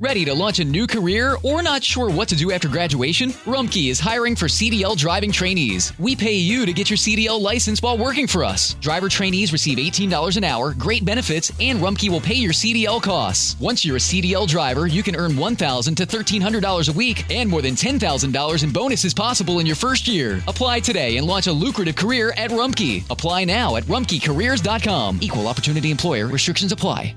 Ready 0.00 0.24
to 0.26 0.32
launch 0.32 0.60
a 0.60 0.64
new 0.64 0.86
career 0.86 1.36
or 1.42 1.60
not 1.60 1.82
sure 1.82 2.08
what 2.08 2.28
to 2.28 2.36
do 2.36 2.52
after 2.52 2.68
graduation? 2.68 3.30
Rumkey 3.30 3.90
is 3.90 3.98
hiring 3.98 4.36
for 4.36 4.46
CDL 4.46 4.96
driving 4.96 5.32
trainees. 5.32 5.92
We 5.98 6.14
pay 6.14 6.34
you 6.34 6.64
to 6.66 6.72
get 6.72 6.88
your 6.88 6.96
CDL 6.96 7.40
license 7.40 7.82
while 7.82 7.98
working 7.98 8.28
for 8.28 8.44
us. 8.44 8.74
Driver 8.74 9.08
trainees 9.08 9.52
receive 9.52 9.78
$18 9.78 10.36
an 10.36 10.44
hour, 10.44 10.72
great 10.72 11.04
benefits, 11.04 11.50
and 11.58 11.80
Rumkey 11.80 12.10
will 12.10 12.20
pay 12.20 12.36
your 12.36 12.52
CDL 12.52 13.02
costs. 13.02 13.56
Once 13.58 13.84
you're 13.84 13.96
a 13.96 13.98
CDL 13.98 14.46
driver, 14.46 14.86
you 14.86 15.02
can 15.02 15.16
earn 15.16 15.32
$1,000 15.32 15.96
to 15.96 16.06
$1,300 16.06 16.88
a 16.88 16.92
week 16.92 17.28
and 17.28 17.50
more 17.50 17.60
than 17.60 17.74
$10,000 17.74 18.62
in 18.62 18.70
bonuses 18.70 19.12
possible 19.12 19.58
in 19.58 19.66
your 19.66 19.74
first 19.74 20.06
year. 20.06 20.40
Apply 20.46 20.78
today 20.78 21.16
and 21.16 21.26
launch 21.26 21.48
a 21.48 21.52
lucrative 21.52 21.96
career 21.96 22.32
at 22.36 22.52
Rumkey. 22.52 23.02
Apply 23.10 23.42
now 23.46 23.74
at 23.74 23.82
rumkeycareers.com. 23.86 25.18
Equal 25.22 25.48
opportunity 25.48 25.90
employer 25.90 26.28
restrictions 26.28 26.70
apply. 26.70 27.16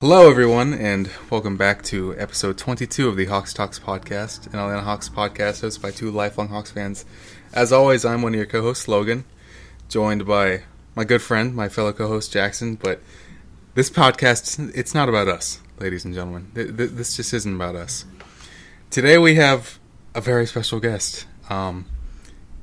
Hello, 0.00 0.28
everyone, 0.28 0.74
and 0.74 1.08
welcome 1.30 1.56
back 1.56 1.82
to 1.84 2.18
episode 2.18 2.58
22 2.58 3.08
of 3.08 3.16
the 3.16 3.26
Hox 3.26 3.54
Talks 3.54 3.78
podcast, 3.78 4.52
an 4.52 4.58
Atlanta 4.58 4.82
Hawks 4.82 5.08
podcast 5.08 5.62
hosted 5.62 5.80
by 5.80 5.92
two 5.92 6.10
lifelong 6.10 6.48
Hawks 6.48 6.72
fans. 6.72 7.06
As 7.52 7.72
always, 7.72 8.04
I'm 8.04 8.20
one 8.20 8.34
of 8.34 8.36
your 8.36 8.44
co 8.44 8.60
hosts, 8.60 8.88
Logan, 8.88 9.24
joined 9.88 10.26
by 10.26 10.64
my 10.96 11.04
good 11.04 11.22
friend, 11.22 11.54
my 11.54 11.68
fellow 11.68 11.92
co 11.92 12.08
host, 12.08 12.32
Jackson. 12.32 12.74
But 12.74 13.00
this 13.74 13.88
podcast, 13.88 14.72
it's 14.74 14.94
not 14.94 15.08
about 15.08 15.28
us, 15.28 15.60
ladies 15.78 16.04
and 16.04 16.12
gentlemen. 16.12 16.50
This 16.54 17.16
just 17.16 17.32
isn't 17.32 17.54
about 17.54 17.76
us. 17.76 18.04
Today, 18.90 19.16
we 19.16 19.36
have 19.36 19.78
a 20.12 20.20
very 20.20 20.46
special 20.46 20.80
guest. 20.80 21.24
Um, 21.48 21.86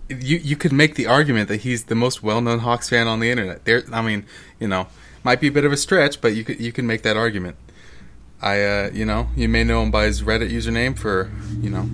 you 0.10 0.38
you 0.38 0.58
could 0.58 0.74
make 0.74 0.96
the 0.96 1.08
argument 1.08 1.48
that 1.48 1.62
he's 1.62 1.86
the 1.86 1.96
most 1.96 2.22
well 2.22 2.42
known 2.42 2.60
Hawks 2.60 2.90
fan 2.90 3.08
on 3.08 3.22
the 3.22 3.32
internet. 3.32 3.64
There, 3.64 3.84
I 3.92 4.02
mean, 4.02 4.26
you 4.60 4.68
know, 4.68 4.88
might 5.24 5.40
be 5.40 5.48
a 5.48 5.52
bit 5.52 5.66
of 5.66 5.72
a 5.72 5.78
stretch, 5.78 6.22
but 6.22 6.34
you 6.36 6.44
could 6.44 6.60
you 6.60 6.72
can 6.72 6.88
make 6.88 7.02
that 7.04 7.18
argument. 7.18 7.58
I, 8.42 8.64
uh, 8.64 8.90
you 8.92 9.06
know, 9.06 9.30
you 9.36 9.48
may 9.48 9.64
know 9.64 9.84
him 9.84 9.92
by 9.92 10.06
his 10.06 10.24
Reddit 10.24 10.52
username 10.52 10.98
for, 10.98 11.32
you 11.60 11.70
know, 11.70 11.88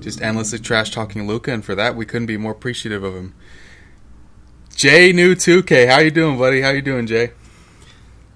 just 0.00 0.20
endlessly 0.20 0.58
trash 0.58 0.90
talking 0.90 1.26
Luka, 1.28 1.52
and 1.52 1.64
for 1.64 1.76
that 1.76 1.94
we 1.94 2.04
couldn't 2.04 2.26
be 2.26 2.36
more 2.36 2.50
appreciative 2.50 3.04
of 3.04 3.14
him. 3.14 3.34
Jay 4.74 5.12
New 5.12 5.36
2K, 5.36 5.88
how 5.88 6.00
you 6.00 6.10
doing, 6.10 6.36
buddy? 6.36 6.60
How 6.62 6.70
you 6.70 6.82
doing, 6.82 7.06
Jay? 7.06 7.30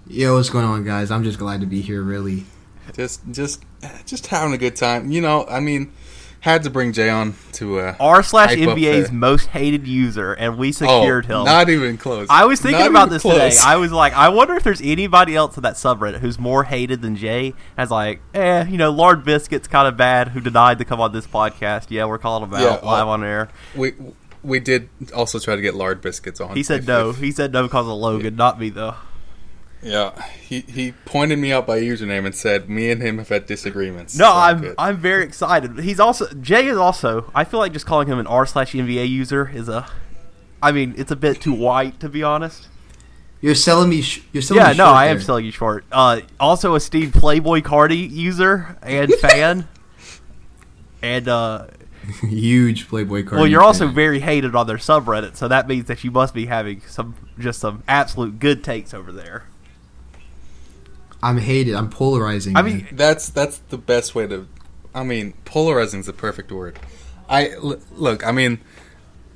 Yo, 0.07 0.37
what's 0.37 0.51
going 0.51 0.65
on, 0.65 0.85
guys? 0.85 1.11
I'm 1.11 1.25
just 1.25 1.39
glad 1.39 1.61
to 1.61 1.67
be 1.67 1.81
here. 1.81 2.01
Really, 2.01 2.47
just, 2.95 3.23
just, 3.33 3.65
just 4.07 4.29
having 4.29 4.55
a 4.55 4.59
good 4.59 4.77
time. 4.77 5.11
You 5.11 5.21
know, 5.21 5.45
I 5.47 5.59
mean, 5.59 5.93
had 6.41 6.63
to 6.63 6.71
bring 6.71 6.93
Jay 6.93 7.11
on 7.11 7.35
to 7.53 7.81
uh, 7.81 7.97
r 7.99 8.23
slash 8.23 8.51
NBA's 8.51 9.11
most 9.11 9.47
hated 9.47 9.87
user, 9.87 10.33
and 10.35 10.57
we 10.57 10.73
secured 10.73 11.31
oh, 11.31 11.41
him. 11.41 11.45
Not 11.45 11.69
even 11.69 11.99
close. 11.99 12.29
I 12.31 12.45
was 12.45 12.61
thinking 12.61 12.81
not 12.81 12.91
about 12.91 13.11
this 13.11 13.23
close. 13.23 13.35
today. 13.35 13.57
I 13.65 13.77
was 13.77 13.93
like, 13.93 14.13
I 14.13 14.29
wonder 14.29 14.55
if 14.55 14.63
there's 14.63 14.81
anybody 14.81 15.35
else 15.35 15.57
in 15.57 15.63
that 15.65 15.75
subreddit 15.75 16.21
who's 16.21 16.39
more 16.39 16.65
hated 16.65 17.03
than 17.03 17.17
Jay. 17.17 17.55
I 17.77 17.83
was 17.83 17.91
like, 17.91 18.21
eh, 18.35 18.65
you 18.69 18.77
know, 18.77 18.91
Lord 18.91 19.25
Biscuit's 19.25 19.69
kind 19.69 19.89
of 19.89 19.97
bad, 19.97 20.29
who 20.29 20.41
denied 20.41 20.79
to 20.79 20.85
come 20.85 21.01
on 21.01 21.13
this 21.13 21.27
podcast. 21.27 21.87
Yeah, 21.91 22.05
we're 22.05 22.19
calling 22.19 22.45
him 22.45 22.55
out 22.55 22.61
yeah, 22.61 22.89
live 22.89 23.09
on 23.09 23.25
air. 23.25 23.49
We 23.75 23.95
we 24.43 24.61
did 24.61 24.89
also 25.15 25.39
try 25.39 25.57
to 25.57 25.63
get 25.63 25.75
Lard 25.75 26.01
Biscuits 26.01 26.41
on. 26.41 26.57
He 26.57 26.63
said 26.63 26.81
if, 26.81 26.87
no. 26.87 27.11
If, 27.11 27.19
he 27.19 27.33
said 27.33 27.53
no 27.53 27.65
because 27.65 27.87
of 27.87 27.95
Logan, 27.95 28.35
yeah. 28.35 28.39
not 28.39 28.61
me 28.61 28.71
though. 28.71 28.95
Yeah, 29.83 30.21
he 30.23 30.61
he 30.63 30.93
pointed 31.05 31.39
me 31.39 31.53
out 31.53 31.67
by 31.67 31.81
username 31.81 32.27
and 32.27 32.35
said 32.35 32.69
me 32.69 32.91
and 32.91 33.01
him 33.01 33.19
have 33.19 33.29
had 33.29 33.47
disagreements. 33.47 34.17
No, 34.19 34.25
so 34.25 34.33
I'm 34.33 34.61
good. 34.61 34.75
I'm 34.77 34.97
very 34.97 35.25
excited. 35.25 35.79
He's 35.79 36.01
also 36.01 36.27
Jay 36.35 36.67
is 36.67 36.77
also. 36.77 37.31
I 37.35 37.45
feel 37.45 37.61
like 37.61 37.73
just 37.73 37.87
calling 37.87 38.09
him 38.09 38.19
an 38.19 38.27
r 38.27 38.45
slash 38.45 38.73
NBA 38.73 39.09
user 39.09 39.49
is 39.49 39.69
a. 39.69 39.89
I 40.61 40.73
mean, 40.73 40.95
it's 40.97 41.13
a 41.13 41.17
bit 41.17 41.41
too 41.41 41.53
white 41.53 42.01
to 42.01 42.09
be 42.09 42.25
honest. 42.25 42.67
You're 43.41 43.55
selling 43.55 43.89
me. 43.89 44.03
Sh- 44.03 44.23
you're 44.33 44.43
selling 44.43 44.65
yeah, 44.65 44.73
me 44.73 44.79
no, 44.79 44.87
I 44.87 45.07
there. 45.07 45.15
am 45.15 45.21
selling 45.21 45.45
you 45.45 45.53
short. 45.53 45.85
Uh, 45.93 46.23
also, 46.41 46.75
a 46.75 46.81
Steve 46.81 47.11
Playboi 47.11 47.63
Carti 47.63 48.11
user 48.11 48.77
and 48.83 49.15
fan, 49.21 49.69
and 51.03 51.29
uh, 51.29 51.69
huge 52.23 52.89
Playboi 52.89 53.23
Carti. 53.23 53.37
Well, 53.37 53.47
you're 53.47 53.61
fan. 53.61 53.67
also 53.67 53.87
very 53.87 54.19
hated 54.19 54.57
on 54.57 54.67
their 54.67 54.79
subreddit, 54.79 55.37
so 55.37 55.47
that 55.47 55.69
means 55.69 55.87
that 55.87 56.03
you 56.03 56.11
must 56.11 56.35
be 56.35 56.47
having 56.47 56.81
some 56.81 57.15
just 57.39 57.61
some 57.61 57.85
absolute 57.87 58.41
good 58.41 58.65
takes 58.65 58.93
over 58.93 59.13
there. 59.13 59.45
I'm 61.23 61.39
hated. 61.39 61.75
I'm 61.75 61.91
polarizing. 61.91 62.57
I 62.57 62.63
mean, 62.63 62.89
that's 62.93 63.29
that's 63.29 63.59
the 63.71 63.79
best 63.79 64.15
way 64.15 64.27
to. 64.27 64.47
I 64.95 65.03
mean, 65.03 65.35
polarizing 65.45 66.01
is 66.01 66.07
the 66.07 66.13
perfect 66.13 66.53
word. 66.53 66.79
I 67.29 67.51
l- 67.51 67.81
look. 67.93 68.27
I 68.27 68.33
mean, 68.33 68.61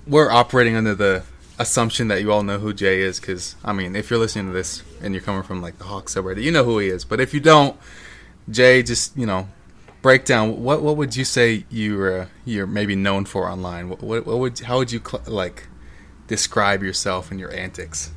we're 0.07 0.31
operating 0.31 0.77
under 0.77 0.95
the 0.95 1.25
assumption 1.59 2.09
that 2.09 2.21
you 2.23 2.33
all 2.33 2.43
know 2.43 2.59
who 2.59 2.73
Jay 2.73 3.01
is, 3.01 3.21
because 3.21 3.57
I 3.65 3.73
mean, 3.73 3.97
if 3.97 4.11
you're 4.11 4.19
listening 4.19 4.47
to 4.47 4.53
this 4.53 4.83
and 5.01 5.15
you're 5.15 5.23
coming 5.23 5.43
from 5.43 5.61
like 5.61 5.79
the 5.79 5.85
Hawks 5.85 6.15
subreddit, 6.15 6.43
you 6.43 6.53
know 6.53 6.65
who 6.65 6.79
he 6.79 6.89
is. 6.89 7.05
But 7.05 7.21
if 7.21 7.35
you 7.35 7.41
don't, 7.41 7.77
Jay, 8.49 8.83
just 8.83 9.17
you 9.17 9.27
know, 9.27 9.49
break 10.03 10.25
down 10.25 10.63
what 10.63 10.83
what 10.83 10.97
would 10.97 11.17
you 11.17 11.25
say 11.25 11.65
you're 11.69 12.21
uh, 12.23 12.27
you're 12.45 12.67
maybe 12.67 12.95
known 12.95 13.25
for 13.25 13.49
online? 13.49 13.89
What, 13.89 14.03
what, 14.03 14.27
what 14.27 14.39
would 14.39 14.61
how 14.61 14.79
would 14.79 14.93
you 14.93 15.01
cl- 15.05 15.25
like 15.27 15.69
describe 16.29 16.83
yourself 16.83 17.31
and 17.31 17.41
your 17.41 17.53
antics? 17.53 18.13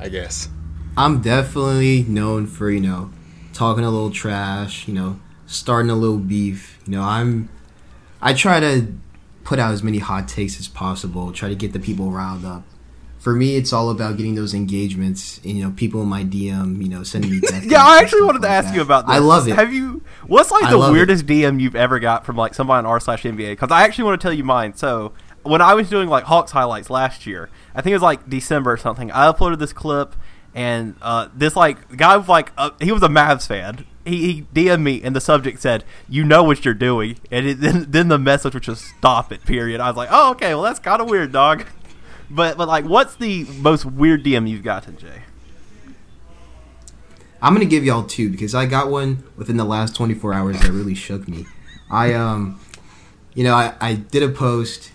I 0.00 0.08
guess. 0.08 0.48
I'm 0.96 1.20
definitely 1.20 2.04
known 2.04 2.46
for, 2.46 2.70
you 2.70 2.80
know, 2.80 3.10
talking 3.52 3.84
a 3.84 3.90
little 3.90 4.10
trash, 4.10 4.86
you 4.86 4.94
know, 4.94 5.20
starting 5.46 5.90
a 5.90 5.94
little 5.94 6.18
beef. 6.18 6.80
You 6.86 6.92
know, 6.92 7.02
I'm 7.02 7.48
I 8.20 8.32
try 8.32 8.60
to 8.60 8.92
put 9.44 9.58
out 9.58 9.72
as 9.72 9.82
many 9.82 9.98
hot 9.98 10.28
takes 10.28 10.58
as 10.58 10.68
possible, 10.68 11.32
try 11.32 11.48
to 11.48 11.54
get 11.54 11.72
the 11.72 11.80
people 11.80 12.10
riled 12.10 12.44
up. 12.44 12.64
For 13.18 13.34
me, 13.34 13.56
it's 13.56 13.72
all 13.72 13.88
about 13.88 14.18
getting 14.18 14.34
those 14.34 14.52
engagements, 14.52 15.38
and, 15.44 15.56
you 15.56 15.64
know, 15.64 15.70
people 15.70 16.02
in 16.02 16.08
my 16.08 16.24
DM, 16.24 16.82
you 16.82 16.90
know, 16.90 17.02
sending 17.02 17.30
me 17.30 17.40
yeah, 17.62 17.82
I 17.82 17.98
actually 17.98 18.22
wanted 18.22 18.42
to 18.42 18.48
like 18.48 18.58
ask 18.58 18.68
that. 18.68 18.74
you 18.74 18.82
about 18.82 19.06
this. 19.06 19.16
I 19.16 19.18
love 19.18 19.48
it. 19.48 19.54
Have 19.54 19.72
you? 19.72 20.02
What's 20.26 20.50
like 20.50 20.68
the 20.68 20.78
weirdest 20.78 21.24
it. 21.24 21.28
DM 21.28 21.58
you've 21.60 21.74
ever 21.74 21.98
got 21.98 22.26
from 22.26 22.36
like 22.36 22.54
somebody 22.54 22.78
on 22.78 22.86
r 22.86 23.00
slash 23.00 23.22
NBA? 23.22 23.52
Because 23.52 23.70
I 23.70 23.84
actually 23.84 24.04
want 24.04 24.20
to 24.20 24.24
tell 24.24 24.32
you 24.32 24.44
mine. 24.44 24.74
So 24.74 25.12
when 25.42 25.62
I 25.62 25.74
was 25.74 25.88
doing 25.88 26.08
like 26.08 26.24
Hawks 26.24 26.52
highlights 26.52 26.90
last 26.90 27.26
year, 27.26 27.48
I 27.74 27.80
think 27.80 27.92
it 27.92 27.96
was 27.96 28.02
like 28.02 28.28
December 28.28 28.72
or 28.72 28.76
something. 28.76 29.10
I 29.10 29.30
uploaded 29.30 29.58
this 29.58 29.72
clip 29.72 30.14
and 30.54 30.94
uh, 31.02 31.28
this 31.34 31.56
like 31.56 31.96
guy 31.96 32.16
was 32.16 32.28
like 32.28 32.52
uh, 32.56 32.70
he 32.80 32.92
was 32.92 33.02
a 33.02 33.08
Mavs 33.08 33.46
fan. 33.46 33.84
He, 34.04 34.32
he 34.32 34.42
DM'd 34.54 34.82
me 34.82 35.02
and 35.02 35.16
the 35.16 35.20
subject 35.20 35.60
said, 35.60 35.84
"You 36.08 36.24
know 36.24 36.44
what 36.44 36.64
you're 36.64 36.74
doing," 36.74 37.18
and 37.30 37.46
it, 37.46 37.60
then 37.60 37.86
then 37.88 38.08
the 38.08 38.18
message 38.18 38.54
was 38.54 38.62
just 38.62 38.84
"Stop 38.98 39.32
it." 39.32 39.44
Period. 39.44 39.80
I 39.80 39.88
was 39.88 39.96
like, 39.96 40.08
"Oh, 40.12 40.30
okay. 40.32 40.54
Well, 40.54 40.62
that's 40.62 40.78
kind 40.78 41.02
of 41.02 41.08
weird, 41.08 41.32
dog." 41.32 41.66
But 42.30 42.56
but 42.56 42.68
like, 42.68 42.84
what's 42.84 43.16
the 43.16 43.44
most 43.58 43.84
weird 43.84 44.24
DM 44.24 44.48
you've 44.48 44.62
gotten, 44.62 44.96
Jay? 44.96 45.22
I'm 47.42 47.52
gonna 47.52 47.66
give 47.66 47.84
y'all 47.84 48.04
two 48.04 48.30
because 48.30 48.54
I 48.54 48.66
got 48.66 48.90
one 48.90 49.24
within 49.36 49.58
the 49.58 49.64
last 49.64 49.94
24 49.94 50.32
hours 50.32 50.60
that 50.60 50.70
really 50.70 50.94
shook 50.94 51.28
me. 51.28 51.44
I 51.90 52.14
um, 52.14 52.60
you 53.34 53.44
know, 53.44 53.54
I, 53.54 53.74
I 53.80 53.94
did 53.94 54.22
a 54.22 54.28
post 54.28 54.92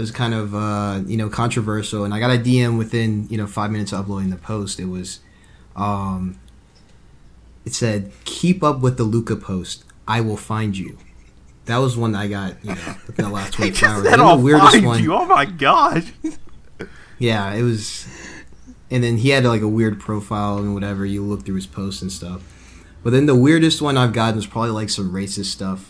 it 0.00 0.04
was 0.08 0.10
kind 0.10 0.32
of 0.32 0.54
uh, 0.54 1.02
you 1.06 1.18
know 1.18 1.28
controversial, 1.28 2.04
and 2.04 2.14
I 2.14 2.20
got 2.20 2.30
a 2.30 2.38
DM 2.38 2.78
within 2.78 3.26
you 3.28 3.36
know 3.36 3.46
five 3.46 3.70
minutes 3.70 3.92
of 3.92 4.00
uploading 4.00 4.30
the 4.30 4.36
post. 4.36 4.80
It 4.80 4.86
was, 4.86 5.20
um, 5.76 6.40
it 7.66 7.74
said, 7.74 8.10
"Keep 8.24 8.64
up 8.64 8.80
with 8.80 8.96
the 8.96 9.02
Luka 9.02 9.36
post. 9.36 9.84
I 10.08 10.22
will 10.22 10.38
find 10.38 10.76
you." 10.76 10.96
That 11.66 11.76
was 11.76 11.98
one 11.98 12.12
that 12.12 12.20
I 12.20 12.28
got 12.28 12.64
you 12.64 12.74
know 12.74 12.96
within 13.06 13.26
the 13.26 13.30
last 13.30 13.52
twenty 13.54 13.72
four 13.72 13.88
hours. 13.90 14.04
Then 14.04 14.18
the 14.20 14.36
weirdest 14.36 14.82
one. 14.82 15.02
You. 15.02 15.12
Oh 15.12 15.26
my 15.26 15.44
god. 15.44 16.04
yeah, 17.18 17.52
it 17.52 17.62
was, 17.62 18.08
and 18.90 19.04
then 19.04 19.18
he 19.18 19.28
had 19.28 19.44
like 19.44 19.60
a 19.60 19.68
weird 19.68 20.00
profile 20.00 20.56
and 20.56 20.72
whatever. 20.72 21.04
You 21.04 21.22
look 21.22 21.44
through 21.44 21.56
his 21.56 21.66
posts 21.66 22.00
and 22.00 22.10
stuff. 22.10 22.42
But 23.02 23.10
then 23.10 23.26
the 23.26 23.36
weirdest 23.36 23.82
one 23.82 23.98
I've 23.98 24.14
gotten 24.14 24.36
was 24.36 24.46
probably 24.46 24.70
like 24.70 24.88
some 24.88 25.12
racist 25.12 25.46
stuff 25.46 25.89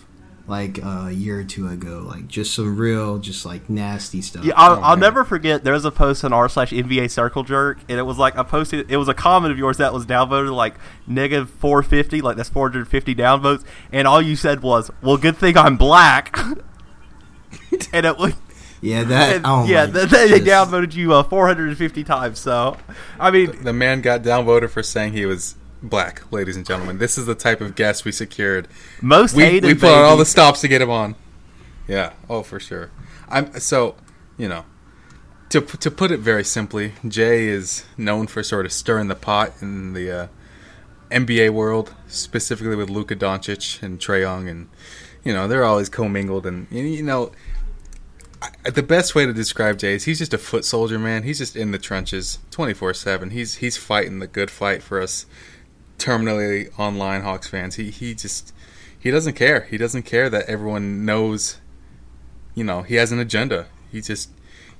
like 0.51 0.85
uh, 0.85 1.07
a 1.07 1.13
year 1.13 1.39
or 1.39 1.45
two 1.45 1.69
ago. 1.69 2.05
Like 2.07 2.27
just 2.27 2.55
some 2.55 2.77
real, 2.77 3.19
just 3.19 3.47
like 3.47 3.71
nasty 3.71 4.21
stuff. 4.21 4.45
Yeah, 4.45 4.55
I'll, 4.57 4.83
I'll 4.83 4.97
never 4.97 5.25
forget. 5.25 5.63
There 5.63 5.73
was 5.73 5.85
a 5.85 5.93
post 5.93 6.25
on 6.25 6.33
r 6.33 6.49
slash 6.49 6.73
NBA 6.73 7.11
Circle 7.11 7.45
Jerk, 7.45 7.79
and 7.89 7.99
it 7.99 8.03
was 8.03 8.19
like 8.19 8.37
a 8.37 8.45
post. 8.45 8.75
It 8.75 8.97
was 8.97 9.09
a 9.09 9.15
comment 9.15 9.53
of 9.53 9.59
yours 9.59 9.79
that 9.79 9.95
was 9.95 10.05
downvoted 10.05 10.55
like 10.55 10.75
negative 11.07 11.49
four 11.49 11.83
fifty, 11.83 12.21
like 12.21 12.37
that's 12.37 12.49
four 12.49 12.69
hundred 12.69 12.89
fifty 12.89 13.15
downvotes, 13.15 13.65
and 13.93 14.07
all 14.07 14.21
you 14.21 14.35
said 14.37 14.61
was, 14.61 14.91
"Well, 15.01 15.17
good 15.17 15.37
thing 15.37 15.57
I'm 15.57 15.77
black." 15.77 16.37
and 17.93 18.05
it 18.05 18.19
was. 18.19 18.35
Yeah, 18.83 19.05
that. 19.05 19.37
And, 19.37 19.47
oh 19.47 19.67
yeah, 19.67 19.87
they, 19.87 20.07
they 20.07 20.41
downvoted 20.41 20.95
you 20.95 21.13
uh, 21.13 21.23
450 21.23 22.03
times. 22.03 22.39
So, 22.39 22.79
I 23.19 23.31
mean, 23.31 23.51
the, 23.51 23.57
the 23.65 23.73
man 23.75 24.01
got 24.01 24.23
downvoted 24.23 24.71
for 24.71 24.83
saying 24.83 25.13
he 25.13 25.27
was 25.27 25.55
black, 25.83 26.31
ladies 26.33 26.57
and 26.57 26.67
gentlemen. 26.67 26.99
This 26.99 27.19
is 27.19 27.27
the 27.27 27.35
type 27.35 27.61
of 27.61 27.75
guest 27.75 28.05
we 28.05 28.13
secured. 28.13 28.69
Most 29.01 29.35
we, 29.35 29.45
hated. 29.45 29.65
We 29.65 29.75
put 29.75 29.91
on 29.91 30.05
all 30.05 30.17
the 30.17 30.27
stops 30.27 30.61
to 30.63 30.69
get 30.69 30.83
him 30.83 30.91
on. 30.91 31.15
Yeah. 31.89 32.13
Oh, 32.29 32.43
for 32.43 32.61
sure. 32.61 32.91
I'm 33.29 33.59
so 33.61 33.97
you 34.37 34.49
know. 34.49 34.65
To, 35.51 35.61
to 35.61 35.91
put 35.91 36.13
it 36.13 36.21
very 36.21 36.45
simply, 36.45 36.93
Jay 37.09 37.49
is 37.49 37.85
known 37.97 38.29
for 38.29 38.41
sort 38.41 38.67
of 38.67 38.73
stirring 38.73 39.09
the 39.09 39.17
pot 39.17 39.53
in 39.61 39.95
the 39.95 40.09
uh, 40.09 40.27
NBA 41.11 41.51
world, 41.51 41.93
specifically 42.07 42.77
with 42.77 42.89
Luka 42.89 43.17
Doncic 43.17 43.83
and 43.83 43.99
Trae 43.99 44.21
Young, 44.21 44.49
and 44.49 44.69
you 45.25 45.33
know 45.33 45.49
they're 45.49 45.65
always 45.65 45.89
commingled. 45.89 46.47
And 46.47 46.69
you 46.71 47.03
know, 47.03 47.33
I, 48.41 48.71
the 48.71 48.85
best 48.85 49.17
way 49.17 49.27
to 49.27 49.33
describe 49.33 49.79
Jay 49.79 49.95
is 49.95 50.05
he's 50.05 50.21
just 50.21 50.33
a 50.33 50.39
foot 50.39 50.65
soldier, 50.65 51.01
man. 51.01 51.25
He's 51.25 51.39
just 51.39 51.57
in 51.57 51.73
the 51.73 51.79
trenches, 51.79 52.39
twenty 52.53 52.73
four 52.73 52.95
seven. 52.95 53.31
He's 53.31 53.57
he's 53.57 53.77
fighting 53.77 54.21
the 54.21 54.29
good 54.29 54.53
fight 54.53 54.85
for 54.85 55.03
us 55.03 55.27
terminally 56.01 56.71
online 56.79 57.23
Hawks 57.23 57.49
fans. 57.49 57.77
He 57.77 57.91
he 57.91 58.15
just 58.15 58.53
he 58.99 59.11
doesn't 59.11 59.35
care. 59.35 59.63
He 59.63 59.77
doesn't 59.77 60.03
care 60.03 60.29
that 60.31 60.47
everyone 60.47 61.05
knows. 61.05 61.59
You 62.55 62.65
know, 62.65 62.83
he 62.83 62.97
has 62.97 63.13
an 63.13 63.21
agenda. 63.21 63.67
He 63.93 64.01
just 64.01 64.31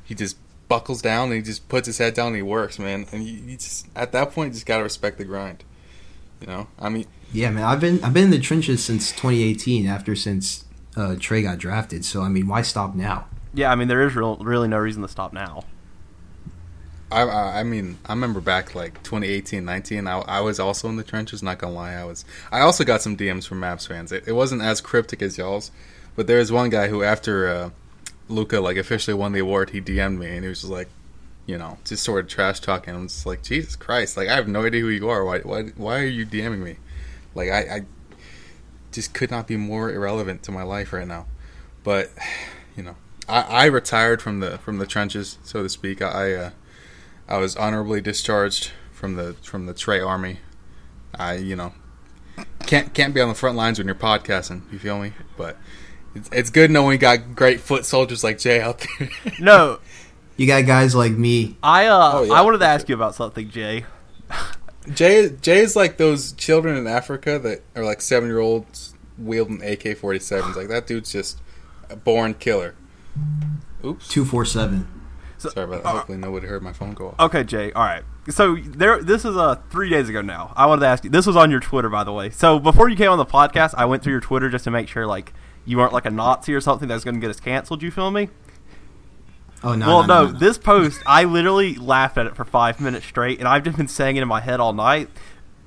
he 0.05 0.15
just 0.15 0.37
buckles 0.69 1.03
down 1.03 1.29
and 1.29 1.35
he 1.35 1.43
just 1.43 1.69
puts 1.69 1.87
his 1.87 1.99
head 1.99 2.15
down 2.15 2.29
and 2.29 2.37
he 2.37 2.43
works, 2.43 2.79
man. 2.79 3.07
And 3.13 3.25
you, 3.25 3.43
he 3.43 3.57
just 3.57 3.87
at 3.95 4.13
that 4.13 4.33
point 4.33 4.49
you 4.49 4.55
just 4.55 4.67
gotta 4.67 4.83
respect 4.83 5.19
the 5.19 5.25
grind. 5.25 5.65
You 6.41 6.47
know, 6.47 6.67
I 6.79 6.89
mean. 6.89 7.07
Yeah, 7.33 7.51
man. 7.51 7.65
I've 7.65 7.81
been 7.81 8.03
I've 8.03 8.15
been 8.15 8.25
in 8.25 8.31
the 8.31 8.41
trenches 8.41 8.83
since 8.83 9.11
2018. 9.13 9.87
After 9.87 10.17
since 10.17 10.65
uh, 10.97 11.17
Trae 11.17 11.43
got 11.43 11.59
drafted. 11.59 12.05
So 12.05 12.23
I 12.23 12.29
mean, 12.29 12.49
why 12.49 12.63
stop 12.63 12.95
now? 12.95 13.27
Yeah, 13.55 13.71
I 13.71 13.75
mean 13.75 13.89
there 13.89 14.07
is 14.07 14.15
real, 14.15 14.37
really 14.37 14.69
no 14.69 14.79
reason 14.79 15.03
to 15.03 15.09
stop 15.09 15.33
now. 15.33 15.65
I, 17.13 17.61
I 17.61 17.63
mean, 17.65 17.99
I 18.07 18.13
remember 18.13 18.41
back 18.41 18.75
like 18.75 19.03
2018, 19.03 19.65
19. 19.65 20.07
I, 20.07 20.19
I 20.21 20.41
was 20.41 20.61
also 20.61 20.89
in 20.89 20.97
the 20.97 21.03
trenches. 21.03 21.43
Not 21.43 21.59
gonna 21.59 21.75
lie, 21.75 21.95
I 21.95 22.05
was. 22.05 22.25
I 22.53 22.61
also 22.61 22.85
got 22.85 23.03
some 23.03 23.17
DMs 23.17 23.47
from 23.47 23.61
Mavs 23.61 23.87
fans. 23.89 24.13
It, 24.13 24.29
it 24.29 24.33
wasn't 24.33 24.63
as 24.63 24.81
cryptic 24.81 25.21
as 25.21 25.37
y'all's, 25.37 25.73
but 26.15 26.27
there 26.27 26.39
was 26.39 26.53
one 26.53 26.71
guy 26.71 26.89
who, 26.89 27.03
after 27.03 27.49
uh, 27.49 27.71
Luka 28.29 28.61
like 28.61 28.77
officially 28.77 29.15
won 29.15 29.33
the 29.33 29.41
award, 29.41 29.71
he 29.71 29.81
DM'd 29.81 30.19
me 30.19 30.29
and 30.29 30.45
he 30.45 30.49
was 30.49 30.61
just 30.61 30.73
like, 30.73 30.89
you 31.47 31.59
know, 31.59 31.79
just 31.85 32.05
sort 32.05 32.25
of 32.25 32.31
trash 32.31 32.61
talking. 32.61 32.95
I'm 32.95 33.09
just 33.09 33.27
like, 33.27 33.43
Jesus 33.43 33.75
Christ! 33.75 34.17
Like 34.17 34.29
I 34.29 34.37
have 34.37 34.47
no 34.47 34.65
idea 34.65 34.81
who 34.83 34.89
you 34.89 35.09
are. 35.09 35.25
Why 35.25 35.41
why 35.41 35.65
why 35.77 36.01
are 36.01 36.07
you 36.07 36.25
DMing 36.25 36.61
me? 36.61 36.77
Like 37.35 37.51
I, 37.51 37.59
I 37.59 37.81
just 38.93 39.15
could 39.15 39.33
not 39.33 39.49
be 39.49 39.57
more 39.57 39.91
irrelevant 39.91 40.45
to 40.45 40.53
my 40.53 40.63
life 40.63 40.93
right 40.93 41.09
now. 41.09 41.27
But 41.83 42.11
you 42.77 42.85
know, 42.85 42.95
I, 43.29 43.41
I 43.41 43.65
retired 43.65 44.23
from 44.23 44.39
the 44.39 44.59
from 44.59 44.79
the 44.79 44.87
trenches, 44.87 45.39
so 45.43 45.65
to 45.65 45.69
speak. 45.69 46.01
I. 46.01 46.35
Uh, 46.35 46.51
I 47.31 47.39
was 47.39 47.55
honorably 47.57 48.01
discharged 48.01 48.73
from 48.93 49.15
the 49.15 49.35
from 49.43 49.67
the 49.67 49.73
Trae 49.73 50.05
Army. 50.05 50.41
I 51.15 51.35
you 51.35 51.55
know 51.55 51.73
can't 52.67 52.93
can't 52.93 53.15
be 53.15 53.21
on 53.21 53.29
the 53.29 53.35
front 53.35 53.57
lines 53.57 53.79
when 53.79 53.87
you're 53.87 53.95
podcasting. 53.95 54.63
You 54.73 54.79
feel 54.81 55.01
me? 55.01 55.13
But 55.37 55.57
it's, 56.15 56.29
it's 56.33 56.51
good 56.51 56.73
knowing 56.73 56.89
we 56.89 56.99
got 56.99 57.37
great 57.37 57.61
foot 57.61 57.87
soldiers 57.87 58.25
like 58.25 58.39
Jay 58.39 58.61
out 58.61 58.85
there. 58.99 59.09
no, 59.39 59.79
you 60.37 60.49
got 60.49 60.67
guys 60.67 60.95
like 60.95 61.13
me. 61.13 61.57
I 61.63 61.87
uh 61.87 62.11
oh, 62.15 62.23
yeah, 62.25 62.33
I 62.33 62.41
wanted 62.41 62.59
to 62.59 62.67
ask 62.67 62.87
sure. 62.87 62.95
you 62.95 62.95
about 62.97 63.15
something, 63.15 63.49
Jay. 63.49 63.85
Jay 64.93 65.31
Jay 65.41 65.61
is 65.61 65.77
like 65.77 65.99
those 65.99 66.33
children 66.33 66.77
in 66.77 66.89
Africa 66.89 67.39
that 67.39 67.63
are 67.77 67.85
like 67.85 68.01
seven 68.01 68.29
year 68.29 68.41
olds 68.41 68.95
wielding 69.17 69.63
AK 69.63 69.97
forty 69.99 70.19
sevens. 70.19 70.57
Like 70.57 70.69
that 70.69 70.89
dude's 70.89 71.13
just 71.13 71.39
a 71.89 71.95
born 71.95 72.35
killer. 72.35 72.75
Oops. 73.85 74.09
Two 74.09 74.25
four 74.25 74.45
seven. 74.45 75.00
So, 75.41 75.49
Sorry 75.49 75.65
about 75.65 75.83
that. 75.83 75.89
Uh, 75.89 75.93
Hopefully 75.93 76.19
nobody 76.19 76.47
heard 76.47 76.63
my 76.63 76.73
phone 76.73 76.93
go 76.93 77.09
off. 77.09 77.21
Okay, 77.21 77.45
Jay. 77.45 77.73
All 77.73 77.83
right. 77.83 78.05
So 78.29 78.57
there, 78.57 79.03
this 79.03 79.25
is 79.25 79.37
uh 79.37 79.57
three 79.71 79.89
days 79.89 80.09
ago 80.09 80.21
now. 80.21 80.53
I 80.55 80.67
wanted 80.67 80.83
to 80.83 80.87
ask 80.87 81.03
you. 81.05 81.11
This 81.11 81.27
was 81.27 81.35
on 81.37 81.51
your 81.51 81.61
Twitter, 81.61 81.89
by 81.89 82.05
the 82.05 82.13
way. 82.13 82.29
So 82.31 82.59
before 82.59 82.89
you 82.89 82.97
came 82.97 83.11
on 83.11 83.19
the 83.19 83.25
podcast, 83.25 83.75
I 83.77 83.87
went 83.87 84.03
through 84.03 84.13
your 84.13 84.21
Twitter 84.21 84.51
just 84.51 84.65
to 84.65 84.71
make 84.71 84.87
sure 84.89 85.07
like 85.07 85.33
you 85.65 85.79
weren't 85.79 85.93
like 85.93 86.05
a 86.05 86.11
Nazi 86.11 86.53
or 86.55 86.61
something 86.61 86.89
that's 86.89 87.05
going 87.05 87.15
to 87.15 87.21
get 87.21 87.31
us 87.31 87.41
canceled. 87.41 87.83
You 87.83 87.91
feel 87.91 88.11
me? 88.11 88.29
Oh 89.63 89.75
no! 89.75 89.87
Well, 89.87 90.07
no, 90.07 90.25
no, 90.25 90.31
no, 90.33 90.39
This 90.39 90.57
post, 90.59 91.03
I 91.07 91.25
literally 91.25 91.75
laughed 91.75 92.17
at 92.17 92.27
it 92.27 92.35
for 92.35 92.45
five 92.45 92.81
minutes 92.81 93.05
straight, 93.07 93.41
and 93.41 93.49
I've 93.49 93.63
just 93.63 93.77
been 93.77 93.89
saying 93.89 94.17
it 94.17 94.23
in 94.23 94.29
my 94.29 94.41
head 94.41 94.59
all 94.61 94.73
night. 94.73 95.11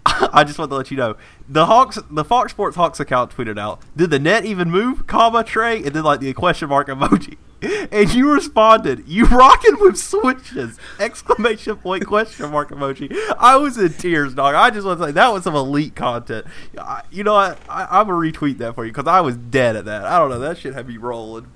I 0.34 0.44
just 0.44 0.60
want 0.60 0.72
to 0.72 0.76
let 0.76 0.92
you 0.92 0.98
know 0.98 1.16
the 1.48 1.66
Hawks, 1.66 1.98
the 2.10 2.26
Fox 2.26 2.52
Sports 2.52 2.76
Hawks 2.76 3.00
account 3.00 3.36
tweeted 3.36 3.58
out, 3.58 3.82
"Did 3.96 4.10
the 4.10 4.20
net 4.20 4.46
even 4.46 4.70
move?" 4.70 5.08
Comma 5.08 5.44
Trae, 5.44 5.86
and 5.86 5.96
then 5.96 6.04
like 6.04 6.20
the 6.20 6.34
question 6.34 6.70
mark 6.70 6.88
emoji 6.88 7.38
and 7.92 8.14
you 8.14 8.32
responded, 8.32 9.08
"You 9.08 9.26
rocking 9.26 9.78
with 9.80 9.98
switches!" 9.98 10.78
Exclamation 11.00 11.78
point 11.78 12.06
question 12.06 12.52
mark 12.52 12.70
emoji. 12.72 13.16
I 13.38 13.56
was 13.58 13.78
in 13.78 13.94
tears, 13.94 14.34
dog. 14.34 14.56
I 14.56 14.70
just 14.70 14.86
want 14.86 15.00
to 15.00 15.06
say 15.08 15.12
that 15.12 15.32
was 15.32 15.44
some 15.44 15.56
elite 15.56 15.96
content. 15.96 16.46
I, 16.78 17.04
you 17.12 17.24
know, 17.24 17.36
I, 17.36 17.56
I 17.70 18.00
I'm 18.00 18.08
gonna 18.08 18.20
retweet 18.20 18.58
that 18.58 18.76
for 18.76 18.86
you 18.86 18.92
because 18.92 19.08
I 19.08 19.22
was 19.22 19.38
dead 19.38 19.76
at 19.76 19.86
that. 19.86 20.06
I 20.06 20.20
don't 20.20 20.30
know 20.30 20.40
that 20.40 20.58
shit 20.58 20.74
had 20.74 20.88
me 20.88 20.98
rolling. 20.98 21.48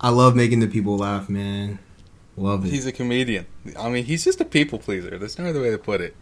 I 0.00 0.08
love 0.08 0.34
making 0.34 0.60
the 0.60 0.66
people 0.66 0.96
laugh, 0.96 1.28
man. 1.28 1.78
Love 2.36 2.64
it. 2.64 2.70
He's 2.70 2.86
a 2.86 2.92
comedian. 2.92 3.46
I 3.78 3.90
mean, 3.90 4.04
he's 4.06 4.24
just 4.24 4.40
a 4.40 4.44
people 4.44 4.78
pleaser. 4.78 5.18
There's 5.18 5.38
no 5.38 5.46
other 5.46 5.60
way 5.60 5.70
to 5.70 5.78
put 5.78 6.00
it. 6.00 6.16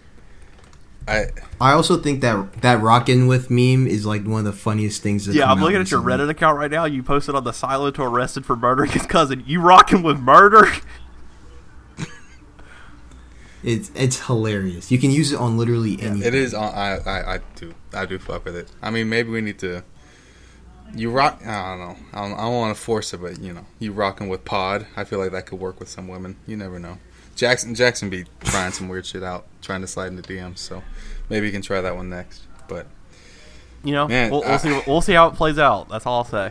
I 1.09 1.27
I 1.61 1.73
also 1.73 1.97
think 1.97 2.21
that 2.21 2.61
that 2.61 2.81
rockin' 2.83 3.27
with 3.27 3.51
meme 3.51 3.87
is 3.87 4.05
like 4.05 4.25
one 4.25 4.41
of 4.41 4.45
the 4.45 4.53
funniest 4.53 5.03
things. 5.03 5.27
yeah, 5.27 5.51
I'm 5.51 5.61
looking 5.61 5.81
at 5.81 5.91
your 5.91 6.03
Reddit 6.03 6.29
account 6.29 6.59
right 6.59 6.71
now. 6.71 6.85
You 6.85 7.03
posted 7.03 7.35
on 7.35 7.45
the 7.45 7.53
silent 7.53 7.97
to 7.97 8.03
arrested 8.03 8.45
for 8.45 8.55
murdering 8.55 8.91
his 8.91 9.07
cousin. 9.07 9.43
You 9.47 9.61
rocking 9.61 10.03
with 10.03 10.21
murder? 10.21 10.67
it's 13.63 13.91
it's 13.95 14.27
hilarious. 14.27 14.93
You 14.93 14.99
can 14.99 15.11
use 15.11 15.33
it 15.33 15.39
on 15.39 15.57
literally 15.57 16.01
anything. 16.01 16.23
It 16.23 16.35
is. 16.35 16.53
On, 16.55 16.73
I, 16.75 16.99
I 16.99 17.35
I 17.35 17.41
do 17.57 17.75
I 17.95 18.05
do 18.05 18.19
fuck 18.19 18.45
with 18.45 18.57
it. 18.57 18.71
I 18.83 18.91
mean, 18.91 19.09
maybe 19.09 19.31
we 19.31 19.41
need 19.41 19.59
to. 19.61 19.83
You 20.95 21.11
rock. 21.11 21.41
I 21.45 21.77
don't 21.77 21.81
know. 21.81 21.97
I 22.15 22.29
don't, 22.29 22.39
I 22.39 22.43
don't 22.45 22.55
want 22.55 22.77
to 22.77 22.83
force 22.83 23.13
it, 23.13 23.19
but 23.21 23.41
you 23.41 23.53
know, 23.53 23.67
you 23.79 23.93
rocking 23.93 24.29
with 24.29 24.45
Pod. 24.45 24.87
I 24.97 25.05
feel 25.05 25.19
like 25.19 25.33
that 25.33 25.47
could 25.47 25.59
work 25.59 25.81
with 25.81 25.89
some 25.89 26.09
women. 26.09 26.37
You 26.47 26.57
never 26.57 26.79
know. 26.79 26.99
Jackson 27.39 27.73
Jackson 27.77 28.11
be 28.11 28.25
trying 28.41 28.73
some 28.73 28.89
weird 28.89 29.07
shit 29.07 29.23
out, 29.23 29.47
trying 29.63 29.81
to 29.81 29.87
slide 29.87 30.09
into 30.09 30.23
DMs. 30.23 30.59
So 30.59 30.83
maybe 31.31 31.47
you 31.47 31.53
can 31.53 31.63
try 31.63 31.81
that 31.81 31.95
one 31.95 32.11
next. 32.11 32.43
But 32.67 32.89
you 33.85 33.93
know, 33.93 34.09
man, 34.09 34.33
we'll, 34.33 34.41
we'll 34.41 34.51
uh, 34.51 34.59
see. 34.59 34.83
We'll 34.87 35.01
see 35.01 35.13
how 35.13 35.29
it 35.29 35.35
plays 35.35 35.57
out. 35.57 35.89
That's 35.89 36.05
all 36.05 36.19
I'll 36.19 36.25
say. 36.25 36.51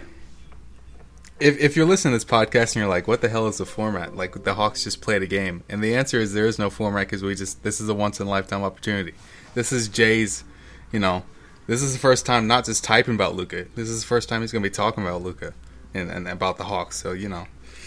If 1.42 1.60
if 1.60 1.76
you're 1.76 1.86
listening 1.86 2.14
to 2.14 2.16
this 2.16 2.26
podcast 2.26 2.68
and 2.68 2.78
you're 2.78 2.88
like, 2.88 3.06
"What 3.06 3.20
the 3.20 3.28
hell 3.28 3.48
is 3.48 3.58
the 3.58 3.66
format?" 3.66 4.16
Like 4.16 4.46
the 4.46 4.54
Hawks 4.54 4.86
just 4.86 5.02
played 5.02 5.22
a 5.22 5.28
game, 5.28 5.64
and 5.68 5.84
the 5.84 5.94
answer 5.94 6.20
is 6.20 6.34
there 6.34 6.48
is 6.48 6.58
no 6.58 6.70
format 6.70 7.08
because 7.08 7.22
we 7.22 7.36
just 7.36 7.64
this 7.64 7.82
is 7.82 7.90
a 7.90 7.94
once 7.94 8.22
in 8.22 8.28
a 8.28 8.30
lifetime 8.30 8.64
opportunity. 8.64 9.14
This 9.56 9.74
is 9.74 9.90
Jay's, 9.90 10.46
you 10.94 11.00
know, 11.00 11.24
this 11.68 11.84
is 11.84 11.92
the 11.92 12.00
first 12.00 12.26
time 12.26 12.48
not 12.48 12.64
just 12.64 12.86
typing 12.86 13.16
about 13.16 13.36
Luka. 13.36 13.66
This 13.76 13.90
is 13.90 14.02
the 14.02 14.08
first 14.08 14.30
time 14.30 14.40
he's 14.40 14.54
going 14.54 14.64
to 14.64 14.70
be 14.70 14.74
talking 14.74 15.04
about 15.04 15.22
Luka 15.22 15.54
and, 15.94 16.10
and 16.10 16.30
about 16.30 16.58
the 16.58 16.64
Hawks. 16.64 16.96
So 16.96 17.12
you 17.12 17.28
know, 17.28 17.46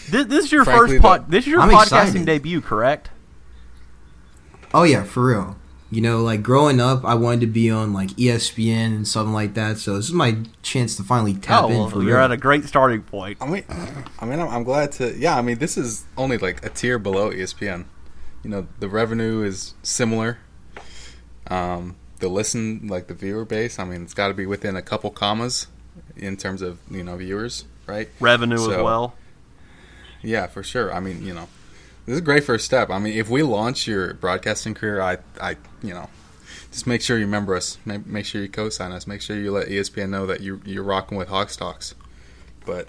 this, 0.08 0.26
this 0.26 0.44
is 0.46 0.52
your 0.52 0.64
Frankly, 0.64 0.98
first 0.98 1.02
pod. 1.02 1.30
This 1.30 1.44
is 1.44 1.48
your 1.48 1.60
I'm 1.60 1.70
podcasting 1.70 1.82
excited. 1.82 2.26
debut, 2.26 2.60
correct? 2.60 3.10
Oh 4.72 4.84
yeah, 4.84 5.04
for 5.04 5.26
real. 5.26 5.56
You 5.92 6.00
know, 6.00 6.22
like 6.22 6.42
growing 6.42 6.78
up, 6.78 7.04
I 7.04 7.14
wanted 7.14 7.40
to 7.40 7.46
be 7.48 7.68
on 7.68 7.92
like 7.92 8.10
ESPN 8.10 8.86
and 8.86 9.08
something 9.08 9.32
like 9.32 9.54
that. 9.54 9.78
So 9.78 9.96
this 9.96 10.06
is 10.06 10.12
my 10.12 10.38
chance 10.62 10.94
to 10.96 11.02
finally 11.02 11.34
tap 11.34 11.64
oh, 11.64 11.68
in. 11.68 11.78
Well, 11.78 11.88
for 11.90 12.02
you're 12.02 12.16
real. 12.16 12.24
at 12.24 12.30
a 12.30 12.36
great 12.36 12.64
starting 12.64 13.02
point. 13.02 13.38
I 13.40 13.46
mean, 13.46 13.64
I 14.20 14.24
mean, 14.24 14.38
I'm, 14.38 14.48
I'm 14.48 14.62
glad 14.62 14.92
to. 14.92 15.16
Yeah, 15.16 15.36
I 15.36 15.42
mean, 15.42 15.58
this 15.58 15.76
is 15.76 16.04
only 16.16 16.38
like 16.38 16.64
a 16.64 16.68
tier 16.68 16.98
below 17.00 17.30
ESPN. 17.30 17.86
You 18.44 18.50
know, 18.50 18.66
the 18.78 18.88
revenue 18.88 19.42
is 19.42 19.74
similar. 19.82 20.38
Um, 21.48 21.96
the 22.20 22.28
listen, 22.28 22.86
like 22.86 23.08
the 23.08 23.14
viewer 23.14 23.44
base, 23.44 23.80
I 23.80 23.84
mean, 23.84 24.02
it's 24.02 24.14
got 24.14 24.28
to 24.28 24.34
be 24.34 24.46
within 24.46 24.76
a 24.76 24.82
couple 24.82 25.10
commas 25.10 25.66
in 26.16 26.36
terms 26.36 26.62
of 26.62 26.78
you 26.88 27.02
know 27.02 27.16
viewers, 27.16 27.64
right? 27.86 28.08
Revenue 28.20 28.58
so, 28.58 28.70
as 28.70 28.82
well. 28.82 29.14
Yeah, 30.22 30.46
for 30.46 30.62
sure. 30.62 30.92
I 30.92 31.00
mean, 31.00 31.24
you 31.24 31.34
know, 31.34 31.48
this 32.06 32.14
is 32.14 32.18
a 32.18 32.24
great 32.24 32.44
first 32.44 32.64
step. 32.64 32.90
I 32.90 32.98
mean, 32.98 33.16
if 33.16 33.28
we 33.28 33.42
launch 33.42 33.86
your 33.86 34.14
broadcasting 34.14 34.74
career, 34.74 35.00
I, 35.00 35.18
I, 35.40 35.56
you 35.82 35.94
know, 35.94 36.08
just 36.70 36.86
make 36.86 37.02
sure 37.02 37.18
you 37.18 37.24
remember 37.24 37.54
us. 37.54 37.78
Make, 37.84 38.06
make 38.06 38.26
sure 38.26 38.42
you 38.42 38.48
co-sign 38.48 38.92
us. 38.92 39.06
Make 39.06 39.22
sure 39.22 39.36
you 39.36 39.50
let 39.52 39.68
ESPN 39.68 40.10
know 40.10 40.26
that 40.26 40.40
you 40.40 40.60
you're 40.64 40.84
rocking 40.84 41.18
with 41.18 41.28
Hox 41.28 41.56
Talks. 41.56 41.94
But 42.64 42.88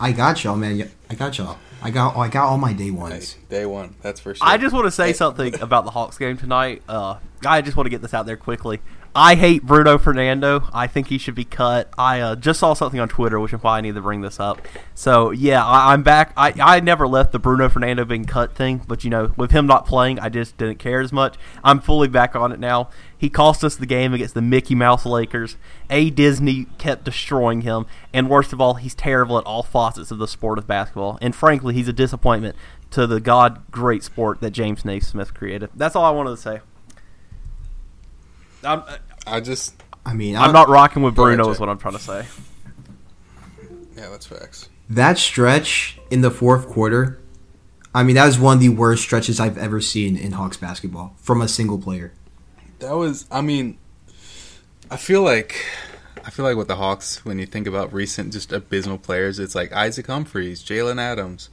I 0.00 0.12
got 0.12 0.42
y'all, 0.42 0.56
man. 0.56 0.90
I 1.08 1.14
got 1.14 1.38
y'all. 1.38 1.58
I 1.82 1.90
got 1.90 2.16
I 2.16 2.28
got 2.28 2.46
all 2.48 2.58
my 2.58 2.72
day 2.72 2.90
ones. 2.90 3.34
Hey, 3.34 3.40
day 3.48 3.66
one, 3.66 3.94
that's 4.02 4.20
for 4.20 4.34
sure. 4.34 4.46
I 4.46 4.56
just 4.56 4.74
want 4.74 4.86
to 4.86 4.90
say 4.90 5.08
hey. 5.08 5.12
something 5.12 5.60
about 5.60 5.84
the 5.84 5.90
Hawks 5.90 6.18
game 6.18 6.36
tonight. 6.36 6.82
Uh, 6.88 7.16
I 7.44 7.60
just 7.60 7.76
want 7.76 7.86
to 7.86 7.90
get 7.90 8.02
this 8.02 8.14
out 8.14 8.26
there 8.26 8.36
quickly. 8.36 8.80
I 9.14 9.34
hate 9.34 9.62
Bruno 9.62 9.98
Fernando. 9.98 10.68
I 10.72 10.86
think 10.86 11.08
he 11.08 11.18
should 11.18 11.34
be 11.34 11.44
cut. 11.44 11.92
I 11.98 12.20
uh, 12.20 12.34
just 12.34 12.60
saw 12.60 12.72
something 12.72 12.98
on 12.98 13.10
Twitter, 13.10 13.38
which 13.38 13.52
is 13.52 13.62
why 13.62 13.76
I 13.76 13.80
need 13.82 13.94
to 13.94 14.00
bring 14.00 14.22
this 14.22 14.40
up. 14.40 14.66
So 14.94 15.32
yeah, 15.32 15.64
I, 15.64 15.92
am 15.92 16.02
back. 16.02 16.32
I, 16.34 16.54
I 16.58 16.80
never 16.80 17.06
left 17.06 17.32
the 17.32 17.38
Bruno 17.38 17.68
Fernando 17.68 18.06
being 18.06 18.24
cut 18.24 18.54
thing, 18.54 18.80
but 18.88 19.04
you 19.04 19.10
know, 19.10 19.34
with 19.36 19.50
him 19.50 19.66
not 19.66 19.86
playing, 19.86 20.18
I 20.18 20.30
just 20.30 20.56
didn't 20.56 20.78
care 20.78 21.02
as 21.02 21.12
much. 21.12 21.36
I'm 21.62 21.78
fully 21.78 22.08
back 22.08 22.34
on 22.34 22.52
it 22.52 22.60
now. 22.60 22.88
He 23.16 23.28
cost 23.28 23.62
us 23.62 23.76
the 23.76 23.84
game 23.86 24.14
against 24.14 24.32
the 24.32 24.40
Mickey 24.40 24.74
Mouse 24.74 25.04
Lakers. 25.04 25.56
A 25.90 26.08
Disney 26.08 26.64
kept 26.78 27.04
destroying 27.04 27.60
him, 27.60 27.84
and 28.14 28.30
worst 28.30 28.54
of 28.54 28.62
all, 28.62 28.74
he's 28.74 28.94
terrible 28.94 29.36
at 29.36 29.44
all 29.44 29.62
facets 29.62 30.10
of 30.10 30.18
the 30.18 30.26
sport 30.26 30.58
of 30.58 30.66
basketball. 30.66 31.18
And 31.20 31.36
frankly, 31.36 31.74
he's 31.74 31.88
a 31.88 31.92
disappointment 31.92 32.56
to 32.92 33.06
the 33.06 33.20
god 33.20 33.70
great 33.70 34.02
sport 34.02 34.40
that 34.40 34.52
James 34.52 34.86
Naismith 34.86 35.34
created. 35.34 35.68
That's 35.74 35.94
all 35.94 36.04
I 36.04 36.10
wanted 36.10 36.30
to 36.30 36.36
say. 36.38 36.60
I'm, 38.64 38.82
I 39.26 39.40
just. 39.40 39.74
I 40.04 40.14
mean, 40.14 40.36
I'm, 40.36 40.44
I'm 40.44 40.52
not 40.52 40.68
rocking 40.68 41.02
with 41.02 41.14
Bruno. 41.14 41.48
Is 41.50 41.60
what 41.60 41.68
I'm 41.68 41.78
trying 41.78 41.94
to 41.94 42.00
say. 42.00 42.26
Yeah, 43.96 44.08
that's 44.10 44.26
facts. 44.26 44.68
That 44.90 45.16
stretch 45.16 45.98
in 46.10 46.22
the 46.22 46.30
fourth 46.30 46.68
quarter, 46.68 47.20
I 47.94 48.02
mean, 48.02 48.16
that 48.16 48.26
was 48.26 48.38
one 48.38 48.56
of 48.56 48.60
the 48.60 48.68
worst 48.70 49.02
stretches 49.02 49.38
I've 49.38 49.58
ever 49.58 49.80
seen 49.80 50.16
in 50.16 50.32
Hawks 50.32 50.56
basketball 50.56 51.14
from 51.18 51.40
a 51.40 51.48
single 51.48 51.78
player. 51.78 52.12
That 52.80 52.96
was, 52.96 53.26
I 53.30 53.42
mean, 53.42 53.78
I 54.90 54.96
feel 54.96 55.22
like, 55.22 55.64
I 56.24 56.30
feel 56.30 56.44
like 56.44 56.56
with 56.56 56.68
the 56.68 56.76
Hawks, 56.76 57.24
when 57.24 57.38
you 57.38 57.46
think 57.46 57.66
about 57.66 57.92
recent 57.92 58.32
just 58.32 58.52
abysmal 58.52 58.98
players, 58.98 59.38
it's 59.38 59.54
like 59.54 59.72
Isaac 59.72 60.08
Humphries, 60.08 60.62
Jalen 60.62 61.00
Adams. 61.00 61.48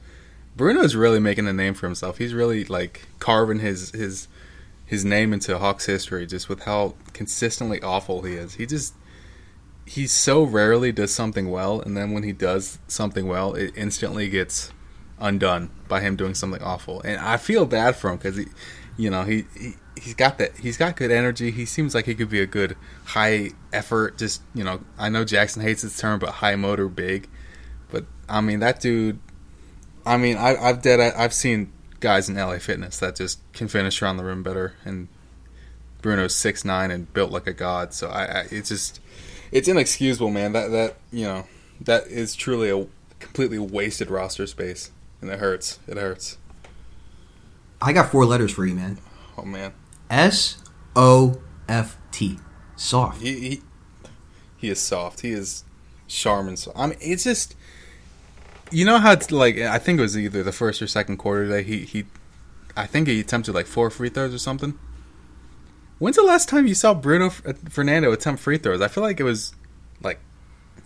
Bruno's 0.56 0.96
really 0.96 1.20
making 1.20 1.46
a 1.46 1.52
name 1.52 1.74
for 1.74 1.86
himself. 1.86 2.18
He's 2.18 2.34
really 2.34 2.64
like 2.64 3.06
carving 3.20 3.60
his 3.60 3.90
his 3.92 4.26
his 4.90 5.04
name 5.04 5.32
into 5.32 5.56
Hawks 5.56 5.86
history 5.86 6.26
just 6.26 6.48
with 6.48 6.64
how 6.64 6.96
consistently 7.12 7.80
awful 7.80 8.22
he 8.22 8.34
is. 8.34 8.54
He 8.54 8.66
just 8.66 8.92
he 9.86 10.08
so 10.08 10.42
rarely 10.42 10.90
does 10.90 11.14
something 11.14 11.48
well, 11.48 11.80
and 11.80 11.96
then 11.96 12.10
when 12.10 12.24
he 12.24 12.32
does 12.32 12.80
something 12.88 13.28
well, 13.28 13.54
it 13.54 13.70
instantly 13.76 14.28
gets 14.28 14.72
undone 15.20 15.70
by 15.86 16.00
him 16.00 16.16
doing 16.16 16.34
something 16.34 16.60
awful. 16.60 17.00
And 17.02 17.20
I 17.20 17.36
feel 17.36 17.66
bad 17.66 17.94
for 17.94 18.10
him 18.10 18.16
because 18.16 18.36
he, 18.36 18.46
you 18.96 19.10
know, 19.10 19.22
he, 19.22 19.44
he 19.56 19.74
he's 19.96 20.14
got 20.14 20.38
that 20.38 20.56
he's 20.58 20.76
got 20.76 20.96
good 20.96 21.12
energy. 21.12 21.52
He 21.52 21.66
seems 21.66 21.94
like 21.94 22.06
he 22.06 22.16
could 22.16 22.28
be 22.28 22.40
a 22.40 22.46
good 22.46 22.76
high 23.04 23.50
effort. 23.72 24.18
Just 24.18 24.42
you 24.56 24.64
know, 24.64 24.80
I 24.98 25.08
know 25.08 25.24
Jackson 25.24 25.62
hates 25.62 25.82
this 25.82 25.96
term, 26.00 26.18
but 26.18 26.30
high 26.30 26.56
motor 26.56 26.88
big. 26.88 27.28
But 27.90 28.06
I 28.28 28.40
mean 28.40 28.58
that 28.58 28.80
dude. 28.80 29.20
I 30.04 30.16
mean 30.16 30.36
I, 30.36 30.56
I've 30.56 30.82
dead 30.82 30.98
I've 30.98 31.32
seen 31.32 31.72
guys 32.00 32.28
in 32.28 32.36
LA 32.36 32.58
Fitness 32.58 32.98
that 32.98 33.16
just 33.16 33.40
can 33.52 33.68
finish 33.68 34.02
around 34.02 34.16
the 34.16 34.24
rim 34.24 34.42
better. 34.42 34.74
And 34.84 35.08
Bruno's 36.02 36.34
six 36.34 36.64
nine 36.64 36.90
and 36.90 37.12
built 37.12 37.30
like 37.30 37.46
a 37.46 37.52
god. 37.52 37.94
So 37.94 38.08
I, 38.08 38.24
I 38.24 38.46
it's 38.50 38.70
just 38.70 39.00
it's 39.52 39.68
inexcusable, 39.68 40.30
man. 40.30 40.52
That 40.52 40.70
that 40.70 40.96
you 41.12 41.24
know 41.24 41.46
that 41.80 42.06
is 42.06 42.34
truly 42.34 42.70
a 42.70 42.86
completely 43.18 43.58
wasted 43.58 44.10
roster 44.10 44.46
space, 44.46 44.90
and 45.20 45.30
it 45.30 45.38
hurts. 45.38 45.78
It 45.86 45.96
hurts. 45.96 46.38
I 47.80 47.92
got 47.92 48.10
four 48.10 48.24
letters 48.24 48.52
for 48.52 48.66
you, 48.66 48.74
man. 48.74 48.98
Oh 49.38 49.44
man. 49.44 49.72
S 50.10 50.62
O 50.96 51.40
F 51.68 51.96
T. 52.10 52.38
Soft. 52.76 53.22
He, 53.22 53.40
he, 53.40 53.62
he 54.56 54.70
is 54.70 54.80
soft. 54.80 55.20
He 55.20 55.30
is 55.30 55.64
Charmin. 56.08 56.56
So 56.56 56.72
I 56.74 56.88
mean, 56.88 56.98
it's 57.00 57.24
just 57.24 57.54
you 58.70 58.84
know 58.84 58.98
how 58.98 59.12
it's 59.12 59.30
like 59.30 59.58
I 59.58 59.78
think 59.78 59.98
it 59.98 60.02
was 60.02 60.16
either 60.16 60.42
the 60.42 60.52
first 60.52 60.80
or 60.80 60.86
second 60.86 61.18
quarter 61.18 61.46
that 61.48 61.66
he 61.66 61.80
he 61.80 62.04
I 62.76 62.86
think 62.86 63.08
he 63.08 63.20
attempted 63.20 63.54
like 63.54 63.66
four 63.66 63.90
free 63.90 64.08
throws 64.08 64.34
or 64.34 64.38
something. 64.38 64.78
When's 65.98 66.16
the 66.16 66.22
last 66.22 66.48
time 66.48 66.66
you 66.66 66.74
saw 66.74 66.94
Bruno 66.94 67.26
uh, 67.26 67.52
Fernando 67.68 68.10
attempt 68.12 68.40
free 68.40 68.58
throws? 68.58 68.80
I 68.80 68.88
feel 68.88 69.02
like 69.02 69.20
it 69.20 69.24
was 69.24 69.54
like 70.02 70.18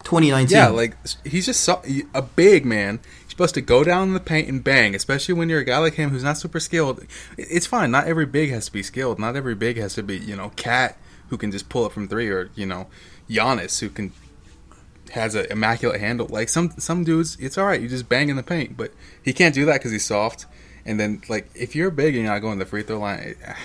2019. 0.02 0.56
Yeah, 0.56 0.68
like 0.68 0.96
he's 1.24 1.46
just 1.46 1.60
so, 1.60 1.82
a 2.14 2.22
big 2.22 2.64
man. 2.64 3.00
He's 3.22 3.30
supposed 3.30 3.54
to 3.54 3.60
go 3.60 3.84
down 3.84 4.08
in 4.08 4.14
the 4.14 4.20
paint 4.20 4.48
and 4.48 4.62
bang, 4.62 4.94
especially 4.94 5.34
when 5.34 5.48
you're 5.48 5.60
a 5.60 5.64
guy 5.64 5.78
like 5.78 5.94
him 5.94 6.10
who's 6.10 6.24
not 6.24 6.38
super 6.38 6.58
skilled. 6.60 7.06
It's 7.38 7.66
fine. 7.66 7.90
Not 7.90 8.06
every 8.06 8.26
big 8.26 8.50
has 8.50 8.66
to 8.66 8.72
be 8.72 8.82
skilled. 8.82 9.18
Not 9.18 9.36
every 9.36 9.54
big 9.54 9.76
has 9.76 9.94
to 9.94 10.02
be, 10.02 10.18
you 10.18 10.36
know, 10.36 10.50
KAT 10.56 10.98
who 11.28 11.36
can 11.36 11.50
just 11.50 11.68
pull 11.68 11.84
up 11.84 11.92
from 11.92 12.08
three 12.08 12.28
or, 12.28 12.50
you 12.54 12.66
know, 12.66 12.86
Giannis 13.30 13.80
who 13.80 13.88
can 13.88 14.12
has 15.14 15.34
an 15.34 15.46
immaculate 15.50 16.00
handle. 16.00 16.26
Like 16.28 16.48
some 16.48 16.72
some 16.78 17.04
dudes, 17.04 17.36
it's 17.40 17.56
all 17.56 17.66
right. 17.66 17.80
You 17.80 17.88
just 17.88 18.08
bang 18.08 18.28
in 18.28 18.36
the 18.36 18.42
paint, 18.42 18.76
but 18.76 18.92
he 19.22 19.32
can't 19.32 19.54
do 19.54 19.64
that 19.66 19.74
because 19.74 19.92
he's 19.92 20.04
soft. 20.04 20.46
And 20.84 20.98
then 21.00 21.22
like 21.28 21.50
if 21.54 21.74
you're 21.74 21.90
big 21.90 22.14
and 22.14 22.24
you're 22.24 22.32
not 22.32 22.40
going 22.40 22.58
to 22.58 22.64
the 22.64 22.68
free 22.68 22.82
throw 22.82 22.98
line, 22.98 23.20
it, 23.20 23.38
ah, 23.46 23.58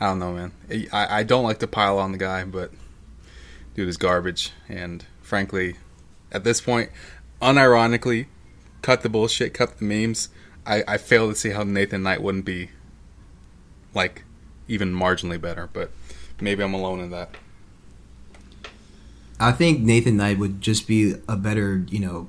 I 0.00 0.06
don't 0.06 0.18
know, 0.18 0.32
man. 0.32 0.52
I 0.92 1.20
I 1.20 1.22
don't 1.24 1.44
like 1.44 1.58
to 1.58 1.66
pile 1.66 1.98
on 1.98 2.12
the 2.12 2.18
guy, 2.18 2.44
but 2.44 2.70
dude 3.74 3.88
is 3.88 3.96
garbage. 3.96 4.52
And 4.68 5.04
frankly, 5.20 5.76
at 6.30 6.44
this 6.44 6.60
point, 6.60 6.90
unironically, 7.42 8.26
cut 8.82 9.02
the 9.02 9.08
bullshit, 9.08 9.52
cut 9.52 9.78
the 9.78 9.84
memes. 9.84 10.28
I 10.64 10.84
I 10.86 10.96
fail 10.96 11.28
to 11.28 11.34
see 11.34 11.50
how 11.50 11.64
Nathan 11.64 12.04
Knight 12.04 12.22
wouldn't 12.22 12.44
be 12.44 12.70
like 13.94 14.22
even 14.68 14.94
marginally 14.94 15.40
better, 15.40 15.68
but 15.72 15.90
maybe 16.40 16.62
I'm 16.62 16.74
alone 16.74 17.00
in 17.00 17.10
that. 17.10 17.34
I 19.38 19.52
think 19.52 19.80
Nathan 19.80 20.16
Knight 20.16 20.38
would 20.38 20.60
just 20.60 20.86
be 20.86 21.14
a 21.28 21.36
better, 21.36 21.84
you 21.88 21.98
know, 21.98 22.28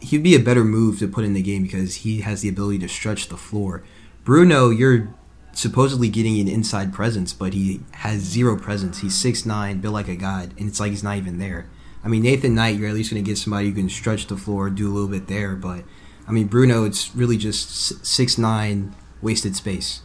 he'd 0.00 0.22
be 0.22 0.34
a 0.34 0.40
better 0.40 0.64
move 0.64 0.98
to 0.98 1.08
put 1.08 1.24
in 1.24 1.34
the 1.34 1.42
game 1.42 1.62
because 1.62 1.96
he 1.96 2.20
has 2.20 2.42
the 2.42 2.48
ability 2.48 2.78
to 2.80 2.88
stretch 2.88 3.28
the 3.28 3.36
floor. 3.36 3.82
Bruno, 4.24 4.70
you're 4.70 5.14
supposedly 5.52 6.08
getting 6.08 6.40
an 6.40 6.48
inside 6.48 6.92
presence, 6.92 7.32
but 7.32 7.52
he 7.52 7.80
has 7.92 8.20
zero 8.20 8.56
presence. 8.56 9.00
He's 9.00 9.14
six 9.14 9.44
nine, 9.44 9.80
built 9.80 9.94
like 9.94 10.08
a 10.08 10.16
god, 10.16 10.54
and 10.58 10.68
it's 10.68 10.80
like 10.80 10.90
he's 10.90 11.02
not 11.02 11.16
even 11.16 11.38
there. 11.38 11.68
I 12.04 12.08
mean, 12.08 12.22
Nathan 12.22 12.54
Knight, 12.54 12.76
you're 12.76 12.88
at 12.88 12.94
least 12.94 13.10
going 13.10 13.22
to 13.22 13.28
get 13.28 13.38
somebody 13.38 13.68
who 13.68 13.74
can 13.74 13.88
stretch 13.88 14.26
the 14.26 14.36
floor, 14.36 14.68
do 14.68 14.90
a 14.90 14.92
little 14.92 15.08
bit 15.08 15.26
there, 15.26 15.54
but 15.54 15.84
I 16.26 16.32
mean, 16.32 16.46
Bruno, 16.46 16.84
it's 16.84 17.14
really 17.14 17.36
just 17.36 18.04
six 18.04 18.38
nine, 18.38 18.94
wasted 19.22 19.56
space. 19.56 20.02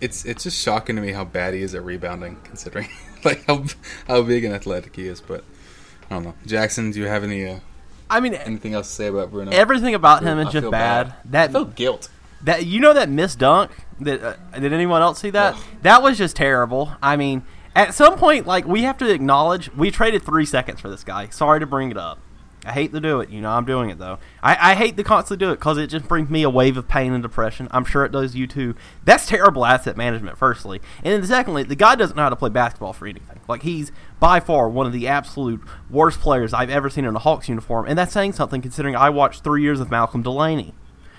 It's 0.00 0.24
it's 0.24 0.44
just 0.44 0.60
shocking 0.60 0.96
to 0.96 1.02
me 1.02 1.12
how 1.12 1.24
bad 1.24 1.54
he 1.54 1.62
is 1.62 1.74
at 1.74 1.84
rebounding, 1.84 2.36
considering 2.44 2.88
like 3.30 3.44
how 3.46 3.64
how 4.06 4.22
big 4.22 4.44
and 4.44 4.54
athletic 4.54 4.96
he 4.96 5.06
is. 5.06 5.20
But 5.20 5.44
I 6.10 6.14
don't 6.14 6.24
know, 6.24 6.34
Jackson. 6.46 6.90
Do 6.90 7.00
you 7.00 7.06
have 7.06 7.24
any? 7.24 7.46
Uh, 7.46 7.60
I 8.10 8.20
mean, 8.20 8.34
anything 8.34 8.74
else 8.74 8.88
to 8.88 8.94
say 8.94 9.06
about 9.06 9.30
Bruno? 9.30 9.50
Everything 9.50 9.94
about 9.94 10.22
him 10.22 10.38
is 10.38 10.52
just 10.52 10.70
bad. 10.70 11.08
bad. 11.08 11.14
That 11.24 11.50
I 11.50 11.52
feel 11.52 11.64
guilt. 11.64 12.08
That 12.42 12.66
you 12.66 12.80
know 12.80 12.92
that 12.92 13.08
missed 13.08 13.38
dunk. 13.38 13.70
That 14.00 14.22
uh, 14.22 14.58
did 14.58 14.72
anyone 14.72 15.02
else 15.02 15.20
see 15.20 15.30
that? 15.30 15.54
Ugh. 15.54 15.62
That 15.82 16.02
was 16.02 16.18
just 16.18 16.36
terrible. 16.36 16.92
I 17.02 17.16
mean, 17.16 17.44
at 17.74 17.94
some 17.94 18.16
point, 18.18 18.46
like 18.46 18.66
we 18.66 18.82
have 18.82 18.98
to 18.98 19.10
acknowledge 19.10 19.72
we 19.74 19.90
traded 19.90 20.22
three 20.22 20.44
seconds 20.44 20.80
for 20.80 20.88
this 20.88 21.04
guy. 21.04 21.28
Sorry 21.30 21.60
to 21.60 21.66
bring 21.66 21.90
it 21.90 21.96
up. 21.96 22.18
I 22.64 22.72
hate 22.72 22.92
to 22.92 23.00
do 23.00 23.20
it. 23.20 23.30
You 23.30 23.40
know, 23.40 23.50
I'm 23.50 23.64
doing 23.64 23.90
it 23.90 23.98
though. 23.98 24.18
I, 24.42 24.72
I 24.72 24.74
hate 24.74 24.96
to 24.96 25.04
constantly 25.04 25.44
do 25.44 25.52
it 25.52 25.56
because 25.56 25.78
it 25.78 25.88
just 25.88 26.08
brings 26.08 26.30
me 26.30 26.42
a 26.42 26.50
wave 26.50 26.76
of 26.76 26.88
pain 26.88 27.12
and 27.12 27.22
depression. 27.22 27.68
I'm 27.70 27.84
sure 27.84 28.04
it 28.04 28.12
does 28.12 28.34
you 28.34 28.46
too. 28.46 28.74
That's 29.04 29.26
terrible 29.26 29.64
asset 29.64 29.96
management, 29.96 30.38
firstly, 30.38 30.80
and 31.02 31.12
then 31.12 31.26
secondly, 31.26 31.62
the 31.62 31.76
guy 31.76 31.94
doesn't 31.94 32.16
know 32.16 32.22
how 32.22 32.30
to 32.30 32.36
play 32.36 32.50
basketball 32.50 32.92
for 32.92 33.06
anything. 33.06 33.40
Like 33.48 33.62
he's 33.62 33.92
by 34.18 34.40
far 34.40 34.68
one 34.68 34.86
of 34.86 34.92
the 34.92 35.06
absolute 35.06 35.60
worst 35.90 36.20
players 36.20 36.54
I've 36.54 36.70
ever 36.70 36.88
seen 36.88 37.04
in 37.04 37.14
a 37.14 37.18
Hawks 37.18 37.48
uniform, 37.48 37.86
and 37.86 37.98
that's 37.98 38.12
saying 38.12 38.32
something 38.32 38.62
considering 38.62 38.96
I 38.96 39.10
watched 39.10 39.44
three 39.44 39.62
years 39.62 39.80
of 39.80 39.90
Malcolm 39.90 40.22
Delaney. 40.22 40.74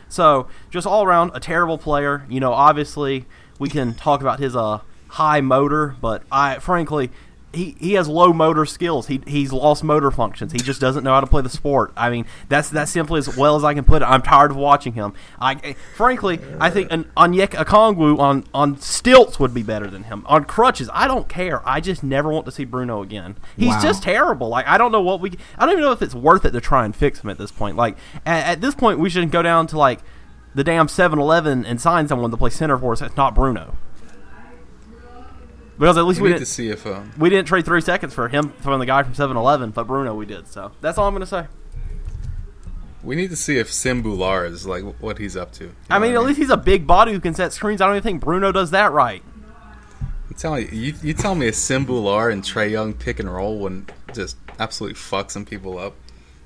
So 0.08 0.48
just 0.70 0.88
all 0.88 1.04
around 1.04 1.32
a 1.34 1.40
terrible 1.40 1.78
player. 1.78 2.26
You 2.30 2.40
know, 2.40 2.54
obviously 2.54 3.26
we 3.60 3.70
can 3.70 3.94
talk 3.94 4.22
about 4.22 4.40
his 4.40 4.56
uh 4.56 4.80
high 5.10 5.42
motor, 5.42 5.96
but 6.02 6.24
I 6.32 6.60
frankly 6.60 7.12
he, 7.56 7.76
he 7.80 7.94
has 7.94 8.08
low 8.08 8.34
motor 8.34 8.66
skills. 8.66 9.08
He 9.08 9.22
he's 9.26 9.52
lost 9.52 9.84
motor 9.84 10.12
functions. 10.12 10.52
He 10.52 10.60
just 10.60 10.82
doesn't 10.82 11.04
know 11.04 11.14
how 11.14 11.22
to 11.22 11.28
play 11.28 11.42
the 11.42 11.50
sport. 11.50 11.92
I 11.96 12.10
mean, 12.10 12.26
that's 12.50 12.70
that's 12.70 12.92
simply 12.92 13.20
as 13.20 13.36
well 13.36 13.56
as 13.56 13.64
I 13.64 13.74
can 13.74 13.84
put 13.84 14.02
it. 14.02 14.06
I'm 14.06 14.22
tired 14.22 14.52
of 14.52 14.58
watching 14.58 14.94
him. 14.94 15.14
I 15.40 15.54
eh, 15.64 15.74
frankly, 15.96 16.40
I 16.60 16.70
think 16.70 16.92
an 16.92 17.06
Onyeka 17.18 17.66
Okongwu 17.66 18.20
on 18.20 18.44
on 18.54 18.80
stilts 18.80 19.40
would 19.40 19.54
be 19.54 19.64
better 19.64 19.88
than 19.88 20.04
him. 20.04 20.24
On 20.28 20.44
crutches, 20.46 20.90
I 20.94 21.08
don't 21.08 21.30
care. 21.30 21.68
I 21.68 21.80
just 21.80 22.04
never 22.04 22.30
want 22.30 22.46
to 22.46 22.52
see 22.52 22.66
Bruno 22.66 23.02
again. 23.02 23.38
He's 23.58 23.70
wow. 23.70 23.82
just 23.82 24.04
terrible. 24.04 24.50
Like 24.50 24.68
I 24.68 24.78
don't 24.78 24.92
know 24.92 25.02
what 25.02 25.22
we. 25.22 25.32
I 25.58 25.66
don't 25.66 25.74
even 25.74 25.84
know 25.84 25.92
if 25.92 26.02
it's 26.02 26.16
worth 26.16 26.46
it 26.46 26.52
to 26.52 26.62
try 26.62 26.86
and 26.86 26.96
fix 26.96 27.22
him 27.22 27.30
at 27.30 27.38
this 27.38 27.52
point. 27.52 27.78
Like 27.78 27.98
at, 28.26 28.46
at 28.46 28.62
this 28.62 28.76
point, 28.76 29.00
we 29.00 29.10
should 29.10 29.32
go 29.32 29.42
down 29.42 29.68
to 29.68 29.78
like 29.78 30.00
the 30.54 30.64
damn 30.64 30.88
7-Eleven 30.88 31.66
and 31.66 31.82
sign 31.82 32.08
someone 32.08 32.32
to 32.32 32.38
play 32.38 32.50
center 32.50 32.78
for 32.78 32.94
us. 32.94 33.02
It's 33.02 33.18
not 33.18 33.36
Bruno. 33.36 33.76
Because 35.78 35.98
at 35.98 36.06
least 36.06 36.22
we, 36.22 36.30
we 36.30 36.34
didn't 36.34 36.48
see 36.48 36.70
if 36.70 36.86
um, 36.88 37.12
we 37.18 37.30
didn't 37.30 37.48
trade 37.48 37.66
three 37.66 37.82
seconds 37.82 38.14
for 38.14 38.30
him 38.30 38.50
from 38.62 38.80
the 38.80 38.86
guy 38.86 39.04
from 39.04 39.14
7-Eleven, 39.14 39.72
but 39.72 39.86
Bruno 39.86 40.16
we 40.16 40.26
did. 40.26 40.48
So 40.48 40.72
that's 40.82 40.98
all 40.98 41.08
I'm 41.08 41.14
gonna 41.14 41.26
say. 41.26 41.48
We 43.04 43.16
need 43.16 43.30
to 43.30 43.36
see 43.36 43.58
if 43.58 43.72
Sim 43.72 44.02
Bhullar 44.02 44.50
is 44.50 44.66
like 44.66 44.84
what 45.00 45.18
he's 45.18 45.36
up 45.38 45.52
to. 45.54 45.76
I 45.90 46.00
mean, 46.00 46.14
at 46.14 46.18
mean? 46.18 46.28
least 46.28 46.40
he's 46.40 46.50
a 46.50 46.58
big 46.58 46.88
body 46.88 47.12
who 47.12 47.20
can 47.20 47.36
set 47.36 47.54
screens. 47.54 47.82
I 47.82 47.86
don't 47.86 47.96
even 47.96 48.04
think 48.04 48.22
Bruno 48.22 48.52
does 48.52 48.72
that 48.72 48.94
right. 48.94 49.22
I'm 50.28 50.36
telling 50.36 50.64
you, 50.64 50.72
you, 50.72 50.94
you 51.04 51.14
tell 51.14 51.36
me 51.36 51.48
a 51.48 51.54
Sim 51.54 51.86
Bhullar 51.86 52.32
and 52.32 52.42
Trae 52.42 52.72
Young 52.72 52.94
pick 52.94 53.20
and 53.20 53.32
roll 53.32 53.60
wouldn't 53.60 53.92
just 54.14 54.38
absolutely 54.60 54.96
fuck 54.96 55.30
some 55.30 55.46
people 55.46 55.78
up. 55.78 55.96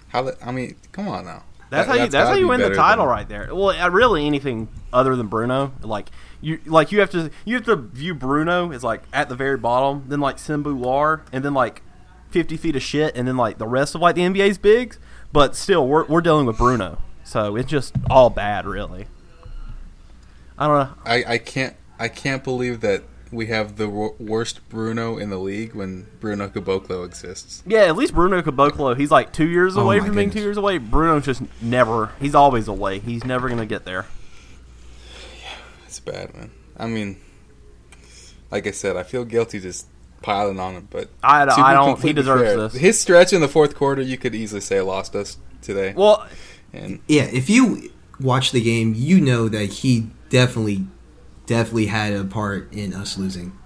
How 0.09 0.23
that? 0.23 0.45
I 0.45 0.51
mean, 0.51 0.75
come 0.91 1.07
on 1.07 1.25
now. 1.25 1.43
That's 1.69 1.87
that, 1.87 1.87
how 1.87 1.93
you. 1.93 1.99
That's, 2.01 2.11
that's 2.11 2.29
how 2.29 2.35
you 2.35 2.47
win 2.47 2.61
the 2.61 2.73
title 2.73 3.05
right 3.05 3.29
there. 3.29 3.49
Well, 3.53 3.69
uh, 3.69 3.89
really 3.89 4.25
anything 4.25 4.67
other 4.91 5.15
than 5.15 5.27
Bruno. 5.27 5.71
Like 5.81 6.09
you 6.41 6.59
like 6.65 6.91
you 6.91 6.99
have 6.99 7.09
to 7.11 7.31
you 7.45 7.55
have 7.55 7.65
to 7.65 7.75
view 7.75 8.13
Bruno 8.13 8.71
as 8.71 8.83
like 8.83 9.03
at 9.13 9.29
the 9.29 9.35
very 9.35 9.57
bottom, 9.57 10.05
then 10.07 10.19
like 10.19 10.39
Sim 10.39 10.63
Bhullar, 10.63 11.21
and 11.31 11.43
then 11.43 11.53
like 11.53 11.81
fifty 12.29 12.57
feet 12.57 12.75
of 12.75 12.81
shit, 12.81 13.15
and 13.15 13.27
then 13.27 13.37
like 13.37 13.57
the 13.57 13.67
rest 13.67 13.95
of 13.95 14.01
like 14.01 14.15
the 14.15 14.21
NBA's 14.21 14.57
bigs. 14.57 14.99
But 15.31 15.55
still, 15.55 15.87
we're 15.87 16.05
we're 16.05 16.21
dealing 16.21 16.45
with 16.45 16.57
Bruno, 16.57 16.99
so 17.23 17.55
it's 17.55 17.69
just 17.69 17.95
all 18.09 18.29
bad, 18.29 18.65
really. 18.65 19.07
I 20.57 20.67
don't 20.67 20.77
know. 20.77 20.95
I, 21.05 21.23
I 21.33 21.37
can't 21.37 21.75
I 21.99 22.07
can't 22.07 22.43
believe 22.43 22.81
that 22.81 23.03
we 23.31 23.47
have 23.47 23.77
the 23.77 23.87
wor- 23.87 24.15
worst 24.19 24.67
Bruno 24.69 25.17
in 25.17 25.29
the 25.29 25.37
league 25.37 25.75
when 25.75 26.07
Bruno 26.19 26.47
Caboclo 26.47 27.05
exists. 27.05 27.63
Yeah, 27.65 27.83
at 27.83 27.95
least 27.95 28.13
Bruno 28.13 28.41
Caboclo, 28.41 28.97
he's 28.97 29.11
like 29.11 29.31
two 29.31 29.47
years 29.47 29.77
oh 29.77 29.81
away 29.81 29.99
from 29.99 30.15
being 30.15 30.31
two 30.31 30.39
years 30.41 30.57
away. 30.57 30.77
Bruno's 30.79 31.25
just 31.25 31.43
never. 31.61 32.11
He's 32.19 32.35
always 32.35 32.67
away. 32.67 32.99
He's 32.99 33.23
never 33.23 33.47
gonna 33.49 33.65
get 33.65 33.85
there. 33.85 34.05
Yeah, 35.89 35.95
it's 35.95 35.99
bad, 35.99 36.35
man. 36.35 36.51
I 36.77 36.87
mean, 36.87 37.19
like 38.51 38.67
I 38.67 38.71
said, 38.71 38.95
I 38.95 39.03
feel 39.03 39.25
guilty 39.25 39.59
just 39.59 39.87
piling 40.21 40.59
on 40.59 40.75
him, 40.75 40.87
but 40.89 41.09
I, 41.23 41.43
I 41.43 41.73
don't. 41.73 42.01
He 42.01 42.13
deserves 42.13 42.41
fair, 42.41 42.57
this. 42.57 42.73
His 42.73 42.99
stretch 42.99 43.33
in 43.33 43.41
the 43.41 43.47
fourth 43.47 43.75
quarter, 43.75 44.01
you 44.01 44.17
could 44.17 44.35
easily 44.35 44.61
say 44.61 44.81
lost 44.81 45.15
us 45.15 45.37
today. 45.61 45.93
Well, 45.95 46.27
and 46.73 46.99
yeah, 47.07 47.23
if 47.23 47.49
you 47.49 47.91
watch 48.19 48.51
the 48.51 48.61
game, 48.61 48.93
you 48.95 49.19
know 49.19 49.49
that 49.49 49.65
he 49.65 50.09
definitely 50.29 50.85
definitely 51.45 51.87
had 51.87 52.13
a 52.13 52.23
part 52.23 52.71
in 52.73 52.93
us 52.93 53.17
losing 53.17 53.57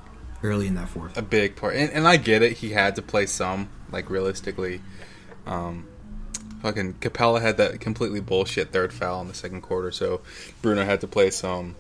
early 0.42 0.68
in 0.68 0.76
that 0.76 0.90
fourth. 0.90 1.18
A 1.18 1.22
big 1.22 1.56
part, 1.56 1.76
and, 1.76 1.92
and 1.92 2.08
I 2.08 2.18
get 2.18 2.42
it. 2.42 2.58
He 2.58 2.72
had 2.72 2.96
to 2.96 3.02
play 3.02 3.26
some, 3.26 3.70
like 3.92 4.10
realistically. 4.10 4.82
Um, 5.46 5.88
fucking 6.62 6.96
Capela 6.96 7.42
had 7.42 7.58
that 7.58 7.82
completely 7.82 8.22
bullshit 8.22 8.72
third 8.72 8.94
foul 8.94 9.22
in 9.22 9.28
the 9.28 9.34
second 9.34 9.62
quarter, 9.62 9.92
so 9.92 10.22
Bruno 10.62 10.86
had 10.86 11.02
to 11.02 11.08
play 11.08 11.30
some. 11.30 11.76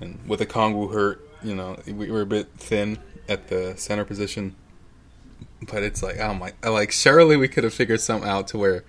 And 0.00 0.18
with 0.26 0.38
the 0.38 0.46
Okongwu 0.46 0.92
hurt, 0.92 1.28
you 1.42 1.54
know, 1.54 1.78
we 1.86 2.10
were 2.10 2.22
a 2.22 2.26
bit 2.26 2.48
thin 2.56 2.98
at 3.28 3.48
the 3.48 3.74
center 3.76 4.04
position. 4.04 4.56
But 5.70 5.82
it's 5.82 6.02
like, 6.02 6.18
oh 6.18 6.34
my, 6.34 6.52
like 6.64 6.90
surely 6.90 7.36
we 7.36 7.48
could 7.48 7.64
have 7.64 7.74
figured 7.74 8.00
something 8.00 8.28
out 8.28 8.48
to 8.48 8.58
where 8.58 8.84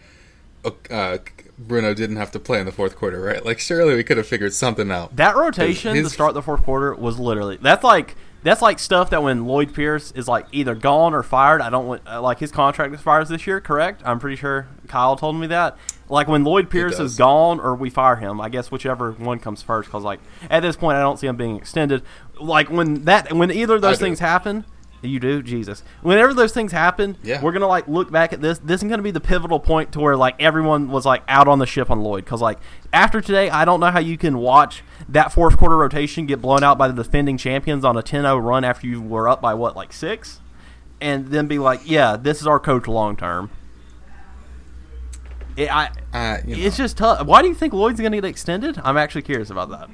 uh, 0.89 1.17
Bruno 1.57 1.93
didn't 1.93 2.15
have 2.15 2.31
to 2.31 2.39
play 2.39 2.59
in 2.59 2.65
the 2.65 2.71
fourth 2.71 2.95
quarter, 2.95 3.21
right? 3.21 3.45
Like 3.45 3.59
surely 3.59 3.95
we 3.95 4.03
could 4.03 4.17
have 4.17 4.27
figured 4.27 4.53
something 4.53 4.91
out. 4.91 5.15
That 5.15 5.35
rotation 5.35 5.95
his, 5.95 6.07
to 6.07 6.13
start 6.13 6.33
the 6.33 6.41
fourth 6.41 6.63
quarter 6.63 6.93
was 6.95 7.19
literally 7.19 7.57
that's 7.57 7.83
like 7.83 8.15
that's 8.43 8.61
like 8.61 8.79
stuff 8.79 9.09
that 9.11 9.23
when 9.23 9.45
Lloyd 9.45 9.73
Pierce 9.73 10.11
is 10.11 10.27
like 10.27 10.47
either 10.51 10.75
gone 10.75 11.13
or 11.13 11.23
fired. 11.23 11.61
I 11.61 11.69
don't 11.69 11.87
want 11.87 12.01
uh, 12.07 12.21
like 12.21 12.39
his 12.39 12.51
contract 12.51 12.93
expires 12.93 13.29
this 13.29 13.45
year, 13.47 13.61
correct? 13.61 14.01
I'm 14.05 14.19
pretty 14.19 14.35
sure 14.35 14.67
Kyle 14.87 15.15
told 15.15 15.35
me 15.35 15.47
that. 15.47 15.77
Like 16.09 16.27
when 16.27 16.43
Lloyd 16.43 16.69
Pierce 16.69 16.99
is 16.99 17.15
gone 17.15 17.59
or 17.59 17.75
we 17.75 17.89
fire 17.89 18.17
him, 18.17 18.41
I 18.41 18.49
guess 18.49 18.71
whichever 18.71 19.13
one 19.13 19.39
comes 19.39 19.61
first. 19.61 19.87
Because 19.87 20.03
like 20.03 20.19
at 20.49 20.61
this 20.61 20.75
point, 20.75 20.97
I 20.97 21.01
don't 21.01 21.17
see 21.17 21.27
him 21.27 21.37
being 21.37 21.55
extended. 21.55 22.03
Like 22.39 22.69
when 22.69 23.05
that 23.05 23.31
when 23.33 23.51
either 23.51 23.75
of 23.75 23.81
those 23.81 23.99
things 23.99 24.19
happen, 24.19 24.65
you 25.07 25.19
do, 25.19 25.41
Jesus. 25.41 25.83
Whenever 26.01 26.33
those 26.33 26.53
things 26.53 26.71
happen, 26.71 27.17
yeah. 27.23 27.41
we're 27.41 27.51
gonna 27.51 27.67
like 27.67 27.87
look 27.87 28.11
back 28.11 28.33
at 28.33 28.41
this. 28.41 28.59
This 28.59 28.81
is 28.81 28.89
gonna 28.89 29.01
be 29.01 29.11
the 29.11 29.19
pivotal 29.19 29.59
point 29.59 29.91
to 29.93 29.99
where 29.99 30.15
like 30.15 30.41
everyone 30.41 30.89
was 30.89 31.05
like 31.05 31.23
out 31.27 31.47
on 31.47 31.59
the 31.59 31.65
ship 31.65 31.89
on 31.89 32.01
Lloyd 32.01 32.25
because 32.25 32.41
like 32.41 32.59
after 32.91 33.21
today, 33.21 33.49
I 33.49 33.65
don't 33.65 33.79
know 33.79 33.91
how 33.91 33.99
you 33.99 34.17
can 34.17 34.37
watch 34.37 34.83
that 35.09 35.31
fourth 35.31 35.57
quarter 35.57 35.77
rotation 35.77 36.25
get 36.25 36.41
blown 36.41 36.63
out 36.63 36.77
by 36.77 36.87
the 36.87 36.93
defending 36.93 37.37
champions 37.37 37.83
on 37.83 37.97
a 37.97 38.01
10-0 38.01 38.43
run 38.43 38.63
after 38.63 38.87
you 38.87 39.01
were 39.01 39.27
up 39.27 39.41
by 39.41 39.53
what 39.53 39.75
like 39.75 39.93
six, 39.93 40.39
and 41.01 41.27
then 41.27 41.47
be 41.47 41.59
like, 41.59 41.81
yeah, 41.85 42.15
this 42.15 42.41
is 42.41 42.47
our 42.47 42.59
coach 42.59 42.87
long 42.87 43.15
term. 43.15 43.49
It, 45.55 45.73
I, 45.73 45.89
uh, 46.13 46.37
you 46.45 46.55
know. 46.55 46.63
it's 46.63 46.77
just 46.77 46.97
tough. 46.97 47.25
Why 47.25 47.41
do 47.41 47.47
you 47.47 47.53
think 47.53 47.73
Lloyd's 47.73 47.99
gonna 47.99 48.17
get 48.17 48.25
extended? 48.25 48.79
I'm 48.83 48.97
actually 48.97 49.23
curious 49.23 49.49
about 49.49 49.69
that. 49.69 49.89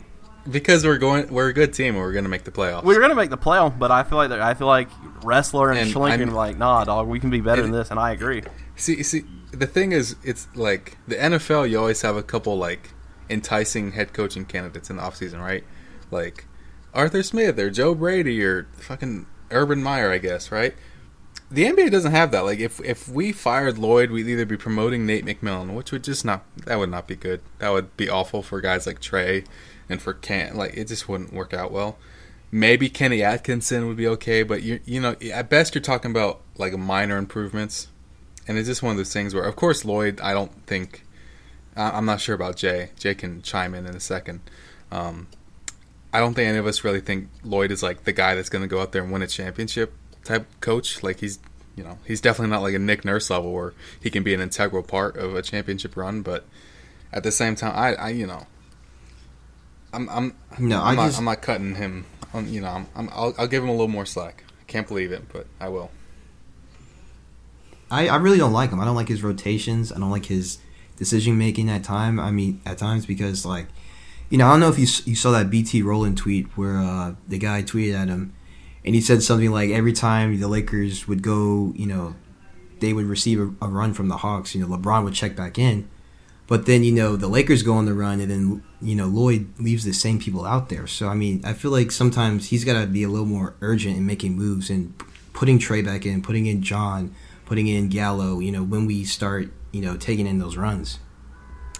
Because 0.50 0.86
we're 0.86 0.98
going, 0.98 1.32
we're 1.32 1.50
a 1.50 1.54
good 1.54 1.74
team, 1.74 1.96
and 1.96 2.04
we're 2.04 2.14
going 2.14 2.24
to 2.24 2.30
make 2.30 2.44
the 2.44 2.52
playoffs. 2.52 2.84
We're 2.84 3.00
going 3.00 3.10
to 3.10 3.16
make 3.16 3.30
the 3.30 3.38
playoff, 3.38 3.78
but 3.78 3.92
I 3.92 4.04
feel 4.04 4.18
like 4.18 4.32
I 4.32 4.54
feel 4.54 4.68
like 4.68 4.90
Ressler 5.22 5.70
and, 5.70 5.96
and 5.96 6.32
are 6.32 6.34
like, 6.34 6.58
nah, 6.58 6.86
dog, 6.86 7.08
we 7.08 7.20
can 7.20 7.30
be 7.30 7.42
better 7.42 7.62
than 7.62 7.72
this, 7.72 7.92
and 7.92 8.00
I 8.00 8.12
agree. 8.12 8.42
See, 8.76 9.04
see, 9.04 9.26
the 9.52 9.68
thing 9.68 9.92
is, 9.92 10.16
it's 10.24 10.48
like 10.56 10.98
the 11.08 11.16
NFL. 11.16 11.70
You 11.70 11.78
always 11.78 12.02
have 12.02 12.16
a 12.16 12.24
couple 12.24 12.58
like 12.58 12.92
enticing 13.30 13.92
head 13.92 14.14
coaching 14.14 14.46
candidates 14.46 14.90
in 14.90 14.96
the 14.96 15.04
offseason, 15.04 15.40
right? 15.40 15.64
Like 16.10 16.46
Arthur 16.94 17.22
Smith 17.22 17.60
or 17.60 17.70
Joe 17.70 17.94
Brady 17.94 18.44
or 18.44 18.68
fucking 18.74 19.28
Urban 19.52 19.84
Meyer, 19.84 20.12
I 20.12 20.18
guess, 20.18 20.52
right? 20.52 20.74
The 21.52 21.66
NBA 21.66 21.90
doesn't 21.90 22.12
have 22.12 22.32
that. 22.32 22.46
Like, 22.46 22.60
if 22.60 22.80
if 22.82 23.08
we 23.10 23.32
fired 23.32 23.78
Lloyd, 23.78 24.12
we'd 24.12 24.28
either 24.28 24.46
be 24.46 24.58
promoting 24.58 25.06
Nate 25.06 25.26
McMillan, 25.26 25.74
which 25.74 25.92
would 25.92 26.04
just 26.04 26.24
not 26.24 26.44
that 26.66 26.78
would 26.78 26.92
not 26.92 27.08
be 27.08 27.16
good. 27.16 27.42
That 27.58 27.70
would 27.70 27.96
be 27.98 28.10
awful 28.10 28.44
for 28.44 28.62
guys 28.62 28.86
like 28.86 29.02
Trae 29.02 29.46
and 29.90 30.02
for 30.02 30.14
Kent, 30.14 30.56
like 30.56 30.76
it 30.78 30.88
just 30.88 31.10
wouldn't 31.10 31.34
work 31.34 31.54
out 31.54 31.72
well. 31.72 31.98
Maybe 32.52 32.90
Kenny 32.90 33.24
Atkinson 33.24 33.88
would 33.88 33.98
be 33.98 34.08
okay, 34.08 34.44
but 34.44 34.62
you 34.62 34.80
you 34.86 35.02
know 35.02 35.16
at 35.34 35.50
best 35.50 35.74
you're 35.74 35.82
talking 35.82 36.12
about 36.12 36.42
like 36.58 36.78
minor 36.78 37.18
improvements, 37.18 37.88
and 38.48 38.58
it's 38.58 38.68
just 38.68 38.84
one 38.84 38.92
of 38.92 38.98
those 38.98 39.14
things 39.14 39.34
where, 39.34 39.44
of 39.44 39.56
course, 39.56 39.84
Lloyd. 39.84 40.22
I 40.22 40.34
don't 40.34 40.52
think 40.68 41.04
I'm 41.76 42.06
not 42.06 42.22
sure 42.22 42.36
about 42.36 42.58
Jay. 42.58 42.92
Jay 43.00 43.16
can 43.16 43.42
chime 43.42 43.74
in 43.74 43.88
in 43.88 43.96
a 43.96 44.00
second. 44.00 44.42
Um, 44.92 45.28
I 46.12 46.20
don't 46.20 46.34
think 46.34 46.48
any 46.48 46.58
of 46.58 46.68
us 46.68 46.84
really 46.84 47.02
think 47.02 47.30
Lloyd 47.44 47.72
is 47.72 47.82
like 47.82 48.04
the 48.04 48.12
guy 48.12 48.36
that's 48.36 48.50
going 48.50 48.64
to 48.64 48.68
go 48.68 48.82
out 48.82 48.92
there 48.92 49.04
and 49.04 49.12
win 49.12 49.22
a 49.22 49.28
championship 49.28 49.94
type 50.24 50.48
coach. 50.62 51.04
Like 51.04 51.20
he's, 51.20 51.40
you 51.76 51.84
know, 51.84 51.98
he's 52.06 52.22
definitely 52.22 52.52
not 52.52 52.62
like 52.62 52.74
a 52.74 52.80
Nick 52.80 53.06
Nurse 53.06 53.30
level 53.30 53.54
where 53.54 53.74
he 54.02 54.10
can 54.10 54.24
be 54.24 54.34
an 54.34 54.42
integral 54.42 54.84
part 54.84 55.18
of 55.18 55.36
a 55.36 55.42
championship 55.42 55.96
run. 55.96 56.22
But 56.22 56.46
at 57.12 57.24
the 57.24 57.32
same 57.32 57.56
time, 57.56 57.74
I, 57.76 57.96
I 57.96 58.10
you 58.10 58.28
know, 58.28 58.46
I'm 59.94 60.10
I'm 60.10 60.36
no, 60.60 60.82
I'm, 60.82 60.96
not, 60.96 61.08
just, 61.08 61.20
I'm 61.20 61.26
not 61.26 61.42
cutting 61.42 61.76
him. 61.76 62.06
On, 62.34 62.48
you 62.52 62.62
know, 62.62 62.70
I'm, 62.70 62.88
I'm 62.96 63.10
I'll, 63.12 63.34
I'll 63.38 63.48
give 63.48 63.64
him 63.64 63.70
a 63.70 63.74
little 63.74 63.88
more 63.88 64.06
slack. 64.06 64.44
I 64.62 64.64
can't 64.66 64.88
believe 64.88 65.12
it, 65.12 65.24
but 65.32 65.48
I 65.60 65.70
will. 65.70 65.90
I, 67.92 68.08
I 68.08 68.18
really 68.18 68.38
don't 68.38 68.54
like 68.54 68.70
him. 68.70 68.80
I 68.80 68.86
don't 68.86 68.96
like 68.96 69.08
his 69.08 69.24
rotations. 69.24 69.92
I 69.92 69.98
don't 69.98 70.12
like 70.12 70.26
his 70.26 70.60
decision 70.96 71.38
making 71.38 71.70
at 71.70 71.84
time. 71.84 72.20
I 72.20 72.30
mean, 72.30 72.62
at 72.66 72.78
times 72.78 73.06
because 73.06 73.46
like, 73.46 73.68
you 74.30 74.38
know, 74.38 74.48
I 74.48 74.52
don't 74.52 74.60
know 74.60 74.70
if 74.70 74.78
you 74.78 74.86
you 75.06 75.16
saw 75.16 75.32
that 75.32 75.50
BT 75.50 75.82
Rowland 75.82 76.18
tweet 76.18 76.46
where 76.56 76.78
uh, 76.78 77.16
the 77.28 77.40
guy 77.40 77.64
tweeted 77.64 77.96
at 77.96 78.08
him, 78.10 78.34
and 78.86 78.96
he 78.96 79.02
said 79.02 79.24
something 79.24 79.52
like 79.52 79.70
every 79.70 79.94
time 79.94 80.40
the 80.40 80.48
Lakers 80.48 81.08
would 81.08 81.22
go, 81.22 81.74
you 81.76 81.86
know, 81.86 82.16
they 82.80 82.94
would 82.94 83.06
receive 83.06 83.40
a, 83.40 83.66
a 83.66 83.68
run 83.68 83.94
from 83.94 84.08
the 84.08 84.18
Hawks. 84.18 84.56
You 84.56 84.62
know, 84.66 84.78
LeBron 84.78 85.04
would 85.04 85.14
check 85.14 85.36
back 85.36 85.58
in, 85.58 85.90
but 86.48 86.66
then 86.66 86.84
you 86.84 86.92
know 86.92 87.16
the 87.16 87.28
Lakers 87.28 87.64
go 87.64 87.74
on 87.74 87.86
the 87.86 87.94
run, 87.94 88.20
and 88.20 88.32
then 88.32 88.64
you 88.82 88.96
know 88.96 89.08
Lloyd 89.08 89.54
leaves 89.60 89.84
the 89.84 89.94
same 89.94 90.20
people 90.20 90.46
out 90.46 90.70
there. 90.70 90.88
So 90.88 91.08
I 91.08 91.16
mean, 91.16 91.42
I 91.44 91.54
feel 91.54 91.72
like 91.72 91.92
sometimes 91.92 92.48
he's 92.48 92.64
got 92.64 92.80
to 92.80 92.88
be 92.88 93.04
a 93.04 93.10
little 93.10 93.26
more 93.26 93.56
urgent 93.62 93.98
in 93.98 94.06
making 94.06 94.36
moves 94.36 94.70
and 94.70 94.94
putting 95.34 95.60
Trae 95.60 95.86
back 95.86 96.06
in, 96.06 96.22
putting 96.22 96.46
in 96.46 96.62
John, 96.62 97.14
putting 97.46 97.68
in 97.68 97.90
Gallo. 97.90 98.40
You 98.40 98.52
know, 98.52 98.64
when 98.64 98.86
we 98.86 99.04
start, 99.04 99.52
you 99.72 99.82
know, 99.82 99.98
taking 99.98 100.28
in 100.28 100.40
those 100.40 100.58
runs. 100.58 101.00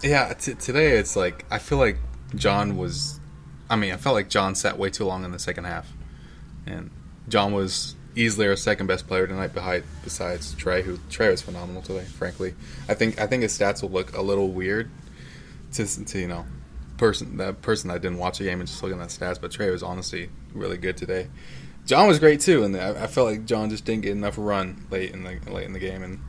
Yeah, 0.02 0.32
t- 0.32 0.54
today 0.54 0.92
it's 0.92 1.16
like 1.16 1.44
I 1.50 1.58
feel 1.58 1.78
like 1.78 1.98
John 2.34 2.76
was. 2.76 3.18
I 3.68 3.76
mean, 3.76 3.92
I 3.92 3.96
felt 3.96 4.14
like 4.14 4.28
John 4.28 4.54
sat 4.54 4.78
way 4.78 4.90
too 4.90 5.04
long 5.04 5.24
in 5.24 5.30
the 5.30 5.38
second 5.38 5.64
half, 5.64 5.92
and 6.66 6.90
John 7.28 7.52
was 7.52 7.94
easily 8.16 8.46
our 8.48 8.56
second 8.56 8.86
best 8.86 9.06
player 9.06 9.26
tonight, 9.26 9.54
behind 9.54 9.84
besides 10.02 10.54
Trae, 10.54 10.82
who 10.82 10.98
Trae 11.10 11.30
was 11.30 11.42
phenomenal 11.42 11.82
today. 11.82 12.04
Frankly, 12.04 12.54
I 12.88 12.94
think 12.94 13.20
I 13.20 13.26
think 13.26 13.42
his 13.42 13.56
stats 13.56 13.82
will 13.82 13.90
look 13.90 14.16
a 14.16 14.22
little 14.22 14.48
weird 14.48 14.90
to, 15.72 16.04
to 16.04 16.18
you 16.18 16.28
know 16.28 16.46
person 16.96 17.38
that 17.38 17.62
person 17.62 17.88
that 17.88 18.02
didn't 18.02 18.18
watch 18.18 18.38
the 18.38 18.44
game 18.44 18.60
and 18.60 18.68
just 18.68 18.82
looking 18.82 19.00
at 19.00 19.08
stats, 19.08 19.40
but 19.40 19.50
Trae 19.50 19.70
was 19.70 19.82
honestly 19.82 20.30
really 20.52 20.76
good 20.76 20.96
today. 20.96 21.28
John 21.86 22.06
was 22.06 22.18
great 22.18 22.40
too, 22.40 22.62
and 22.62 22.76
I, 22.76 23.04
I 23.04 23.06
felt 23.06 23.28
like 23.28 23.46
John 23.46 23.70
just 23.70 23.84
didn't 23.84 24.02
get 24.02 24.12
enough 24.12 24.34
run 24.36 24.86
late 24.90 25.12
in 25.12 25.24
the 25.24 25.38
late 25.50 25.66
in 25.66 25.72
the 25.72 25.78
game, 25.78 26.02
and 26.02 26.20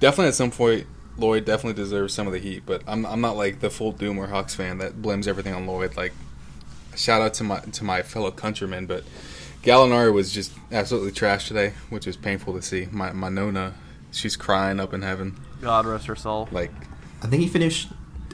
definitely 0.00 0.28
at 0.28 0.34
some 0.34 0.50
point 0.50 0.86
Lloyd 1.16 1.44
definitely 1.44 1.80
deserves 1.82 2.14
some 2.14 2.26
of 2.26 2.32
the 2.32 2.38
heat. 2.38 2.64
But 2.66 2.82
I'm 2.86 3.06
I'm 3.06 3.20
not 3.20 3.36
like 3.36 3.60
the 3.60 3.70
full 3.70 3.92
Doomer 3.92 4.28
Hawks 4.28 4.54
fan 4.54 4.78
that 4.78 5.00
blames 5.00 5.26
everything 5.26 5.54
on 5.54 5.66
Lloyd. 5.66 5.96
Like 5.96 6.12
shout 6.94 7.22
out 7.22 7.34
to 7.34 7.44
my 7.44 7.60
to 7.60 7.84
my 7.84 8.02
fellow 8.02 8.30
countrymen, 8.30 8.86
but 8.86 9.04
Gallinari 9.62 10.12
was 10.12 10.32
just 10.32 10.52
absolutely 10.70 11.12
trash 11.12 11.48
today, 11.48 11.72
which 11.88 12.06
is 12.06 12.16
painful 12.16 12.54
to 12.54 12.62
see. 12.62 12.88
My 12.90 13.12
my 13.12 13.28
Nona, 13.28 13.74
she's 14.10 14.36
crying 14.36 14.80
up 14.80 14.92
in 14.92 15.02
heaven. 15.02 15.38
God 15.60 15.86
rest 15.86 16.06
her 16.06 16.16
soul. 16.16 16.48
Like, 16.50 16.72
I 17.22 17.28
think 17.28 17.42
he 17.42 17.48
finished. 17.48 17.88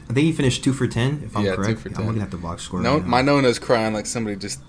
I 0.09 0.15
think 0.15 0.25
he 0.25 0.33
finished 0.33 0.65
two 0.65 0.73
for 0.73 0.87
ten. 0.87 1.23
If 1.25 1.37
I'm 1.37 1.45
yeah, 1.45 1.55
correct, 1.55 1.87
I'm 1.97 2.07
looking 2.07 2.23
at 2.23 2.31
the 2.31 2.39
box 2.39 2.63
score. 2.63 2.81
No, 2.81 2.97
right 2.99 3.07
my 3.07 3.21
Nona's 3.23 3.59
crying 3.59 3.93
like 3.93 4.07
somebody 4.07 4.37
just 4.37 4.61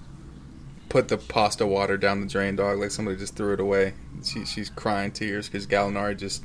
put 0.90 1.08
the 1.08 1.18
pasta 1.18 1.66
water 1.66 1.98
down 1.98 2.20
the 2.20 2.28
drain, 2.28 2.58
dog. 2.58 2.80
Like 2.80 2.92
somebody 2.92 3.18
just 3.18 3.36
threw 3.36 3.54
it 3.54 3.60
away. 3.60 3.94
She, 4.24 4.46
she's 4.46 4.70
crying 4.70 5.12
tears 5.12 5.48
because 5.48 5.66
Gallinari 5.66 6.18
just. 6.18 6.44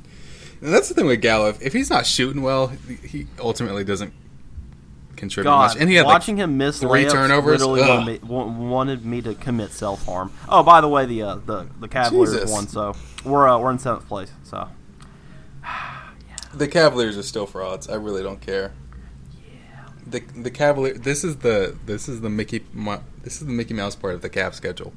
And 0.60 0.72
that's 0.72 0.88
the 0.88 0.94
thing 0.94 1.06
with 1.06 1.20
Gallo. 1.20 1.48
If, 1.48 1.60
if 1.60 1.72
he's 1.72 1.90
not 1.90 2.06
shooting 2.06 2.40
well, 2.40 2.68
he 2.68 3.26
ultimately 3.40 3.84
doesn't 3.84 4.14
contribute 5.14 5.50
God, 5.50 5.68
much. 5.68 5.76
And 5.80 5.88
he 5.88 5.96
had 5.96 6.06
watching 6.06 6.36
like 6.36 6.44
him 6.44 6.56
miss 6.56 6.80
three 6.80 7.08
turnovers. 7.08 7.64
Literally 7.64 7.88
wanted 7.88 8.22
me, 8.22 8.28
wanted 8.28 9.04
me, 9.04 9.22
to 9.22 9.34
commit 9.34 9.70
self 9.72 10.04
harm. 10.06 10.32
Oh, 10.48 10.62
by 10.62 10.80
the 10.80 10.88
way, 10.88 11.06
the 11.06 11.22
uh, 11.22 11.34
the 11.36 11.66
the 11.80 11.88
Cavaliers 11.88 12.32
Jesus. 12.32 12.50
won, 12.50 12.68
so 12.68 12.94
we're 13.24 13.48
uh, 13.48 13.58
we're 13.58 13.70
in 13.70 13.78
seventh 13.78 14.06
place. 14.08 14.30
So 14.44 14.68
yeah. 15.62 16.36
the 16.52 16.68
Cavaliers 16.68 17.16
are 17.16 17.22
still 17.22 17.46
frauds. 17.46 17.88
I 17.88 17.94
really 17.94 18.22
don't 18.22 18.40
care. 18.40 18.72
Yeah. 19.42 19.86
the 20.06 20.20
the 20.20 20.50
Cavalier. 20.50 20.94
This 20.94 21.24
is 21.24 21.38
the 21.38 21.76
this 21.86 22.08
is 22.08 22.20
the 22.20 22.30
Mickey 22.30 22.64
this 23.22 23.40
is 23.40 23.46
the 23.46 23.52
Mickey 23.52 23.74
Mouse 23.74 23.96
part 23.96 24.14
of 24.14 24.22
the 24.22 24.30
Cavs 24.30 24.54
schedule, 24.54 24.92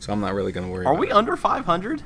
so 0.00 0.12
I'm 0.12 0.20
not 0.20 0.34
really 0.34 0.52
going 0.52 0.66
to 0.66 0.72
worry. 0.72 0.86
Are 0.86 0.94
we 0.94 1.08
it. 1.08 1.12
under 1.12 1.36
500? 1.36 2.02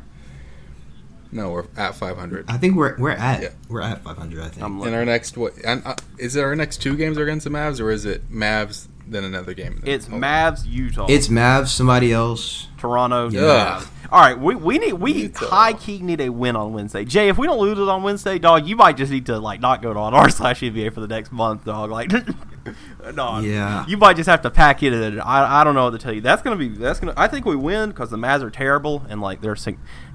No, 1.33 1.51
we're 1.51 1.66
at 1.77 1.95
500. 1.95 2.47
I 2.49 2.57
think 2.57 2.77
we're 2.77 2.97
we're 2.99 3.11
at 3.11 3.43
yeah. 3.43 3.49
we're 3.69 3.83
at 3.83 4.03
500. 4.03 4.40
I 4.40 4.49
think. 4.49 4.87
In 4.87 4.95
our 4.95 5.05
next 5.05 5.37
what? 5.37 5.55
And, 5.64 5.85
uh, 5.87 5.95
is 6.19 6.37
it 6.37 6.43
our 6.43 6.57
next 6.57 6.79
two 6.79 6.97
games 6.97 7.19
are 7.19 7.23
against 7.23 7.45
the 7.45 7.51
Mavs, 7.51 7.81
or 7.81 7.90
is 7.90 8.05
it 8.05 8.31
Mavs 8.31 8.88
then 9.07 9.25
another 9.25 9.55
game? 9.55 9.83
It's 9.87 10.07
Mavs 10.07 10.66
Utah. 10.66 11.07
It's 11.09 11.29
Mavs. 11.29 11.69
Somebody 11.69 12.12
else. 12.12 12.66
Toronto. 12.79 13.29
Yeah. 13.29 13.85
All 14.12 14.21
right, 14.21 14.37
we, 14.37 14.57
we 14.57 14.79
need 14.79 14.95
we 14.95 15.12
Utah. 15.12 15.47
high 15.47 15.73
key 15.73 15.99
need 16.01 16.21
a 16.21 16.31
win 16.31 16.57
on 16.57 16.73
Wednesday. 16.73 17.05
Jay, 17.05 17.29
if 17.29 17.38
we 17.38 17.47
don't 17.47 17.61
lose 17.61 17.79
it 17.79 17.88
on 17.88 18.03
Wednesday, 18.03 18.40
dog, 18.40 18.66
you 18.66 18.75
might 18.75 18.97
just 18.97 19.12
need 19.12 19.27
to 19.27 19.38
like 19.38 19.61
not 19.61 19.83
go 19.83 19.93
to 19.93 19.99
on 20.01 20.14
r 20.14 20.29
slash 20.31 20.61
NBA 20.61 20.93
for 20.93 21.01
the 21.01 21.07
next 21.07 21.31
month, 21.31 21.64
dog. 21.64 21.90
Like, 21.90 22.11
no, 23.14 23.40
yeah, 23.40 23.87
you 23.87 23.96
might 23.96 24.16
just 24.16 24.29
have 24.29 24.42
to 24.42 24.51
pack 24.51 24.83
it. 24.83 24.92
In. 24.92 25.20
I 25.20 25.61
I 25.61 25.64
don't 25.64 25.75
know 25.75 25.85
what 25.85 25.92
to 25.92 25.99
tell 25.99 26.12
you. 26.12 26.20
That's 26.20 26.42
gonna 26.42 26.57
be 26.57 26.68
that's 26.68 27.01
gonna. 27.01 27.14
I 27.16 27.27
think 27.27 27.46
we 27.46 27.57
win 27.57 27.90
because 27.90 28.11
the 28.11 28.16
Mavs 28.16 28.42
are 28.42 28.51
terrible 28.51 29.05
and 29.09 29.20
like 29.20 29.40
they're 29.40 29.57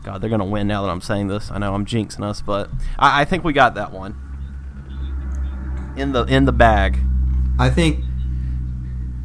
God, 0.03 0.21
they're 0.21 0.29
gonna 0.29 0.45
win 0.45 0.67
now 0.67 0.83
that 0.83 0.89
I'm 0.89 1.01
saying 1.01 1.27
this. 1.27 1.49
I 1.51 1.57
know 1.57 1.73
I'm 1.73 1.85
jinxing 1.85 2.23
us, 2.23 2.41
but 2.41 2.69
I, 2.99 3.21
I 3.21 3.25
think 3.25 3.43
we 3.43 3.53
got 3.53 3.75
that 3.75 3.91
one 3.91 4.15
in 5.97 6.11
the 6.11 6.23
in 6.25 6.45
the 6.45 6.51
bag. 6.51 6.99
I 7.57 7.69
think 7.69 8.03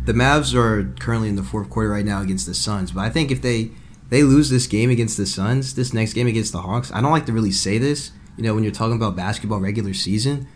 the 0.05 0.13
Mavs 0.13 0.55
are 0.55 0.93
currently 0.99 1.29
in 1.29 1.37
the 1.37 1.43
fourth 1.43 1.69
quarter 1.69 1.91
right 1.91 2.05
now 2.05 2.23
against 2.23 2.47
the 2.47 2.55
Suns, 2.55 2.93
but 2.93 3.03
I 3.03 3.11
think 3.11 3.31
if 3.31 3.43
they 3.43 3.73
they 4.09 4.23
lose 4.23 4.51
this 4.51 4.67
game 4.67 4.91
against 4.91 5.17
the 5.17 5.27
Suns, 5.27 5.75
this 5.75 5.93
next 5.93 6.15
game 6.15 6.27
against 6.27 6.53
the 6.53 6.63
Hawks, 6.63 6.91
I 6.93 7.01
don't 7.01 7.13
like 7.13 7.27
to 7.27 7.33
really 7.33 7.53
say 7.53 7.79
this, 7.79 8.13
you 8.37 8.45
know, 8.45 8.55
when 8.55 8.65
you're 8.65 8.73
talking 8.73 8.97
about 8.97 9.15
basketball 9.15 9.61
regular 9.61 9.95
season, 9.95 10.49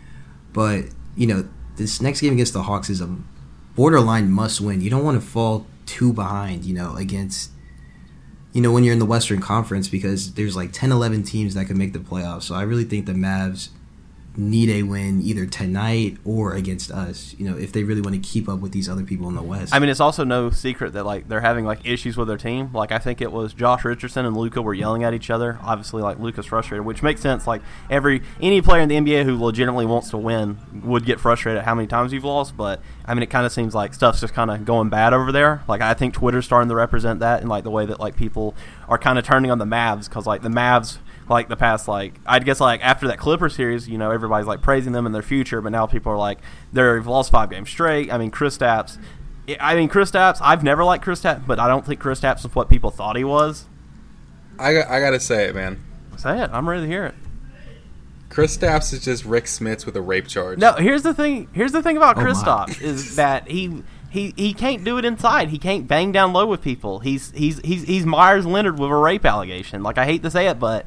but 0.51 0.85
you 1.15 1.27
know, 1.27 1.47
this 1.77 2.01
next 2.01 2.21
game 2.21 2.33
against 2.33 2.53
the 2.53 2.63
Hawks 2.63 2.89
is 2.89 3.01
a 3.01 3.15
borderline 3.75 4.31
must 4.31 4.61
win. 4.61 4.81
You 4.81 4.89
don't 4.89 5.03
want 5.03 5.21
to 5.21 5.25
fall 5.25 5.65
too 5.85 6.13
behind, 6.13 6.65
you 6.65 6.73
know, 6.73 6.95
against 6.95 7.51
you 8.53 8.61
know, 8.61 8.71
when 8.71 8.85
you're 8.85 8.93
in 8.93 8.99
the 8.99 9.05
Western 9.05 9.41
Conference 9.41 9.89
because 9.89 10.33
there's 10.35 10.55
like 10.55 10.71
10 10.71 10.89
11 10.89 11.23
teams 11.23 11.55
that 11.55 11.65
could 11.65 11.75
make 11.75 11.91
the 11.91 11.99
playoffs. 11.99 12.43
So 12.43 12.55
I 12.55 12.61
really 12.61 12.85
think 12.85 13.05
the 13.05 13.11
Mavs 13.11 13.67
need 14.37 14.69
a 14.69 14.83
win 14.83 15.21
either 15.21 15.45
tonight 15.45 16.17
or 16.25 16.53
against 16.53 16.91
us. 16.91 17.35
You 17.37 17.49
know, 17.49 17.57
if 17.57 17.71
they 17.71 17.83
really 17.83 18.01
want 18.01 18.15
to 18.15 18.21
keep 18.21 18.49
up 18.49 18.59
with 18.59 18.71
these 18.71 18.89
other 18.89 19.03
people 19.03 19.27
in 19.29 19.35
the 19.35 19.41
West. 19.43 19.73
I 19.73 19.79
mean, 19.79 19.89
it's 19.89 19.99
also 19.99 20.23
no 20.23 20.49
secret 20.49 20.93
that 20.93 21.05
like 21.05 21.27
they're 21.27 21.41
having 21.41 21.65
like 21.65 21.85
issues 21.85 22.17
with 22.17 22.27
their 22.27 22.37
team. 22.37 22.71
Like 22.73 22.91
I 22.91 22.99
think 22.99 23.21
it 23.21 23.31
was 23.31 23.53
Josh 23.53 23.85
Richardson 23.85 24.25
and 24.25 24.35
Luka 24.35 24.61
were 24.61 24.73
yelling 24.73 25.03
at 25.03 25.13
each 25.13 25.29
other. 25.29 25.59
Obviously, 25.61 26.01
like 26.01 26.19
Luka's 26.19 26.45
frustrated, 26.45 26.85
which 26.85 27.03
makes 27.03 27.21
sense. 27.21 27.47
Like 27.47 27.61
every 27.89 28.21
any 28.41 28.61
player 28.61 28.81
in 28.81 28.89
the 28.89 28.95
NBA 28.95 29.25
who 29.25 29.41
legitimately 29.41 29.85
wants 29.85 30.09
to 30.09 30.17
win 30.17 30.57
would 30.83 31.05
get 31.05 31.19
frustrated 31.19 31.59
at 31.59 31.65
how 31.65 31.75
many 31.75 31.87
times 31.87 32.13
you've 32.13 32.23
lost. 32.23 32.57
But 32.57 32.81
I 33.05 33.13
mean, 33.13 33.23
it 33.23 33.29
kind 33.29 33.45
of 33.45 33.51
seems 33.51 33.75
like 33.75 33.93
stuff's 33.93 34.21
just 34.21 34.33
kind 34.33 34.51
of 34.51 34.65
going 34.65 34.89
bad 34.89 35.13
over 35.13 35.31
there. 35.31 35.63
Like 35.67 35.81
I 35.81 35.93
think 35.93 36.13
Twitter's 36.13 36.45
starting 36.45 36.69
to 36.69 36.75
represent 36.75 37.19
that 37.19 37.41
in 37.41 37.47
like 37.47 37.63
the 37.63 37.71
way 37.71 37.85
that 37.85 37.99
like 37.99 38.15
people 38.15 38.55
are 38.87 38.97
kind 38.97 39.17
of 39.17 39.25
turning 39.25 39.51
on 39.51 39.57
the 39.57 39.65
Mavs 39.65 40.09
because 40.09 40.25
like 40.25 40.41
the 40.41 40.49
Mavs 40.49 40.97
like 41.29 41.47
the 41.47 41.55
past 41.55 41.87
like 41.87 42.19
I'd 42.25 42.45
guess 42.45 42.59
like 42.59 42.81
after 42.83 43.07
that 43.07 43.17
Clipper 43.17 43.49
series, 43.49 43.87
you 43.87 43.97
know, 43.97 44.11
everybody's 44.11 44.47
like 44.47 44.61
praising 44.61 44.93
them 44.93 45.05
and 45.05 45.13
their 45.13 45.23
future, 45.23 45.61
but 45.61 45.71
now 45.71 45.85
people 45.87 46.11
are 46.11 46.17
like 46.17 46.39
they've 46.73 47.05
lost 47.05 47.31
five 47.31 47.49
games 47.49 47.69
straight. 47.69 48.11
I 48.11 48.17
mean, 48.17 48.31
Kristaps. 48.31 48.97
I 49.59 49.75
mean, 49.75 49.89
Kristaps. 49.89 50.39
I've 50.41 50.63
never 50.63 50.83
liked 50.83 51.05
Kristaps, 51.05 51.45
but 51.45 51.59
I 51.59 51.67
don't 51.67 51.85
think 51.85 52.01
Kristaps 52.01 52.45
is 52.45 52.55
what 52.55 52.69
people 52.69 52.89
thought 52.89 53.15
he 53.15 53.23
was. 53.23 53.65
I 54.57 54.73
got, 54.73 54.87
I 54.87 54.99
gotta 54.99 55.19
say 55.19 55.45
it, 55.45 55.55
man. 55.55 55.83
Say 56.17 56.41
it. 56.41 56.49
I'm 56.51 56.67
ready 56.67 56.83
to 56.83 56.87
hear 56.87 57.05
it. 57.05 57.15
Kristaps 58.29 58.91
is 58.91 59.03
just 59.03 59.23
Rick 59.23 59.45
Smits 59.45 59.85
with 59.85 59.95
a 59.95 60.01
rape 60.01 60.27
charge. 60.27 60.59
No, 60.59 60.73
here's 60.73 61.03
the 61.03 61.13
thing. 61.13 61.47
Here's 61.53 61.71
the 61.71 61.81
thing 61.81 61.97
about 61.97 62.17
oh 62.17 62.21
Kristaps 62.21 62.81
is 62.81 63.15
that 63.17 63.47
he 63.47 63.83
he 64.09 64.33
he 64.35 64.53
can't 64.53 64.83
do 64.83 64.97
it 64.97 65.05
inside. 65.05 65.49
He 65.49 65.57
can't 65.57 65.87
bang 65.87 66.11
down 66.11 66.33
low 66.33 66.45
with 66.45 66.61
people. 66.61 66.99
He's 66.99 67.31
he's 67.31 67.59
he's 67.59 67.83
he's 67.83 68.05
Meyers 68.05 68.45
Leonard 68.45 68.79
with 68.79 68.89
a 68.89 68.95
rape 68.95 69.25
allegation. 69.25 69.83
Like 69.83 69.97
I 69.97 70.05
hate 70.05 70.23
to 70.23 70.31
say 70.31 70.47
it, 70.47 70.59
but 70.59 70.85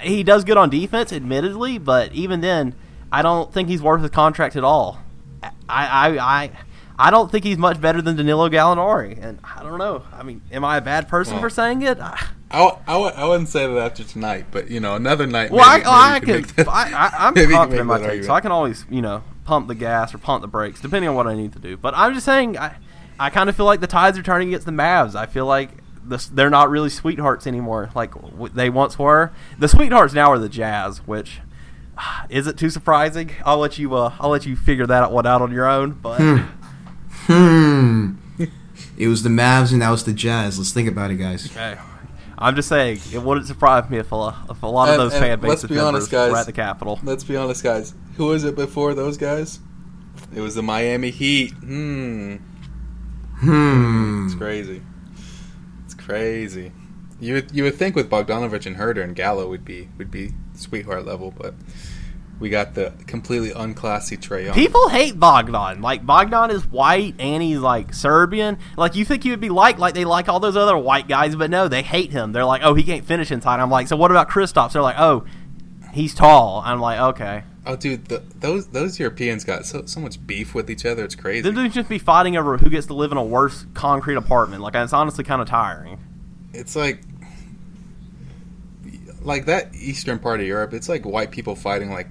he 0.00 0.22
does 0.22 0.44
good 0.44 0.56
on 0.56 0.70
defense, 0.70 1.12
admittedly, 1.12 1.78
but 1.78 2.12
even 2.12 2.40
then, 2.40 2.74
I 3.12 3.22
don't 3.22 3.52
think 3.52 3.68
he's 3.68 3.82
worth 3.82 4.02
his 4.02 4.10
contract 4.10 4.56
at 4.56 4.64
all. 4.64 5.00
I, 5.42 5.50
I, 5.68 6.18
I, 6.18 6.50
I 6.98 7.10
don't 7.10 7.30
think 7.30 7.44
he's 7.44 7.58
much 7.58 7.80
better 7.80 8.00
than 8.00 8.16
Danilo 8.16 8.48
Gallinari, 8.48 9.22
and 9.22 9.40
I 9.42 9.62
don't 9.62 9.78
know. 9.78 10.04
I 10.12 10.22
mean, 10.22 10.42
am 10.50 10.64
I 10.64 10.78
a 10.78 10.80
bad 10.80 11.08
person 11.08 11.34
well, 11.34 11.42
for 11.42 11.50
saying 11.50 11.82
it? 11.82 11.98
I, 11.98 12.28
I, 12.50 12.76
I, 12.86 13.24
wouldn't 13.28 13.48
say 13.48 13.66
that 13.66 13.76
after 13.76 14.04
tonight, 14.04 14.46
but 14.50 14.70
you 14.70 14.80
know, 14.80 14.94
another 14.94 15.26
night. 15.26 15.50
Well, 15.50 15.68
maybe, 15.70 15.86
I, 15.86 16.20
maybe 16.20 16.32
I 16.32 16.42
can. 16.42 16.68
I, 16.68 17.28
am 17.28 17.34
confident 17.50 17.80
in 17.80 17.86
my 17.86 17.98
take, 17.98 18.24
so 18.24 18.32
I 18.32 18.40
can 18.40 18.52
always, 18.52 18.84
you 18.88 19.02
know, 19.02 19.24
pump 19.44 19.68
the 19.68 19.74
gas 19.74 20.14
or 20.14 20.18
pump 20.18 20.42
the 20.42 20.48
brakes 20.48 20.80
depending 20.80 21.08
on 21.08 21.16
what 21.16 21.26
I 21.26 21.34
need 21.34 21.52
to 21.54 21.58
do. 21.58 21.76
But 21.76 21.94
I'm 21.96 22.14
just 22.14 22.24
saying, 22.24 22.56
I, 22.56 22.76
I 23.18 23.30
kind 23.30 23.48
of 23.48 23.56
feel 23.56 23.66
like 23.66 23.80
the 23.80 23.86
tides 23.86 24.16
are 24.18 24.22
turning 24.22 24.48
against 24.48 24.66
the 24.66 24.72
Mavs. 24.72 25.14
I 25.14 25.26
feel 25.26 25.46
like 25.46 25.70
the, 26.06 26.28
they're 26.32 26.50
not 26.50 26.70
really 26.70 26.90
sweethearts 26.90 27.46
anymore 27.46 27.90
like 27.94 28.12
they 28.54 28.70
once 28.70 28.98
were. 28.98 29.32
The 29.58 29.68
sweethearts 29.68 30.14
now 30.14 30.30
are 30.30 30.38
the 30.38 30.48
Jazz, 30.48 30.98
which 31.06 31.40
is 32.28 32.46
it 32.46 32.56
too 32.56 32.70
surprising? 32.70 33.30
I'll 33.44 33.58
let 33.58 33.78
you 33.78 33.94
uh, 33.94 34.14
I'll 34.18 34.30
let 34.30 34.46
you 34.46 34.56
figure 34.56 34.86
that 34.86 35.10
one 35.10 35.26
out 35.26 35.42
on 35.42 35.52
your 35.52 35.66
own. 35.66 35.92
But 35.92 36.18
hmm. 36.18 36.36
hmm. 37.26 38.44
it 38.96 39.08
was 39.08 39.22
the 39.22 39.30
Mavs 39.30 39.70
and 39.70 39.80
now 39.80 39.92
it's 39.92 40.02
the 40.02 40.12
Jazz. 40.12 40.58
Let's 40.58 40.72
think 40.72 40.88
about 40.88 41.10
it, 41.10 41.16
guys. 41.16 41.46
Okay. 41.46 41.78
I'm 42.36 42.56
just 42.56 42.68
saying, 42.68 42.98
it 43.12 43.22
wouldn't 43.22 43.46
surprise 43.46 43.88
me 43.88 43.98
if 43.98 44.10
a, 44.10 44.34
if 44.50 44.62
a 44.64 44.66
lot 44.66 44.88
of 44.88 44.96
those 44.96 45.12
fan 45.12 45.38
bases 45.38 45.62
let's 45.62 45.72
be 45.72 45.78
honest, 45.78 46.10
guys, 46.10 46.32
were 46.32 46.36
at 46.36 46.46
the 46.46 46.52
Capitol. 46.52 46.98
Let's 47.04 47.22
be 47.22 47.36
honest, 47.36 47.62
guys. 47.62 47.94
Who 48.16 48.26
was 48.26 48.42
it 48.42 48.56
before 48.56 48.92
those 48.92 49.16
guys? 49.16 49.60
It 50.34 50.40
was 50.40 50.56
the 50.56 50.62
Miami 50.62 51.10
Heat. 51.10 51.52
Hmm. 51.52 52.36
Hmm. 53.38 54.26
It's 54.26 54.34
crazy 54.34 54.82
crazy. 56.04 56.72
You 57.20 57.34
would, 57.34 57.52
you 57.52 57.62
would 57.64 57.76
think 57.76 57.96
with 57.96 58.10
Bogdanovic 58.10 58.66
and 58.66 58.76
Huerter 58.76 59.02
and 59.02 59.14
Gallo 59.14 59.48
would 59.48 59.64
be 59.64 59.88
would 59.98 60.10
be 60.10 60.32
sweetheart 60.54 61.06
level, 61.06 61.32
but 61.36 61.54
we 62.40 62.50
got 62.50 62.74
the 62.74 62.92
completely 63.06 63.50
unclassy 63.50 64.18
Trae 64.18 64.46
Young. 64.46 64.54
People 64.54 64.88
hate 64.88 65.18
Bogdan. 65.18 65.80
Like 65.80 66.04
Bogdan 66.04 66.50
is 66.50 66.66
white 66.66 67.14
and 67.18 67.42
he's 67.42 67.60
like 67.60 67.94
Serbian. 67.94 68.58
Like 68.76 68.96
you 68.96 69.04
think 69.04 69.22
he 69.22 69.30
would 69.30 69.40
be 69.40 69.48
like 69.48 69.78
like 69.78 69.94
they 69.94 70.04
like 70.04 70.28
all 70.28 70.40
those 70.40 70.56
other 70.56 70.76
white 70.76 71.08
guys, 71.08 71.36
but 71.36 71.50
no, 71.50 71.68
they 71.68 71.82
hate 71.82 72.10
him. 72.10 72.32
They're 72.32 72.44
like, 72.44 72.62
oh, 72.64 72.74
he 72.74 72.82
can't 72.82 73.04
finish 73.04 73.30
inside. 73.30 73.60
I'm 73.60 73.70
like, 73.70 73.88
so 73.88 73.96
what 73.96 74.10
about 74.10 74.28
Kristaps? 74.28 74.72
They're 74.72 74.82
like, 74.82 74.98
oh, 74.98 75.24
he's 75.92 76.14
tall. 76.14 76.62
I'm 76.64 76.80
like, 76.80 76.98
okay. 77.00 77.44
Oh, 77.66 77.76
dude, 77.76 78.06
the, 78.06 78.22
those 78.40 78.66
those 78.68 78.98
Europeans 78.98 79.44
got 79.44 79.64
so 79.64 79.86
so 79.86 80.00
much 80.00 80.24
beef 80.26 80.54
with 80.54 80.70
each 80.70 80.84
other. 80.84 81.04
It's 81.04 81.14
crazy. 81.14 81.40
They 81.40 81.50
dudes 81.50 81.74
just 81.74 81.88
be 81.88 81.98
fighting 81.98 82.36
over 82.36 82.58
who 82.58 82.68
gets 82.68 82.86
to 82.88 82.94
live 82.94 83.10
in 83.10 83.16
a 83.16 83.24
worse 83.24 83.64
concrete 83.72 84.16
apartment. 84.16 84.62
Like 84.62 84.74
it's 84.74 84.92
honestly 84.92 85.24
kind 85.24 85.40
of 85.40 85.48
tiring. 85.48 85.98
It's 86.52 86.76
like 86.76 87.00
like 89.22 89.46
that 89.46 89.74
eastern 89.74 90.18
part 90.18 90.40
of 90.40 90.46
Europe. 90.46 90.74
It's 90.74 90.88
like 90.88 91.06
white 91.06 91.30
people 91.30 91.56
fighting 91.56 91.90
like 91.90 92.08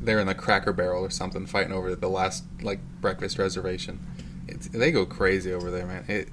they're 0.00 0.20
in 0.20 0.26
the 0.26 0.34
Cracker 0.34 0.72
Barrel 0.72 1.04
or 1.04 1.10
something, 1.10 1.46
fighting 1.46 1.72
over 1.72 1.96
the 1.96 2.08
last 2.08 2.44
like 2.62 2.78
breakfast 3.00 3.38
reservation. 3.38 3.98
It's, 4.46 4.68
they 4.68 4.92
go 4.92 5.04
crazy 5.04 5.52
over 5.52 5.70
there, 5.70 5.86
man. 5.86 6.04
It. 6.06 6.28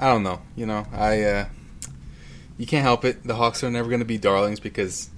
I 0.00 0.08
don't 0.08 0.22
know. 0.22 0.40
You 0.56 0.66
know, 0.66 0.86
I. 0.92 1.22
Uh, 1.22 1.44
you 2.56 2.66
can't 2.66 2.84
help 2.84 3.04
it. 3.04 3.24
The 3.24 3.34
Hawks 3.34 3.64
are 3.64 3.70
never 3.70 3.88
going 3.88 4.00
to 4.00 4.06
be 4.06 4.18
darlings 4.18 4.60
because 4.60 5.10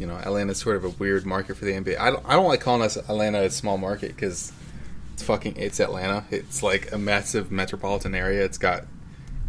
you 0.00 0.06
know, 0.06 0.16
Atlanta's 0.16 0.58
sort 0.58 0.76
of 0.76 0.84
a 0.84 0.88
weird 0.88 1.26
market 1.26 1.56
for 1.58 1.66
the 1.66 1.72
NBA. 1.72 1.98
I 1.98 2.10
don't, 2.10 2.24
I 2.26 2.32
don't 2.32 2.48
like 2.48 2.60
calling 2.60 2.80
us 2.80 2.96
Atlanta 2.96 3.42
a 3.42 3.50
small 3.50 3.76
market 3.76 4.16
because 4.16 4.50
it's 5.12 5.22
fucking 5.22 5.56
it's 5.56 5.78
Atlanta. 5.78 6.24
It's 6.30 6.62
like 6.62 6.90
a 6.90 6.98
massive 6.98 7.52
metropolitan 7.52 8.14
area. 8.14 8.42
It's 8.42 8.56
got 8.56 8.86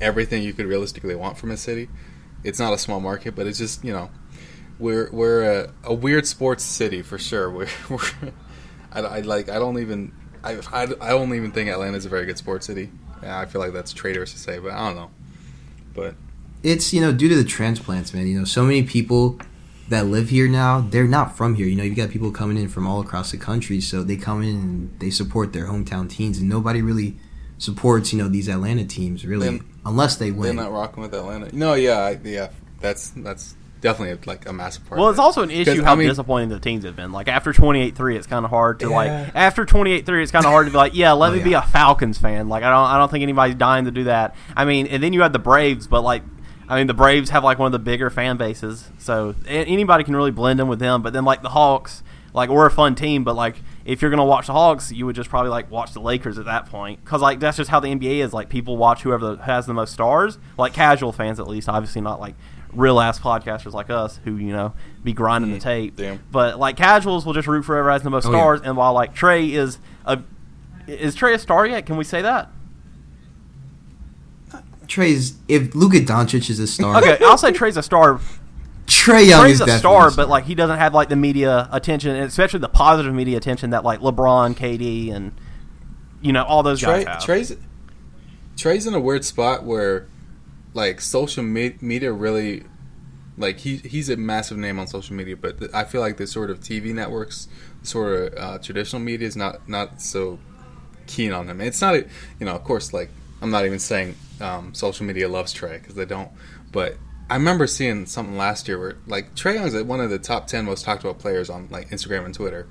everything 0.02 0.44
you 0.44 0.52
could 0.52 0.66
realistically 0.66 1.16
want 1.16 1.38
from 1.38 1.52
a 1.52 1.58
city. 1.58 1.88
It's 2.44 2.60
not 2.60 2.74
a 2.74 2.78
small 2.78 3.00
market, 3.00 3.34
but 3.34 3.48
it's 3.48 3.58
just 3.58 3.86
you 3.86 3.94
know, 3.94 4.12
we're 4.78 5.10
we're 5.12 5.44
a, 5.44 5.74
a 5.86 5.94
weird 5.94 6.28
sports 6.28 6.64
city 6.64 7.02
for 7.02 7.18
sure. 7.18 7.50
We're, 7.50 7.70
we're 7.90 8.00
I, 8.92 9.00
I, 9.00 9.20
like 9.22 9.48
I 9.48 9.58
don't 9.58 9.80
even 9.80 10.12
I, 10.44 10.58
I, 10.74 10.84
I 11.00 11.10
don't 11.12 11.34
even 11.34 11.54
think 11.54 11.70
Atlanta's 11.70 12.06
a 12.06 12.10
very 12.10 12.26
good 12.26 12.38
sports 12.38 12.66
city. 12.68 12.92
I 13.24 13.46
feel 13.46 13.62
like 13.62 13.72
that's 13.72 13.94
traitorous 13.94 14.34
to 14.34 14.40
say, 14.40 14.60
but 14.60 14.74
I 14.74 14.88
don't 14.88 14.98
know. 14.98 15.12
But 15.94 16.16
it's 16.62 16.92
you 16.92 17.00
know 17.00 17.14
due 17.14 17.30
to 17.30 17.36
the 17.36 17.46
transplants, 17.46 18.14
man. 18.14 18.28
You 18.28 18.40
know, 18.40 18.46
so 18.46 18.64
many 18.66 18.84
people 18.84 19.40
that 19.92 20.08
live 20.08 20.30
here 20.30 20.48
now, 20.48 20.82
they're 20.82 21.08
not 21.08 21.38
from 21.38 21.56
here. 21.56 21.68
You 21.68 21.76
know, 21.76 21.84
you've 21.84 21.96
got 21.96 22.10
people 22.10 22.32
coming 22.32 22.58
in 22.58 22.68
from 22.68 22.88
all 22.88 23.00
across 23.00 23.32
the 23.32 23.38
country, 23.38 23.80
so 23.80 24.04
they 24.04 24.18
come 24.18 24.42
in 24.42 24.56
and 24.56 25.00
they 25.00 25.10
support 25.10 25.54
their 25.54 25.68
hometown 25.68 26.10
teams, 26.10 26.40
and 26.40 26.50
nobody 26.50 26.82
really 26.82 27.18
supports 27.58 28.12
you 28.12 28.18
know 28.18 28.28
these 28.28 28.50
Atlanta 28.50 28.84
teams 28.84 29.24
really 29.24 29.58
they, 29.58 29.64
unless 29.86 30.16
they 30.16 30.32
win. 30.32 30.56
They're 30.56 30.66
not 30.66 30.74
rocking 30.74 31.04
with 31.04 31.14
Atlanta. 31.14 31.56
No, 31.56 31.76
yeah, 31.76 32.18
yeah, 32.24 32.50
that's 32.80 33.12
that's 33.12 33.56
definitely 33.82 34.18
like 34.26 34.48
a 34.48 34.54
massive 34.54 34.86
part. 34.88 35.00
Well, 35.00 35.10
it's 35.10 35.20
also 35.20 35.44
an 35.44 35.52
issue 35.52 35.84
how 35.84 35.94
I 35.94 35.96
mean, 35.96 36.08
disappointing 36.08 36.50
the 36.50 36.60
teams 36.60 36.86
have 36.86 36.96
been. 36.96 37.12
Like 37.12 37.28
after 37.28 37.52
28-3, 37.52 38.16
it's 38.16 38.28
kind 38.28 38.46
of 38.46 38.52
hard 38.52 38.80
to 38.80 38.90
yeah. 38.90 38.96
like 38.96 39.36
after 39.36 39.66
28-3, 39.66 40.24
it's 40.24 40.32
kind 40.32 40.46
of 40.46 40.52
hard 40.52 40.68
to 40.68 40.72
be 40.72 40.78
like, 40.78 40.96
yeah, 40.96 41.12
let 41.12 41.30
oh, 41.32 41.34
me 41.34 41.40
yeah. 41.40 41.44
be 41.44 41.54
a 41.54 41.62
Falcons 41.62 42.18
fan. 42.18 42.48
Like 42.48 42.64
I 42.64 42.70
don't 42.70 42.86
I 42.86 42.98
don't 42.98 43.12
think 43.12 43.24
anybody's 43.24 43.56
dying 43.56 43.86
to 43.86 43.92
do 43.92 44.06
that. 44.06 44.36
I 44.56 44.66
mean, 44.66 44.88
and 44.88 45.04
then 45.04 45.14
you 45.14 45.22
had 45.22 45.34
the 45.34 45.40
Braves, 45.40 45.88
but 45.88 46.02
like 46.02 46.24
I 46.68 46.78
mean, 46.78 46.88
the 46.88 46.94
Braves 46.94 47.30
have 47.32 47.44
like 47.44 47.60
one 47.60 47.68
of 47.68 47.72
the 47.72 47.80
bigger 47.80 48.10
fan 48.10 48.38
bases, 48.38 48.90
so 48.98 49.36
anybody 49.46 50.04
can 50.04 50.16
really 50.16 50.32
blend 50.32 50.60
in 50.60 50.68
with 50.68 50.80
them. 50.80 51.02
But 51.02 51.14
then 51.14 51.26
like 51.26 51.42
the 51.42 51.50
Hawks, 51.50 52.04
like 52.34 52.50
we're 52.50 52.66
a 52.66 52.72
fun 52.72 52.96
team, 52.96 53.24
but 53.24 53.36
like 53.36 53.58
if 53.84 54.02
you're 54.02 54.12
gonna 54.12 54.26
watch 54.26 54.48
the 54.48 54.54
Hawks, 54.54 54.92
you 54.92 55.06
would 55.06 55.16
just 55.16 55.30
probably 55.30 55.50
like 55.50 55.70
watch 55.70 55.94
the 55.94 56.00
Lakers 56.00 56.38
at 56.38 56.46
that 56.46 56.68
point, 56.68 57.04
because 57.04 57.22
like 57.22 57.40
that's 57.40 57.58
just 57.58 57.70
how 57.70 57.80
the 57.80 57.90
NBA 57.90 58.24
is. 58.24 58.34
Like 58.34 58.50
people 58.50 58.78
watch 58.78 59.02
whoever 59.02 59.36
has 59.38 59.66
the 59.66 59.74
most 59.74 59.94
stars, 59.94 60.38
like 60.58 60.74
casual 60.74 61.12
fans 61.12 61.40
at 61.40 61.48
least. 61.48 61.68
Obviously 61.68 62.02
not 62.02 62.20
like 62.20 62.36
real 62.74 63.02
ass 63.02 63.20
podcasters 63.20 63.74
like 63.74 63.90
us 63.90 64.22
who 64.24 64.38
you 64.38 64.54
know 64.54 64.74
be 65.04 65.14
grinding 65.14 65.52
mm, 65.52 65.56
the 65.56 65.60
tape. 65.60 65.96
Damn. 65.96 66.24
But 66.32 66.60
like 66.60 66.78
casuals 66.78 67.26
will 67.26 67.34
just 67.34 67.48
root 67.48 67.64
for 67.64 67.76
whoever 67.76 67.92
has 67.92 68.04
the 68.04 68.10
most 68.10 68.28
oh, 68.28 68.32
stars. 68.32 68.62
Yeah. 68.62 68.70
And 68.70 68.78
while 68.78 68.94
like 68.94 69.16
Trae 69.16 69.52
is 69.52 69.80
a 70.06 70.22
is 70.88 71.16
Trae 71.16 71.34
a 71.34 71.40
star 71.40 71.66
yet? 71.66 71.86
Can 71.86 71.98
we 71.98 72.04
say 72.04 72.22
that? 72.22 72.50
Trae's 74.92 75.36
if 75.48 75.74
Luka 75.74 76.00
Doncic 76.00 76.50
is 76.50 76.60
a 76.60 76.68
star. 76.68 76.98
Okay, 76.98 77.18
I'll 77.24 77.38
say 77.38 77.54
Trae's 77.54 77.78
a 77.78 77.84
star 77.84 78.20
Trae 78.88 79.26
Young 79.26 79.44
Trae's 79.44 79.62
is 79.62 79.68
a 79.68 79.80
star, 79.80 80.12
but 80.12 80.28
like 80.28 80.44
he 80.44 80.54
doesn't 80.54 80.78
have 80.78 80.94
like 80.94 81.08
the 81.08 81.16
media 81.16 81.70
attention, 81.72 82.14
and 82.14 82.26
especially 82.26 82.60
the 82.60 82.68
positive 82.68 83.14
media 83.14 83.38
attention 83.38 83.70
that 83.70 83.86
like 83.86 84.02
LeBron, 84.02 84.54
KD, 84.54 85.14
and 85.14 85.32
you 86.22 86.34
know 86.34 86.44
all 86.44 86.62
those 86.62 86.82
Trae, 86.82 87.06
guys 87.06 87.08
have. 87.08 87.24
Trae's 87.24 87.56
Trae's 88.58 88.86
in 88.86 88.94
a 88.94 89.00
weird 89.00 89.24
spot 89.24 89.64
where 89.64 90.10
like 90.74 91.00
social 91.00 91.42
me- 91.42 91.78
media 91.80 92.12
really 92.12 92.66
like 93.38 93.60
he 93.60 93.78
he's 93.78 94.10
a 94.10 94.18
massive 94.18 94.58
name 94.58 94.78
on 94.78 94.88
social 94.88 95.16
media, 95.16 95.38
but 95.38 95.58
th- 95.60 95.72
I 95.74 95.86
feel 95.86 96.02
like 96.02 96.18
the 96.18 96.28
sort 96.28 96.50
of 96.50 96.60
TV 96.60 96.94
networks, 96.94 97.48
sort 97.84 98.34
of 98.34 98.38
uh, 98.38 98.58
traditional 98.58 99.02
media 99.02 99.26
is 99.26 99.38
not 99.38 99.70
not 99.70 100.02
so 100.02 100.38
keen 101.08 101.32
on 101.32 101.50
him. 101.50 101.62
It's 101.62 101.80
not 101.80 101.96
a, 101.96 102.06
you 102.42 102.46
know 102.46 102.56
of 102.56 102.66
course 102.66 102.92
like 102.92 103.10
I'm 103.42 103.52
not 103.52 103.66
even 103.66 103.80
saying 103.80 104.18
um, 104.42 104.74
social 104.74 105.06
media 105.06 105.30
loves 105.30 105.54
Trae 105.54 105.80
because 105.80 105.96
they 105.96 106.06
don't, 106.06 106.30
but 106.72 106.98
I 107.32 107.36
remember 107.36 107.66
seeing 107.66 108.06
something 108.08 108.38
last 108.38 108.68
year 108.68 108.78
where 108.78 108.98
like 109.08 109.36
Trae 109.36 109.54
Young's 109.56 109.82
one 109.84 110.02
of 110.02 110.10
the 110.10 110.20
top 110.20 110.48
ten 110.48 110.66
most 110.66 110.84
talked 110.84 111.02
about 111.04 111.18
players 111.18 111.50
on 111.50 111.70
like 111.70 111.90
Instagram 111.90 112.26
and 112.26 112.34
Twitter. 112.34 112.68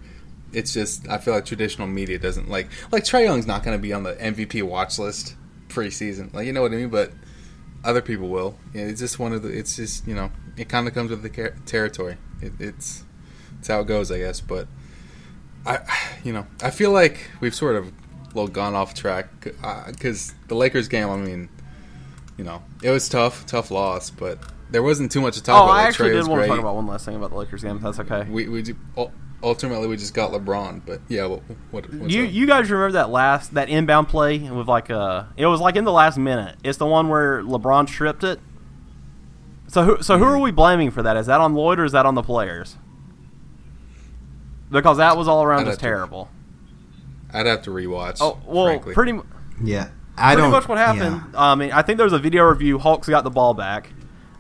It's 0.53 0.75
just 0.75 1.09
I 1.09 1.17
feel 1.17 1.33
like 1.33 1.47
traditional 1.47 1.89
media 1.89 2.19
doesn't 2.19 2.51
like 2.51 2.69
like 2.93 3.05
Trae 3.05 3.25
Young's 3.25 3.47
not 3.47 3.63
going 3.63 3.79
to 3.79 3.81
be 3.81 3.95
on 3.95 4.03
the 4.03 4.15
MVP 4.17 4.63
watch 4.63 4.99
list 4.99 5.35
preseason. 5.69 6.35
Like 6.35 6.47
you 6.47 6.53
know 6.53 6.61
what 6.61 6.73
I 6.73 6.77
mean, 6.77 6.91
but 6.91 7.11
other 7.85 8.03
people 8.03 8.29
will. 8.29 8.59
It's 8.75 9.01
just 9.01 9.19
one 9.19 9.33
of 9.33 9.43
the. 9.43 9.49
It's 9.49 9.77
just 9.77 10.07
you 10.07 10.15
know 10.15 10.31
it 10.59 10.69
kind 10.69 10.87
of 10.87 10.93
comes 10.93 11.11
with 11.11 11.23
the 11.23 11.53
territory. 11.65 12.19
It, 12.43 12.53
it's 12.59 13.05
it's 13.59 13.69
how 13.69 13.81
it 13.81 13.87
goes, 13.87 14.11
I 14.11 14.19
guess. 14.19 14.43
But 14.43 14.69
I 15.65 15.81
you 16.23 16.35
know 16.35 16.47
I 16.63 16.69
feel 16.69 16.91
like 16.91 17.31
we've 17.41 17.55
sort 17.55 17.77
of 17.77 17.91
little 18.35 18.49
gone 18.49 18.75
off 18.75 18.93
track 18.93 19.41
because 19.41 20.31
uh, 20.31 20.35
the 20.49 20.55
Lakers 20.55 20.89
game. 20.89 21.09
I 21.09 21.17
mean 21.17 21.49
you 22.41 22.47
know, 22.47 22.63
it 22.83 22.89
was 22.89 23.07
tough, 23.07 23.45
tough 23.45 23.71
loss, 23.71 24.09
but 24.09 24.39
there 24.71 24.83
wasn't 24.83 25.13
too 25.13 25.21
much 25.21 25.35
to 25.35 25.43
talk 25.43 25.61
oh, 25.61 25.65
about. 25.65 25.75
I 25.75 25.83
actually 25.83 26.13
did 26.13 26.27
want 26.27 26.39
great. 26.39 26.47
to 26.47 26.49
talk 26.49 26.59
about 26.59 26.75
one 26.75 26.87
last 26.87 27.05
thing 27.05 27.15
about 27.15 27.29
the 27.29 27.37
Lakers 27.37 27.63
game. 27.63 27.79
That's 27.81 28.01
okay. 28.01 28.23
We 28.31 28.49
we 28.49 28.63
do, 28.63 28.75
ultimately 29.43 29.87
we 29.87 29.99
just 29.99 30.15
got 30.15 30.33
LeBron, 30.33 30.81
but 30.87 31.03
yeah, 31.07 31.27
what, 31.27 31.43
what 31.71 31.93
you 31.93 32.25
up? 32.25 32.33
you 32.33 32.47
guys 32.47 32.71
remember 32.71 32.93
that 32.93 33.11
last 33.11 33.53
that 33.53 33.69
inbound 33.69 34.09
play 34.09 34.39
with 34.39 34.69
like 34.69 34.89
uh 34.89 35.25
it 35.37 35.45
was 35.45 35.61
like 35.61 35.77
in 35.77 35.85
the 35.85 35.93
last 35.93 36.17
minute. 36.17 36.57
It's 36.65 36.79
the 36.79 36.87
one 36.87 37.11
where 37.11 37.43
LeBron 37.43 37.87
stripped 37.91 38.25
it. 38.25 38.41
So 39.69 39.83
who 39.85 40.03
so 40.03 40.17
who 40.17 40.25
mm-hmm. 40.25 40.33
are 40.33 40.39
we 40.39 40.51
blaming 40.51 40.91
for 40.91 41.03
that? 41.03 41.19
Is 41.19 41.27
that 41.27 41.43
on 41.43 41.53
Lloyd 41.53 41.79
or 41.79 41.85
is 41.85 41.93
that 41.93 42.07
on 42.07 42.15
the 42.15 42.23
players? 42.23 42.79
Because 44.71 44.97
that 44.97 45.19
was 45.19 45.29
all 45.29 45.43
around 45.43 45.67
just 45.67 45.79
terrible. 45.79 46.31
To, 47.31 47.39
I'd 47.39 47.45
have 47.45 47.61
to 47.65 47.71
rewatch. 47.71 48.17
Oh 48.23 48.41
well, 48.47 48.65
frankly. 48.65 48.95
pretty. 48.95 49.19
Yeah, 49.63 49.91
I 50.17 50.35
pretty 50.35 50.51
much 50.51 50.69
what 50.69 50.79
happened. 50.79 51.23
Yeah. 51.33 51.41
I 51.41 51.55
mean, 51.55 51.73
I 51.73 51.83
think 51.83 51.97
there 51.97 52.05
was 52.05 52.13
a 52.13 52.19
video 52.19 52.45
review. 52.45 52.79
Hawks 52.79 53.09
got 53.09 53.25
the 53.25 53.31
ball 53.31 53.55
back. 53.55 53.91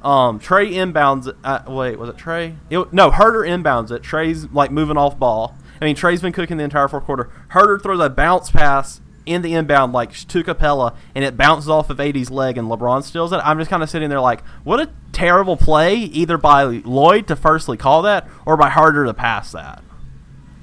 Um, 0.03 0.41
Trae 0.41 0.73
inbounds. 0.73 1.35
Uh, 1.45 1.63
wait, 1.69 1.99
was 1.99 2.09
it 2.09 2.17
Trae? 2.17 2.57
It, 2.71 2.93
no, 2.93 3.11
Huerter 3.11 3.47
inbounds 3.47 3.91
it. 3.91 4.03
Trae's 4.03 4.51
like 4.51 4.71
moving 4.71 4.97
off 4.97 5.19
ball. 5.19 5.57
I 5.81 5.85
mean, 5.85 5.97
Trae's 5.97 6.21
been 6.21 6.33
cooking 6.33 6.57
the 6.57 6.65
entire 6.65 6.89
fourth 6.89 7.05
quarter. 7.05 7.31
Huerter 7.53 7.83
throws 7.83 8.01
a 8.01 8.11
bounce 8.11 8.51
pass 8.51 9.01
in 9.27 9.43
the 9.43 9.55
inbound 9.55 9.93
like 9.93 10.13
to 10.13 10.43
Capela, 10.43 10.97
and 11.15 11.25
it 11.25 11.37
bounces 11.37 11.69
off 11.69 11.91
of 11.91 12.01
AD's 12.01 12.31
leg, 12.31 12.59
and 12.59 12.69
LeBron 12.69 13.03
steals 13.03 13.33
it. 13.33 13.41
I'm 13.45 13.59
just 13.59 13.71
kind 13.71 13.83
of 13.83 13.91
sitting 13.91 14.09
there 14.09 14.21
like, 14.21 14.45
what 14.65 14.81
a 14.81 14.91
terrible 15.13 15.57
play, 15.57 15.97
either 15.97 16.39
by 16.39 16.65
Lloyd 16.65 17.29
to 17.29 17.37
firstly 17.37 17.77
call 17.77 18.03
that, 18.03 18.27
or 18.47 18.57
by 18.57 18.71
Huerter 18.71 19.07
to 19.07 19.15
pass 19.15 19.53
that. 19.53 19.83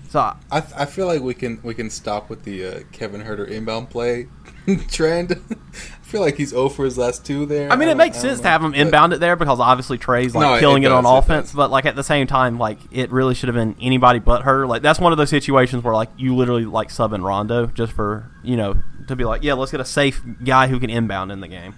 So 0.09 0.19
I, 0.19 0.37
I 0.51 0.85
feel 0.85 1.05
like 1.05 1.21
we 1.21 1.33
can 1.33 1.59
we 1.63 1.73
can 1.73 1.89
stop 1.89 2.29
with 2.29 2.43
the 2.43 2.65
uh, 2.65 2.79
Kevin 2.91 3.21
Huerter 3.21 3.47
inbound 3.47 3.89
play 3.89 4.27
trend. 4.89 5.39
I 5.49 6.09
feel 6.09 6.21
like 6.21 6.35
he's 6.35 6.49
0 6.49 6.69
for 6.69 6.85
his 6.85 6.97
last 6.97 7.25
two 7.25 7.45
there. 7.45 7.71
I 7.71 7.75
mean, 7.75 7.89
I 7.89 7.93
it 7.93 7.97
makes 7.97 8.19
sense 8.19 8.39
to 8.41 8.47
have 8.47 8.63
him 8.63 8.73
inbound 8.73 9.13
it 9.13 9.19
there 9.19 9.35
because 9.35 9.59
obviously 9.59 9.97
Trae's 9.97 10.35
like 10.35 10.55
no, 10.55 10.59
killing 10.59 10.83
it, 10.83 10.87
it 10.87 10.91
on 10.91 11.05
offense, 11.05 11.53
but 11.53 11.71
like 11.71 11.85
at 11.85 11.95
the 11.95 12.03
same 12.03 12.27
time, 12.27 12.57
like 12.57 12.79
it 12.91 13.11
really 13.11 13.33
should 13.33 13.47
have 13.47 13.55
been 13.55 13.75
anybody 13.81 14.19
but 14.19 14.43
her. 14.43 14.67
Like 14.67 14.81
that's 14.81 14.99
one 14.99 15.11
of 15.11 15.17
those 15.17 15.29
situations 15.29 15.83
where 15.83 15.93
like 15.93 16.09
you 16.17 16.35
literally 16.35 16.65
like 16.65 16.89
sub 16.89 17.13
in 17.13 17.23
Rondo 17.23 17.67
just 17.67 17.93
for 17.93 18.29
you 18.43 18.57
know 18.57 18.75
to 19.07 19.15
be 19.15 19.23
like, 19.23 19.43
yeah, 19.43 19.53
let's 19.53 19.71
get 19.71 19.79
a 19.79 19.85
safe 19.85 20.21
guy 20.43 20.67
who 20.67 20.79
can 20.79 20.89
inbound 20.89 21.31
in 21.31 21.39
the 21.39 21.47
game. 21.47 21.75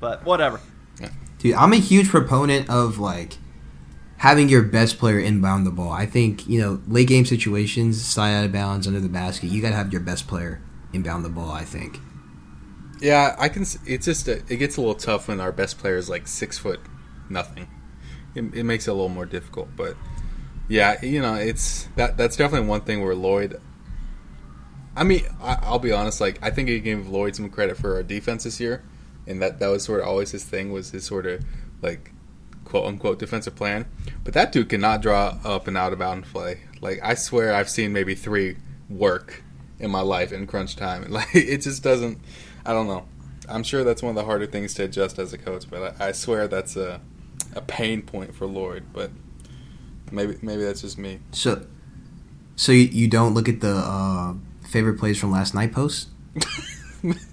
But 0.00 0.24
whatever. 0.24 0.60
Dude, 1.38 1.54
I'm 1.54 1.72
a 1.72 1.76
huge 1.76 2.08
proponent 2.08 2.68
of 2.68 2.98
like 2.98 3.38
having 4.18 4.48
your 4.48 4.62
best 4.62 4.98
player 4.98 5.18
inbound 5.18 5.66
the 5.66 5.70
ball. 5.70 5.90
I 5.90 6.06
think 6.06 6.46
you 6.48 6.60
know 6.60 6.80
late 6.86 7.08
game 7.08 7.24
situations, 7.24 8.04
side 8.04 8.34
out 8.34 8.44
of 8.44 8.52
bounds, 8.52 8.86
under 8.86 9.00
the 9.00 9.08
basket. 9.08 9.48
You 9.48 9.60
got 9.62 9.70
to 9.70 9.76
have 9.76 9.92
your 9.92 10.02
best 10.02 10.28
player 10.28 10.60
inbound 10.92 11.24
the 11.24 11.30
ball. 11.30 11.50
I 11.50 11.64
think. 11.64 12.00
Yeah, 13.00 13.36
I 13.38 13.48
can. 13.48 13.62
It's 13.86 14.04
just 14.04 14.28
a, 14.28 14.42
it 14.48 14.56
gets 14.56 14.76
a 14.76 14.80
little 14.80 14.94
tough 14.94 15.28
when 15.28 15.40
our 15.40 15.52
best 15.52 15.78
player 15.78 15.96
is 15.96 16.08
like 16.08 16.26
six 16.26 16.58
foot 16.58 16.80
nothing. 17.28 17.68
It, 18.34 18.54
it 18.54 18.64
makes 18.64 18.86
it 18.86 18.90
a 18.90 18.94
little 18.94 19.08
more 19.08 19.26
difficult, 19.26 19.68
but 19.76 19.96
yeah, 20.68 21.02
you 21.04 21.20
know, 21.20 21.34
it's 21.34 21.88
that 21.96 22.16
that's 22.16 22.36
definitely 22.36 22.68
one 22.68 22.82
thing 22.82 23.02
where 23.02 23.14
Lloyd. 23.14 23.60
I 24.96 25.04
mean, 25.04 25.22
I, 25.40 25.70
will 25.70 25.78
be 25.78 25.92
honest. 25.92 26.20
Like, 26.20 26.38
I 26.42 26.50
think 26.50 26.68
he 26.68 26.80
gave 26.80 27.08
Lloyd 27.08 27.36
some 27.36 27.48
credit 27.50 27.76
for 27.76 27.94
our 27.94 28.02
defense 28.02 28.44
this 28.44 28.60
year, 28.60 28.84
and 29.26 29.40
that 29.40 29.60
that 29.60 29.68
was 29.68 29.84
sort 29.84 30.00
of 30.00 30.06
always 30.06 30.32
his 30.32 30.44
thing 30.44 30.72
was 30.72 30.90
his 30.90 31.04
sort 31.04 31.26
of 31.26 31.44
like 31.82 32.12
quote 32.64 32.86
unquote 32.86 33.18
defensive 33.18 33.54
plan. 33.54 33.86
But 34.24 34.34
that 34.34 34.52
dude 34.52 34.68
cannot 34.68 35.00
draw 35.00 35.38
up 35.44 35.68
and 35.68 35.76
out 35.76 35.92
of 35.92 36.00
bounds 36.00 36.28
play. 36.30 36.60
Like, 36.80 37.00
I 37.02 37.14
swear, 37.14 37.54
I've 37.54 37.70
seen 37.70 37.92
maybe 37.92 38.14
three 38.14 38.56
work 38.90 39.42
in 39.80 39.90
my 39.90 40.00
life 40.00 40.32
in 40.32 40.46
crunch 40.46 40.76
time. 40.76 41.04
Like 41.10 41.34
it 41.34 41.58
just 41.58 41.82
doesn't. 41.82 42.18
I 42.64 42.72
don't 42.72 42.86
know. 42.86 43.04
I'm 43.48 43.62
sure 43.62 43.82
that's 43.82 44.02
one 44.02 44.10
of 44.10 44.16
the 44.16 44.24
harder 44.24 44.46
things 44.46 44.74
to 44.74 44.84
adjust 44.84 45.18
as 45.18 45.32
a 45.32 45.38
coach, 45.38 45.64
but 45.70 45.96
I, 46.00 46.08
I 46.08 46.12
swear 46.12 46.48
that's 46.48 46.76
a 46.76 47.00
a 47.54 47.62
pain 47.62 48.02
point 48.02 48.34
for 48.34 48.46
Lloyd. 48.46 48.84
But 48.92 49.10
maybe 50.12 50.36
maybe 50.42 50.62
that's 50.62 50.82
just 50.82 50.98
me. 50.98 51.20
So, 51.32 51.66
so 52.56 52.72
you, 52.72 52.84
you 52.84 53.08
don't 53.08 53.34
look 53.34 53.48
at 53.48 53.60
the 53.60 53.74
uh, 53.74 54.34
favorite 54.68 54.98
plays 54.98 55.18
from 55.18 55.30
last 55.30 55.54
night 55.54 55.72
post? 55.72 56.08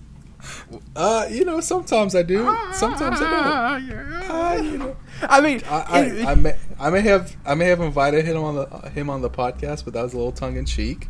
uh, 0.95 1.27
you 1.29 1.45
know, 1.45 1.60
sometimes 1.60 2.15
I 2.15 2.23
do. 2.23 2.45
Sometimes 2.73 3.21
I 3.21 3.79
don't. 3.79 4.31
Uh, 4.31 4.55
you 4.62 4.77
know. 4.77 4.95
I 5.21 5.41
mean, 5.41 5.62
I, 5.67 5.75
I, 5.75 6.31
I, 6.31 6.36
may, 6.36 6.55
I 6.79 6.89
may 6.89 7.01
have, 7.01 7.36
I 7.45 7.55
may 7.55 7.65
have 7.65 7.81
invited 7.81 8.25
him 8.25 8.38
on 8.38 8.55
the 8.55 8.89
him 8.89 9.10
on 9.10 9.21
the 9.21 9.29
podcast, 9.29 9.86
but 9.86 9.93
that 9.93 10.03
was 10.03 10.13
a 10.13 10.17
little 10.17 10.31
tongue 10.31 10.58
in 10.58 10.65
cheek. 10.65 11.10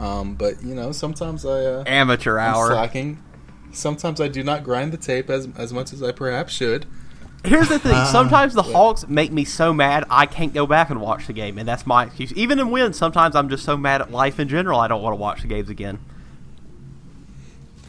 Um, 0.00 0.34
but 0.34 0.62
you 0.64 0.74
know, 0.74 0.92
sometimes 0.92 1.44
I 1.44 1.64
uh, 1.64 1.84
amateur 1.86 2.38
hour 2.38 2.68
slacking. 2.68 3.22
Sometimes 3.70 4.18
I 4.20 4.28
do 4.28 4.42
not 4.42 4.64
grind 4.64 4.92
the 4.92 4.96
tape 4.96 5.28
as 5.28 5.46
as 5.58 5.74
much 5.74 5.92
as 5.92 6.02
I 6.02 6.10
perhaps 6.10 6.54
should. 6.54 6.86
Here's 7.44 7.68
the 7.68 7.78
thing: 7.78 8.06
sometimes 8.10 8.54
the 8.54 8.62
Hawks 8.62 9.06
make 9.08 9.30
me 9.30 9.44
so 9.44 9.74
mad 9.74 10.04
I 10.08 10.24
can't 10.24 10.54
go 10.54 10.66
back 10.66 10.88
and 10.88 11.02
watch 11.02 11.26
the 11.26 11.34
game, 11.34 11.58
and 11.58 11.68
that's 11.68 11.86
my 11.86 12.04
excuse. 12.06 12.32
Even 12.32 12.58
in 12.58 12.70
wins, 12.70 12.96
sometimes 12.96 13.36
I'm 13.36 13.50
just 13.50 13.62
so 13.62 13.76
mad 13.76 14.00
at 14.00 14.10
life 14.10 14.40
in 14.40 14.48
general 14.48 14.80
I 14.80 14.88
don't 14.88 15.02
want 15.02 15.12
to 15.12 15.20
watch 15.20 15.42
the 15.42 15.48
games 15.48 15.68
again. 15.68 15.98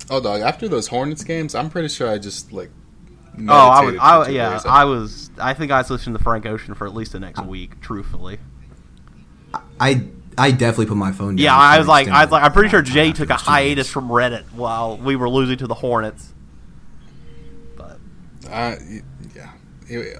Oh, 0.09 0.19
dog! 0.19 0.41
After 0.41 0.67
those 0.67 0.87
Hornets 0.87 1.23
games, 1.23 1.55
I'm 1.55 1.69
pretty 1.69 1.87
sure 1.87 2.09
I 2.09 2.17
just 2.17 2.51
like. 2.51 2.71
Oh, 3.47 3.53
I 3.53 3.85
was. 3.85 3.95
I, 4.01 4.27
yeah, 4.27 4.59
I 4.65 4.83
was. 4.83 5.31
I 5.39 5.53
think 5.53 5.71
I 5.71 5.77
was 5.77 5.89
listening 5.89 6.17
to 6.17 6.23
Frank 6.23 6.45
Ocean 6.45 6.73
for 6.73 6.85
at 6.85 6.93
least 6.93 7.13
the 7.13 7.21
next 7.21 7.45
week. 7.45 7.79
Truthfully, 7.79 8.39
I 9.79 10.07
I 10.37 10.51
definitely 10.51 10.87
put 10.87 10.97
my 10.97 11.11
phone 11.11 11.35
down. 11.35 11.43
Yeah, 11.43 11.55
I 11.55 11.77
was 11.77 11.87
like, 11.87 12.07
I 12.07 12.23
was 12.23 12.31
like, 12.31 12.43
I'm 12.43 12.53
pretty 12.53 12.69
sure 12.69 12.81
Jay 12.81 13.11
took 13.11 13.29
a 13.29 13.35
hiatus 13.35 13.89
from 13.89 14.09
Reddit 14.09 14.43
while 14.53 14.97
we 14.97 15.15
were 15.15 15.29
losing 15.29 15.57
to 15.57 15.67
the 15.67 15.73
Hornets. 15.73 16.33
But 17.75 17.99
uh, 18.49 18.75
yeah, 19.35 20.19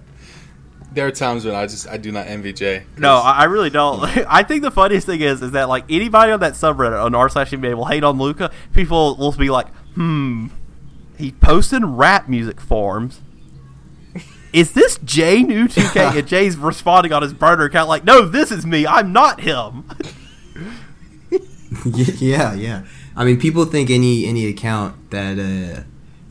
there 0.92 1.08
are 1.08 1.12
times 1.12 1.46
when 1.46 1.56
I 1.56 1.66
just 1.66 1.88
I 1.88 1.98
do 1.98 2.12
not 2.12 2.28
envy 2.28 2.54
Jay. 2.54 2.84
No, 2.98 3.16
I 3.16 3.46
really 3.46 3.70
don't. 3.70 4.04
I 4.28 4.44
think 4.44 4.64
the 4.64 4.72
funniest 4.72 5.08
thing 5.08 5.22
is 5.22 5.42
is 5.42 5.52
that 5.52 5.70
like 5.70 5.86
anybody 5.90 6.32
on 6.32 6.42
that 6.42 6.54
subreddit 6.54 7.04
on 7.04 7.16
r 7.16 7.30
slash 7.30 7.52
NBA 7.52 7.76
will 7.76 7.86
hate 7.86 8.04
on 8.04 8.18
Luka. 8.18 8.52
People 8.74 9.16
will 9.16 9.32
be 9.32 9.50
like, 9.50 9.74
hmm, 9.96 10.48
he 11.18 11.32
posted 11.32 11.84
rap 11.86 12.28
music 12.28 12.60
forums 12.60 13.22
is 14.54 14.74
this 14.74 14.98
Jay 15.04 15.44
new 15.44 15.68
2K? 15.68 16.16
and 16.20 16.28
Jay's 16.28 16.58
responding 16.58 17.14
on 17.14 17.22
his 17.22 17.34
burner 17.34 17.66
account 17.66 17.90
like, 17.90 18.04
no, 18.04 18.26
this 18.26 18.52
is 18.52 18.66
me. 18.66 18.86
I'm 18.86 19.14
not 19.14 19.42
him. 19.42 19.90
yeah, 21.86 22.54
yeah. 22.54 22.84
I 23.16 23.26
mean, 23.26 23.40
people 23.40 23.66
think 23.66 23.90
any 23.90 24.26
any 24.26 24.48
account 24.48 25.12
that 25.12 25.38
uh, 25.38 25.84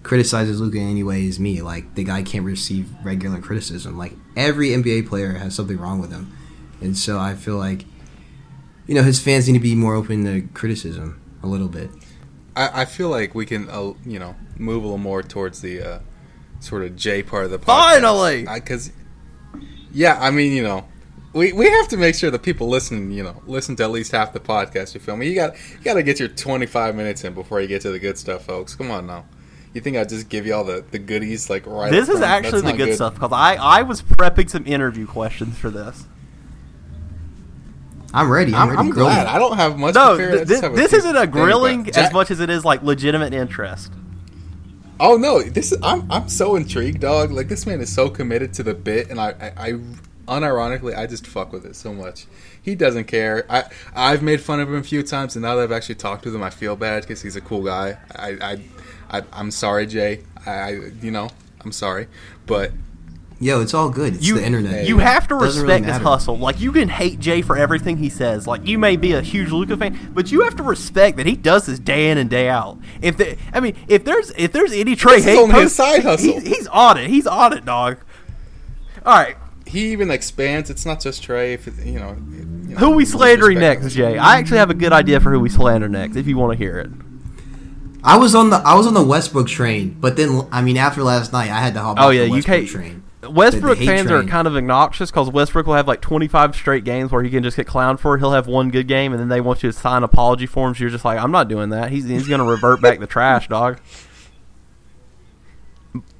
criticizes 0.02 0.60
Luka 0.60 0.78
in 0.78 0.90
any 0.90 1.02
way 1.02 1.24
is 1.24 1.38
me. 1.38 1.62
Like 1.62 1.94
the 1.94 2.04
guy 2.04 2.22
can't 2.22 2.44
receive 2.44 2.88
regular 3.02 3.40
criticism. 3.40 3.98
Like 3.98 4.12
every 4.36 4.68
NBA 4.68 5.08
player 5.08 5.32
has 5.34 5.54
something 5.54 5.78
wrong 5.78 6.00
with 6.00 6.10
him, 6.10 6.36
and 6.80 6.96
so 6.96 7.18
I 7.18 7.34
feel 7.34 7.56
like 7.56 7.84
you 8.90 8.96
know, 8.96 9.04
his 9.04 9.20
fans 9.20 9.46
need 9.46 9.54
to 9.54 9.60
be 9.60 9.76
more 9.76 9.94
open 9.94 10.24
to 10.24 10.42
criticism 10.52 11.20
a 11.44 11.46
little 11.46 11.68
bit. 11.68 11.90
I, 12.56 12.82
I 12.82 12.84
feel 12.84 13.08
like 13.08 13.36
we 13.36 13.46
can, 13.46 13.70
uh, 13.70 13.92
you 14.04 14.18
know, 14.18 14.34
move 14.58 14.82
a 14.82 14.86
little 14.86 14.98
more 14.98 15.22
towards 15.22 15.60
the 15.60 15.80
uh, 15.80 15.98
sort 16.60 16.82
of 16.82 16.96
J 16.96 17.22
part 17.22 17.44
of 17.44 17.50
the 17.50 17.58
podcast. 17.58 17.64
Finally, 17.64 18.46
because 18.54 18.92
yeah, 19.92 20.18
I 20.20 20.30
mean, 20.30 20.52
you 20.52 20.62
know, 20.62 20.86
we, 21.32 21.52
we 21.52 21.68
have 21.68 21.88
to 21.88 21.96
make 21.96 22.14
sure 22.14 22.30
that 22.30 22.42
people 22.42 22.68
listen, 22.68 23.10
you 23.10 23.22
know, 23.22 23.42
listen 23.46 23.76
to 23.76 23.82
at 23.84 23.90
least 23.90 24.12
half 24.12 24.32
the 24.32 24.40
podcast 24.40 24.94
you 24.94 25.00
film. 25.00 25.22
You 25.22 25.34
got 25.34 25.54
you 25.72 25.84
got 25.84 25.94
to 25.94 26.02
get 26.02 26.18
your 26.18 26.28
25 26.28 26.94
minutes 26.94 27.24
in 27.24 27.34
before 27.34 27.60
you 27.60 27.68
get 27.68 27.82
to 27.82 27.90
the 27.90 27.98
good 27.98 28.18
stuff, 28.18 28.44
folks. 28.44 28.74
Come 28.74 28.90
on 28.90 29.06
now. 29.06 29.24
You 29.72 29.80
think 29.80 29.96
I'd 29.96 30.08
just 30.08 30.28
give 30.28 30.46
you 30.46 30.54
all 30.54 30.64
the, 30.64 30.84
the 30.90 30.98
goodies 30.98 31.48
like 31.48 31.66
right? 31.66 31.90
This 31.90 32.08
is 32.08 32.20
actually 32.20 32.62
That's 32.62 32.72
the 32.72 32.76
good, 32.76 32.86
good, 32.86 32.94
stuff 32.96 33.14
because 33.14 33.32
I 33.32 33.54
I 33.54 33.82
was 33.82 34.02
prepping 34.02 34.50
some 34.50 34.66
interview 34.66 35.06
questions 35.06 35.56
for 35.56 35.70
this. 35.70 36.06
I'm 38.12 38.28
ready. 38.28 38.52
I'm, 38.52 38.62
I'm, 38.62 38.68
ready 38.70 38.80
I'm 38.80 38.90
glad. 38.90 39.26
I 39.28 39.38
don't 39.38 39.56
have 39.56 39.78
much. 39.78 39.94
No, 39.94 40.16
th- 40.16 40.48
this, 40.48 40.60
this 40.60 40.92
isn't 40.92 41.16
a 41.16 41.28
grilling 41.28 41.88
as 41.94 42.12
much 42.12 42.32
as 42.32 42.40
it 42.40 42.50
is 42.50 42.64
like 42.64 42.82
legitimate 42.82 43.32
interest. 43.32 43.92
Oh 45.02 45.16
no, 45.16 45.42
this 45.42 45.72
is, 45.72 45.78
I'm 45.82 46.10
I'm 46.12 46.28
so 46.28 46.56
intrigued, 46.56 47.00
dog. 47.00 47.30
Like 47.32 47.48
this 47.48 47.66
man 47.66 47.80
is 47.80 47.90
so 47.90 48.10
committed 48.10 48.52
to 48.54 48.62
the 48.62 48.74
bit, 48.74 49.08
and 49.08 49.18
I, 49.18 49.30
I, 49.40 49.68
I 49.68 49.72
unironically 50.28 50.94
I 50.94 51.06
just 51.06 51.26
fuck 51.26 51.54
with 51.54 51.64
it 51.64 51.74
so 51.74 51.94
much. 51.94 52.26
He 52.60 52.74
doesn't 52.74 53.04
care. 53.04 53.46
I 53.48 53.64
I've 53.96 54.22
made 54.22 54.42
fun 54.42 54.60
of 54.60 54.68
him 54.68 54.74
a 54.74 54.82
few 54.82 55.02
times, 55.02 55.36
and 55.36 55.42
now 55.42 55.54
that 55.56 55.62
I've 55.62 55.72
actually 55.72 55.94
talked 55.94 56.26
with 56.26 56.34
him, 56.34 56.42
I 56.42 56.50
feel 56.50 56.76
bad 56.76 57.04
because 57.04 57.22
he's 57.22 57.34
a 57.34 57.40
cool 57.40 57.64
guy. 57.64 57.96
I 58.14 58.58
I, 59.10 59.20
I 59.20 59.40
am 59.40 59.50
sorry, 59.50 59.86
Jay. 59.86 60.20
I, 60.44 60.50
I 60.50 60.70
you 61.00 61.10
know 61.10 61.30
I'm 61.64 61.72
sorry, 61.72 62.06
but 62.44 62.70
Yo, 63.42 63.62
it's 63.62 63.72
all 63.72 63.88
good. 63.88 64.16
It's 64.16 64.26
you, 64.26 64.34
the 64.34 64.44
internet. 64.44 64.86
You 64.86 64.98
have 64.98 65.26
to 65.28 65.34
respect 65.34 65.66
really 65.66 65.82
his 65.84 65.96
hustle. 66.02 66.36
Like 66.36 66.60
you 66.60 66.72
can 66.72 66.90
hate 66.90 67.20
Jay 67.20 67.40
for 67.40 67.56
everything 67.56 67.96
he 67.96 68.10
says. 68.10 68.46
Like 68.46 68.66
you 68.66 68.78
may 68.78 68.96
be 68.96 69.12
a 69.12 69.22
huge 69.22 69.50
Luka 69.50 69.78
fan, 69.78 69.98
but 70.12 70.30
you 70.30 70.42
have 70.42 70.56
to 70.56 70.62
respect 70.62 71.16
that 71.16 71.24
he 71.24 71.36
does 71.36 71.64
this 71.64 71.78
day 71.78 72.10
in 72.10 72.18
and 72.18 72.28
day 72.28 72.50
out. 72.50 72.78
If 73.00 73.16
the, 73.16 73.38
I 73.54 73.60
mean, 73.60 73.76
if 73.88 74.04
there's 74.04 74.30
if 74.32 74.52
there's 74.52 74.72
any 74.72 74.94
Trae 74.94 75.22
hate, 75.22 75.38
only 75.38 75.54
post, 75.54 75.74
side 75.74 76.02
hustle. 76.02 76.38
He, 76.38 76.50
he's 76.50 76.66
on 76.66 76.98
it. 76.98 77.08
He's 77.08 77.26
on 77.26 77.54
it, 77.54 77.64
dog. 77.64 77.96
All 79.06 79.18
right. 79.18 79.38
He 79.66 79.90
even 79.92 80.10
expands. 80.10 80.68
It's 80.68 80.84
not 80.84 81.00
just 81.00 81.22
Trae. 81.22 81.54
If 81.54 81.66
it, 81.66 81.86
you 81.86 81.98
know, 81.98 82.18
you 82.28 82.44
know 82.44 82.76
who 82.76 82.90
we 82.90 83.06
slandering 83.06 83.58
next, 83.58 83.94
Jay? 83.94 84.18
I 84.18 84.36
actually 84.36 84.58
have 84.58 84.68
a 84.68 84.74
good 84.74 84.92
idea 84.92 85.18
for 85.18 85.32
who 85.32 85.40
we 85.40 85.48
slander 85.48 85.88
next. 85.88 86.16
If 86.16 86.26
you 86.26 86.36
want 86.36 86.52
to 86.52 86.58
hear 86.58 86.78
it. 86.78 86.90
I 88.04 88.18
was 88.18 88.34
on 88.34 88.50
the 88.50 88.56
I 88.56 88.74
was 88.74 88.86
on 88.86 88.92
the 88.92 89.02
Westbrook 89.02 89.48
train, 89.48 89.96
but 89.98 90.18
then 90.18 90.46
I 90.52 90.60
mean 90.60 90.76
after 90.76 91.02
last 91.02 91.32
night 91.32 91.50
I 91.50 91.60
had 91.60 91.72
to 91.72 91.80
hop 91.80 91.96
oh, 91.98 92.08
off 92.08 92.14
yeah, 92.14 92.24
the 92.24 92.30
Westbrook 92.32 92.60
you 92.60 92.66
train. 92.66 93.02
Westbrook 93.28 93.78
fans 93.78 94.08
train. 94.08 94.24
are 94.24 94.28
kind 94.28 94.46
of 94.46 94.56
obnoxious 94.56 95.10
because 95.10 95.28
Westbrook 95.28 95.66
will 95.66 95.74
have 95.74 95.86
like 95.86 96.00
25 96.00 96.56
straight 96.56 96.84
games 96.84 97.12
where 97.12 97.22
he 97.22 97.28
can 97.28 97.42
just 97.42 97.56
get 97.56 97.66
clowned 97.66 98.00
for. 98.00 98.16
He'll 98.16 98.32
have 98.32 98.46
one 98.46 98.70
good 98.70 98.88
game, 98.88 99.12
and 99.12 99.20
then 99.20 99.28
they 99.28 99.40
want 99.40 99.62
you 99.62 99.70
to 99.70 99.78
sign 99.78 100.02
apology 100.02 100.46
forms. 100.46 100.80
You're 100.80 100.90
just 100.90 101.04
like, 101.04 101.18
I'm 101.18 101.30
not 101.30 101.48
doing 101.48 101.70
that. 101.70 101.90
He's 101.90 102.04
he's 102.04 102.26
going 102.26 102.40
to 102.40 102.46
revert 102.46 102.80
back 102.80 102.98
the 102.98 103.06
trash, 103.06 103.48
dog. 103.48 103.78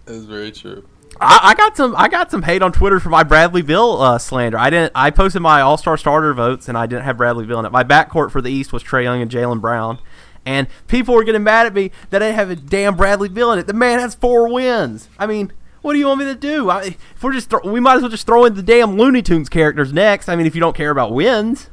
That's 0.05 0.25
very 0.25 0.53
true. 0.53 0.87
I, 1.21 1.41
I, 1.43 1.55
got 1.55 1.77
some 1.77 1.95
I 1.97 2.09
got 2.09 2.31
some 2.31 2.43
hate 2.43 2.63
on 2.63 2.73
Twitter 2.73 2.99
for 2.99 3.11
my 3.11 3.23
Bradley 3.23 3.63
Beal 3.63 3.93
uh, 4.01 4.19
slander. 4.19 4.59
I 4.59 4.71
didn't. 4.71 4.93
I 4.95 5.11
posted 5.11 5.43
my 5.43 5.61
All 5.61 5.77
Star 5.77 5.97
starter 5.97 6.35
votes, 6.35 6.69
and 6.69 6.77
I 6.77 6.87
didn't 6.87 7.05
have 7.05 7.17
Bradley 7.17 7.47
Beal 7.47 7.59
in 7.61 7.67
it. 7.67 7.73
My 7.73 7.85
backcourt 7.85 8.31
for 8.31 8.43
the 8.43 8.51
East 8.51 8.73
was 8.73 8.83
Trae 8.83 9.05
Young 9.05 9.23
and 9.23 9.31
Jaylen 9.31 9.61
Brown. 9.61 9.99
And 10.47 10.69
people 10.89 11.15
were 11.15 11.25
getting 11.25 11.43
mad 11.43 11.67
at 11.67 11.75
me 11.75 11.91
that 12.09 12.23
I 12.23 12.27
didn't 12.27 12.37
have 12.37 12.51
a 12.51 12.57
damn 12.57 12.97
Bradley 12.97 13.29
Beal 13.29 13.53
in 13.53 13.59
it. 13.59 13.67
The 13.67 13.75
man 13.75 14.01
has 14.01 14.15
four 14.15 14.51
wins. 14.53 15.09
I 15.19 15.27
mean, 15.27 15.53
what 15.83 15.95
do 15.95 15.99
you 15.99 16.07
want 16.07 16.21
me 16.21 16.27
to 16.27 16.35
do? 16.35 16.71
I, 16.71 16.83
if 16.83 17.23
we're 17.23 17.33
just, 17.33 17.53
we 17.65 17.81
might 17.81 17.97
as 17.97 18.03
well 18.03 18.11
just 18.11 18.27
throw 18.27 18.45
in 18.45 18.55
the 18.55 18.63
damn 18.63 18.97
Looney 18.97 19.23
Tunes 19.23 19.49
characters 19.49 19.93
next. 19.93 20.29
I 20.29 20.37
mean, 20.37 20.47
if 20.47 20.55
you 20.55 20.61
don't 20.61 20.77
care 20.77 20.91
about 20.91 21.13
wins. 21.13 21.71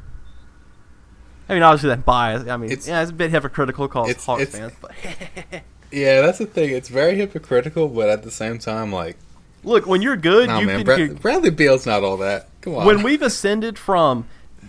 I 1.49 1.53
mean, 1.53 1.63
obviously 1.63 1.89
that 1.89 2.05
bias. 2.05 2.47
I 2.47 2.57
mean, 2.57 2.71
it's, 2.71 2.87
yeah, 2.87 3.01
it's 3.01 3.11
a 3.11 3.13
bit 3.13 3.31
hypocritical 3.31 3.87
called 3.87 4.09
it's, 4.09 4.25
Hawks 4.25 4.43
it's, 4.43 4.57
fans, 4.57 4.73
but 4.81 4.91
yeah, 5.91 6.21
that's 6.21 6.39
the 6.39 6.45
thing. 6.45 6.71
It's 6.71 6.89
very 6.89 7.15
hypocritical, 7.15 7.87
but 7.87 8.09
at 8.09 8.23
the 8.23 8.31
same 8.31 8.59
time, 8.59 8.91
like, 8.91 9.17
look, 9.63 9.85
when 9.85 10.01
you're 10.01 10.17
good, 10.17 10.49
nah, 10.49 10.59
you 10.59 10.67
man, 10.67 10.85
can. 10.85 11.07
Bra- 11.07 11.15
Bradley 11.15 11.51
Beal's 11.51 11.85
not 11.85 12.03
all 12.03 12.17
that. 12.17 12.49
Come 12.61 12.75
on. 12.75 12.85
When 12.85 13.01
we've 13.01 13.21
ascended 13.21 13.79
from 13.79 14.27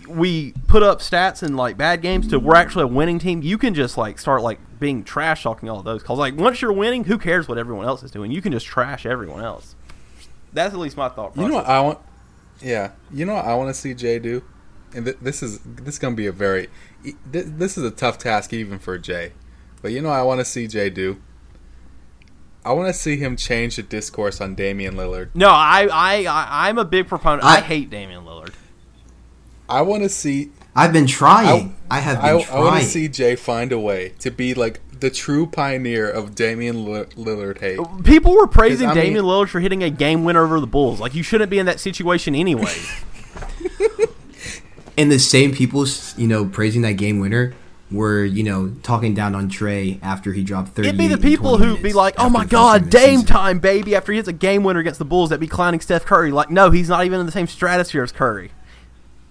we 0.09 0.53
put 0.67 0.83
up 0.83 0.99
stats 0.99 1.43
in 1.43 1.55
like 1.55 1.77
bad 1.77 2.01
games 2.01 2.27
to 2.29 2.39
we're 2.39 2.55
actually 2.55 2.83
a 2.83 2.87
winning 2.87 3.19
team, 3.19 3.41
you 3.41 3.57
can 3.57 3.73
just 3.73 3.97
like 3.97 4.19
start 4.19 4.41
like 4.41 4.59
being 4.79 5.03
trash 5.03 5.43
talking 5.43 5.69
all 5.69 5.79
of 5.79 5.85
those. 5.85 6.03
Cause 6.03 6.17
like 6.17 6.35
once 6.35 6.61
you're 6.61 6.73
winning, 6.73 7.03
who 7.05 7.17
cares 7.17 7.47
what 7.47 7.57
everyone 7.57 7.85
else 7.85 8.03
is 8.03 8.11
doing? 8.11 8.31
You 8.31 8.41
can 8.41 8.51
just 8.51 8.65
trash 8.65 9.05
everyone 9.05 9.43
else. 9.43 9.75
That's 10.53 10.73
at 10.73 10.79
least 10.79 10.97
my 10.97 11.09
thought. 11.09 11.33
Process. 11.33 11.41
You 11.43 11.47
know 11.49 11.55
what 11.55 11.67
I 11.67 11.81
want? 11.81 11.99
Yeah, 12.61 12.91
you 13.11 13.25
know 13.25 13.35
what 13.35 13.45
I 13.45 13.55
want 13.55 13.69
to 13.69 13.73
see 13.73 13.93
Jay 13.93 14.19
do, 14.19 14.43
and 14.93 15.05
th- 15.05 15.17
this 15.21 15.41
is 15.41 15.59
this 15.59 15.95
is 15.95 15.99
gonna 15.99 16.15
be 16.15 16.27
a 16.27 16.31
very 16.31 16.67
th- 17.03 17.15
this 17.31 17.77
is 17.77 17.83
a 17.83 17.91
tough 17.91 18.17
task 18.17 18.51
even 18.51 18.79
for 18.79 18.97
Jay, 18.97 19.33
but 19.81 19.91
you 19.91 20.01
know 20.01 20.09
I 20.09 20.23
want 20.23 20.39
to 20.39 20.45
see 20.45 20.67
Jay 20.67 20.89
do. 20.89 21.21
I 22.65 22.73
want 22.73 22.87
to 22.87 22.93
see 22.93 23.15
him 23.15 23.37
change 23.37 23.77
the 23.77 23.83
discourse 23.83 24.41
on 24.41 24.55
Damian 24.55 24.95
Lillard. 24.95 25.29
No, 25.33 25.49
I 25.49 25.87
I, 25.91 26.25
I 26.25 26.69
am 26.69 26.77
a 26.77 26.85
big 26.85 27.07
proponent. 27.07 27.43
I, 27.43 27.57
I 27.57 27.61
hate 27.61 27.89
Damian 27.89 28.25
Lillard. 28.25 28.53
I 29.69 29.81
want 29.81 30.03
to 30.03 30.09
see. 30.09 30.51
I've 30.75 30.93
been 30.93 31.07
trying. 31.07 31.75
I, 31.89 31.97
I 31.97 31.99
have 31.99 32.21
been 32.21 32.37
I, 32.37 32.43
trying. 32.43 32.57
I 32.57 32.63
want 32.63 32.81
to 32.81 32.87
see 32.87 33.07
Jay 33.07 33.35
find 33.35 33.71
a 33.71 33.79
way 33.79 34.13
to 34.19 34.31
be 34.31 34.53
like 34.53 34.81
the 34.99 35.09
true 35.09 35.45
pioneer 35.45 36.09
of 36.09 36.35
Damian 36.35 36.85
Lillard 36.85 37.59
hate. 37.59 37.79
People 38.03 38.35
were 38.35 38.47
praising 38.47 38.89
Damian 38.89 39.13
mean, 39.13 39.23
Lillard 39.23 39.49
for 39.49 39.59
hitting 39.59 39.83
a 39.83 39.89
game 39.89 40.23
winner 40.23 40.43
over 40.43 40.59
the 40.59 40.67
Bulls. 40.67 40.99
Like 40.99 41.15
you 41.15 41.23
shouldn't 41.23 41.49
be 41.49 41.59
in 41.59 41.65
that 41.67 41.79
situation 41.79 42.35
anyway. 42.35 42.75
and 44.97 45.11
the 45.11 45.19
same 45.19 45.53
people, 45.53 45.85
you 46.17 46.27
know, 46.27 46.45
praising 46.45 46.81
that 46.81 46.93
game 46.93 47.19
winner 47.19 47.53
were 47.91 48.23
you 48.23 48.43
know 48.43 48.71
talking 48.83 49.15
down 49.15 49.33
on 49.33 49.49
Trae 49.49 49.99
after 50.01 50.33
he 50.33 50.43
dropped 50.43 50.69
thirty. 50.69 50.89
It'd 50.89 50.97
be 50.97 51.07
the 51.07 51.17
people 51.17 51.57
who'd 51.57 51.81
be 51.81 51.93
like, 51.93 52.15
"Oh 52.17 52.29
my 52.29 52.45
God, 52.45 52.89
Dame 52.89 53.23
time, 53.23 53.59
baby!" 53.59 53.95
After 53.95 54.11
he 54.11 54.17
hits 54.17 54.27
a 54.27 54.33
game 54.33 54.63
winner 54.63 54.79
against 54.79 54.99
the 54.99 55.05
Bulls, 55.05 55.29
that'd 55.29 55.39
be 55.39 55.47
clowning 55.47 55.79
Steph 55.79 56.05
Curry. 56.05 56.31
Like, 56.31 56.49
no, 56.49 56.71
he's 56.71 56.89
not 56.89 57.05
even 57.05 57.19
in 57.19 57.25
the 57.25 57.31
same 57.31 57.47
stratosphere 57.47 58.03
as 58.03 58.11
Curry. 58.11 58.51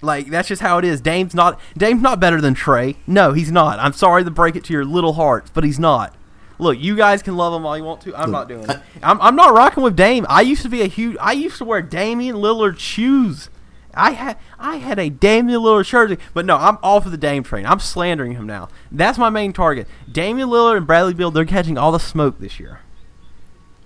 Like 0.01 0.29
that's 0.29 0.49
just 0.49 0.63
how 0.63 0.79
it 0.79 0.85
is. 0.85 1.01
Dame's 1.01 1.35
not 1.35 1.59
Dame's 1.77 2.03
not 2.03 2.21
better 2.21 2.41
than 2.41 2.55
Trae. 2.55 2.97
No, 3.07 3.33
he's 3.33 3.51
not. 3.51 3.79
I'm 3.81 3.93
sorry 3.93 4.25
to 4.25 4.31
break 4.31 4.57
it 4.57 4.65
to 4.65 4.73
your 4.73 4.85
little 4.85 5.15
hearts, 5.15 5.51
but 5.53 5.65
he's 5.65 5.79
not. 5.79 6.15
Look, 6.61 6.79
you 6.79 6.97
guys 6.97 7.23
can 7.23 7.37
love 7.37 7.55
him 7.55 7.65
all 7.65 7.77
you 7.77 7.85
want 7.85 8.01
to. 8.03 8.17
I'm 8.17 8.33
not 8.33 8.49
doing 8.49 8.69
it. 8.69 8.81
I'm, 9.03 9.21
I'm 9.21 9.37
not 9.37 9.55
rocking 9.55 9.83
with 9.83 9.95
Dame. 9.95 10.27
I 10.29 10.41
used 10.41 10.63
to 10.63 10.69
be 10.69 10.83
a 10.83 10.87
huge. 10.87 11.17
I 11.21 11.33
used 11.33 11.59
to 11.59 11.65
wear 11.65 11.83
Damian 11.83 12.37
Lillard 12.37 12.79
shoes. 12.79 13.49
I 13.95 14.13
had 14.13 14.37
I 14.59 14.77
had 14.77 14.99
a 14.99 15.09
Damian 15.09 15.61
Lillard 15.61 15.87
shirt, 15.87 16.19
but 16.35 16.45
no, 16.45 16.57
I'm 16.57 16.79
all 16.83 17.01
for 17.01 17.11
the 17.11 17.17
Dame 17.17 17.43
train. 17.43 17.65
I'm 17.65 17.81
slandering 17.81 18.33
him 18.33 18.47
now. 18.47 18.69
That's 18.91 19.19
my 19.19 19.31
main 19.31 19.53
target. 19.53 19.87
Damian 20.11 20.49
Lillard 20.49 20.77
and 20.77 20.87
Bradley 20.87 21.15
Beal. 21.15 21.31
They're 21.31 21.45
catching 21.45 21.79
all 21.79 21.93
the 21.93 22.01
smoke 22.01 22.39
this 22.39 22.59
year. 22.61 22.81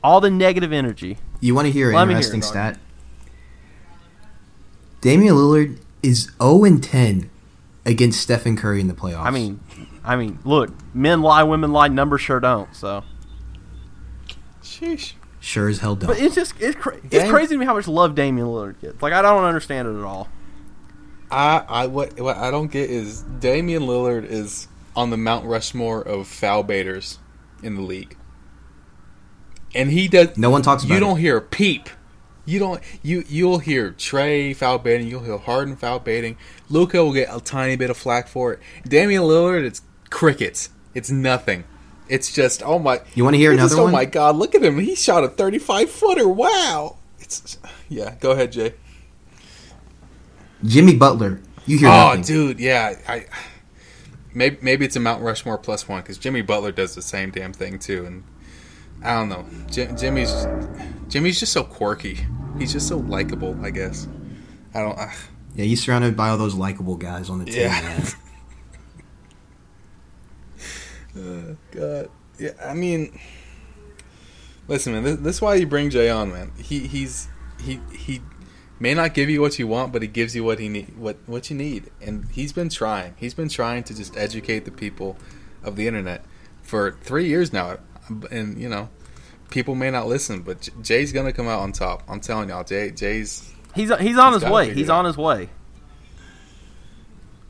All 0.03 0.21
the 0.21 0.31
negative 0.31 0.73
energy. 0.73 1.19
You 1.41 1.55
want 1.55 1.67
to 1.67 1.73
hear 1.73 1.91
an 1.93 2.11
interesting 2.11 2.41
hear 2.41 2.47
it, 2.47 2.51
stat? 2.51 2.79
Damian 5.01 5.35
Lillard 5.35 5.79
is 6.03 6.31
0 6.41 6.65
and 6.65 6.83
10 6.83 7.31
against 7.85 8.21
Stephen 8.21 8.57
Curry 8.57 8.81
in 8.81 8.89
the 8.89 8.95
playoffs. 8.95 9.25
I 9.25 9.31
mean, 9.31 9.61
I 10.05 10.17
mean, 10.17 10.39
look, 10.45 10.71
men 10.95 11.23
lie, 11.23 11.43
women 11.43 11.73
lie, 11.73 11.89
numbers 11.89 12.21
sure 12.21 12.41
don't. 12.41 12.75
So, 12.75 13.05
sheesh. 14.63 15.15
Sure 15.41 15.69
as 15.69 15.79
hell 15.79 15.97
don't. 15.97 16.07
But 16.07 16.21
it's 16.21 16.37
just 16.37 16.55
it's, 16.61 16.77
cra- 16.77 17.01
it's 17.11 17.29
crazy 17.29 17.55
to 17.55 17.59
me 17.59 17.67
how 17.67 17.75
much 17.75 17.89
love 17.89 18.15
Damian 18.15 18.47
Lillard 18.47 18.81
gets. 18.81 19.03
Like 19.03 19.13
I 19.13 19.23
don't 19.23 19.43
understand 19.43 19.89
it 19.89 19.99
at 19.99 20.05
all. 20.05 20.29
I 21.33 21.65
I 21.69 21.87
what 21.87 22.21
what 22.21 22.37
I 22.37 22.53
don't 22.53 22.71
get 22.71 22.89
is 22.91 23.23
Damian 23.23 23.83
Lillard 23.83 24.25
is 24.25 24.69
on 24.95 25.11
the 25.11 25.17
Mount 25.17 25.45
Rushmore 25.47 26.01
of 26.01 26.29
foul 26.29 26.63
baiters 26.63 27.19
in 27.61 27.75
the 27.75 27.83
league, 27.83 28.17
and 29.75 29.91
he 29.91 30.07
does. 30.07 30.39
No 30.39 30.51
one 30.51 30.63
talks. 30.63 30.85
You 30.85 31.01
don't 31.01 31.19
it. 31.19 31.23
hear 31.23 31.39
a 31.39 31.43
peep 31.43 31.89
you 32.45 32.59
don't 32.59 32.83
you 33.03 33.25
you'll 33.29 33.59
hear 33.59 33.93
Trae 33.93 34.55
foul 34.55 34.79
baiting, 34.79 35.09
you'll 35.09 35.23
hear 35.23 35.39
Harden 35.39 35.77
foul 35.77 36.01
baiting. 36.01 36.37
Luka 36.69 37.03
will 37.05 37.13
get 37.13 37.29
a 37.35 37.41
tiny 37.41 37.77
bit 37.77 37.91
of 37.91 37.97
flack 37.97 38.29
for 38.29 38.53
it. 38.53 38.61
Damian 38.85 39.23
Lillard, 39.23 39.65
it's 39.65 39.83
crickets. 40.11 40.71
It's 40.95 41.11
nothing. 41.11 41.65
It's 42.09 42.33
just 42.33 42.63
oh 42.63 42.79
my. 42.79 43.01
You 43.15 43.25
want 43.25 43.35
to 43.35 43.39
hear 43.39 43.53
another 43.53 43.69
just, 43.69 43.79
oh 43.79 43.85
one? 43.85 43.91
Oh 43.91 43.97
my 43.97 44.05
god! 44.05 44.37
Look 44.37 44.55
at 44.55 44.63
him. 44.63 44.79
He 44.79 44.95
shot 44.95 45.25
a 45.25 45.29
thirty-five 45.29 45.91
footer. 45.91 46.29
Wow. 46.29 46.97
It's 47.21 47.59
yeah. 47.89 48.17
Go 48.21 48.33
ahead, 48.33 48.53
Jay. 48.53 48.75
Jimmy 50.65 50.95
Butler. 50.95 51.41
You 51.67 51.79
hear? 51.79 51.89
That. 51.89 52.05
Oh, 52.05 52.09
nothing. 52.17 52.23
dude. 52.23 52.61
Yeah. 52.61 52.97
I 53.09 53.27
maybe 54.35 54.59
maybe 54.61 54.85
it's 54.85 54.97
a 54.97 55.01
Mount 55.01 55.23
Rushmore 55.23 55.59
plus 55.59 55.89
one 55.89 56.03
because 56.03 56.19
Jimmy 56.19 56.43
Butler 56.43 56.73
does 56.73 56.95
the 56.95 57.03
same 57.03 57.31
damn 57.31 57.53
thing 57.53 57.79
too, 57.79 58.05
and 58.05 58.25
I 59.05 59.15
don't 59.15 59.29
know. 59.29 59.45
J- 59.71 59.93
Jimmy's 59.97 60.47
Jimmy's 61.09 61.41
just 61.41 61.53
so 61.53 61.65
quirky. 61.65 62.19
He's 62.59 62.73
just 62.73 62.89
so 62.89 62.99
likable. 62.99 63.59
I 63.63 63.71
guess. 63.71 64.09
I 64.75 64.81
don't. 64.81 64.99
Uh, 64.99 65.11
yeah, 65.55 65.65
he's 65.65 65.83
surrounded 65.85 66.17
by 66.17 66.31
all 66.31 66.39
those 66.39 66.55
likable 66.55 66.97
guys 66.97 67.29
on 67.29 67.41
the 67.41 67.45
team. 67.47 67.63
Yeah. 67.63 68.09
uh, 71.17 71.55
God. 71.71 72.11
Yeah. 72.39 72.51
I 72.65 72.75
mean, 72.75 73.19
listen, 74.69 74.93
man. 74.93 75.05
This, 75.05 75.17
this, 75.17 75.37
is 75.37 75.43
why 75.43 75.57
you 75.57 75.67
bring 75.67 75.91
Jay 75.91 76.09
on, 76.09 76.31
man. 76.31 76.53
He 76.57 76.87
he's 76.87 77.29
he 77.63 77.81
he 77.93 78.23
may 78.79 78.95
not 78.95 79.15
give 79.15 79.29
you 79.29 79.41
what 79.41 79.59
you 79.59 79.67
want, 79.67 79.93
but 79.93 80.03
he 80.03 80.09
gives 80.09 80.35
you 80.35 80.45
what 80.45 80.59
he 80.59 80.69
need 80.69 80.97
what 80.97 81.19
what 81.27 81.51
you 81.51 81.57
need. 81.57 81.91
And 82.01 82.27
he's 82.31 82.53
been 82.53 82.69
trying. 82.69 83.15
He's 83.17 83.35
been 83.35 83.49
trying 83.49 83.83
to 83.85 83.95
just 83.95 84.17
educate 84.17 84.65
the 84.65 84.71
people 84.71 85.17
of 85.63 85.77
the 85.77 85.87
internet 85.87 86.25
for 86.63 86.93
three 87.03 87.27
years 87.27 87.53
now. 87.53 87.79
And 88.31 88.59
you 88.59 88.69
know, 88.69 88.89
people 89.51 89.75
may 89.75 89.91
not 89.91 90.07
listen, 90.07 90.43
but 90.43 90.69
Jay's 90.83 91.13
gonna 91.13 91.33
come 91.33 91.49
out 91.49 91.61
on 91.61 91.73
top. 91.73 92.03
I'm 92.09 92.21
telling 92.21 92.49
y'all, 92.49 92.65
Jay. 92.65 92.91
Jay's 92.91 93.53
he's 93.75 93.97
he's 93.99 94.19
on 94.19 94.33
he's 94.33 94.43
his 94.43 94.51
way. 94.51 94.75
He's 94.75 94.91
on 94.91 95.05
his 95.05 95.17
way. 95.17 95.49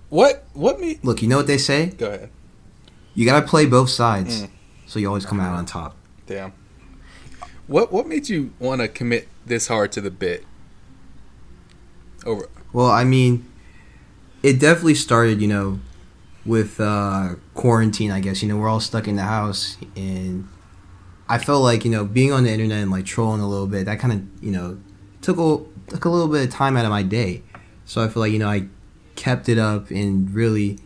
What 0.08 0.44
what 0.52 0.80
me? 0.80 0.98
Look, 1.02 1.22
you 1.22 1.28
know 1.28 1.38
what 1.38 1.46
they 1.46 1.58
say. 1.58 1.86
Go 1.86 2.08
ahead. 2.08 2.30
You 3.14 3.24
gotta 3.24 3.46
play 3.46 3.66
both 3.66 3.90
sides, 3.90 4.42
mm. 4.42 4.50
so 4.86 4.98
you 4.98 5.06
always 5.06 5.26
come 5.26 5.40
out 5.40 5.54
on 5.54 5.66
top. 5.66 5.96
Damn. 6.26 6.52
What 7.66 7.92
what 7.92 8.06
made 8.06 8.28
you 8.28 8.52
want 8.58 8.80
to 8.80 8.88
commit 8.88 9.28
this 9.46 9.68
hard 9.68 9.92
to 9.92 10.00
the 10.00 10.10
bit? 10.10 10.44
Over. 12.26 12.48
Well, 12.72 12.90
I 12.90 13.04
mean, 13.04 13.50
it 14.42 14.58
definitely 14.58 14.94
started, 14.94 15.40
you 15.40 15.48
know, 15.48 15.80
with 16.44 16.80
uh, 16.80 17.36
quarantine. 17.54 18.10
I 18.10 18.20
guess 18.20 18.42
you 18.42 18.48
know 18.48 18.56
we're 18.56 18.68
all 18.68 18.80
stuck 18.80 19.08
in 19.08 19.16
the 19.16 19.22
house, 19.22 19.76
and 19.96 20.48
I 21.28 21.38
felt 21.38 21.62
like 21.62 21.84
you 21.84 21.90
know 21.90 22.04
being 22.04 22.32
on 22.32 22.44
the 22.44 22.50
internet 22.50 22.82
and 22.82 22.90
like 22.90 23.04
trolling 23.04 23.40
a 23.40 23.48
little 23.48 23.66
bit. 23.66 23.86
That 23.86 23.98
kind 23.98 24.12
of 24.12 24.44
you 24.44 24.50
know 24.50 24.78
took 25.20 25.38
a 25.38 25.90
took 25.90 26.04
a 26.04 26.08
little 26.08 26.28
bit 26.28 26.46
of 26.46 26.50
time 26.52 26.76
out 26.76 26.84
of 26.84 26.90
my 26.90 27.02
day. 27.02 27.42
So 27.84 28.02
I 28.02 28.08
feel 28.08 28.20
like 28.20 28.32
you 28.32 28.38
know 28.38 28.48
I 28.48 28.66
kept 29.16 29.48
it 29.48 29.58
up 29.58 29.90
and 29.90 30.32
really 30.34 30.78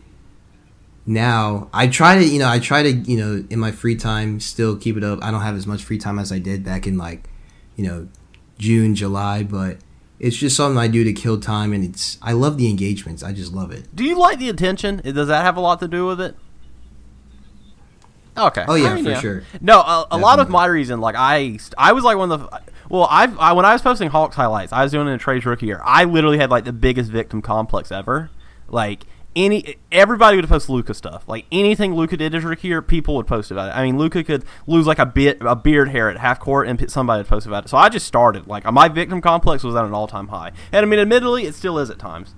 now 1.05 1.69
I 1.73 1.87
try 1.87 2.17
to 2.17 2.23
you 2.23 2.39
know 2.39 2.49
I 2.49 2.59
try 2.59 2.83
to 2.83 2.91
you 2.91 3.17
know 3.17 3.45
in 3.49 3.59
my 3.59 3.71
free 3.71 3.95
time 3.95 4.39
still 4.39 4.75
keep 4.75 4.97
it 4.97 5.03
up. 5.03 5.19
I 5.23 5.31
don't 5.31 5.41
have 5.41 5.55
as 5.55 5.65
much 5.67 5.83
free 5.83 5.97
time 5.97 6.19
as 6.19 6.31
I 6.31 6.39
did 6.39 6.63
back 6.63 6.85
in 6.85 6.97
like 6.97 7.29
you 7.75 7.85
know 7.85 8.07
June, 8.57 8.95
July, 8.95 9.43
but 9.43 9.77
it's 10.19 10.35
just 10.35 10.55
something 10.55 10.79
I 10.79 10.87
do 10.87 11.03
to 11.03 11.13
kill 11.13 11.39
time, 11.39 11.73
and 11.73 11.83
it's 11.83 12.17
I 12.21 12.33
love 12.33 12.57
the 12.57 12.69
engagements. 12.69 13.23
I 13.23 13.33
just 13.33 13.53
love 13.53 13.71
it. 13.71 13.95
Do 13.95 14.03
you 14.03 14.17
like 14.17 14.39
the 14.39 14.49
attention? 14.49 14.97
Does 14.97 15.27
that 15.27 15.43
have 15.43 15.57
a 15.57 15.61
lot 15.61 15.79
to 15.81 15.87
do 15.87 16.07
with 16.07 16.19
it? 16.19 16.35
Okay. 18.37 18.65
Oh 18.67 18.75
yeah, 18.75 18.91
I 18.91 18.95
mean, 18.95 19.03
for 19.03 19.09
yeah. 19.11 19.19
sure. 19.19 19.43
No, 19.61 19.79
a, 19.79 20.07
a 20.11 20.17
lot 20.17 20.39
of 20.39 20.49
my 20.49 20.65
reason, 20.65 21.01
like 21.01 21.15
I, 21.17 21.59
I 21.77 21.93
was 21.93 22.03
like 22.03 22.17
one 22.17 22.31
of 22.31 22.39
the. 22.39 22.61
Well, 22.89 23.07
I've 23.09 23.37
I, 23.37 23.53
when 23.53 23.65
I 23.65 23.73
was 23.73 23.81
posting 23.81 24.09
Hawks 24.09 24.35
highlights, 24.35 24.71
I 24.71 24.83
was 24.83 24.91
doing 24.91 25.07
it 25.07 25.11
in 25.11 25.19
Trae's 25.19 25.45
rookie 25.45 25.65
year. 25.65 25.81
I 25.83 26.05
literally 26.05 26.37
had 26.37 26.49
like 26.49 26.63
the 26.63 26.73
biggest 26.73 27.11
victim 27.11 27.41
complex 27.41 27.91
ever. 27.91 28.29
Like 28.69 29.03
any 29.37 29.77
everybody 29.91 30.35
would 30.35 30.47
post 30.47 30.67
Luka 30.67 30.93
stuff. 30.93 31.23
Like 31.27 31.45
anything 31.51 31.93
Luka 31.93 32.17
did 32.17 32.33
his 32.33 32.43
rookie 32.43 32.69
year, 32.69 32.81
people 32.81 33.15
would 33.15 33.27
post 33.27 33.51
about 33.51 33.69
it. 33.69 33.77
I 33.77 33.83
mean, 33.83 33.97
Luka 33.97 34.23
could 34.23 34.43
lose 34.65 34.87
like 34.87 34.99
a 34.99 35.05
bit 35.05 35.37
a 35.41 35.55
beard 35.55 35.89
hair 35.89 36.09
at 36.09 36.17
half 36.17 36.39
court, 36.39 36.67
and 36.67 36.89
somebody 36.89 37.19
would 37.19 37.27
post 37.27 37.45
about 37.45 37.65
it. 37.65 37.69
So 37.69 37.77
I 37.77 37.89
just 37.89 38.07
started 38.07 38.47
like 38.47 38.69
my 38.71 38.87
victim 38.87 39.21
complex 39.21 39.63
was 39.63 39.75
at 39.75 39.85
an 39.85 39.93
all 39.93 40.07
time 40.07 40.29
high, 40.29 40.51
and 40.71 40.83
I 40.83 40.89
mean, 40.89 40.99
admittedly, 40.99 41.45
it 41.45 41.55
still 41.55 41.77
is 41.77 41.89
at 41.89 41.99
times. 41.99 42.33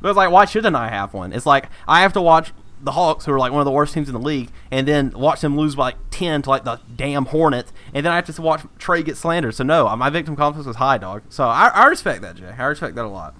But 0.00 0.08
it's 0.10 0.16
like, 0.16 0.30
why 0.30 0.44
shouldn't 0.46 0.76
I 0.76 0.88
have 0.88 1.14
one? 1.14 1.32
It's 1.32 1.46
like 1.46 1.68
I 1.86 2.00
have 2.00 2.12
to 2.14 2.22
watch 2.22 2.52
the 2.80 2.92
Hawks, 2.92 3.24
who 3.24 3.32
are 3.32 3.38
like 3.38 3.52
one 3.52 3.60
of 3.60 3.64
the 3.64 3.70
worst 3.70 3.94
teams 3.94 4.08
in 4.08 4.14
the 4.14 4.20
league, 4.20 4.50
and 4.70 4.86
then 4.86 5.10
watch 5.10 5.40
them 5.40 5.56
lose 5.56 5.74
by 5.74 5.84
like 5.84 5.96
ten 6.10 6.42
to 6.42 6.50
like 6.50 6.64
the 6.64 6.80
damn 6.94 7.26
Hornets, 7.26 7.72
and 7.94 8.04
then 8.04 8.12
I 8.12 8.16
have 8.16 8.34
to 8.34 8.42
watch 8.42 8.62
Trae 8.78 9.04
get 9.04 9.16
slandered. 9.16 9.54
So 9.54 9.64
no, 9.64 9.94
my 9.96 10.10
victim 10.10 10.36
complex 10.36 10.66
was 10.66 10.76
high, 10.76 10.98
dog. 10.98 11.22
So 11.28 11.44
I, 11.44 11.68
I 11.68 11.86
respect 11.86 12.22
that, 12.22 12.36
Jay. 12.36 12.52
I 12.56 12.64
respect 12.64 12.94
that 12.96 13.04
a 13.04 13.08
lot. 13.08 13.34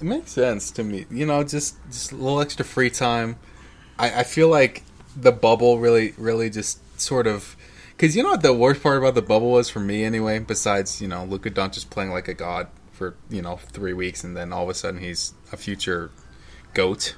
It 0.00 0.04
makes 0.04 0.30
sense 0.30 0.70
to 0.72 0.84
me. 0.84 1.06
You 1.10 1.26
know, 1.26 1.42
just 1.42 1.76
just 1.86 2.12
a 2.12 2.16
little 2.16 2.40
extra 2.40 2.64
free 2.64 2.90
time. 2.90 3.36
I, 3.98 4.20
I 4.20 4.22
feel 4.22 4.48
like 4.48 4.84
the 5.16 5.32
bubble 5.32 5.78
really, 5.78 6.14
really 6.16 6.50
just 6.50 7.00
sort 7.00 7.26
of 7.26 7.56
because 7.96 8.16
you 8.16 8.22
know 8.22 8.30
what 8.30 8.42
the 8.42 8.54
worst 8.54 8.82
part 8.82 8.98
about 8.98 9.14
the 9.14 9.22
bubble 9.22 9.50
was 9.50 9.68
for 9.68 9.80
me 9.80 10.04
anyway. 10.04 10.38
Besides, 10.38 11.02
you 11.02 11.08
know, 11.08 11.24
Luka 11.24 11.50
Doncic 11.50 11.90
playing 11.90 12.10
like 12.10 12.28
a 12.28 12.34
god 12.34 12.68
for 12.92 13.16
you 13.28 13.42
know 13.42 13.56
three 13.56 13.92
weeks, 13.92 14.22
and 14.24 14.36
then 14.36 14.52
all 14.52 14.64
of 14.64 14.68
a 14.68 14.74
sudden 14.74 15.00
he's 15.00 15.34
a 15.52 15.56
future 15.56 16.10
goat. 16.78 17.16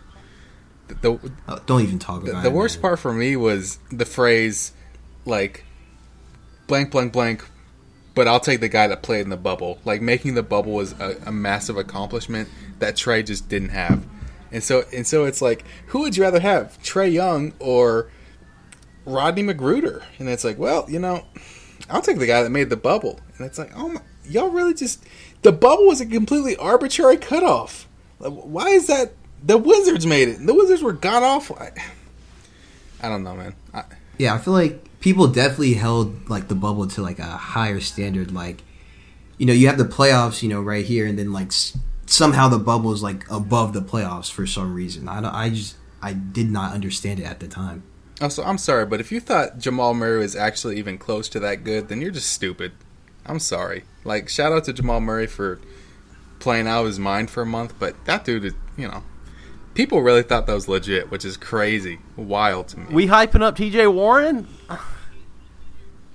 The, 0.88 0.94
the 0.94 1.32
oh, 1.48 1.58
don't 1.66 1.82
even 1.82 1.98
talk 1.98 2.22
about 2.22 2.32
the, 2.32 2.40
it. 2.40 2.42
The 2.42 2.50
worst 2.50 2.76
man. 2.76 2.82
part 2.82 2.98
for 2.98 3.12
me 3.12 3.36
was 3.36 3.78
the 3.92 4.06
phrase 4.06 4.72
like 5.26 5.64
blank 6.66 6.90
blank 6.90 7.12
blank 7.12 7.44
but 8.14 8.26
I'll 8.26 8.40
take 8.40 8.60
the 8.60 8.68
guy 8.68 8.86
that 8.88 9.02
played 9.02 9.22
in 9.22 9.30
the 9.30 9.36
bubble. 9.36 9.78
Like 9.84 10.02
making 10.02 10.34
the 10.34 10.42
bubble 10.42 10.72
was 10.72 10.92
a, 11.00 11.16
a, 11.26 11.32
massive 11.32 11.76
accomplishment 11.76 12.48
that 12.80 12.94
Trae 12.96 13.24
just 13.24 13.48
didn't 13.48 13.68
have. 13.70 14.04
And 14.50 14.62
so 14.62 14.84
and 14.92 15.06
so 15.06 15.24
it's 15.24 15.40
like, 15.40 15.64
who 15.86 16.00
would 16.00 16.16
you 16.16 16.24
rather 16.24 16.40
have, 16.40 16.76
Trae 16.82 17.12
Young 17.12 17.52
or 17.60 18.10
Rodney 19.04 19.44
McGruder? 19.44 20.02
And 20.18 20.28
it's 20.28 20.44
like, 20.44 20.58
well, 20.58 20.86
you 20.88 20.98
know, 20.98 21.24
I'll 21.88 22.02
take 22.02 22.18
the 22.18 22.26
guy 22.26 22.42
that 22.42 22.50
made 22.50 22.68
the 22.68 22.76
bubble. 22.76 23.20
And 23.38 23.46
it's 23.46 23.58
like, 23.58 23.70
oh 23.76 23.88
my, 23.88 24.00
y'all 24.24 24.50
really 24.50 24.74
just 24.74 25.04
the 25.42 25.52
bubble 25.52 25.86
was 25.86 26.00
a 26.00 26.06
completely 26.06 26.56
arbitrary 26.56 27.16
cutoff. 27.16 27.88
Like, 28.18 28.32
Why 28.32 28.70
is 28.70 28.86
that? 28.88 29.12
The 29.42 29.58
Wizards 29.58 30.06
made 30.06 30.28
it. 30.28 30.46
The 30.46 30.54
Wizards 30.54 30.82
were 30.82 30.92
god 30.92 31.22
awful. 31.22 31.58
I, 31.58 31.70
I 33.02 33.08
don't 33.08 33.24
know, 33.24 33.34
man. 33.34 33.54
I, 33.72 33.84
yeah, 34.18 34.34
I 34.34 34.38
feel 34.38 34.52
like 34.52 35.00
people 35.00 35.28
definitely 35.28 35.74
held 35.74 36.28
like 36.28 36.48
the 36.48 36.54
bubble 36.54 36.86
to 36.88 37.02
like 37.02 37.18
a 37.18 37.24
higher 37.24 37.80
standard. 37.80 38.32
Like, 38.32 38.62
you 39.38 39.46
know, 39.46 39.52
you 39.52 39.66
have 39.68 39.78
the 39.78 39.84
playoffs, 39.84 40.42
you 40.42 40.48
know, 40.48 40.60
right 40.60 40.84
here, 40.84 41.06
and 41.06 41.18
then 41.18 41.32
like 41.32 41.52
somehow 42.06 42.48
the 42.48 42.58
bubble 42.58 42.92
is 42.92 43.02
like 43.02 43.24
above 43.30 43.72
the 43.72 43.80
playoffs 43.80 44.30
for 44.30 44.46
some 44.46 44.74
reason. 44.74 45.08
I 45.08 45.20
don't, 45.20 45.34
I 45.34 45.50
just 45.50 45.76
I 46.02 46.12
did 46.12 46.50
not 46.50 46.72
understand 46.74 47.20
it 47.20 47.24
at 47.24 47.40
the 47.40 47.48
time. 47.48 47.82
Oh, 48.20 48.28
so 48.28 48.42
I'm 48.42 48.58
sorry, 48.58 48.84
but 48.84 49.00
if 49.00 49.10
you 49.10 49.20
thought 49.20 49.58
Jamal 49.58 49.94
Murray 49.94 50.18
was 50.18 50.36
actually 50.36 50.76
even 50.76 50.98
close 50.98 51.28
to 51.30 51.40
that 51.40 51.64
good, 51.64 51.88
then 51.88 52.02
you're 52.02 52.10
just 52.10 52.30
stupid. 52.30 52.72
I'm 53.24 53.38
sorry. 53.38 53.84
Like 54.04 54.28
shout 54.28 54.52
out 54.52 54.64
to 54.64 54.74
Jamal 54.74 55.00
Murray 55.00 55.26
for 55.26 55.60
playing 56.38 56.66
out 56.66 56.80
of 56.80 56.86
his 56.86 56.98
mind 56.98 57.30
for 57.30 57.42
a 57.42 57.46
month, 57.46 57.74
but 57.78 58.04
that 58.04 58.24
dude 58.24 58.44
is, 58.44 58.54
you 58.76 58.88
know, 58.88 59.02
people 59.74 60.02
really 60.02 60.22
thought 60.22 60.46
that 60.46 60.54
was 60.54 60.68
legit, 60.68 61.10
which 61.10 61.24
is 61.24 61.36
crazy, 61.36 61.98
wild 62.16 62.68
to 62.68 62.80
me. 62.80 62.86
We 62.90 63.06
hyping 63.06 63.42
up 63.42 63.56
T.J. 63.56 63.86
Warren. 63.88 64.48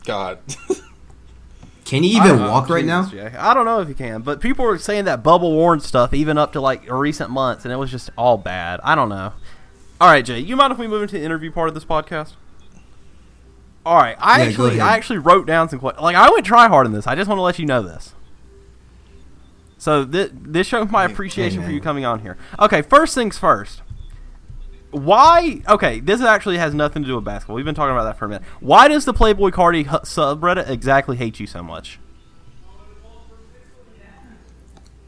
God. 0.06 0.40
Can 1.86 2.02
he 2.02 2.16
even 2.16 2.40
walk 2.40 2.68
right 2.70 2.84
now? 2.84 3.10
I 3.38 3.54
don't 3.54 3.66
know 3.66 3.80
if 3.80 3.88
he 3.88 3.94
can, 3.94 4.24
but 4.24 4.42
people 4.42 4.66
were 4.66 4.80
saying 4.80 5.06
that 5.06 5.22
bubble 5.22 5.52
Warren 5.52 5.80
stuff 5.80 6.16
even 6.16 6.36
up 6.36 6.54
to 6.54 6.62
like 6.62 6.90
recent 6.90 7.30
months, 7.30 7.64
and 7.64 7.72
it 7.72 7.76
was 7.76 7.92
just 7.92 8.10
all 8.18 8.40
bad. 8.40 8.80
I 8.84 8.96
don't 8.96 9.08
know. 9.08 9.34
All 10.02 10.10
right, 10.10 10.26
Jay, 10.26 10.40
you 10.40 10.56
mind 10.56 10.74
if 10.74 10.80
we 10.80 10.88
move 10.88 11.04
into 11.04 11.20
the 11.20 11.24
interview 11.24 11.52
part 11.52 11.70
of 11.70 11.76
this 11.76 11.86
podcast? 11.86 12.34
All 13.86 13.98
right, 13.98 14.18
I 14.20 14.42
yeah, 14.42 14.48
actually 14.48 14.82
I 14.82 14.96
actually 14.96 15.20
wrote 15.20 15.46
down 15.46 15.70
some 15.70 15.78
questions. 15.78 16.02
Like 16.02 16.16
I 16.16 16.28
went 16.32 16.44
try 16.44 16.68
hard 16.68 16.88
in 16.88 16.92
this. 16.92 17.06
I 17.06 17.14
just 17.14 17.30
want 17.30 17.38
to 17.38 17.44
let 17.44 17.60
you 17.60 17.68
know 17.68 17.84
this. 17.84 18.15
So 19.86 20.04
th- 20.04 20.32
this 20.34 20.66
shows 20.66 20.90
my 20.90 21.06
appreciation 21.06 21.64
for 21.64 21.70
you 21.70 21.80
coming 21.80 22.06
on 22.06 22.20
here. 22.20 22.38
Okay, 22.60 22.82
first 22.82 23.14
things 23.14 23.38
first 23.38 23.84
why? 24.90 25.62
Okay, 25.68 26.00
this 26.00 26.22
actually 26.22 26.58
has 26.58 26.74
nothing 26.74 27.04
to 27.04 27.08
do 27.08 27.16
with 27.16 27.26
basketball. 27.26 27.58
We've 27.58 27.66
been 27.66 27.76
talking 27.76 27.94
about 27.94 28.06
that 28.06 28.18
for 28.18 28.26
a 28.26 28.30
minute. 28.30 28.44
Why 28.62 28.88
does 28.88 29.04
the 29.04 29.14
Playboi 29.14 29.52
Carti 29.52 29.86
subreddit 29.86 30.70
exactly 30.70 31.18
hate 31.18 31.40
you 31.40 31.48
so 31.48 31.62
much? 31.62 32.00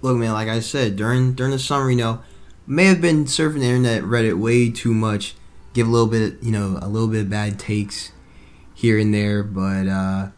Look, 0.02 0.18
man, 0.18 0.34
like 0.34 0.50
I 0.50 0.60
said 0.60 0.96
during 0.96 1.34
during 1.34 1.52
the 1.52 1.60
summer, 1.60 1.90
you 1.90 1.98
know, 1.98 2.22
may 2.66 2.86
have 2.86 3.02
been 3.02 3.26
surfing 3.26 3.60
the 3.62 3.66
internet, 3.66 4.04
Reddit 4.04 4.38
way 4.38 4.70
too 4.70 4.94
much, 4.94 5.36
give 5.74 5.88
a 5.88 5.90
little 5.90 6.08
bit, 6.08 6.44
you 6.44 6.52
know, 6.52 6.78
a 6.82 6.88
little 6.88 7.08
bit 7.08 7.22
of 7.22 7.30
bad 7.30 7.58
takes 7.58 8.12
here 8.74 9.00
and 9.00 9.14
there, 9.14 9.42
but 9.42 9.88
uh, 9.88 10.30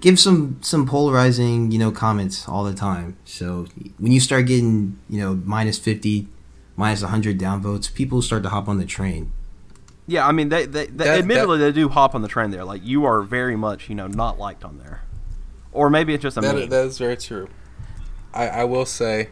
give 0.00 0.18
some 0.18 0.58
some 0.62 0.86
polarizing, 0.86 1.70
you 1.70 1.78
know, 1.78 1.90
comments 1.90 2.48
all 2.48 2.64
the 2.64 2.74
time. 2.74 3.16
So 3.24 3.66
when 3.98 4.12
you 4.12 4.20
start 4.20 4.46
getting, 4.46 4.98
you 5.08 5.20
know, 5.20 5.34
minus 5.44 5.78
fifty 5.78 6.28
minus 6.78 7.02
100 7.02 7.38
downvotes, 7.38 7.92
people 7.92 8.22
start 8.22 8.44
to 8.44 8.48
hop 8.48 8.68
on 8.68 8.78
the 8.78 8.86
train. 8.86 9.32
Yeah, 10.06 10.26
I 10.26 10.32
mean, 10.32 10.48
they, 10.48 10.64
they, 10.64 10.86
they 10.86 11.04
that, 11.04 11.18
admittedly 11.18 11.58
that, 11.58 11.64
they 11.64 11.72
do 11.72 11.88
hop 11.88 12.14
on 12.14 12.22
the 12.22 12.28
train 12.28 12.50
there. 12.50 12.64
Like 12.64 12.82
you 12.84 13.04
are 13.04 13.20
very 13.20 13.56
much, 13.56 13.88
you 13.90 13.94
know, 13.94 14.06
not 14.06 14.38
liked 14.38 14.64
on 14.64 14.78
there, 14.78 15.02
or 15.72 15.90
maybe 15.90 16.14
it's 16.14 16.22
just 16.22 16.38
a 16.38 16.40
that, 16.40 16.70
that 16.70 16.86
is 16.86 16.96
very 16.96 17.16
true. 17.16 17.48
I, 18.32 18.48
I 18.48 18.64
will 18.64 18.86
say, 18.86 19.28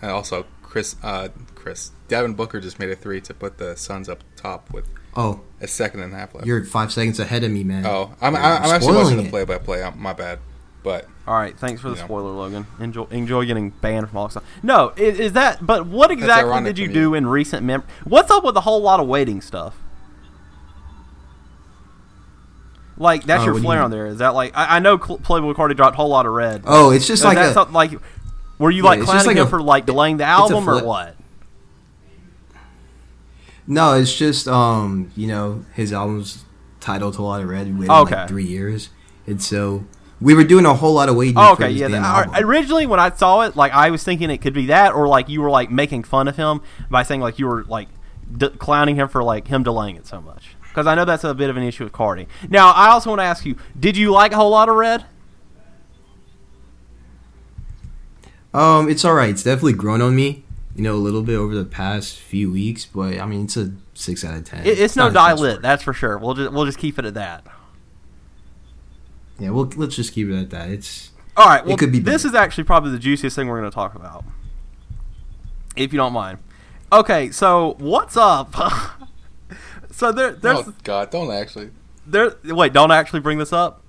also 0.00 0.46
Chris, 0.62 0.96
uh, 1.02 1.28
Chris 1.54 1.90
Devin 2.06 2.34
Booker 2.34 2.60
just 2.60 2.78
made 2.78 2.90
a 2.90 2.96
three 2.96 3.20
to 3.20 3.34
put 3.34 3.58
the 3.58 3.76
Suns 3.76 4.08
up 4.08 4.22
top 4.36 4.72
with 4.72 4.88
oh 5.18 5.40
a 5.60 5.68
second 5.68 6.00
and 6.00 6.14
a 6.14 6.16
half 6.16 6.34
left. 6.34 6.46
You're 6.46 6.64
five 6.64 6.92
seconds 6.92 7.18
ahead 7.18 7.44
of 7.44 7.50
me, 7.50 7.64
man. 7.64 7.84
Oh, 7.84 8.14
I'm, 8.20 8.34
I'm, 8.34 8.62
I'm 8.62 8.70
actually 8.70 8.96
watching 8.96 9.22
the 9.22 9.28
play 9.28 9.44
by 9.44 9.58
play. 9.58 9.82
I'm, 9.82 10.00
My 10.00 10.12
bad. 10.12 10.38
But 10.82 11.06
all 11.26 11.34
right, 11.34 11.58
thanks 11.58 11.82
for 11.82 11.90
the 11.90 11.96
spoiler, 11.96 12.30
know. 12.30 12.38
Logan. 12.38 12.66
Enjoy 12.80 13.04
enjoy 13.10 13.44
getting 13.44 13.70
banned 13.70 14.08
from 14.08 14.16
all 14.16 14.30
stuff. 14.30 14.44
No, 14.62 14.94
is, 14.96 15.18
is, 15.18 15.32
that? 15.32 15.66
But 15.66 15.86
what 15.86 16.10
exactly 16.10 16.62
did 16.62 16.78
you 16.78 16.88
do 16.88 17.14
in 17.14 17.26
recent 17.26 17.66
mem? 17.66 17.82
What's 18.04 18.30
up 18.30 18.44
with 18.44 18.56
a 18.56 18.60
whole 18.60 18.80
lot 18.80 19.00
of 19.00 19.08
waiting 19.08 19.40
stuff? 19.40 19.76
Like 22.96 23.24
that's 23.24 23.42
uh, 23.42 23.46
your 23.46 23.60
flair 23.60 23.82
on 23.82 23.90
there. 23.90 24.06
Is 24.06 24.18
that 24.18 24.34
like 24.34 24.56
I, 24.56 24.76
I 24.76 24.78
know 24.78 24.98
Playboi 24.98 25.54
Carti 25.54 25.76
dropped 25.76 25.94
a 25.94 25.96
Whole 25.96 26.08
Lotta 26.08 26.30
Red. 26.30 26.62
Oh, 26.64 26.90
it's 26.90 27.06
just 27.06 27.24
like 27.24 27.36
that 27.36 27.54
something 27.54 27.74
like 27.74 27.92
were 28.58 28.70
you 28.70 28.84
yeah, 28.84 28.90
like 28.90 29.00
clowning 29.02 29.26
like 29.26 29.36
him 29.36 29.46
a, 29.46 29.50
for 29.50 29.60
like 29.60 29.84
delaying 29.84 30.16
the 30.16 30.24
album 30.24 30.68
or 30.70 30.82
what? 30.82 31.16
No, 33.68 33.92
it's 33.92 34.16
just 34.16 34.48
um 34.48 35.12
you 35.14 35.28
know 35.28 35.64
his 35.74 35.92
album's 35.92 36.44
titled 36.80 37.16
a 37.16 37.22
lot 37.22 37.42
of 37.42 37.48
red 37.48 37.78
within 37.78 37.90
okay. 37.90 38.16
like 38.16 38.28
three 38.28 38.46
years, 38.46 38.88
and 39.26 39.40
so 39.42 39.84
we 40.20 40.34
were 40.34 40.42
doing 40.42 40.64
a 40.64 40.74
whole 40.74 40.94
lot 40.94 41.08
of 41.08 41.16
waiting. 41.16 41.36
Oh, 41.36 41.52
okay, 41.52 41.70
yeah. 41.70 41.88
The, 41.88 42.40
originally, 42.44 42.86
when 42.86 42.98
I 42.98 43.10
saw 43.10 43.42
it, 43.42 43.56
like 43.56 43.72
I 43.72 43.90
was 43.90 44.02
thinking 44.02 44.30
it 44.30 44.38
could 44.38 44.54
be 44.54 44.66
that, 44.66 44.94
or 44.94 45.06
like 45.06 45.28
you 45.28 45.42
were 45.42 45.50
like 45.50 45.70
making 45.70 46.04
fun 46.04 46.28
of 46.28 46.36
him 46.36 46.62
by 46.90 47.02
saying 47.02 47.20
like 47.20 47.38
you 47.38 47.46
were 47.46 47.64
like 47.64 47.88
d- 48.36 48.48
clowning 48.48 48.96
him 48.96 49.08
for 49.08 49.22
like 49.22 49.48
him 49.48 49.62
delaying 49.62 49.96
it 49.96 50.06
so 50.06 50.20
much. 50.20 50.56
Because 50.62 50.86
I 50.86 50.94
know 50.94 51.04
that's 51.04 51.24
a 51.24 51.34
bit 51.34 51.50
of 51.50 51.56
an 51.56 51.62
issue 51.62 51.84
with 51.84 51.92
Carti. 51.92 52.26
Now, 52.48 52.70
I 52.70 52.88
also 52.88 53.10
want 53.10 53.20
to 53.20 53.24
ask 53.24 53.44
you: 53.44 53.56
Did 53.78 53.96
you 53.96 54.10
like 54.10 54.32
a 54.32 54.36
Whole 54.36 54.50
Lotta 54.50 54.72
Red? 54.72 55.04
Um, 58.54 58.88
it's 58.88 59.04
all 59.04 59.14
right. 59.14 59.30
It's 59.30 59.42
definitely 59.42 59.74
grown 59.74 60.00
on 60.00 60.16
me, 60.16 60.44
you 60.78 60.84
know, 60.84 60.94
a 60.94 60.96
little 60.96 61.22
bit 61.22 61.34
over 61.34 61.56
the 61.56 61.64
past 61.64 62.16
few 62.16 62.52
weeks. 62.52 62.86
But 62.86 63.18
I 63.18 63.26
mean, 63.26 63.44
it's 63.44 63.56
a 63.56 63.72
six 63.94 64.24
out 64.24 64.36
of 64.36 64.44
ten. 64.44 64.60
It, 64.60 64.70
it's, 64.70 64.80
it's 64.80 64.96
no 64.96 65.10
die 65.10 65.34
lit, 65.34 65.60
that's 65.60 65.82
for 65.82 65.92
sure. 65.92 66.16
We'll 66.18 66.34
just 66.34 66.52
we'll 66.52 66.66
just 66.66 66.78
keep 66.78 67.00
it 67.00 67.04
at 67.04 67.14
that. 67.14 67.44
Yeah, 69.40 69.50
well, 69.50 69.68
let's 69.76 69.96
just 69.96 70.12
keep 70.12 70.28
it 70.28 70.38
at 70.38 70.50
that. 70.50 70.70
It's 70.70 71.10
all 71.36 71.46
right. 71.46 71.64
Well, 71.64 71.74
it 71.74 71.78
could 71.80 71.90
be. 71.90 71.98
This 71.98 72.24
is 72.24 72.32
actually 72.32 72.62
probably 72.62 72.92
the 72.92 72.98
juiciest 73.00 73.34
thing 73.34 73.48
we're 73.48 73.58
going 73.58 73.68
to 73.68 73.74
talk 73.74 73.96
about, 73.96 74.24
if 75.74 75.92
you 75.92 75.96
don't 75.96 76.12
mind. 76.12 76.38
Okay, 76.92 77.32
so 77.32 77.74
what's 77.78 78.16
up? 78.16 78.54
so 79.90 80.12
there, 80.12 80.30
there's. 80.30 80.58
Oh 80.58 80.74
God! 80.84 81.10
Don't 81.10 81.32
actually. 81.32 81.70
There. 82.06 82.36
Wait! 82.44 82.72
Don't 82.72 82.92
actually 82.92 83.20
bring 83.20 83.38
this 83.38 83.52
up. 83.52 83.82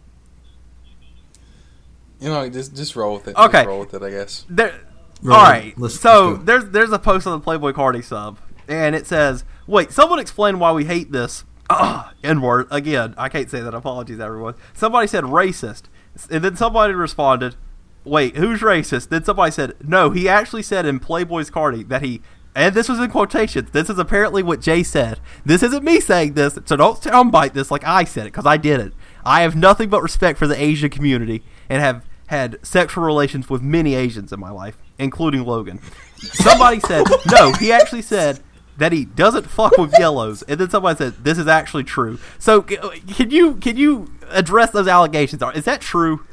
You 2.20 2.30
know, 2.30 2.50
just 2.50 2.76
just 2.76 2.96
roll 2.96 3.14
with 3.14 3.28
it. 3.28 3.36
Okay, 3.38 3.60
just 3.60 3.68
roll 3.68 3.80
with 3.82 3.94
it. 3.94 4.02
I 4.02 4.10
guess. 4.10 4.44
There. 4.50 4.74
Roll 5.22 5.38
all 5.38 5.44
right. 5.44 5.74
Let's, 5.78 6.00
so 6.00 6.30
let's 6.32 6.44
there's 6.46 6.66
there's 6.70 6.92
a 6.92 7.00
post 7.00 7.28
on 7.28 7.40
the 7.40 7.46
Playboi 7.46 7.74
Carti 7.74 8.04
sub, 8.04 8.40
and 8.68 8.96
it 8.96 9.06
says, 9.06 9.44
"Wait, 9.68 9.92
someone 9.92 10.20
explain 10.20 10.60
why 10.60 10.72
we 10.72 10.86
hate 10.86 11.12
this." 11.12 11.44
Ah, 11.70 12.14
N 12.24 12.42
word 12.42 12.68
again. 12.72 13.14
I 13.18 13.30
can't 13.30 13.50
say 13.50 13.62
that. 13.62 13.74
Apologies, 13.74 14.20
everyone. 14.20 14.56
Somebody 14.74 15.08
said 15.08 15.26
racist, 15.26 15.84
and 16.32 16.44
then 16.44 16.56
somebody 16.56 16.94
responded, 16.94 17.56
"Wait, 18.04 18.38
who's 18.38 18.62
racist?" 18.62 19.10
Then 19.10 19.24
somebody 19.24 19.52
said, 19.52 19.74
"No, 19.84 20.10
he 20.10 20.28
actually 20.30 20.64
said 20.64 20.86
in 20.86 21.00
Playboy's 21.00 21.52
Carti 21.52 21.88
that 21.90 22.02
he." 22.02 22.22
And 22.56 22.74
this 22.74 22.90
was 22.90 23.00
in 23.00 23.12
quotations. 23.12 23.72
This 23.72 23.90
is 23.90 24.00
apparently 24.00 24.42
what 24.42 24.60
Jay 24.62 24.82
said. 24.82 25.20
This 25.46 25.62
isn't 25.62 25.84
me 25.84 26.00
saying 26.00 26.34
this, 26.34 26.58
so 26.66 26.76
don't 26.76 27.00
soundbite 27.00 27.54
this 27.54 27.70
like 27.70 27.84
I 27.86 28.04
said 28.04 28.24
it, 28.24 28.34
because 28.34 28.48
I 28.48 28.58
did 28.58 28.80
it. 28.80 28.94
I 29.24 29.42
have 29.42 29.56
nothing 29.56 29.90
but 29.90 30.02
respect 30.02 30.40
for 30.40 30.48
the 30.48 30.62
Asian 30.62 30.90
community 30.90 31.44
and 31.70 31.82
have 31.82 32.04
had 32.28 32.58
sexual 32.64 33.04
relations 33.04 33.50
with 33.50 33.62
many 33.62 33.94
Asians 33.94 34.34
in 34.34 34.40
my 34.40 34.50
life, 34.50 34.78
including 35.00 35.46
Logan. 35.46 35.80
Somebody 36.18 36.80
said, 36.82 37.06
no, 37.32 37.54
he 37.54 37.72
actually 37.72 38.02
said 38.02 38.42
that 38.78 38.92
he 38.92 39.06
doesn't 39.06 39.50
fuck 39.50 39.78
with 39.78 39.94
yellows, 39.98 40.42
and 40.44 40.60
then 40.60 40.70
somebody 40.70 40.98
said 40.98 41.24
this 41.24 41.38
is 41.38 41.48
actually 41.48 41.84
true. 41.84 42.20
So 42.38 42.62
uh, 42.62 42.92
can 43.14 43.32
you 43.32 43.56
can 43.56 43.78
you 43.78 44.14
address 44.30 44.72
those 44.72 44.88
allegations? 44.88 45.42
Is 45.56 45.66
that 45.66 45.82
true? 45.82 46.26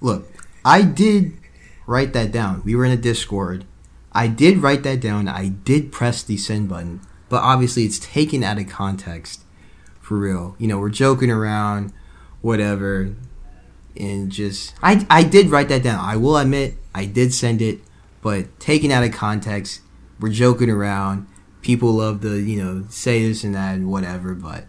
Look, 0.00 0.32
I 0.64 0.82
did 0.82 1.32
write 1.86 2.12
that 2.14 2.32
down. 2.32 2.62
We 2.64 2.74
were 2.74 2.84
in 2.84 2.92
a 2.92 2.96
Discord. 2.96 3.64
I 4.12 4.26
did 4.28 4.58
write 4.58 4.82
that 4.84 5.00
down. 5.00 5.28
I 5.28 5.48
did 5.48 5.92
press 5.92 6.22
the 6.22 6.36
send 6.36 6.68
button, 6.68 7.00
but 7.28 7.42
obviously 7.42 7.84
it's 7.84 7.98
taken 7.98 8.42
out 8.42 8.58
of 8.58 8.68
context. 8.68 9.42
For 10.00 10.18
real, 10.18 10.56
you 10.58 10.66
know, 10.66 10.78
we're 10.78 10.88
joking 10.88 11.30
around, 11.30 11.92
whatever, 12.40 13.14
and 14.00 14.30
just 14.30 14.74
I 14.82 15.06
I 15.10 15.22
did 15.22 15.50
write 15.50 15.68
that 15.68 15.82
down. 15.82 16.02
I 16.02 16.16
will 16.16 16.36
admit 16.36 16.76
I 16.94 17.04
did 17.04 17.32
send 17.34 17.62
it 17.62 17.80
but 18.22 18.58
taken 18.60 18.90
out 18.90 19.04
of 19.04 19.12
context, 19.12 19.80
we're 20.18 20.30
joking 20.30 20.70
around. 20.70 21.26
People 21.62 21.92
love 21.92 22.20
to, 22.22 22.38
you 22.38 22.62
know, 22.62 22.84
say 22.88 23.26
this 23.26 23.44
and 23.44 23.54
that 23.54 23.74
and 23.74 23.90
whatever, 23.90 24.34
but 24.34 24.66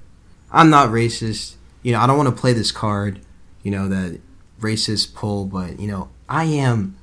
I'm 0.51 0.69
not 0.69 0.89
racist. 0.89 1.55
You 1.83 1.93
know, 1.93 1.99
I 1.99 2.07
don't 2.07 2.17
want 2.17 2.29
to 2.29 2.39
play 2.39 2.53
this 2.53 2.71
card, 2.71 3.21
you 3.63 3.71
know, 3.71 3.87
that 3.87 4.19
racist 4.59 5.13
pull, 5.13 5.45
but, 5.45 5.79
you 5.79 5.87
know, 5.87 6.09
I 6.29 6.45
am 6.45 6.97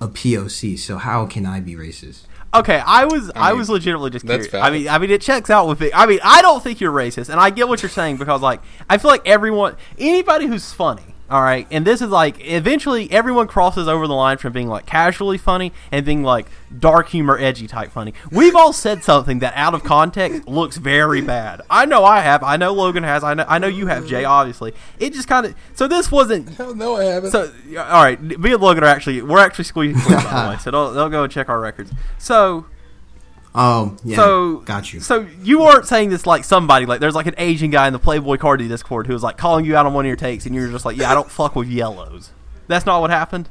a 0.00 0.08
POC, 0.08 0.78
so 0.78 0.98
how 0.98 1.26
can 1.26 1.46
I 1.46 1.60
be 1.60 1.74
racist? 1.74 2.22
Okay, 2.54 2.82
I 2.84 3.04
was 3.04 3.24
I, 3.24 3.24
mean, 3.24 3.32
I 3.36 3.52
was 3.52 3.68
legitimately 3.68 4.10
just 4.10 4.24
curious. 4.24 4.52
I 4.54 4.70
mean, 4.70 4.88
I 4.88 4.98
mean, 4.98 5.10
it 5.10 5.20
checks 5.20 5.50
out 5.50 5.68
with 5.68 5.82
it. 5.82 5.92
I 5.94 6.06
mean, 6.06 6.18
I 6.24 6.40
don't 6.40 6.62
think 6.62 6.80
you're 6.80 6.92
racist, 6.92 7.28
and 7.28 7.38
I 7.38 7.50
get 7.50 7.68
what 7.68 7.82
you're 7.82 7.90
saying 7.90 8.16
because, 8.16 8.40
like, 8.40 8.62
I 8.88 8.96
feel 8.96 9.10
like 9.10 9.26
everyone, 9.26 9.76
anybody 9.98 10.46
who's 10.46 10.72
funny, 10.72 11.14
all 11.30 11.42
right, 11.42 11.66
and 11.70 11.86
this 11.86 12.00
is 12.00 12.08
like 12.08 12.36
eventually 12.40 13.10
everyone 13.10 13.48
crosses 13.48 13.86
over 13.86 14.06
the 14.06 14.14
line 14.14 14.38
from 14.38 14.54
being 14.54 14.68
like 14.68 14.86
casually 14.86 15.36
funny 15.36 15.74
and 15.92 16.06
being 16.06 16.22
like 16.22 16.46
dark 16.78 17.08
humor, 17.08 17.36
edgy 17.38 17.66
type 17.66 17.90
funny. 17.90 18.14
We've 18.30 18.56
all 18.56 18.72
said 18.72 19.04
something 19.04 19.40
that 19.40 19.52
out 19.54 19.74
of 19.74 19.84
context 19.84 20.48
looks 20.48 20.78
very 20.78 21.20
bad. 21.20 21.60
I 21.68 21.84
know 21.84 22.02
I 22.02 22.20
have. 22.20 22.42
I 22.42 22.56
know 22.56 22.72
Logan 22.72 23.02
has. 23.02 23.22
I 23.22 23.34
know. 23.34 23.44
I 23.46 23.58
know 23.58 23.66
you 23.66 23.88
have, 23.88 24.06
Jay. 24.06 24.24
Obviously, 24.24 24.72
it 24.98 25.12
just 25.12 25.28
kind 25.28 25.44
of. 25.44 25.54
So 25.74 25.86
this 25.86 26.10
wasn't. 26.10 26.48
Hell 26.50 26.74
no, 26.74 26.96
I 26.96 27.04
haven't. 27.04 27.30
So 27.30 27.52
all 27.76 28.02
right, 28.02 28.20
me 28.20 28.52
and 28.52 28.62
Logan 28.62 28.82
are 28.84 28.88
actually 28.88 29.20
we're 29.20 29.38
actually 29.38 29.64
squeezing 29.64 30.02
by 30.02 30.22
the 30.22 30.50
way. 30.54 30.58
So 30.58 30.70
they'll, 30.70 30.92
they'll 30.92 31.10
go 31.10 31.24
and 31.24 31.32
check 31.32 31.50
our 31.50 31.60
records. 31.60 31.92
So 32.16 32.64
Oh, 33.60 33.96
yeah. 34.04 34.14
So 34.14 34.56
got 34.58 34.92
you. 34.92 35.00
So 35.00 35.26
you 35.42 35.58
weren't 35.58 35.84
saying 35.84 36.10
this 36.10 36.26
like 36.26 36.44
somebody 36.44 36.86
like 36.86 37.00
there's 37.00 37.16
like 37.16 37.26
an 37.26 37.34
Asian 37.38 37.70
guy 37.72 37.88
in 37.88 37.92
the 37.92 37.98
Playboi 37.98 38.38
Carti 38.38 38.68
Discord 38.68 39.08
who 39.08 39.12
was 39.12 39.24
like 39.24 39.36
calling 39.36 39.64
you 39.64 39.74
out 39.76 39.84
on 39.84 39.92
one 39.94 40.04
of 40.04 40.06
your 40.06 40.16
takes, 40.16 40.46
and 40.46 40.54
you're 40.54 40.68
just 40.68 40.84
like, 40.84 40.96
yeah, 40.96 41.10
I 41.10 41.14
don't 41.14 41.28
fuck 41.28 41.56
with 41.56 41.66
yellows. 41.66 42.30
That's 42.68 42.86
not 42.86 43.00
what 43.00 43.10
happened. 43.10 43.48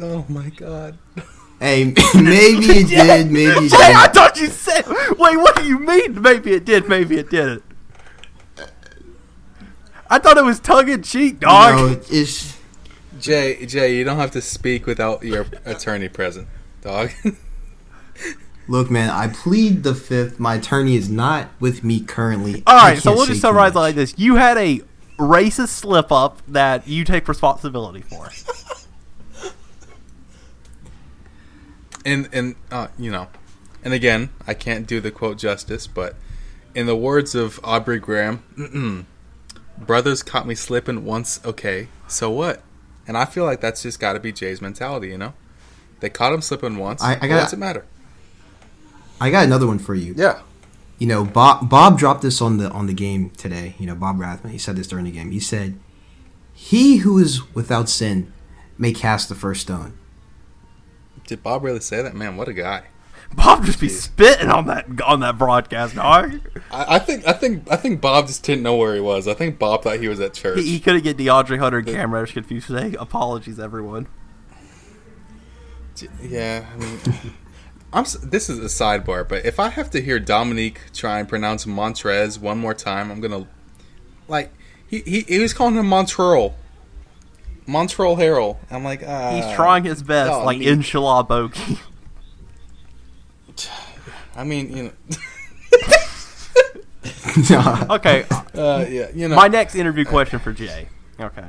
Oh 0.00 0.24
my 0.30 0.48
god. 0.48 0.96
Hey, 1.60 1.84
maybe 2.14 2.64
it 2.64 2.88
did. 2.88 3.30
Maybe 3.30 3.66
it 3.66 3.70
Jay, 3.70 3.76
did. 3.76 3.96
I 3.96 4.08
thought 4.08 4.40
you 4.40 4.46
said. 4.46 4.86
Wait, 4.86 5.36
what 5.36 5.56
do 5.56 5.66
you 5.66 5.78
mean? 5.78 6.22
Maybe 6.22 6.54
it 6.54 6.64
did. 6.64 6.88
Maybe 6.88 7.18
it 7.18 7.28
didn't. 7.28 7.62
I 10.08 10.18
thought 10.18 10.38
it 10.38 10.44
was 10.44 10.58
tongue 10.58 10.88
in 10.88 11.02
cheek, 11.02 11.40
dog. 11.40 11.74
No, 11.74 12.00
it's 12.10 12.56
Jay. 13.20 13.66
Jay, 13.66 13.94
you 13.94 14.04
don't 14.04 14.16
have 14.16 14.30
to 14.30 14.40
speak 14.40 14.86
without 14.86 15.22
your 15.22 15.44
attorney 15.66 16.08
present, 16.08 16.48
dog. 16.80 17.10
Look, 18.68 18.90
man, 18.90 19.08
I 19.08 19.28
plead 19.28 19.82
the 19.82 19.94
fifth. 19.94 20.38
My 20.38 20.56
attorney 20.56 20.94
is 20.94 21.08
not 21.08 21.48
with 21.58 21.82
me 21.82 22.00
currently. 22.00 22.62
All 22.66 22.76
right, 22.76 22.98
so 22.98 23.14
we'll 23.14 23.24
just 23.26 23.40
summarize 23.40 23.74
like 23.74 23.94
this: 23.94 24.14
you 24.18 24.36
had 24.36 24.58
a 24.58 24.82
racist 25.18 25.68
slip 25.68 26.12
up 26.12 26.42
that 26.46 26.86
you 26.86 27.04
take 27.04 27.26
responsibility 27.28 28.02
for. 28.02 28.30
and 32.04 32.28
and 32.30 32.56
uh, 32.70 32.88
you 32.98 33.10
know, 33.10 33.28
and 33.82 33.94
again, 33.94 34.28
I 34.46 34.52
can't 34.52 34.86
do 34.86 35.00
the 35.00 35.10
quote 35.10 35.38
justice, 35.38 35.86
but 35.86 36.16
in 36.74 36.84
the 36.84 36.96
words 36.96 37.34
of 37.34 37.58
Aubrey 37.64 37.98
Graham, 37.98 39.06
brothers 39.78 40.22
caught 40.22 40.46
me 40.46 40.54
slipping 40.54 41.06
once. 41.06 41.40
Okay, 41.42 41.88
so 42.06 42.30
what? 42.30 42.62
And 43.06 43.16
I 43.16 43.24
feel 43.24 43.44
like 43.44 43.62
that's 43.62 43.82
just 43.82 43.98
got 43.98 44.12
to 44.12 44.20
be 44.20 44.30
Jay's 44.30 44.60
mentality, 44.60 45.08
you 45.08 45.16
know. 45.16 45.32
They 46.00 46.10
caught 46.10 46.34
him 46.34 46.42
slipping 46.42 46.76
once. 46.76 47.02
I, 47.02 47.14
I 47.14 47.28
got. 47.28 47.40
What's 47.40 47.54
it 47.54 47.58
matter? 47.58 47.86
I 49.20 49.30
got 49.30 49.44
another 49.44 49.66
one 49.66 49.78
for 49.78 49.94
you. 49.94 50.14
Yeah. 50.16 50.42
You 50.98 51.06
know, 51.06 51.24
Bob 51.24 51.68
Bob 51.68 51.98
dropped 51.98 52.22
this 52.22 52.40
on 52.40 52.58
the 52.58 52.70
on 52.70 52.86
the 52.86 52.92
game 52.92 53.30
today. 53.30 53.74
You 53.78 53.86
know, 53.86 53.94
Bob 53.94 54.18
Rathbun. 54.20 54.50
He 54.50 54.58
said 54.58 54.76
this 54.76 54.88
during 54.88 55.04
the 55.04 55.12
game. 55.12 55.30
He 55.30 55.40
said, 55.40 55.78
"He 56.52 56.98
who 56.98 57.18
is 57.18 57.54
without 57.54 57.88
sin 57.88 58.32
may 58.76 58.92
cast 58.92 59.28
the 59.28 59.34
first 59.34 59.62
stone." 59.62 59.96
Did 61.26 61.42
Bob 61.42 61.62
really 61.62 61.80
say 61.80 62.02
that? 62.02 62.14
Man, 62.14 62.36
what 62.36 62.48
a 62.48 62.52
guy! 62.52 62.84
Bob 63.34 63.64
just 63.64 63.78
be 63.78 63.88
spitting 63.88 64.48
on 64.48 64.66
that 64.66 64.86
on 65.02 65.20
that 65.20 65.38
broadcast, 65.38 65.94
dog. 65.94 66.40
I, 66.70 66.96
I, 66.96 66.98
think 66.98 67.26
I 67.28 67.32
think 67.32 67.70
I 67.70 67.76
think 67.76 68.00
Bob 68.00 68.26
just 68.26 68.42
didn't 68.42 68.62
know 68.62 68.76
where 68.76 68.94
he 68.94 69.00
was. 69.00 69.28
I 69.28 69.34
think 69.34 69.58
Bob 69.58 69.82
thought 69.82 70.00
he 70.00 70.08
was 70.08 70.18
at 70.20 70.34
church. 70.34 70.58
He, 70.58 70.72
he 70.72 70.80
couldn't 70.80 71.02
get 71.02 71.16
DeAndre 71.16 71.58
Hunter 71.58 71.78
and 71.78 71.86
Cam 71.86 72.14
Reddish 72.14 72.32
confused 72.32 72.68
today. 72.68 72.96
Apologies, 72.98 73.60
everyone. 73.60 74.08
Yeah, 76.22 76.66
I 76.72 76.76
mean, 76.76 76.98
I'm. 77.92 78.04
This 78.22 78.50
is 78.50 78.58
a 78.58 78.64
sidebar, 78.64 79.26
but 79.28 79.44
if 79.46 79.58
I 79.58 79.68
have 79.68 79.90
to 79.90 80.00
hear 80.00 80.18
Dominique 80.18 80.80
try 80.92 81.18
and 81.20 81.28
pronounce 81.28 81.64
Montrezl 81.64 82.40
one 82.40 82.58
more 82.58 82.74
time, 82.74 83.10
I'm 83.10 83.20
gonna 83.20 83.46
like 84.28 84.52
he 84.86 85.00
he, 85.00 85.20
he 85.22 85.38
was 85.38 85.52
calling 85.52 85.76
him 85.76 85.86
Montreal. 85.86 86.54
Montreal 87.66 88.16
Harrell. 88.16 88.56
I'm 88.70 88.82
like, 88.82 89.02
uh, 89.02 89.34
he's 89.34 89.54
trying 89.54 89.84
his 89.84 90.02
best, 90.02 90.32
oh, 90.32 90.44
like 90.44 90.60
Inshallah 90.60 91.24
Boki. 91.24 91.78
I 94.34 94.44
mean, 94.44 94.74
you 94.74 94.82
know. 94.84 94.92
okay. 97.96 98.24
Uh, 98.54 98.86
yeah, 98.88 99.10
you 99.14 99.28
know. 99.28 99.36
My 99.36 99.48
next 99.48 99.74
interview 99.74 100.04
question 100.04 100.38
for 100.38 100.52
Jay. 100.52 100.88
Okay. 101.20 101.44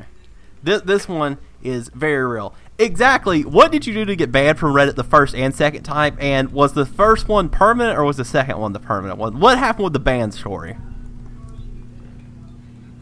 This 0.64 0.82
this 0.82 1.07
one 1.07 1.38
is 1.62 1.89
very 1.89 2.26
real 2.26 2.53
exactly 2.80 3.43
what 3.43 3.72
did 3.72 3.86
you 3.86 3.93
do 3.93 4.05
to 4.05 4.16
get 4.16 4.32
banned 4.32 4.57
from 4.57 4.74
Reddit 4.74 4.95
the 4.95 5.03
first 5.03 5.36
and 5.36 5.53
second 5.53 5.84
time? 5.84 6.18
And 6.20 6.51
was 6.51 6.74
the 6.74 6.86
first 6.86 7.28
one 7.28 7.49
permanent 7.49 7.99
or 7.99 8.05
was 8.05 8.18
the 8.18 8.26
second 8.26 8.57
one 8.57 8.74
the 8.74 8.80
permanent 8.80 9.20
one? 9.20 9.39
What 9.39 9.57
happened 9.57 9.84
with 9.84 9.93
the 9.93 9.99
ban 9.99 10.32
story? 10.32 10.78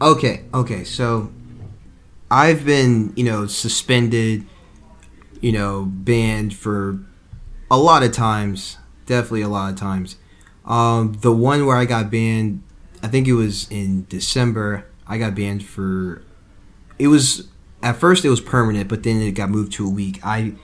Okay, 0.00 0.44
okay, 0.52 0.84
so 0.84 1.32
I've 2.30 2.64
been, 2.64 3.12
you 3.16 3.24
know, 3.24 3.46
suspended, 3.46 4.46
you 5.40 5.50
know, 5.50 5.86
banned 5.86 6.54
for 6.54 7.00
a 7.70 7.78
lot 7.78 8.02
of 8.02 8.12
times. 8.12 8.76
Definitely 9.06 9.42
a 9.42 9.48
lot 9.48 9.72
of 9.72 9.78
times. 9.78 10.16
Um, 10.64 11.16
the 11.20 11.32
one 11.32 11.66
where 11.66 11.76
I 11.76 11.84
got 11.84 12.10
banned, 12.10 12.62
I 13.02 13.08
think 13.08 13.26
it 13.26 13.32
was 13.32 13.68
in 13.70 14.06
December. 14.08 14.86
I 15.06 15.18
got 15.18 15.34
banned 15.34 15.64
for. 15.64 16.22
It 16.98 17.08
was 17.08 17.48
at 17.82 17.96
first 17.96 18.24
it 18.24 18.30
was 18.30 18.40
permanent, 18.40 18.88
but 18.88 19.02
then 19.02 19.20
it 19.20 19.32
got 19.32 19.50
moved 19.50 19.72
to 19.74 19.86
a 19.86 19.90
week. 19.90 20.20
I, 20.24 20.54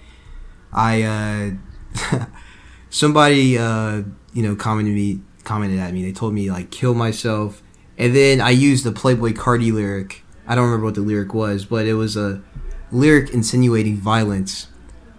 I, 0.72 1.02
uh, 1.02 2.26
somebody, 2.90 3.58
uh, 3.58 4.02
you 4.32 4.42
know, 4.42 4.56
commented 4.56 4.94
me, 4.94 5.20
commented 5.44 5.78
at 5.78 5.92
me. 5.92 6.02
They 6.02 6.12
told 6.12 6.34
me 6.34 6.50
like 6.50 6.70
kill 6.70 6.94
myself, 6.94 7.62
and 7.96 8.14
then 8.14 8.40
I 8.40 8.50
used 8.50 8.84
the 8.84 8.92
Playboi 8.92 9.34
Carti 9.34 9.72
lyric. 9.72 10.24
I 10.46 10.54
don't 10.54 10.64
remember 10.64 10.86
what 10.86 10.94
the 10.94 11.00
lyric 11.00 11.32
was, 11.32 11.64
but 11.64 11.86
it 11.86 11.94
was 11.94 12.16
a 12.16 12.42
lyric 12.90 13.30
insinuating 13.30 13.96
violence 13.96 14.68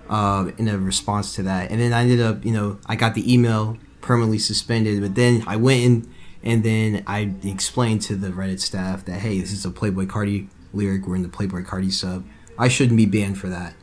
uh, 0.10 0.52
in 0.58 0.68
a 0.68 0.78
response 0.78 1.34
to 1.36 1.44
that. 1.44 1.72
And 1.72 1.80
then 1.80 1.94
I 1.94 2.02
ended 2.02 2.22
up, 2.22 2.46
you 2.46 2.52
know, 2.52 2.80
I 2.86 2.96
got 2.96 3.16
the 3.16 3.34
email 3.34 3.78
permanently 4.02 4.38
suspended, 4.38 5.02
but 5.02 5.16
then 5.16 5.44
I 5.48 5.56
went 5.56 5.84
in 5.84 6.14
and 6.44 6.64
then 6.64 7.04
I 7.08 7.34
explained 7.44 8.04
to 8.04 8.16
the 8.16 8.30
Reddit 8.30 8.60
staff 8.60 9.04
that, 9.06 9.20
hey, 9.20 9.40
this 9.40 9.52
is 9.52 9.66
a 9.66 9.72
Playboi 9.72 10.06
Carti 10.06 10.48
lyric. 10.76 11.08
We're 11.08 11.16
in 11.16 11.24
the 11.24 11.30
Playboi 11.30 11.66
Carti 11.66 11.92
sub. 11.92 12.26
I 12.58 12.68
shouldn't 12.68 12.98
be 12.98 13.06
banned 13.06 13.38
for 13.38 13.48
that. 13.50 13.74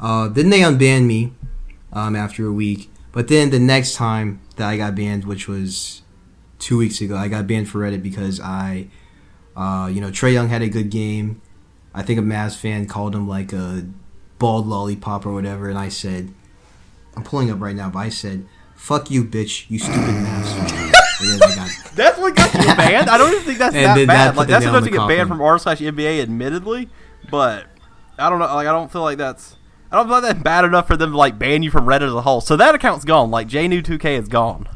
Uh, 0.00 0.28
then 0.28 0.50
they 0.50 0.60
unbanned 0.60 1.06
me 1.06 1.32
um, 1.92 2.16
after 2.16 2.46
a 2.46 2.52
week. 2.52 2.90
But 3.12 3.28
then 3.28 3.50
the 3.50 3.58
next 3.58 3.94
time 3.94 4.40
that 4.56 4.68
I 4.68 4.76
got 4.76 4.94
banned, 4.94 5.24
which 5.24 5.46
was 5.46 6.02
two 6.58 6.78
weeks 6.78 7.00
ago, 7.00 7.16
I 7.16 7.28
got 7.28 7.46
banned 7.46 7.68
for 7.68 7.78
Reddit 7.78 8.02
because 8.02 8.40
I, 8.40 8.88
uh, 9.56 9.88
you 9.92 10.00
know, 10.00 10.08
Trae 10.08 10.32
Young 10.32 10.48
had 10.48 10.62
a 10.62 10.68
good 10.68 10.90
game. 10.90 11.40
I 11.94 12.02
think 12.02 12.18
a 12.18 12.22
Mavs 12.22 12.56
fan 12.56 12.86
called 12.86 13.14
him 13.14 13.28
like 13.28 13.52
a 13.52 13.86
bald 14.40 14.66
lollipop 14.66 15.24
or 15.26 15.32
whatever, 15.32 15.68
and 15.68 15.78
I 15.78 15.88
said, 15.88 16.34
I'm 17.16 17.22
pulling 17.22 17.50
up 17.50 17.60
right 17.60 17.76
now, 17.76 17.88
but 17.88 18.00
I 18.00 18.08
said, 18.08 18.46
"Fuck 18.74 19.10
you, 19.10 19.24
bitch, 19.24 19.70
you 19.70 19.78
stupid 19.78 20.00
Mavs 20.00 20.70
fan." 20.70 20.93
that's 21.94 22.18
what 22.18 22.34
got 22.34 22.52
you 22.54 22.60
banned. 22.74 23.08
I 23.08 23.18
don't 23.18 23.32
even 23.32 23.44
think 23.44 23.58
that's 23.58 23.74
that 23.74 24.06
bad. 24.06 24.08
That 24.08 24.36
like 24.36 24.48
that's 24.48 24.64
enough 24.64 24.84
to 24.84 24.90
get 24.90 25.06
banned 25.06 25.28
from 25.28 25.40
r 25.40 25.58
slash 25.58 25.78
NBA, 25.78 26.22
admittedly, 26.22 26.88
but 27.30 27.66
I 28.18 28.30
don't 28.30 28.38
know. 28.38 28.46
Like 28.46 28.66
I 28.66 28.72
don't 28.72 28.90
feel 28.90 29.02
like 29.02 29.18
that's. 29.18 29.56
I 29.90 29.96
don't 29.96 30.06
feel 30.06 30.14
like 30.14 30.22
that's 30.22 30.42
bad 30.42 30.64
enough 30.64 30.88
for 30.88 30.96
them 30.96 31.12
to 31.12 31.16
like 31.16 31.38
ban 31.38 31.62
you 31.62 31.70
from 31.70 31.86
Reddit 31.86 32.08
as 32.08 32.14
a 32.14 32.22
whole. 32.22 32.40
So 32.40 32.56
that 32.56 32.74
account's 32.74 33.04
gone. 33.04 33.30
Like 33.30 33.48
JayNew2k 33.48 34.18
is 34.18 34.28
gone. 34.28 34.68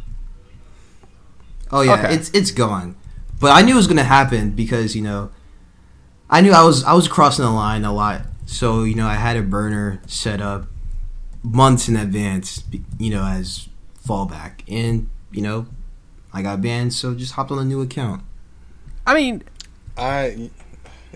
Oh 1.71 1.81
yeah, 1.83 1.95
okay. 1.95 2.15
it's 2.15 2.31
it's 2.31 2.51
gone. 2.51 2.97
But 3.41 3.51
I 3.51 3.63
knew 3.63 3.75
it 3.75 3.77
was 3.77 3.87
gonna 3.87 4.05
happen 4.05 4.53
because 4.53 4.95
you 4.95 5.03
know, 5.03 5.31
I 6.31 6.41
knew 6.41 6.53
I 6.53 6.65
was 6.65 6.85
I 6.85 6.93
was 6.93 7.09
crossing 7.09 7.45
the 7.45 7.51
line 7.51 7.85
a 7.85 7.93
lot. 7.93 8.23
So 8.47 8.85
you 8.85 8.95
know, 8.95 9.07
I 9.07 9.15
had 9.15 9.37
a 9.37 9.43
burner 9.43 10.01
set 10.07 10.41
up 10.41 10.67
months 11.43 11.89
in 11.89 11.97
advance. 11.97 12.63
You 12.99 13.11
know, 13.11 13.25
as 13.25 13.69
fallback, 14.07 14.63
and 14.69 15.11
you 15.31 15.43
know, 15.43 15.67
I 16.33 16.43
got 16.43 16.61
banned, 16.61 16.93
so 16.93 17.15
just 17.15 17.33
hopped 17.33 17.51
on 17.51 17.59
a 17.59 17.65
new 17.65 17.81
account. 17.81 18.23
I 19.07 19.15
mean, 19.15 19.43
I 19.97 20.51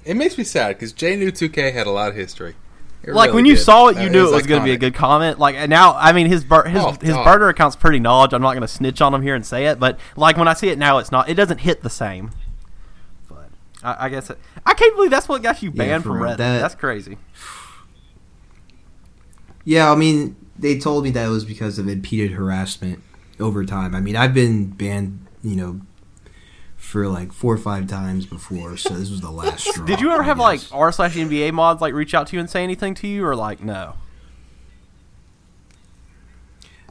it 0.04 0.16
makes 0.16 0.38
me 0.38 0.44
sad 0.44 0.76
because 0.76 0.92
JayNew2k 0.92 1.72
had 1.72 1.86
a 1.86 1.90
lot 1.90 2.08
of 2.08 2.16
history. 2.16 2.54
It 3.02 3.14
like 3.14 3.28
really 3.28 3.36
when 3.36 3.46
you 3.46 3.56
did. 3.56 3.62
saw 3.62 3.88
it, 3.88 3.96
you 3.96 4.06
uh, 4.06 4.08
knew 4.08 4.20
it 4.20 4.22
was, 4.22 4.32
was 4.32 4.46
going 4.46 4.60
to 4.60 4.64
be 4.64 4.72
a 4.72 4.78
good 4.78 4.94
comment. 4.94 5.38
Like 5.38 5.68
now, 5.68 5.94
I 5.94 6.12
mean, 6.12 6.28
his 6.28 6.44
bur- 6.44 6.68
his 6.68 6.80
oh, 6.80 6.92
his 7.00 7.16
burner 7.16 7.48
account's 7.48 7.74
pretty 7.74 7.98
knowledge. 7.98 8.32
I'm 8.32 8.42
not 8.42 8.52
going 8.52 8.62
to 8.62 8.68
snitch 8.68 9.00
on 9.00 9.12
him 9.12 9.22
here 9.22 9.34
and 9.34 9.44
say 9.44 9.66
it, 9.66 9.80
but 9.80 9.98
like 10.16 10.36
when 10.36 10.46
I 10.46 10.54
see 10.54 10.68
it 10.68 10.78
now, 10.78 10.98
it's 10.98 11.10
not. 11.10 11.28
It 11.28 11.34
doesn't 11.34 11.58
hit 11.58 11.82
the 11.82 11.90
same. 11.90 12.30
But 13.28 13.50
I, 13.82 14.06
I 14.06 14.08
guess 14.08 14.30
it, 14.30 14.38
I 14.64 14.74
can't 14.74 14.94
believe 14.94 15.10
that's 15.10 15.28
what 15.28 15.42
got 15.42 15.62
you 15.62 15.72
banned 15.72 16.04
yeah, 16.04 16.10
from 16.10 16.20
Reddit. 16.20 16.36
That, 16.38 16.60
that's 16.60 16.74
crazy. 16.74 17.18
Yeah, 19.64 19.92
I 19.92 19.94
mean, 19.94 20.34
they 20.58 20.76
told 20.76 21.04
me 21.04 21.10
that 21.12 21.24
it 21.24 21.28
was 21.28 21.44
because 21.44 21.78
of 21.78 21.86
impeded 21.86 22.32
harassment 22.32 23.00
over 23.42 23.64
time. 23.64 23.94
I 23.94 24.00
mean, 24.00 24.16
I've 24.16 24.32
been 24.32 24.66
banned, 24.70 25.26
you 25.42 25.56
know, 25.56 25.80
for 26.76 27.08
like 27.08 27.32
four 27.32 27.54
or 27.54 27.58
five 27.58 27.86
times 27.86 28.26
before, 28.26 28.76
so 28.76 28.94
this 28.94 29.10
was 29.10 29.20
the 29.20 29.30
last 29.30 29.64
straw. 29.68 29.84
Did 29.84 30.00
you 30.00 30.10
ever 30.10 30.22
I 30.22 30.26
have 30.26 30.38
guess. 30.38 30.70
like 30.72 30.80
r 30.80 30.90
slash 30.92 31.14
NBA 31.14 31.52
mods 31.52 31.80
like 31.80 31.94
reach 31.94 32.14
out 32.14 32.26
to 32.28 32.36
you 32.36 32.40
and 32.40 32.48
say 32.48 32.62
anything 32.62 32.94
to 32.96 33.06
you, 33.06 33.24
or 33.26 33.36
like 33.36 33.62
no? 33.62 33.94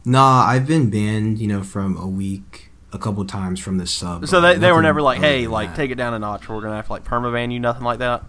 Nah, 0.04 0.44
I've 0.46 0.66
been 0.68 0.90
banned, 0.90 1.40
you 1.40 1.48
know, 1.48 1.62
from 1.62 1.96
a 1.98 2.08
week 2.08 2.72
a 2.94 2.98
couple 2.98 3.24
times 3.26 3.60
from 3.60 3.78
the 3.78 3.88
sub. 3.88 4.28
So 4.28 4.42
they, 4.42 4.58
they 4.58 4.72
were 4.72 4.82
never 4.82 5.02
like, 5.02 5.20
hey, 5.20 5.48
like 5.48 5.70
that. 5.70 5.76
take 5.76 5.92
it 5.92 5.96
down 5.96 6.14
a 6.14 6.20
notch. 6.20 6.50
We're 6.50 6.62
gonna 6.62 6.76
have 6.76 6.88
to 6.88 6.92
like 6.92 7.04
permaban 7.04 7.52
you, 7.54 7.60
nothing 7.60 7.84
like 7.84 8.00
that. 8.00 8.24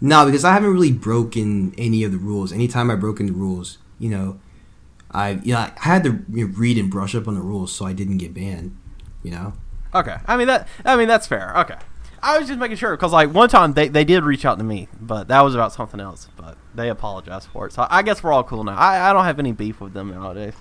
No, 0.00 0.26
because 0.26 0.44
I 0.44 0.52
haven't 0.52 0.72
really 0.72 0.92
broken 0.92 1.74
any 1.78 2.02
of 2.04 2.10
the 2.12 2.18
rules. 2.18 2.52
Anytime 2.52 2.90
I 2.90 2.96
broken 2.96 3.26
the 3.26 3.32
rules, 3.32 3.78
you 3.98 4.10
know, 4.10 4.40
I 5.12 5.40
you 5.42 5.54
know, 5.54 5.58
I 5.58 5.72
had 5.76 6.04
to 6.04 6.24
read 6.28 6.78
and 6.78 6.90
brush 6.90 7.14
up 7.14 7.28
on 7.28 7.34
the 7.34 7.40
rules 7.40 7.74
so 7.74 7.86
I 7.86 7.92
didn't 7.92 8.18
get 8.18 8.34
banned. 8.34 8.76
You 9.22 9.30
know. 9.32 9.52
Okay, 9.94 10.16
I 10.26 10.36
mean 10.36 10.46
that. 10.46 10.68
I 10.84 10.96
mean 10.96 11.08
that's 11.08 11.26
fair. 11.26 11.52
Okay, 11.58 11.76
I 12.22 12.38
was 12.38 12.48
just 12.48 12.58
making 12.58 12.76
sure 12.76 12.96
because 12.96 13.12
like 13.12 13.32
one 13.32 13.48
time 13.48 13.74
they, 13.74 13.88
they 13.88 14.04
did 14.04 14.24
reach 14.24 14.44
out 14.44 14.58
to 14.58 14.64
me, 14.64 14.88
but 15.00 15.28
that 15.28 15.40
was 15.42 15.54
about 15.54 15.72
something 15.72 16.00
else. 16.00 16.28
But 16.36 16.56
they 16.74 16.88
apologized 16.88 17.48
for 17.48 17.66
it, 17.66 17.72
so 17.72 17.86
I 17.90 18.02
guess 18.02 18.22
we're 18.22 18.32
all 18.32 18.44
cool 18.44 18.64
now. 18.64 18.76
I, 18.76 19.10
I 19.10 19.12
don't 19.12 19.24
have 19.24 19.38
any 19.38 19.52
beef 19.52 19.80
with 19.80 19.92
them 19.92 20.10
nowadays. 20.10 20.54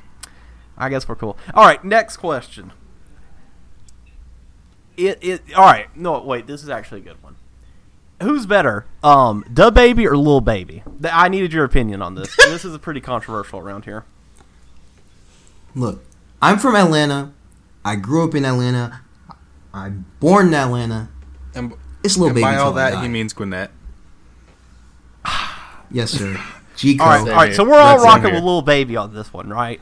I 0.77 0.89
guess 0.89 1.07
we're 1.07 1.15
cool. 1.15 1.37
All 1.53 1.65
right, 1.65 1.83
next 1.83 2.17
question. 2.17 2.73
It 4.97 5.19
it 5.21 5.41
all 5.55 5.65
right. 5.65 5.95
No, 5.95 6.21
wait. 6.21 6.47
This 6.47 6.63
is 6.63 6.69
actually 6.69 7.01
a 7.01 7.03
good 7.03 7.21
one. 7.23 7.35
Who's 8.23 8.45
better, 8.45 8.85
um, 9.03 9.43
DaBaby 9.51 10.05
or 10.05 10.15
Lil 10.15 10.41
Baby? 10.41 10.83
I 11.03 11.27
needed 11.27 11.53
your 11.53 11.63
opinion 11.63 12.03
on 12.03 12.13
this. 12.13 12.35
this 12.35 12.63
is 12.65 12.75
a 12.75 12.79
pretty 12.79 13.01
controversial 13.01 13.59
around 13.59 13.85
here. 13.85 14.05
Look, 15.75 16.03
I'm 16.41 16.57
from 16.57 16.75
Atlanta. 16.75 17.31
I 17.83 17.95
grew 17.95 18.23
up 18.23 18.35
in 18.35 18.45
Atlanta. 18.45 19.01
I'm 19.73 20.05
born 20.19 20.49
in 20.49 20.53
Atlanta. 20.53 21.09
And, 21.55 21.73
it's 22.03 22.17
Lil 22.17 22.29
Baby. 22.29 22.41
By 22.41 22.57
all 22.57 22.73
that, 22.73 23.01
he 23.01 23.07
means 23.07 23.33
Gwinnett. 23.33 23.71
yes, 25.91 26.11
sir. 26.11 26.39
G 26.75 26.97
All 26.99 27.07
right, 27.07 27.19
all 27.19 27.35
right. 27.35 27.53
So 27.53 27.63
we're 27.63 27.75
all 27.75 27.97
That's 27.97 28.03
rocking 28.03 28.33
with 28.33 28.43
Lil 28.43 28.61
Baby 28.61 28.95
on 28.95 29.13
this 29.13 29.31
one, 29.31 29.49
right? 29.49 29.81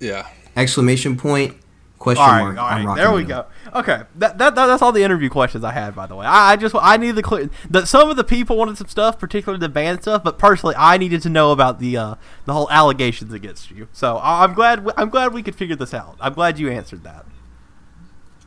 Yeah. 0.00 0.28
Exclamation 0.56 1.16
point. 1.16 1.56
Question 1.98 2.24
all 2.24 2.30
right, 2.30 2.54
mark. 2.54 2.58
All 2.58 2.86
right, 2.86 2.96
there 2.96 3.12
we 3.12 3.24
go. 3.24 3.46
Okay, 3.74 4.02
that, 4.16 4.36
that, 4.36 4.54
that's 4.54 4.82
all 4.82 4.92
the 4.92 5.02
interview 5.02 5.30
questions 5.30 5.64
I 5.64 5.72
had. 5.72 5.94
By 5.94 6.06
the 6.06 6.14
way, 6.14 6.26
I, 6.26 6.52
I 6.52 6.56
just 6.56 6.74
I 6.78 6.98
needed 6.98 7.16
the 7.16 7.22
clear 7.22 7.48
that 7.70 7.88
some 7.88 8.10
of 8.10 8.16
the 8.16 8.24
people 8.24 8.56
wanted 8.56 8.76
some 8.76 8.88
stuff, 8.88 9.18
particularly 9.18 9.60
the 9.60 9.70
band 9.70 10.02
stuff, 10.02 10.22
but 10.22 10.38
personally, 10.38 10.74
I 10.76 10.98
needed 10.98 11.22
to 11.22 11.30
know 11.30 11.52
about 11.52 11.78
the 11.78 11.96
uh, 11.96 12.14
the 12.44 12.52
whole 12.52 12.70
allegations 12.70 13.32
against 13.32 13.70
you. 13.70 13.88
So 13.92 14.20
I'm 14.22 14.52
glad 14.52 14.86
I'm 14.96 15.08
glad 15.08 15.32
we 15.32 15.42
could 15.42 15.54
figure 15.54 15.74
this 15.74 15.94
out. 15.94 16.16
I'm 16.20 16.34
glad 16.34 16.58
you 16.58 16.70
answered 16.70 17.02
that. 17.04 17.24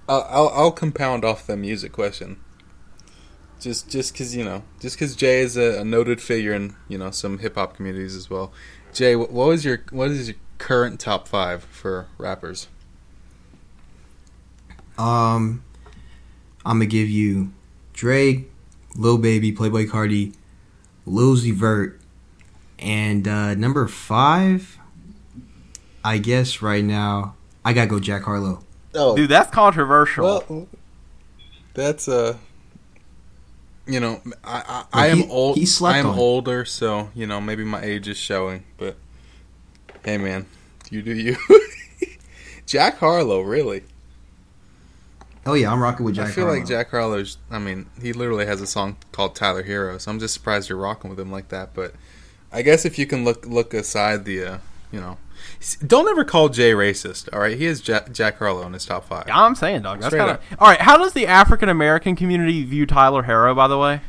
I'll 0.08 0.28
I'll, 0.30 0.50
I'll 0.50 0.72
compound 0.72 1.26
off 1.26 1.48
the 1.48 1.58
music 1.58 1.92
question. 1.92 2.40
Just 3.60 3.90
just 3.90 4.14
because 4.14 4.36
you 4.36 4.46
know, 4.46 4.64
just 4.80 4.96
because 4.96 5.16
Jay 5.16 5.42
is 5.42 5.58
a, 5.58 5.82
a, 5.82 5.84
noted 5.84 6.22
figure 6.22 6.54
in 6.54 6.76
you 6.88 6.98
know 6.98 7.12
some 7.12 7.40
hip 7.40 7.56
hop 7.56 7.76
communities 7.76 8.16
as 8.16 8.30
well. 8.30 8.54
Jay, 8.94 9.16
what, 9.16 9.32
what 9.32 9.48
was 9.48 9.66
your 9.66 9.84
what 9.90 10.12
is 10.12 10.30
your 10.30 10.38
current 10.60 11.00
top 11.00 11.28
five 11.28 11.64
for 11.64 12.08
rappers? 12.18 12.68
Um, 15.00 15.64
I'm 16.66 16.76
gonna 16.78 16.86
give 16.86 17.10
you 17.10 17.52
Drake, 17.94 18.52
Lil 18.96 19.18
Baby, 19.18 19.54
Playboi 19.54 19.90
Carti, 19.90 20.36
Lil 21.06 21.36
Uzi 21.36 21.54
Vert, 21.54 22.00
and 22.78 23.28
uh, 23.28 23.56
number 23.56 23.88
five. 23.88 24.78
I 26.04 26.18
guess 26.18 26.62
right 26.62 26.84
now 26.84 27.36
I 27.64 27.74
gotta 27.74 27.88
go 27.88 28.00
Jack 28.00 28.24
Harlow. 28.24 28.64
Oh, 28.94 29.16
dude, 29.16 29.30
that's 29.30 29.52
controversial. 29.52 30.44
Well, 30.48 30.68
that's 31.74 32.08
uh 32.08 32.36
you 33.88 34.00
know, 34.00 34.22
I 34.44 34.86
I, 34.94 35.06
I 35.06 35.08
am 35.08 35.18
he, 35.20 35.30
old. 35.30 35.58
I 35.84 35.98
am 35.98 36.08
on. 36.08 36.20
older, 36.20 36.66
so 36.66 37.10
you 37.16 37.26
know 37.26 37.40
maybe 37.40 37.64
my 37.64 37.82
age 37.82 38.08
is 38.08 38.18
showing. 38.18 38.66
But 38.78 38.98
hey, 40.04 40.18
man, 40.18 40.46
you 40.92 41.02
do 41.02 41.14
you. 41.14 41.38
Jack 42.66 42.98
Harlow, 43.00 43.42
really? 43.42 43.84
Oh 45.50 45.56
yeah, 45.56 45.72
I'm 45.72 45.82
rocking 45.82 46.06
with 46.06 46.14
Jack. 46.14 46.28
I 46.28 46.32
feel 46.32 46.44
Harlow. 46.46 46.60
like 46.60 46.68
Jack 46.68 46.92
Harlow's. 46.92 47.38
I 47.50 47.58
mean, 47.58 47.88
he 48.00 48.14
literally 48.14 48.46
has 48.46 48.62
a 48.62 48.68
song 48.68 48.98
called 49.12 49.36
Tyler 49.36 49.64
Herro, 49.64 50.00
so 50.00 50.12
I'm 50.12 50.20
just 50.20 50.36
surprised 50.36 50.70
you're 50.70 50.78
rocking 50.78 51.10
with 51.10 51.20
him 51.20 51.32
like 51.32 51.50
that. 51.50 51.74
But 51.74 51.96
I 52.52 52.62
guess 52.62 52.86
if 52.86 53.00
you 53.00 53.08
can 53.08 53.26
look 53.26 53.48
look 53.48 53.74
aside 53.74 54.26
the, 54.26 54.44
uh, 54.44 54.58
you 54.92 55.00
know, 55.00 55.18
don't 55.86 56.08
ever 56.08 56.24
call 56.24 56.50
Jay 56.50 56.74
racist. 56.74 57.30
All 57.34 57.40
right, 57.40 57.58
he 57.58 57.66
has 57.66 57.82
Jack, 57.82 58.12
Jack 58.12 58.38
Harlow 58.38 58.64
in 58.68 58.74
his 58.74 58.86
top 58.86 59.06
five. 59.06 59.24
Yeah, 59.28 59.42
I'm 59.42 59.56
saying, 59.56 59.82
dog. 59.82 60.02
That's 60.02 60.14
kind 60.14 60.30
of 60.30 60.40
all 60.60 60.68
right. 60.68 60.82
How 60.82 60.98
does 60.98 61.14
the 61.14 61.26
African 61.26 61.68
American 61.68 62.16
community 62.16 62.64
view 62.64 62.86
Tyler 62.86 63.24
Herro? 63.24 63.56
By 63.56 63.68
the 63.68 63.78
way. 63.80 64.02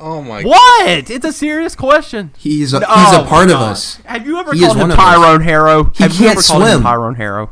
Oh 0.00 0.22
my! 0.22 0.42
God. 0.42 0.48
What? 0.48 1.10
It's 1.10 1.26
a 1.26 1.32
serious 1.32 1.76
question. 1.76 2.32
He's 2.38 2.72
a, 2.72 2.78
he's 2.78 2.86
oh 2.88 3.22
a 3.22 3.26
part 3.26 3.50
of 3.50 3.56
us. 3.56 3.96
Have 4.06 4.26
you 4.26 4.38
ever 4.38 4.54
he 4.54 4.60
called 4.60 4.78
him 4.78 4.88
Tyrone 4.88 5.42
Herro? 5.42 5.94
He 5.94 6.04
Have 6.04 6.12
can't 6.12 6.20
you 6.20 6.28
ever 6.28 6.40
swim. 6.40 6.60
Called 6.60 6.72
him 6.72 6.82
Tyrone 6.82 7.16
Herro. 7.16 7.50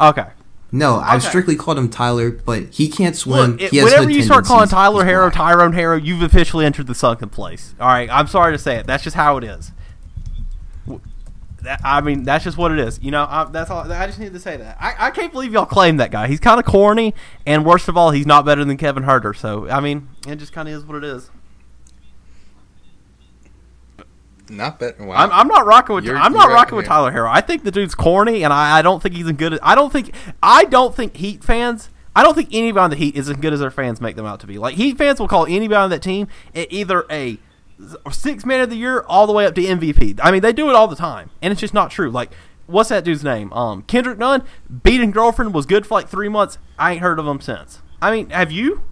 Okay. 0.00 0.26
No, 0.72 0.96
okay. 0.96 1.06
I've 1.06 1.22
strictly 1.22 1.56
called 1.56 1.78
him 1.78 1.88
Tyler, 1.88 2.30
but 2.30 2.72
he 2.74 2.88
can't 2.88 3.16
swim. 3.16 3.56
Look, 3.56 3.72
he 3.72 3.82
whenever 3.82 4.08
you 4.10 4.22
start 4.22 4.44
calling 4.44 4.68
Tyler 4.68 5.04
Herro 5.04 5.32
Tyrone 5.32 5.72
Herro, 5.72 6.02
you've 6.02 6.22
officially 6.22 6.64
entered 6.64 6.86
the 6.86 6.94
sunken 6.94 7.28
place. 7.28 7.74
All 7.80 7.88
right, 7.88 8.08
I'm 8.10 8.26
sorry 8.28 8.52
to 8.52 8.58
say 8.58 8.76
it. 8.76 8.86
That's 8.86 9.02
just 9.02 9.16
how 9.16 9.36
it 9.36 9.44
is. 9.44 9.72
that, 11.62 11.80
I 11.84 12.00
mean, 12.00 12.22
that's 12.22 12.44
just 12.44 12.56
what 12.56 12.70
it 12.70 12.78
is. 12.78 13.00
You 13.02 13.10
know, 13.10 13.26
I, 13.28 13.44
that's 13.50 13.70
all. 13.70 13.90
I 13.90 14.06
just 14.06 14.20
need 14.20 14.32
to 14.32 14.40
say 14.40 14.56
that. 14.56 14.76
I, 14.80 15.08
I 15.08 15.10
can't 15.10 15.32
believe 15.32 15.52
y'all 15.52 15.66
claim 15.66 15.96
that 15.96 16.12
guy. 16.12 16.28
He's 16.28 16.40
kind 16.40 16.60
of 16.60 16.66
corny, 16.66 17.14
and 17.44 17.66
worst 17.66 17.88
of 17.88 17.96
all, 17.96 18.12
he's 18.12 18.26
not 18.26 18.44
better 18.44 18.64
than 18.64 18.76
Kevin 18.76 19.02
Huerter. 19.02 19.34
So, 19.36 19.68
I 19.68 19.80
mean, 19.80 20.08
it 20.28 20.36
just 20.36 20.52
kind 20.52 20.68
of 20.68 20.74
is 20.74 20.84
what 20.84 20.96
it 20.96 21.04
is. 21.04 21.30
Not 24.50 24.78
better. 24.78 25.04
Wow. 25.04 25.14
I'm, 25.16 25.30
I'm 25.32 25.48
not 25.48 25.66
rocking 25.66 25.94
with. 25.94 26.04
You're, 26.04 26.16
I'm 26.16 26.32
not 26.32 26.48
rocking 26.50 26.76
with 26.76 26.86
Tyler 26.86 27.12
Herro. 27.12 27.30
I 27.30 27.40
think 27.40 27.62
the 27.62 27.70
dude's 27.70 27.94
corny, 27.94 28.42
and 28.42 28.52
I, 28.52 28.78
I 28.78 28.82
don't 28.82 29.02
think 29.02 29.14
he's 29.14 29.26
as 29.26 29.32
good. 29.32 29.54
As, 29.54 29.60
I 29.62 29.74
don't 29.74 29.92
think. 29.92 30.12
I 30.42 30.64
don't 30.64 30.94
think 30.94 31.16
Heat 31.16 31.44
fans. 31.44 31.90
I 32.14 32.22
don't 32.24 32.34
think 32.34 32.48
anybody 32.52 32.82
on 32.82 32.90
the 32.90 32.96
Heat 32.96 33.16
is 33.16 33.30
as 33.30 33.36
good 33.36 33.52
as 33.52 33.60
their 33.60 33.70
fans 33.70 34.00
make 34.00 34.16
them 34.16 34.26
out 34.26 34.40
to 34.40 34.46
be. 34.46 34.58
Like 34.58 34.74
Heat 34.74 34.98
fans 34.98 35.20
will 35.20 35.28
call 35.28 35.46
anybody 35.46 35.76
on 35.76 35.90
that 35.90 36.02
team 36.02 36.26
either 36.54 37.04
a 37.10 37.38
six 38.10 38.44
man 38.44 38.60
of 38.60 38.70
the 38.70 38.76
year 38.76 39.04
all 39.08 39.26
the 39.26 39.32
way 39.32 39.46
up 39.46 39.54
to 39.54 39.62
MVP. 39.62 40.20
I 40.22 40.30
mean, 40.30 40.42
they 40.42 40.52
do 40.52 40.68
it 40.68 40.74
all 40.74 40.88
the 40.88 40.96
time, 40.96 41.30
and 41.40 41.52
it's 41.52 41.60
just 41.60 41.74
not 41.74 41.90
true. 41.90 42.10
Like, 42.10 42.30
what's 42.66 42.88
that 42.88 43.04
dude's 43.04 43.24
name? 43.24 43.52
Um, 43.52 43.82
Kendrick 43.82 44.18
Nunn, 44.18 44.42
beating 44.82 45.10
girlfriend 45.10 45.54
was 45.54 45.66
good 45.66 45.86
for 45.86 45.94
like 45.94 46.08
three 46.08 46.28
months. 46.28 46.58
I 46.78 46.92
ain't 46.92 47.00
heard 47.00 47.18
of 47.18 47.26
him 47.26 47.40
since. 47.40 47.80
I 48.02 48.10
mean, 48.10 48.30
have 48.30 48.50
you? 48.50 48.82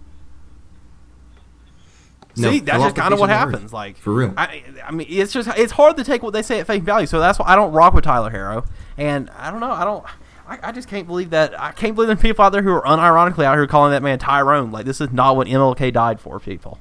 No, 2.39 2.51
See, 2.51 2.59
that's 2.59 2.83
just 2.83 2.95
kind 2.95 3.13
of 3.13 3.19
what 3.19 3.29
happens. 3.29 3.73
Like 3.73 3.97
for 3.97 4.13
real. 4.13 4.33
I, 4.37 4.63
I, 4.85 4.91
mean, 4.91 5.07
it's 5.09 5.33
just 5.33 5.49
it's 5.57 5.71
hard 5.71 5.97
to 5.97 6.03
take 6.03 6.23
what 6.23 6.33
they 6.33 6.41
say 6.41 6.59
at 6.59 6.67
face 6.67 6.81
value. 6.81 7.07
So 7.07 7.19
that's 7.19 7.39
why 7.39 7.47
I 7.47 7.55
don't 7.55 7.71
rock 7.71 7.93
with 7.93 8.03
Tyler 8.03 8.31
Herro. 8.31 8.67
And 8.97 9.29
I 9.31 9.51
don't 9.51 9.59
know. 9.59 9.71
I 9.71 9.83
don't. 9.83 10.05
I, 10.47 10.69
I 10.69 10.71
just 10.71 10.87
can't 10.87 11.05
believe 11.05 11.29
that. 11.29 11.59
I 11.59 11.71
can't 11.71 11.95
believe 11.95 12.07
there's 12.07 12.19
people 12.19 12.43
out 12.43 12.51
there 12.51 12.63
who 12.63 12.71
are 12.71 12.83
unironically 12.83 13.43
out 13.43 13.55
here 13.55 13.67
calling 13.67 13.91
that 13.91 14.01
man 14.01 14.19
Tyrone. 14.19 14.71
Like 14.71 14.85
this 14.85 14.99
is 14.99 15.11
not 15.11 15.35
what 15.35 15.47
MLK 15.47 15.93
died 15.93 16.19
for, 16.19 16.39
people. 16.39 16.79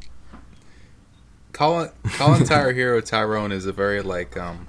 Colin 1.53 1.91
Colin 2.17 2.45
Tyler 2.45 2.73
Herro 2.73 3.05
Tyrone 3.05 3.53
is 3.53 3.67
a 3.67 3.73
very 3.73 4.01
like 4.01 4.37
um 4.37 4.69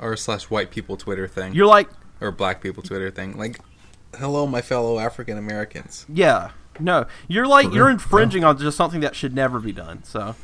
r 0.00 0.16
slash 0.16 0.44
white 0.44 0.70
people 0.70 0.96
Twitter 0.96 1.28
thing. 1.28 1.54
You're 1.54 1.66
like 1.66 1.88
or 2.20 2.30
black 2.30 2.60
people 2.60 2.82
Twitter 2.82 3.10
thing. 3.10 3.36
Like, 3.36 3.60
hello, 4.18 4.46
my 4.46 4.62
fellow 4.62 4.98
African 4.98 5.38
Americans. 5.38 6.06
Yeah, 6.08 6.50
no, 6.80 7.06
you're 7.26 7.46
like 7.46 7.72
you're 7.72 7.90
infringing 7.90 8.44
on 8.44 8.58
just 8.58 8.76
something 8.76 9.00
that 9.00 9.14
should 9.14 9.34
never 9.34 9.60
be 9.60 9.72
done. 9.72 10.02
So, 10.04 10.34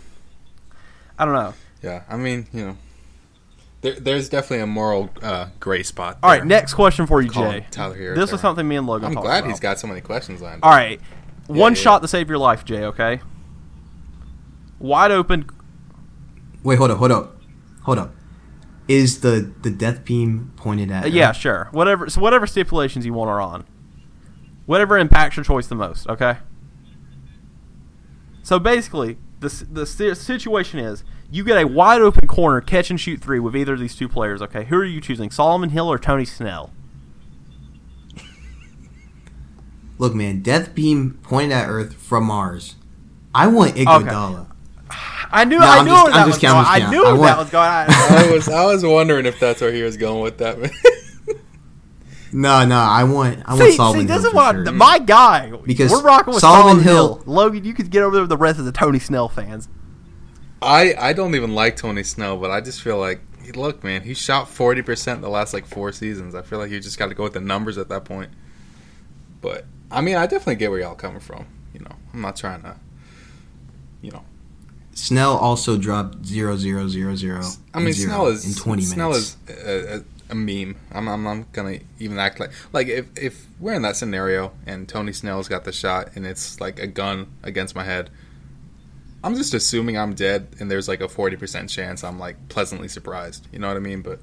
I 1.18 1.24
don't 1.24 1.34
know. 1.34 1.54
Yeah, 1.82 2.02
I 2.08 2.16
mean, 2.16 2.46
you 2.52 2.66
know, 2.66 2.76
there, 3.82 4.00
there's 4.00 4.28
definitely 4.30 4.60
a 4.60 4.66
moral 4.66 5.10
uh, 5.20 5.48
gray 5.60 5.82
spot. 5.82 6.18
All 6.22 6.30
right, 6.30 6.44
next 6.44 6.74
question 6.74 7.06
for 7.06 7.20
you, 7.20 7.28
Jay. 7.28 7.66
Tyler 7.70 7.94
here. 7.94 8.14
This 8.14 8.32
is 8.32 8.40
something 8.40 8.66
me 8.66 8.76
and 8.76 8.86
Logan. 8.86 9.08
I'm 9.08 9.14
glad 9.14 9.40
about. 9.40 9.50
he's 9.50 9.60
got 9.60 9.78
so 9.78 9.86
many 9.86 10.00
questions 10.00 10.40
lined. 10.40 10.60
All 10.62 10.70
right, 10.70 11.00
yeah, 11.00 11.54
one 11.54 11.74
yeah, 11.74 11.80
shot 11.80 11.96
yeah. 11.96 12.00
to 12.00 12.08
save 12.08 12.28
your 12.28 12.38
life, 12.38 12.64
Jay. 12.64 12.84
Okay, 12.84 13.20
wide 14.78 15.10
open. 15.10 15.48
Wait, 16.62 16.76
hold 16.76 16.90
up, 16.90 16.98
hold 16.98 17.10
up, 17.10 17.36
hold 17.82 17.98
up. 17.98 18.14
Is 18.88 19.20
the 19.20 19.52
the 19.62 19.70
death 19.70 20.04
beam 20.04 20.52
pointed 20.56 20.90
at? 20.90 21.04
Uh, 21.04 21.08
yeah, 21.08 21.32
sure. 21.32 21.68
Whatever. 21.72 22.08
So 22.08 22.20
whatever 22.20 22.46
stipulations 22.46 23.04
you 23.04 23.12
want 23.12 23.30
are 23.30 23.40
on. 23.40 23.66
Whatever 24.66 24.98
impacts 24.98 25.36
your 25.36 25.44
choice 25.44 25.66
the 25.66 25.74
most. 25.74 26.08
Okay. 26.08 26.38
So 28.42 28.58
basically, 28.58 29.18
the 29.40 29.66
the 29.70 30.14
situation 30.14 30.78
is 30.78 31.04
you 31.30 31.44
get 31.44 31.62
a 31.62 31.66
wide 31.66 32.00
open 32.00 32.28
corner 32.28 32.60
catch 32.60 32.90
and 32.90 33.00
shoot 33.00 33.20
three 33.20 33.38
with 33.40 33.56
either 33.56 33.74
of 33.74 33.80
these 33.80 33.96
two 33.96 34.08
players. 34.08 34.42
Okay, 34.42 34.64
who 34.64 34.76
are 34.76 34.84
you 34.84 35.00
choosing, 35.00 35.30
Solomon 35.30 35.70
Hill 35.70 35.90
or 35.90 35.98
Tony 35.98 36.24
Snell? 36.24 36.70
Look, 39.98 40.14
man, 40.14 40.42
death 40.42 40.74
beam 40.74 41.18
pointed 41.22 41.52
at 41.52 41.68
Earth 41.68 41.94
from 41.94 42.24
Mars. 42.24 42.76
I 43.34 43.46
want 43.46 43.76
Iguodala. 43.76 44.40
Okay. 44.40 44.50
I 45.30 45.44
knew. 45.44 45.58
No, 45.58 45.66
I 45.66 45.82
knew 45.82 45.90
just, 45.90 46.12
that 46.12 46.26
was 46.26 46.38
going. 46.38 46.64
I 46.66 46.90
knew 46.90 47.04
I 47.04 47.12
want, 47.12 47.22
that 47.22 47.38
was 47.38 47.50
going. 47.50 47.68
I 47.68 48.32
was. 48.32 48.48
I 48.48 48.64
was 48.66 48.84
wondering 48.84 49.26
if 49.26 49.40
that's 49.40 49.60
where 49.60 49.72
he 49.72 49.82
was 49.82 49.96
going 49.96 50.22
with 50.22 50.38
that. 50.38 50.58
no, 52.34 52.64
no. 52.64 52.76
I 52.76 53.04
want. 53.04 53.42
I 53.46 53.54
want 53.54 53.70
see, 53.70 53.76
Solomon 53.76 54.00
see, 54.02 54.06
this 54.06 54.22
Hill 54.22 54.30
is 54.30 54.34
what 54.34 54.54
sure. 54.54 54.72
my 54.72 54.98
guy. 54.98 55.50
Because 55.64 55.90
we're 55.90 56.02
rocking 56.02 56.34
with 56.34 56.40
Solomon, 56.40 56.82
Solomon 56.82 56.84
Hill. 56.84 57.14
Hill. 57.16 57.24
Logan, 57.26 57.64
you 57.64 57.74
could 57.74 57.90
get 57.90 58.02
over 58.02 58.16
there 58.16 58.22
with 58.22 58.30
the 58.30 58.36
rest 58.36 58.58
of 58.58 58.64
the 58.64 58.72
Tony 58.72 58.98
Snell 58.98 59.28
fans. 59.28 59.68
I 60.60 60.94
I 60.98 61.12
don't 61.12 61.34
even 61.34 61.54
like 61.54 61.76
Tony 61.76 62.02
Snell, 62.02 62.36
but 62.36 62.50
I 62.50 62.60
just 62.60 62.82
feel 62.82 62.98
like 62.98 63.20
look, 63.54 63.84
man, 63.84 64.02
he 64.02 64.14
shot 64.14 64.48
forty 64.48 64.82
percent 64.82 65.20
the 65.20 65.28
last 65.28 65.52
like 65.52 65.66
four 65.66 65.92
seasons. 65.92 66.34
I 66.34 66.42
feel 66.42 66.58
like 66.58 66.70
you 66.70 66.80
just 66.80 66.98
got 66.98 67.08
to 67.08 67.14
go 67.14 67.22
with 67.22 67.34
the 67.34 67.40
numbers 67.40 67.78
at 67.78 67.88
that 67.88 68.04
point. 68.04 68.30
But 69.40 69.66
I 69.90 70.00
mean, 70.00 70.16
I 70.16 70.26
definitely 70.26 70.56
get 70.56 70.70
where 70.70 70.80
y'all 70.80 70.94
coming 70.94 71.20
from. 71.20 71.46
You 71.72 71.80
know, 71.80 71.96
I'm 72.12 72.20
not 72.20 72.36
trying 72.36 72.62
to, 72.62 72.76
you 74.00 74.10
know, 74.10 74.24
Snell 74.92 75.36
also 75.36 75.76
dropped 75.76 76.24
zero 76.24 76.56
zero 76.56 76.88
zero 76.88 77.14
zero. 77.14 77.42
I 77.74 77.80
mean, 77.80 77.92
Snell 77.92 78.28
is 78.28 78.46
in 78.46 78.54
twenty 78.54 78.82
Snell 78.82 79.10
minutes. 79.10 79.36
Snell 79.46 79.56
is 79.58 80.00
a, 80.00 80.04
a, 80.34 80.64
meme. 80.64 80.76
I'm, 80.92 81.08
I'm 81.08 81.22
not 81.22 81.52
gonna 81.52 81.78
even 81.98 82.18
act 82.18 82.40
like 82.40 82.50
like 82.72 82.88
if 82.88 83.06
if 83.16 83.46
we're 83.58 83.74
in 83.74 83.82
that 83.82 83.96
scenario 83.96 84.52
and 84.66 84.88
Tony 84.88 85.12
Snell's 85.12 85.48
got 85.48 85.64
the 85.64 85.72
shot 85.72 86.10
and 86.14 86.26
it's 86.26 86.60
like 86.60 86.78
a 86.78 86.86
gun 86.86 87.32
against 87.42 87.74
my 87.74 87.84
head, 87.84 88.10
I'm 89.22 89.34
just 89.34 89.54
assuming 89.54 89.98
I'm 89.98 90.14
dead 90.14 90.48
and 90.60 90.70
there's 90.70 90.88
like 90.88 91.00
a 91.00 91.08
forty 91.08 91.36
percent 91.36 91.70
chance 91.70 92.04
I'm 92.04 92.18
like 92.18 92.48
pleasantly 92.48 92.88
surprised. 92.88 93.46
You 93.52 93.58
know 93.58 93.68
what 93.68 93.76
I 93.76 93.80
mean? 93.80 94.02
But 94.02 94.20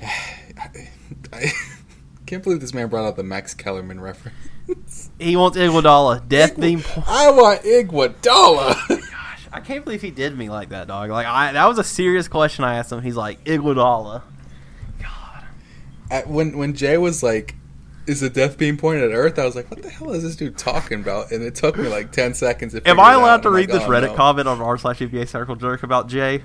I, 0.02 0.88
I 1.32 1.52
can't 2.26 2.42
believe 2.42 2.60
this 2.60 2.74
man 2.74 2.88
brought 2.88 3.06
out 3.06 3.16
the 3.16 3.22
Max 3.22 3.54
Kellerman 3.54 4.00
reference. 4.00 4.36
He 5.18 5.36
wants 5.36 5.58
Iguodala. 5.58 6.26
Death 6.26 6.58
beam. 6.58 6.82
I 7.06 7.30
want 7.30 7.62
Iguodala. 7.62 9.00
Oh 9.46 9.58
I 9.58 9.60
can't 9.60 9.84
believe 9.84 10.02
he 10.02 10.10
did 10.10 10.36
me 10.36 10.50
like 10.50 10.70
that, 10.70 10.88
dog. 10.88 11.10
Like 11.10 11.26
I, 11.26 11.52
that 11.52 11.66
was 11.66 11.78
a 11.78 11.84
serious 11.84 12.26
question 12.26 12.64
I 12.64 12.78
asked 12.78 12.90
him. 12.90 13.02
He's 13.02 13.14
like 13.14 13.44
Iguodala. 13.44 14.22
God. 16.08 16.16
At, 16.16 16.28
when 16.28 16.56
when 16.56 16.74
Jay 16.74 16.98
was 16.98 17.22
like, 17.22 17.54
"Is 18.06 18.20
the 18.20 18.30
death 18.30 18.58
beam 18.58 18.76
pointed 18.76 19.04
at 19.04 19.14
Earth?" 19.14 19.38
I 19.38 19.44
was 19.44 19.56
like, 19.56 19.70
"What 19.70 19.82
the 19.82 19.90
hell 19.90 20.10
is 20.12 20.22
this 20.22 20.36
dude 20.36 20.58
talking 20.58 21.00
about?" 21.00 21.30
And 21.30 21.42
it 21.42 21.54
took 21.54 21.76
me 21.76 21.88
like 21.88 22.12
ten 22.12 22.34
seconds. 22.34 22.74
Am 22.84 23.00
I 23.00 23.14
allowed 23.14 23.42
to 23.42 23.50
read 23.50 23.70
like, 23.70 23.80
this 23.80 23.88
oh, 23.88 23.90
Reddit 23.90 24.10
no. 24.10 24.14
comment 24.14 24.48
on 24.48 24.60
r 24.60 24.78
slash 24.78 24.98
NBA 24.98 25.28
Circle 25.28 25.56
Jerk 25.56 25.82
about 25.82 26.08
Jay? 26.08 26.42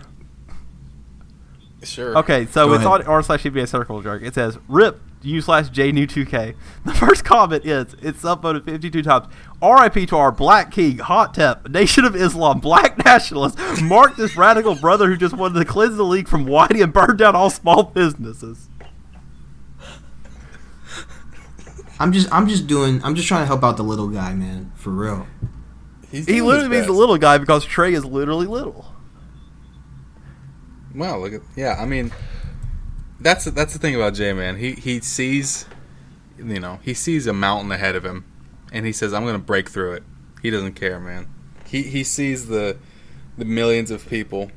Sure. 1.84 2.18
Okay, 2.18 2.46
so 2.48 2.68
Go 2.68 2.74
it's 2.74 2.84
ahead. 2.84 3.02
on 3.02 3.08
r 3.08 3.24
slash 3.24 3.44
NBA 3.44 3.68
Circle 3.68 4.02
Jerk. 4.02 4.22
It 4.22 4.34
says, 4.34 4.58
"Rip 4.68 5.02
u 5.22 5.42
slash 5.42 5.70
j 5.70 5.92
new 5.92 6.08
2k 6.08 6.56
the 6.86 6.94
first 6.94 7.24
comment 7.24 7.66
is 7.66 7.96
it's 8.02 8.24
upvoted 8.24 8.64
52 8.64 9.02
times 9.02 9.28
rip 9.62 9.94
to 10.08 10.16
our 10.16 10.32
black 10.32 10.72
king 10.72 10.98
Hotep 10.98 11.70
nation 11.70 12.06
of 12.06 12.16
islam 12.16 12.60
black 12.60 13.04
nationalist 13.06 13.58
mark 13.82 14.16
this 14.16 14.38
radical 14.38 14.76
brother 14.76 15.08
who 15.08 15.18
just 15.18 15.36
wanted 15.36 15.60
to 15.60 15.66
cleanse 15.66 15.98
the 15.98 16.04
league 16.04 16.28
from 16.28 16.46
whitey 16.46 16.82
and 16.82 16.94
burn 16.94 17.18
down 17.18 17.36
all 17.36 17.50
small 17.50 17.84
businesses 17.84 18.70
i'm 22.00 22.12
just 22.12 22.32
i'm 22.34 22.48
just 22.48 22.68
doing 22.68 23.04
i'm 23.04 23.16
just 23.16 23.28
trying 23.28 23.42
to 23.42 23.48
help 23.48 23.64
out 23.64 23.78
the 23.78 23.84
little 23.84 24.08
guy 24.08 24.34
man 24.34 24.72
for 24.76 24.92
real 24.92 25.28
he 26.12 26.42
literally 26.42 26.70
means 26.70 26.88
the 26.88 26.92
little 26.92 27.18
guy 27.18 27.38
because 27.38 27.68
Trae 27.68 27.92
is 27.92 28.04
literally 28.04 28.48
little 28.48 28.94
wow 30.96 31.18
look 31.18 31.34
at 31.34 31.42
yeah 31.56 31.76
i 31.80 31.86
mean 31.86 32.12
that's 33.20 33.46
that's 33.46 33.74
the 33.74 33.80
thing 33.80 33.96
about 33.96 34.14
Jay, 34.14 34.34
man. 34.34 34.58
He 34.58 34.74
he 34.74 35.00
sees, 35.02 35.66
you 36.38 36.60
know, 36.60 36.80
he 36.84 36.94
sees 36.94 37.28
a 37.28 37.34
mountain 37.34 37.72
ahead 37.72 37.96
of 37.96 38.06
him, 38.06 38.26
and 38.72 38.86
he 38.86 38.92
says, 38.92 39.14
"I'm 39.14 39.26
gonna 39.26 39.40
break 39.40 39.70
through 39.70 39.94
it." 39.94 40.04
He 40.42 40.50
doesn't 40.50 40.74
care, 40.74 41.00
man. 41.00 41.28
He 41.66 41.84
he 41.84 42.04
sees 42.04 42.48
the 42.48 42.78
the 43.38 43.46
millions 43.46 43.92
of 43.92 44.08
people 44.08 44.52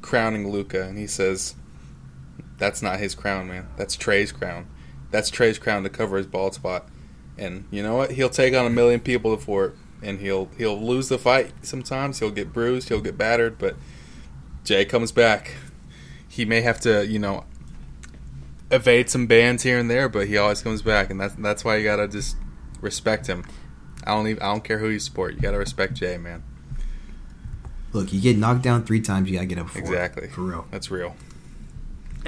crowning 0.00 0.50
Luka, 0.50 0.82
and 0.82 0.96
he 0.96 1.06
says, 1.06 1.54
"That's 2.56 2.82
not 2.82 2.98
his 2.98 3.14
crown, 3.14 3.48
man. 3.48 3.68
That's 3.76 3.94
Trae's 3.96 4.32
crown. 4.32 4.66
That's 5.10 5.30
Trae's 5.30 5.58
crown 5.58 5.82
to 5.84 5.88
cover 5.88 6.16
his 6.16 6.26
bald 6.26 6.54
spot." 6.54 6.88
And 7.36 7.64
you 7.70 7.82
know 7.82 7.96
what? 7.96 8.12
He'll 8.12 8.28
take 8.28 8.54
on 8.54 8.66
a 8.66 8.70
million 8.70 9.00
people 9.00 9.36
for 9.36 9.66
it, 9.66 9.74
and 10.02 10.20
he'll 10.20 10.48
he'll 10.58 10.80
lose 10.80 11.08
the 11.08 11.18
fight 11.18 11.52
sometimes. 11.62 12.18
He'll 12.18 12.30
get 12.30 12.52
bruised. 12.52 12.88
He'll 12.88 13.00
get 13.00 13.16
battered, 13.16 13.58
but 13.58 13.76
Jay 14.64 14.84
comes 14.84 15.12
back. 15.12 15.54
He 16.28 16.44
may 16.44 16.60
have 16.60 16.80
to, 16.80 17.06
you 17.06 17.18
know, 17.18 17.44
evade 18.70 19.08
some 19.08 19.26
bans 19.26 19.62
here 19.62 19.78
and 19.78 19.90
there, 19.90 20.08
but 20.08 20.26
he 20.26 20.36
always 20.36 20.62
comes 20.62 20.82
back, 20.82 21.10
and 21.10 21.20
that's 21.20 21.34
that's 21.36 21.64
why 21.64 21.76
you 21.76 21.84
gotta 21.84 22.08
just 22.08 22.36
respect 22.80 23.26
him. 23.26 23.44
I 24.04 24.14
don't 24.14 24.26
even, 24.28 24.42
I 24.42 24.46
don't 24.46 24.64
care 24.64 24.78
who 24.78 24.88
you 24.88 24.98
support. 24.98 25.34
You 25.34 25.40
gotta 25.40 25.58
respect 25.58 25.94
Jay, 25.94 26.18
man. 26.18 26.42
Look, 27.92 28.12
you 28.12 28.20
get 28.20 28.36
knocked 28.36 28.62
down 28.62 28.84
three 28.84 29.00
times, 29.00 29.28
you 29.30 29.36
gotta 29.36 29.46
get 29.46 29.58
up. 29.58 29.70
For 29.70 29.78
exactly, 29.78 30.28
for 30.28 30.42
real. 30.42 30.66
That's 30.70 30.90
real. 30.90 31.16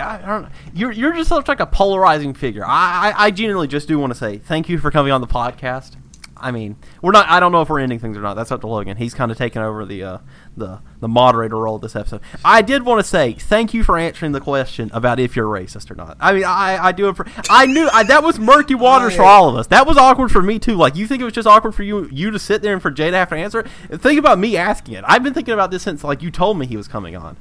I 0.08 0.26
don't 0.26 0.42
know. 0.42 0.48
You're 0.74 0.92
you're 0.92 1.12
just 1.12 1.30
like 1.30 1.60
a 1.60 1.66
polarizing 1.66 2.34
figure. 2.34 2.64
I, 2.64 3.12
I 3.16 3.26
I 3.26 3.30
genuinely 3.30 3.68
just 3.68 3.88
do 3.88 3.98
want 3.98 4.12
to 4.12 4.18
say 4.18 4.38
thank 4.38 4.68
you 4.68 4.78
for 4.78 4.90
coming 4.90 5.12
on 5.12 5.20
the 5.20 5.26
podcast. 5.26 5.96
I 6.42 6.52
mean, 6.52 6.76
we're 7.02 7.12
not. 7.12 7.28
I 7.28 7.38
don't 7.38 7.52
know 7.52 7.60
if 7.60 7.68
we're 7.68 7.80
ending 7.80 7.98
things 7.98 8.16
or 8.16 8.22
not. 8.22 8.34
That's 8.34 8.50
up 8.50 8.62
to 8.62 8.66
Logan. 8.66 8.96
He's 8.96 9.12
kind 9.12 9.30
of 9.30 9.36
taken 9.36 9.60
over 9.62 9.84
the 9.84 10.02
uh, 10.02 10.18
the 10.56 10.80
the 11.00 11.08
moderator 11.08 11.56
role 11.56 11.76
of 11.76 11.82
this 11.82 11.94
episode. 11.94 12.22
I 12.44 12.62
did 12.62 12.84
want 12.84 12.98
to 13.00 13.06
say 13.06 13.34
thank 13.34 13.74
you 13.74 13.84
for 13.84 13.98
answering 13.98 14.32
the 14.32 14.40
question 14.40 14.90
about 14.94 15.20
if 15.20 15.36
you're 15.36 15.46
racist 15.46 15.90
or 15.90 15.94
not. 15.94 16.16
I 16.18 16.32
mean, 16.32 16.44
I 16.44 16.78
I 16.86 16.92
do 16.92 17.08
it 17.08 17.16
for. 17.16 17.26
I 17.50 17.66
knew 17.66 17.88
I, 17.92 18.04
that 18.04 18.22
was 18.22 18.38
murky 18.38 18.74
waters 18.74 19.14
for 19.16 19.22
all 19.22 19.48
of 19.50 19.56
us. 19.56 19.66
That 19.66 19.86
was 19.86 19.98
awkward 19.98 20.30
for 20.30 20.40
me 20.40 20.58
too. 20.58 20.76
Like 20.76 20.96
you 20.96 21.06
think 21.06 21.20
it 21.20 21.24
was 21.24 21.34
just 21.34 21.46
awkward 21.46 21.74
for 21.74 21.82
you 21.82 22.08
you 22.10 22.30
to 22.30 22.38
sit 22.38 22.62
there 22.62 22.72
and 22.72 22.80
for 22.80 22.90
Jay 22.90 23.10
to 23.10 23.16
have 23.16 23.28
to 23.28 23.36
answer. 23.36 23.60
it. 23.90 24.00
Think 24.00 24.18
about 24.18 24.38
me 24.38 24.56
asking 24.56 24.94
it. 24.94 25.04
I've 25.06 25.22
been 25.22 25.34
thinking 25.34 25.54
about 25.54 25.70
this 25.70 25.82
since 25.82 26.02
like 26.02 26.22
you 26.22 26.30
told 26.30 26.58
me 26.58 26.66
he 26.66 26.76
was 26.76 26.88
coming 26.88 27.16
on. 27.16 27.36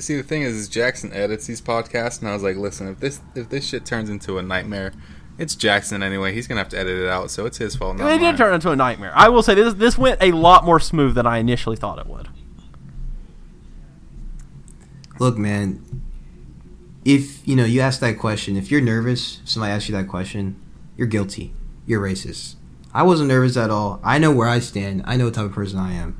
See 0.00 0.16
the 0.16 0.22
thing 0.22 0.42
is, 0.42 0.54
is 0.54 0.68
Jackson 0.68 1.12
edits 1.12 1.46
these 1.46 1.60
podcasts, 1.60 2.20
and 2.20 2.28
I 2.28 2.34
was 2.34 2.42
like, 2.42 2.56
listen, 2.56 2.88
if 2.88 3.00
this 3.00 3.20
if 3.34 3.48
this 3.48 3.66
shit 3.66 3.84
turns 3.84 4.10
into 4.10 4.38
a 4.38 4.42
nightmare, 4.42 4.92
it's 5.38 5.54
Jackson 5.54 6.02
anyway. 6.02 6.32
He's 6.32 6.46
gonna 6.46 6.60
have 6.60 6.68
to 6.70 6.78
edit 6.78 6.98
it 6.98 7.08
out, 7.08 7.30
so 7.30 7.46
it's 7.46 7.58
his 7.58 7.74
fault. 7.76 8.00
It 8.00 8.18
did 8.18 8.36
turn 8.36 8.54
into 8.54 8.70
a 8.70 8.76
nightmare. 8.76 9.12
I 9.14 9.28
will 9.28 9.42
say 9.42 9.54
this 9.54 9.74
this 9.74 9.98
went 9.98 10.22
a 10.22 10.32
lot 10.32 10.64
more 10.64 10.80
smooth 10.80 11.14
than 11.14 11.26
I 11.26 11.38
initially 11.38 11.76
thought 11.76 11.98
it 11.98 12.06
would. 12.06 12.28
Look, 15.18 15.36
man. 15.36 16.02
If 17.04 17.46
you 17.46 17.54
know 17.54 17.64
you 17.64 17.80
ask 17.80 18.00
that 18.00 18.18
question, 18.18 18.56
if 18.56 18.70
you're 18.70 18.80
nervous, 18.80 19.40
somebody 19.44 19.72
asks 19.72 19.88
you 19.88 19.94
that 19.94 20.08
question, 20.08 20.58
you're 20.96 21.06
guilty. 21.06 21.52
You're 21.86 22.00
racist. 22.00 22.54
I 22.94 23.02
wasn't 23.02 23.28
nervous 23.28 23.56
at 23.56 23.70
all. 23.70 24.00
I 24.02 24.18
know 24.18 24.32
where 24.32 24.48
I 24.48 24.60
stand. 24.60 25.02
I 25.04 25.16
know 25.16 25.26
what 25.26 25.34
type 25.34 25.46
of 25.46 25.52
person 25.52 25.78
I 25.78 25.92
am. 25.92 26.18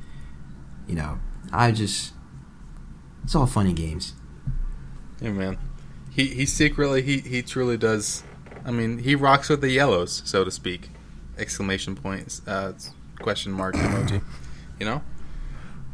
You 0.87 0.97
know, 0.97 1.21
I 1.53 1.71
just 1.73 2.14
it's 3.25 3.35
all 3.35 3.47
funny 3.47 3.73
games. 3.73 4.15
Yeah, 5.21 5.33
man. 5.33 5.59
He 6.11 6.29
he 6.29 6.47
secretly 6.47 7.03
he 7.03 7.19
he 7.19 7.43
truly 7.43 7.77
does. 7.77 8.23
I 8.65 8.71
mean, 8.71 8.99
he 8.99 9.15
rocks 9.15 9.49
with 9.49 9.61
the 9.61 9.71
yellows, 9.71 10.23
so 10.25 10.45
to 10.45 10.51
speak. 10.51 10.91
Exclamation 11.37 11.97
points, 11.97 12.41
uh, 12.47 12.75
question 13.19 13.51
mark 13.53 13.75
emoji. 13.75 14.23
You 14.79 14.87
know, 14.87 15.03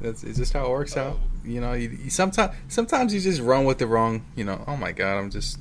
that's 0.01 0.23
it's 0.25 0.39
just 0.39 0.53
how 0.53 0.67
it 0.67 0.71
works 0.71 0.97
out. 0.97 1.19
You 1.45 1.61
know, 1.61 1.73
you, 1.73 1.91
you 1.91 2.11
sometimes 2.11 2.55
sometimes 2.69 3.15
you 3.15 3.21
just 3.21 3.41
run 3.41 3.65
with 3.65 3.79
the 3.79 3.87
wrong. 3.87 4.27
You 4.37 4.45
know, 4.45 4.65
oh 4.67 4.77
my 4.77 4.93
god, 4.93 5.19
I'm 5.19 5.31
just 5.31 5.59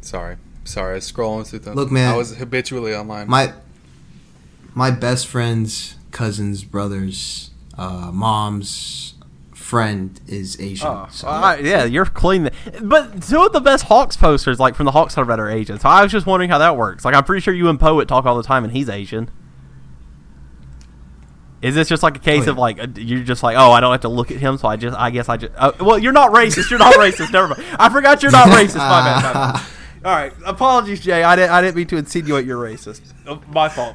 sorry, 0.00 0.36
sorry. 0.64 0.92
I 0.92 0.94
was 0.96 1.10
scrolling 1.10 1.46
through 1.46 1.60
the. 1.60 1.74
Look, 1.74 1.90
man, 1.90 2.12
I 2.12 2.16
was 2.16 2.36
habitually 2.36 2.94
online. 2.94 3.28
My 3.28 3.52
my 4.74 4.90
best 4.90 5.26
friends, 5.26 5.96
cousins, 6.12 6.62
brothers, 6.62 7.50
uh, 7.76 8.10
moms, 8.12 9.14
friend 9.70 10.20
is 10.26 10.60
Asian. 10.60 10.88
Oh, 10.88 11.06
so, 11.12 11.28
uh, 11.28 11.56
yeah, 11.62 11.84
you're 11.84 12.04
clean. 12.04 12.50
But 12.82 13.22
two 13.22 13.40
of 13.44 13.52
the 13.52 13.60
best 13.60 13.84
Hawks 13.84 14.16
posters, 14.16 14.58
like 14.58 14.74
from 14.74 14.84
the 14.84 14.90
Hawks 14.90 15.14
side, 15.14 15.30
are 15.30 15.48
Asian. 15.48 15.78
So 15.78 15.88
I 15.88 16.02
was 16.02 16.10
just 16.10 16.26
wondering 16.26 16.50
how 16.50 16.58
that 16.58 16.76
works. 16.76 17.04
Like, 17.04 17.14
I'm 17.14 17.22
pretty 17.22 17.40
sure 17.40 17.54
you 17.54 17.68
and 17.68 17.78
Poet 17.78 18.08
talk 18.08 18.26
all 18.26 18.36
the 18.36 18.42
time, 18.42 18.64
and 18.64 18.72
he's 18.72 18.88
Asian. 18.88 19.30
Is 21.62 21.76
this 21.76 21.88
just 21.88 22.02
like 22.02 22.16
a 22.16 22.18
case 22.18 22.42
oh, 22.42 22.44
yeah. 22.46 22.50
of 22.50 22.58
like 22.58 22.78
you're 22.96 23.22
just 23.22 23.42
like 23.42 23.54
oh 23.54 23.70
I 23.70 23.80
don't 23.80 23.92
have 23.92 24.00
to 24.00 24.08
look 24.08 24.30
at 24.30 24.38
him 24.38 24.56
so 24.56 24.66
I 24.66 24.76
just 24.76 24.96
I 24.96 25.10
guess 25.10 25.28
I 25.28 25.36
just 25.36 25.52
uh, 25.58 25.72
well 25.78 25.98
you're 25.98 26.10
not 26.10 26.30
racist 26.30 26.70
you're 26.70 26.78
not 26.78 26.94
racist 26.94 27.34
never 27.34 27.48
mind 27.48 27.62
I 27.78 27.90
forgot 27.90 28.22
you're 28.22 28.32
not 28.32 28.48
racist 28.48 28.76
my 28.76 29.02
bad, 29.02 29.22
my 29.22 29.52
bad. 29.52 29.66
all 30.06 30.16
right 30.16 30.32
apologies 30.46 31.00
Jay 31.00 31.22
I 31.22 31.36
didn't 31.36 31.50
I 31.50 31.60
didn't 31.60 31.76
mean 31.76 31.86
to 31.88 31.98
insinuate 31.98 32.46
you're 32.46 32.56
racist 32.56 33.02
oh, 33.26 33.42
my 33.52 33.68
fault 33.68 33.94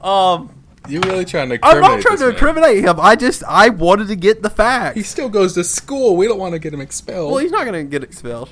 um 0.00 0.61
you 0.88 1.00
really 1.00 1.24
trying 1.24 1.48
to? 1.50 1.58
I'm 1.62 1.80
not 1.80 2.00
trying 2.00 2.18
to 2.18 2.24
man. 2.24 2.32
incriminate 2.32 2.84
him. 2.84 2.98
I 2.98 3.16
just 3.16 3.44
I 3.44 3.68
wanted 3.68 4.08
to 4.08 4.16
get 4.16 4.42
the 4.42 4.50
facts. 4.50 4.96
He 4.96 5.02
still 5.02 5.28
goes 5.28 5.54
to 5.54 5.64
school. 5.64 6.16
We 6.16 6.26
don't 6.26 6.38
want 6.38 6.54
to 6.54 6.58
get 6.58 6.74
him 6.74 6.80
expelled. 6.80 7.30
Well, 7.30 7.40
he's 7.40 7.52
not 7.52 7.64
going 7.64 7.84
to 7.84 7.90
get 7.90 8.02
expelled. 8.02 8.50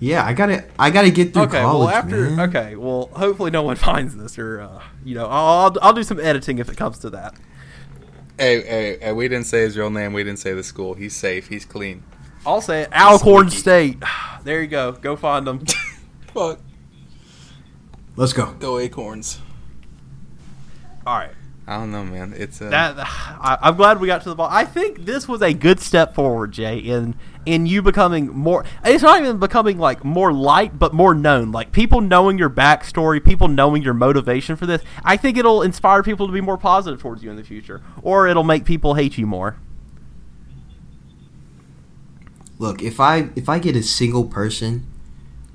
Yeah, 0.00 0.24
I 0.24 0.34
gotta, 0.34 0.64
I 0.78 0.90
gotta 0.90 1.10
get 1.10 1.32
through 1.32 1.44
okay, 1.44 1.62
college. 1.62 1.86
Well, 1.86 1.96
after, 1.96 2.30
man. 2.30 2.48
okay, 2.48 2.76
well, 2.76 3.08
hopefully 3.14 3.50
no 3.50 3.62
one 3.62 3.76
finds 3.90 4.16
this, 4.16 4.38
or 4.38 4.60
uh, 4.60 4.82
you 5.04 5.14
know, 5.14 5.26
I'll, 5.26 5.70
I'll, 5.70 5.76
I'll 5.80 5.92
do 5.92 6.02
some 6.02 6.20
editing 6.20 6.58
if 6.58 6.68
it 6.68 6.76
comes 6.76 6.98
to 6.98 7.10
that. 7.10 7.34
Hey, 8.38 8.60
hey, 8.62 8.98
hey, 9.00 9.12
we 9.12 9.28
didn't 9.28 9.46
say 9.46 9.60
his 9.60 9.78
real 9.78 9.90
name. 9.90 10.12
We 10.12 10.24
didn't 10.24 10.40
say 10.40 10.52
the 10.52 10.64
school. 10.64 10.94
He's 10.94 11.14
safe. 11.14 11.48
He's 11.48 11.64
clean. 11.64 12.02
I'll 12.44 12.60
say 12.60 12.82
it. 12.82 12.92
Alcorn 12.92 13.50
State. 13.50 14.02
There 14.44 14.60
you 14.60 14.68
go. 14.68 14.92
Go 14.92 15.16
find 15.16 15.46
them. 15.46 15.64
Fuck. 16.34 16.60
Let's 18.16 18.34
go. 18.34 18.52
Go 18.58 18.78
Acorns. 18.78 19.40
All 21.06 21.16
right. 21.16 21.30
I 21.66 21.78
don't 21.78 21.92
know, 21.92 22.04
man. 22.04 22.34
It's 22.36 22.60
uh... 22.60 22.68
that. 22.68 22.94
I, 22.98 23.58
am 23.62 23.76
glad 23.76 23.98
we 23.98 24.06
got 24.06 24.22
to 24.22 24.28
the 24.28 24.34
ball. 24.34 24.48
I 24.50 24.64
think 24.64 25.06
this 25.06 25.26
was 25.26 25.40
a 25.40 25.54
good 25.54 25.80
step 25.80 26.14
forward, 26.14 26.52
Jay, 26.52 26.78
in 26.78 27.14
in 27.46 27.64
you 27.66 27.80
becoming 27.80 28.28
more. 28.28 28.64
It's 28.84 29.02
not 29.02 29.20
even 29.20 29.38
becoming 29.38 29.78
like 29.78 30.04
more 30.04 30.32
light, 30.32 30.78
but 30.78 30.92
more 30.92 31.14
known. 31.14 31.52
Like 31.52 31.72
people 31.72 32.02
knowing 32.02 32.36
your 32.36 32.50
backstory, 32.50 33.24
people 33.24 33.48
knowing 33.48 33.82
your 33.82 33.94
motivation 33.94 34.56
for 34.56 34.66
this. 34.66 34.82
I 35.04 35.16
think 35.16 35.38
it'll 35.38 35.62
inspire 35.62 36.02
people 36.02 36.26
to 36.26 36.32
be 36.32 36.42
more 36.42 36.58
positive 36.58 37.00
towards 37.00 37.22
you 37.22 37.30
in 37.30 37.36
the 37.36 37.44
future, 37.44 37.80
or 38.02 38.26
it'll 38.26 38.44
make 38.44 38.66
people 38.66 38.94
hate 38.94 39.16
you 39.16 39.26
more. 39.26 39.56
Look, 42.58 42.82
if 42.82 43.00
I 43.00 43.30
if 43.36 43.48
I 43.48 43.58
get 43.58 43.74
a 43.74 43.82
single 43.82 44.24
person, 44.24 44.86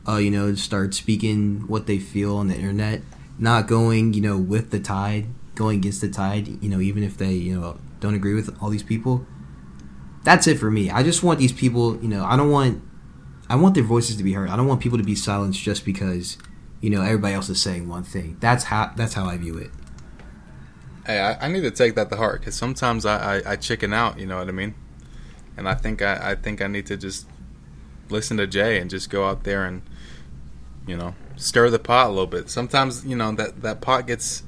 uh, 0.07 0.18
you 0.18 0.32
know, 0.32 0.55
start 0.55 0.95
speaking 0.95 1.68
what 1.68 1.86
they 1.86 1.99
feel 1.99 2.36
on 2.36 2.47
the 2.47 2.55
internet, 2.55 3.03
not 3.38 3.68
going, 3.68 4.14
you 4.16 4.22
know, 4.22 4.38
with 4.38 4.72
the 4.72 4.80
tide 4.80 5.28
going 5.60 5.78
against 5.78 5.99
the 5.99 6.07
tide, 6.07 6.47
you 6.64 6.70
know, 6.70 6.80
even 6.80 7.03
if 7.03 7.18
they, 7.18 7.34
you 7.34 7.60
know, 7.60 7.78
don't 7.99 8.16
agree 8.16 8.34
with 8.34 8.55
all 8.62 8.70
these 8.70 8.82
people. 8.82 9.28
That's 10.24 10.47
it 10.47 10.57
for 10.57 10.72
me. 10.72 10.89
I 10.89 11.03
just 11.03 11.22
want 11.22 11.38
these 11.38 11.51
people, 11.51 12.01
you 12.01 12.07
know, 12.07 12.24
I 12.24 12.38
don't 12.38 12.49
want 12.49 12.82
I 13.49 13.57
want 13.57 13.76
their 13.76 13.84
voices 13.84 14.16
to 14.16 14.24
be 14.24 14.34
heard. 14.34 14.49
I 14.49 14.55
don't 14.55 14.68
want 14.68 14.80
people 14.80 14.97
to 14.97 15.03
be 15.03 15.16
silenced 15.16 15.62
just 15.62 15.84
because, 15.84 16.38
you 16.80 16.89
know, 16.89 17.01
everybody 17.01 17.34
else 17.34 17.49
is 17.49 17.62
saying 17.62 17.89
one 17.89 18.03
thing. 18.03 18.38
That's 18.39 18.66
how 18.66 18.93
that's 18.95 19.16
how 19.16 19.26
I 19.26 19.36
view 19.36 19.57
it. 19.57 19.72
Hey, 21.05 21.20
I, 21.20 21.45
I 21.45 21.49
need 21.49 21.62
to 21.62 21.72
take 21.72 21.95
that 21.95 22.10
to 22.10 22.16
heart 22.16 22.39
because 22.39 22.55
sometimes 22.55 23.05
I, 23.05 23.39
I, 23.39 23.51
I, 23.51 23.55
chicken 23.57 23.91
out. 23.91 24.18
You 24.18 24.28
know 24.28 24.38
what 24.38 24.47
I 24.47 24.51
mean? 24.51 24.76
And 25.57 25.68
I 25.68 25.74
think 25.74 26.01
I, 26.01 26.32
I 26.32 26.36
think 26.36 26.62
I 26.62 26.68
need 26.68 26.86
to 26.86 26.95
just 26.95 27.28
listen 28.10 28.38
to 28.38 28.47
Jay 28.47 28.80
and 28.80 28.89
just 28.89 29.10
go 29.10 29.28
out 29.28 29.43
there 29.43 29.66
and 29.66 29.82
you 30.88 30.95
know 30.95 31.16
stir 31.36 31.70
the 31.70 31.80
pot 31.80 32.07
a 32.07 32.10
little 32.10 32.28
bit. 32.28 32.49
Sometimes 32.49 33.05
you 33.05 33.18
know 33.18 33.34
that 33.34 33.62
that 33.62 33.82
pot 33.82 34.07
gets 34.07 34.43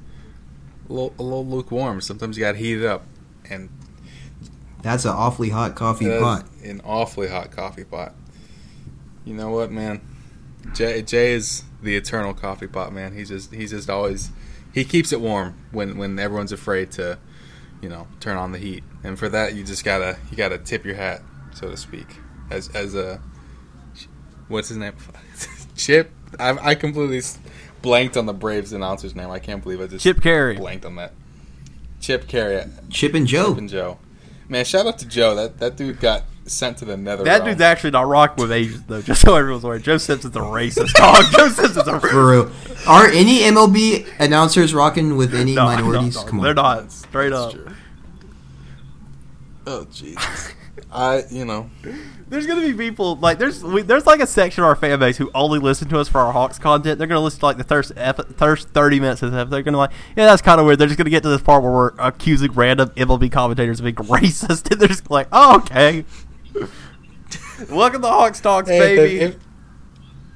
little, 0.92 1.14
a 1.20 1.24
little 1.24 1.46
lukewarm. 1.46 2.02
Sometimes 2.02 2.38
you 2.38 2.44
got 2.44 2.54
to 2.54 2.58
heat 2.58 2.78
it 2.80 2.86
up, 2.86 3.04
and 3.50 3.70
that's 4.82 5.06
an 5.06 5.12
awfully 5.12 5.50
hot 5.50 5.76
coffee 5.76 6.08
pot. 6.20 6.46
An 6.64 6.82
awfully 6.84 7.28
hot 7.28 7.52
coffee 7.52 7.84
pot. 7.84 8.14
You 9.26 9.34
know 9.34 9.50
what, 9.50 9.72
man? 9.72 10.02
Jay, 10.74 11.02
Jay 11.02 11.34
is 11.34 11.64
the 11.82 11.96
eternal 11.96 12.34
coffee 12.34 12.68
pot 12.68 12.94
man. 12.94 13.16
He's 13.16 13.30
just 13.30 13.54
he's 13.54 13.72
just 13.72 13.90
always 13.90 14.32
he 14.74 14.84
keeps 14.84 15.12
it 15.12 15.22
warm 15.22 15.56
when 15.72 15.98
when 15.98 16.18
everyone's 16.20 16.52
afraid 16.52 16.92
to, 16.92 17.20
you 17.82 17.90
know, 17.90 18.08
turn 18.20 18.38
on 18.38 18.52
the 18.52 18.58
heat. 18.60 18.84
And 19.04 19.18
for 19.18 19.30
that, 19.30 19.56
you 19.56 19.64
just 19.64 19.84
gotta 19.84 20.18
you 20.30 20.38
gotta 20.38 20.58
tip 20.58 20.86
your 20.86 20.96
hat, 20.96 21.22
so 21.54 21.70
to 21.70 21.78
speak, 21.78 22.18
as 22.50 22.70
as 22.70 22.96
a 22.96 23.22
what's 24.48 24.70
his 24.70 24.78
name, 24.78 24.94
Chip. 25.76 26.12
I 26.40 26.70
I 26.70 26.76
completely 26.76 27.22
blanked 27.82 28.18
on 28.18 28.26
the 28.26 28.34
Braves 28.34 28.74
announcer's 28.74 29.16
name. 29.16 29.30
I 29.30 29.40
can't 29.40 29.64
believe 29.64 29.82
I 29.82 29.88
just 29.88 30.04
Chip 30.04 30.22
Caray 30.22 30.58
blanked 30.58 30.86
on 30.86 30.96
that. 30.96 31.14
Chip 32.00 32.28
Caray. 32.28 32.70
Chip 32.90 33.14
and 33.14 33.28
Joe. 33.28 33.50
Chip 33.50 33.58
and 33.58 33.70
Joe. 33.70 33.98
Man, 34.50 34.66
shout 34.66 34.88
out 34.88 35.00
to 35.00 35.08
Joe. 35.08 35.36
That 35.36 35.60
that 35.60 35.78
dude 35.78 36.00
got 36.00 36.24
sent 36.46 36.78
to 36.78 36.86
the 36.86 36.98
nether. 36.98 37.24
That 37.24 37.40
realm. 37.40 37.50
dude's 37.50 37.62
actually 37.62 37.92
not 37.92 38.08
rocking 38.08 38.42
with 38.42 38.52
Asians 38.52 38.84
though. 38.84 39.02
Just 39.02 39.22
so 39.22 39.36
everyone's 39.36 39.64
aware, 39.64 39.80
Joe 39.80 39.98
Simpson's 39.98 40.36
a 40.36 40.40
racist 40.40 40.94
dog. 40.94 41.26
Joe 41.32 41.50
Simpson's 41.50 41.88
a 41.88 42.00
for 42.00 42.32
real. 42.32 42.52
Are 42.88 43.08
any 43.08 43.40
MLB 43.40 44.08
announcers 44.20 44.74
rocking 44.74 45.16
with 45.18 45.34
any 45.34 45.56
no, 45.56 45.66
minorities? 45.66 46.16
No, 46.16 46.22
no, 46.22 46.28
Come 46.28 46.40
on, 46.40 46.44
they're 46.44 46.54
not. 46.54 46.92
Straight 46.92 47.30
That's 47.30 47.42
up. 47.42 47.52
True. 47.54 47.74
Oh 49.68 49.86
Jesus. 49.86 50.54
I 50.92 51.24
you 51.30 51.46
know 51.46 51.70
there's 52.28 52.46
gonna 52.46 52.62
be 52.62 52.74
people 52.74 53.16
like 53.16 53.38
there's 53.38 53.64
we, 53.64 53.82
there's 53.82 54.06
like 54.06 54.20
a 54.20 54.28
section 54.28 54.64
of 54.64 54.68
our 54.68 54.76
fan 54.76 55.00
base 55.00 55.18
who 55.18 55.32
only 55.34 55.58
listen 55.58 55.88
to 55.90 56.00
us 56.00 56.10
for 56.10 56.20
our 56.20 56.34
Hawks 56.34 56.60
content. 56.60 56.98
They're 56.98 57.08
gonna 57.08 57.22
listen 57.22 57.40
to 57.40 57.46
like 57.46 57.58
the 57.58 57.64
first 57.64 57.94
first 58.36 58.70
thirty 58.70 59.00
minutes 59.00 59.22
of 59.22 59.32
this. 59.32 59.50
They're 59.50 59.64
gonna 59.64 59.78
like, 59.78 59.92
yeah, 60.18 60.26
that's 60.26 60.42
kind 60.42 60.60
of 60.60 60.66
weird. 60.66 60.80
They're 60.80 60.88
just 60.88 60.98
gonna 60.98 61.10
get 61.10 61.24
to 61.24 61.30
this 61.30 61.42
part 61.42 61.64
where 61.64 61.72
we're 61.72 61.92
accusing 61.98 62.52
random 62.52 62.90
MLB 62.90 63.32
commentators 63.32 63.80
of 63.80 63.86
being 63.86 63.96
racist, 64.08 64.70
and 64.70 64.82
they're 64.82 64.90
just 64.90 65.10
like, 65.10 65.28
oh, 65.32 65.58
okay. 65.58 66.04
Welcome 67.70 68.02
to 68.02 68.08
Hox 68.08 68.42
Talks, 68.42 68.68
hey, 68.68 68.96
baby. 68.96 69.20
If, 69.20 69.38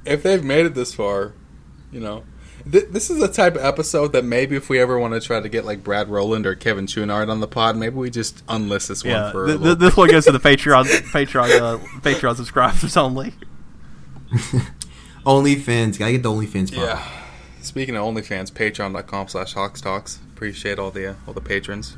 if 0.05 0.23
they've 0.23 0.43
made 0.43 0.65
it 0.65 0.75
this 0.75 0.93
far, 0.93 1.33
you 1.91 1.99
know, 1.99 2.23
th- 2.70 2.89
this 2.89 3.09
is 3.09 3.22
a 3.22 3.28
type 3.28 3.55
of 3.55 3.63
episode 3.63 4.13
that 4.13 4.24
maybe 4.24 4.55
if 4.55 4.70
we 4.70 4.80
ever 4.80 4.97
want 4.99 5.13
to 5.13 5.20
try 5.20 5.39
to 5.39 5.49
get 5.49 5.66
like 5.66 5.84
Brad 5.84 6.09
Rowland 6.09 6.45
or 6.45 6.55
Kevin 6.55 6.86
Chouinard 6.86 7.30
on 7.30 7.39
the 7.39 7.47
pod, 7.47 7.78
maybe 7.78 7.95
we 7.95 8.09
just 8.09 8.45
unlist 8.47 8.88
this 8.88 9.03
yeah, 9.03 9.24
one 9.24 9.32
for. 9.32 9.47
Th- 9.47 9.61
th- 9.61 9.78
this 9.78 9.97
one 9.97 10.09
goes 10.09 10.26
to 10.26 10.32
the 10.32 10.39
Patreon, 10.49 10.86
Patreon, 11.11 11.59
uh, 11.59 11.78
Patreon 12.01 12.36
subscribers 12.36 12.97
only. 12.97 13.34
OnlyFans, 15.26 15.97
gotta 15.97 16.13
get 16.13 16.24
the 16.24 16.30
OnlyFans. 16.32 16.76
Part. 16.76 16.88
Yeah. 16.88 17.07
Speaking 17.61 17.95
of 17.95 18.03
OnlyFans, 18.03 18.51
Patreon.com 18.51 19.28
slash 19.28 19.53
Hox 19.53 19.82
Talks. 19.82 20.20
Appreciate 20.34 20.78
all 20.78 20.91
the 20.91 21.11
uh, 21.11 21.16
all 21.28 21.34
the 21.34 21.41
patrons. 21.41 21.97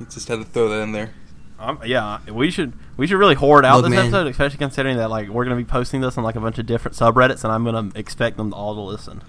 You 0.00 0.06
just 0.06 0.28
had 0.28 0.36
to 0.36 0.44
throw 0.44 0.68
that 0.68 0.82
in 0.82 0.92
there. 0.92 1.10
Um, 1.58 1.80
yeah, 1.84 2.20
we 2.30 2.50
should 2.50 2.72
we 2.96 3.06
should 3.06 3.18
really 3.18 3.34
hoard 3.34 3.64
out 3.64 3.82
Look, 3.82 3.90
this 3.90 3.96
man. 3.96 4.06
episode, 4.06 4.28
especially 4.28 4.58
considering 4.58 4.96
that 4.98 5.10
like 5.10 5.28
we're 5.28 5.44
gonna 5.44 5.56
be 5.56 5.64
posting 5.64 6.00
this 6.00 6.16
on 6.16 6.24
like 6.24 6.36
a 6.36 6.40
bunch 6.40 6.58
of 6.58 6.66
different 6.66 6.96
subreddits, 6.96 7.42
and 7.42 7.52
I'm 7.52 7.64
gonna 7.64 7.90
expect 7.96 8.36
them 8.36 8.54
all 8.54 8.74
to 8.74 8.80
listen. 8.80 9.22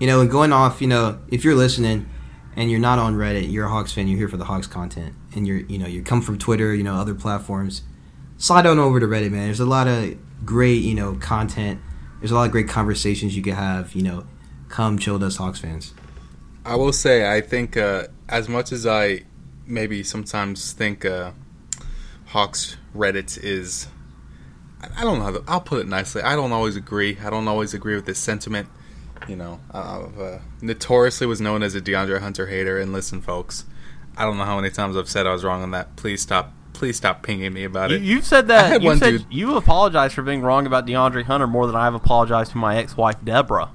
You 0.00 0.06
know, 0.06 0.20
and 0.20 0.30
going 0.30 0.52
off, 0.52 0.80
you 0.80 0.88
know, 0.88 1.20
if 1.28 1.44
you're 1.44 1.54
listening 1.54 2.08
and 2.56 2.70
you're 2.70 2.80
not 2.80 2.98
on 2.98 3.14
Reddit, 3.14 3.52
you're 3.52 3.66
a 3.66 3.68
Hawks 3.68 3.92
fan, 3.92 4.08
you're 4.08 4.18
here 4.18 4.28
for 4.28 4.38
the 4.38 4.46
Hawks 4.46 4.66
content, 4.66 5.14
and 5.34 5.46
you're, 5.46 5.58
you 5.58 5.78
know, 5.78 5.86
you 5.86 6.02
come 6.02 6.22
from 6.22 6.38
Twitter, 6.38 6.74
you 6.74 6.82
know, 6.82 6.94
other 6.94 7.14
platforms, 7.14 7.82
slide 8.38 8.66
on 8.66 8.78
over 8.78 8.98
to 8.98 9.06
Reddit, 9.06 9.30
man. 9.30 9.44
There's 9.44 9.60
a 9.60 9.66
lot 9.66 9.86
of 9.86 10.16
great, 10.44 10.82
you 10.82 10.94
know, 10.94 11.14
content. 11.16 11.80
There's 12.18 12.30
a 12.30 12.34
lot 12.34 12.46
of 12.46 12.50
great 12.50 12.68
conversations 12.68 13.36
you 13.36 13.42
could 13.42 13.54
have. 13.54 13.94
You 13.94 14.02
know, 14.02 14.26
come 14.68 14.98
chill 14.98 15.14
with 15.14 15.22
us 15.22 15.36
Hawks 15.36 15.60
fans. 15.60 15.94
I 16.64 16.76
will 16.76 16.92
say, 16.92 17.30
I 17.30 17.40
think 17.40 17.76
uh, 17.76 18.08
as 18.28 18.48
much 18.48 18.72
as 18.72 18.86
I 18.86 19.24
maybe 19.66 20.02
sometimes 20.02 20.72
think 20.72 21.04
uh, 21.04 21.32
Hawks 22.26 22.76
Reddit 22.96 23.42
is. 23.42 23.86
I 24.96 25.04
don't 25.04 25.18
know 25.18 25.44
I'll 25.46 25.60
put 25.60 25.80
it 25.80 25.88
nicely. 25.88 26.22
I 26.22 26.34
don't 26.34 26.52
always 26.52 26.74
agree. 26.74 27.18
I 27.22 27.28
don't 27.28 27.46
always 27.46 27.74
agree 27.74 27.94
with 27.94 28.06
this 28.06 28.18
sentiment. 28.18 28.66
You 29.28 29.36
know, 29.36 29.60
I 29.70 29.78
uh, 29.78 30.40
notoriously 30.60 31.26
was 31.26 31.40
known 31.40 31.62
as 31.62 31.74
a 31.74 31.80
DeAndre 31.80 32.20
Hunter 32.20 32.46
hater. 32.46 32.78
And 32.78 32.92
listen, 32.92 33.20
folks, 33.20 33.64
I 34.16 34.24
don't 34.24 34.38
know 34.38 34.44
how 34.44 34.56
many 34.56 34.70
times 34.70 34.96
I've 34.96 35.08
said 35.08 35.26
I 35.26 35.32
was 35.32 35.44
wrong 35.44 35.62
on 35.62 35.70
that. 35.72 35.96
Please 35.96 36.22
stop. 36.22 36.52
Please 36.72 36.96
stop 36.96 37.22
pinging 37.22 37.52
me 37.52 37.64
about 37.64 37.92
it. 37.92 38.00
You, 38.00 38.16
have 38.16 38.26
said 38.26 38.48
that. 38.48 38.80
You 38.80 38.96
said 38.96 39.10
dude. 39.10 39.26
you 39.28 39.56
apologized 39.56 40.14
for 40.14 40.22
being 40.22 40.40
wrong 40.40 40.66
about 40.66 40.86
DeAndre 40.86 41.24
Hunter 41.24 41.46
more 41.46 41.66
than 41.66 41.76
I've 41.76 41.94
apologized 41.94 42.52
to 42.52 42.58
my 42.58 42.76
ex-wife 42.76 43.16
Deborah. 43.22 43.70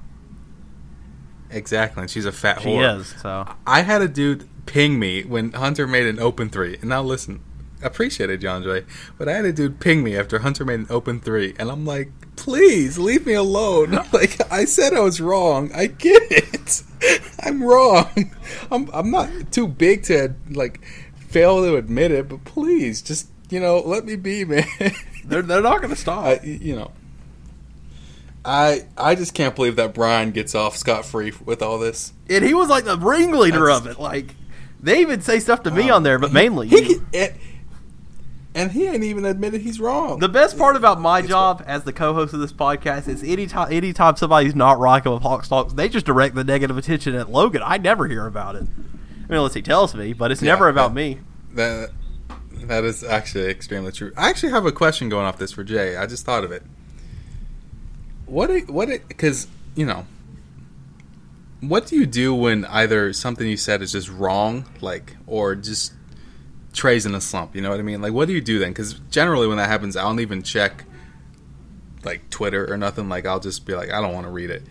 Exactly, 1.50 2.02
and 2.02 2.10
she's 2.10 2.24
a 2.24 2.32
fat 2.32 2.62
she 2.62 2.68
whore. 2.68 3.00
is. 3.00 3.14
So 3.22 3.48
I 3.66 3.82
had 3.82 4.02
a 4.02 4.08
dude 4.08 4.48
ping 4.66 4.98
me 4.98 5.22
when 5.22 5.52
Hunter 5.52 5.86
made 5.86 6.06
an 6.06 6.18
open 6.18 6.48
three, 6.48 6.76
and 6.80 6.88
now 6.88 7.02
listen, 7.02 7.40
appreciate 7.82 8.30
it, 8.30 8.38
John 8.38 8.64
but 9.16 9.28
I 9.28 9.32
had 9.32 9.44
a 9.44 9.52
dude 9.52 9.80
ping 9.80 10.02
me 10.02 10.16
after 10.16 10.40
Hunter 10.40 10.64
made 10.64 10.80
an 10.80 10.86
open 10.90 11.20
three, 11.20 11.54
and 11.58 11.70
I'm 11.70 11.86
like, 11.86 12.10
please 12.36 12.98
leave 12.98 13.26
me 13.26 13.32
alone. 13.32 13.90
like 14.12 14.52
I 14.52 14.64
said, 14.64 14.94
I 14.94 15.00
was 15.00 15.20
wrong. 15.20 15.70
I 15.74 15.86
get 15.86 16.22
it. 16.30 16.82
I'm 17.42 17.62
wrong. 17.62 18.34
I'm 18.70 18.88
I'm 18.92 19.10
not 19.10 19.52
too 19.52 19.66
big 19.66 20.04
to 20.04 20.34
like 20.50 20.84
fail 21.16 21.62
to 21.64 21.76
admit 21.76 22.12
it, 22.12 22.28
but 22.28 22.44
please 22.44 23.02
just 23.02 23.28
you 23.50 23.60
know 23.60 23.80
let 23.80 24.04
me 24.04 24.16
be, 24.16 24.44
man. 24.46 24.64
they're 25.24 25.42
they're 25.42 25.62
not 25.62 25.78
going 25.78 25.90
to 25.90 26.00
stop. 26.00 26.24
I, 26.24 26.40
you 26.42 26.76
know. 26.76 26.92
I 28.44 28.86
I 28.96 29.16
just 29.16 29.34
can't 29.34 29.56
believe 29.56 29.74
that 29.76 29.92
Brian 29.92 30.30
gets 30.30 30.54
off 30.54 30.76
scot 30.76 31.04
free 31.04 31.32
with 31.44 31.62
all 31.62 31.78
this. 31.78 32.12
And 32.30 32.44
he 32.44 32.54
was 32.54 32.68
like 32.68 32.84
the 32.84 32.96
ringleader 32.96 33.66
That's, 33.66 33.80
of 33.80 33.86
it. 33.88 33.98
Like 33.98 34.36
they 34.80 35.00
even 35.00 35.20
say 35.20 35.40
stuff 35.40 35.64
to 35.64 35.70
me 35.72 35.90
on 35.90 36.04
there, 36.04 36.20
but 36.20 36.32
mainly 36.32 36.68
he, 36.68 36.82
he 36.82 36.94
and, 36.94 37.06
eh, 37.12 37.32
and, 38.56 38.72
he 38.72 38.86
ain't 38.86 39.04
even 39.04 39.24
admitted 39.24 39.60
he's 39.60 39.78
wrong. 39.78 40.18
The 40.18 40.28
best 40.28 40.58
part 40.58 40.76
about 40.76 41.00
my 41.00 41.20
it's 41.20 41.28
job 41.28 41.62
as 41.66 41.84
the 41.84 41.92
co-host 41.92 42.34
of 42.34 42.40
this 42.40 42.52
podcast 42.52 43.08
is 43.08 43.22
anytime 43.22 43.72
anytime 43.72 44.16
somebody's 44.16 44.54
not 44.54 44.78
rocking 44.78 45.12
with 45.12 45.22
Hox 45.22 45.48
Talks, 45.48 45.74
they 45.74 45.88
just 45.88 46.06
direct 46.06 46.34
the 46.34 46.44
negative 46.44 46.76
attention 46.76 47.14
at 47.14 47.30
Logan. 47.30 47.62
I 47.64 47.78
never 47.78 48.08
hear 48.08 48.26
about 48.26 48.56
it. 48.56 48.62
I 48.62 49.28
mean, 49.28 49.38
unless 49.38 49.54
he 49.54 49.62
tells 49.62 49.94
me, 49.94 50.12
but 50.12 50.30
it's 50.30 50.42
yeah, 50.42 50.52
never 50.52 50.68
about 50.68 50.88
that, 50.88 50.94
me. 50.94 51.20
That 51.54 51.90
that 52.64 52.84
is 52.84 53.04
actually 53.04 53.50
extremely 53.50 53.92
true. 53.92 54.12
I 54.16 54.30
actually 54.30 54.52
have 54.52 54.66
a 54.66 54.72
question 54.72 55.08
going 55.08 55.26
off 55.26 55.38
this 55.38 55.52
for 55.52 55.62
Jay. 55.62 55.96
I 55.96 56.06
just 56.06 56.24
thought 56.24 56.42
of 56.42 56.52
it 56.52 56.62
what 58.26 58.50
it, 58.50 58.68
what 58.68 58.88
because 59.08 59.46
you 59.74 59.86
know 59.86 60.04
what 61.60 61.86
do 61.86 61.96
you 61.96 62.06
do 62.06 62.34
when 62.34 62.64
either 62.66 63.12
something 63.12 63.48
you 63.48 63.56
said 63.56 63.80
is 63.80 63.92
just 63.92 64.10
wrong 64.10 64.66
like 64.80 65.16
or 65.26 65.54
just 65.54 65.94
Trae's 66.76 67.06
in 67.06 67.14
a 67.14 67.20
slump 67.20 67.56
you 67.56 67.62
know 67.62 67.70
what 67.70 67.80
I 67.80 67.82
mean? 67.82 68.00
Like 68.00 68.12
what 68.12 68.28
do 68.28 68.34
you 68.34 68.40
do 68.40 68.60
then? 68.60 68.70
Because 68.70 68.94
generally 69.10 69.48
when 69.48 69.56
that 69.56 69.68
happens 69.68 69.96
I 69.96 70.02
don't 70.02 70.20
even 70.20 70.42
check 70.42 70.84
like 72.06 72.30
Twitter 72.30 72.72
or 72.72 72.78
nothing. 72.78 73.10
Like 73.10 73.26
I'll 73.26 73.40
just 73.40 73.66
be 73.66 73.74
like 73.74 73.90
I 73.90 74.00
don't 74.00 74.14
want 74.14 74.26
to 74.26 74.32
read 74.32 74.48
it. 74.48 74.62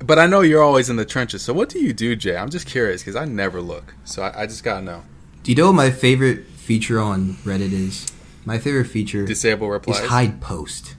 But 0.00 0.18
I 0.18 0.26
know 0.26 0.42
you're 0.42 0.62
always 0.62 0.90
in 0.90 0.96
the 0.96 1.04
trenches. 1.04 1.42
So 1.42 1.54
what 1.54 1.70
do 1.70 1.78
you 1.78 1.94
do 1.94 2.14
Jay? 2.14 2.36
I'm 2.36 2.50
just 2.50 2.66
curious 2.66 3.02
because 3.02 3.16
I 3.16 3.24
never 3.24 3.62
look. 3.62 3.94
So 4.04 4.22
I, 4.22 4.42
I 4.42 4.46
just 4.46 4.62
gotta 4.62 4.84
know. 4.84 5.04
Do 5.42 5.52
you 5.52 5.56
know 5.56 5.68
what 5.68 5.74
my 5.74 5.90
favorite 5.90 6.46
feature 6.46 7.00
on 7.00 7.34
Reddit 7.44 7.72
is? 7.72 8.06
My 8.44 8.58
favorite 8.58 8.86
feature 8.86 9.24
disable 9.24 9.70
replies? 9.70 10.00
is 10.00 10.08
hide 10.08 10.40
post. 10.40 10.96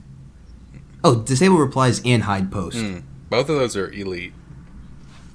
Oh, 1.04 1.22
disable 1.22 1.56
replies 1.56 2.02
and 2.04 2.24
hide 2.24 2.50
post. 2.50 2.76
Mm, 2.76 3.04
both 3.28 3.48
of 3.48 3.56
those 3.56 3.76
are 3.76 3.90
elite. 3.92 4.32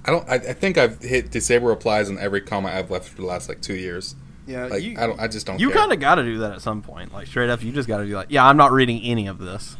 I 0.03 0.11
don't. 0.11 0.29
I, 0.29 0.35
I, 0.35 0.53
think 0.53 0.77
I've 0.77 1.01
hit 1.01 1.31
disable 1.31 1.67
replies 1.67 2.09
on 2.09 2.19
every 2.19 2.41
comment 2.41 2.75
I've 2.75 2.91
left 2.91 3.09
for 3.09 3.15
the 3.15 3.25
last 3.25 3.49
like 3.49 3.61
two 3.61 3.75
years. 3.75 4.15
Yeah, 4.47 4.65
like 4.67 4.83
you, 4.83 4.97
I 4.97 5.07
don't. 5.07 5.19
I 5.19 5.27
just 5.27 5.45
don't. 5.45 5.59
You 5.59 5.71
kind 5.71 5.91
of 5.91 5.99
got 5.99 6.15
to 6.15 6.23
do 6.23 6.39
that 6.39 6.53
at 6.53 6.61
some 6.61 6.81
point. 6.81 7.13
Like 7.13 7.27
straight 7.27 7.49
up, 7.49 7.63
you 7.63 7.71
just 7.71 7.87
got 7.87 7.97
to 7.97 8.05
be 8.05 8.13
like, 8.13 8.27
yeah, 8.29 8.45
I'm 8.45 8.57
not 8.57 8.71
reading 8.71 9.01
any 9.03 9.27
of 9.27 9.39
this. 9.39 9.77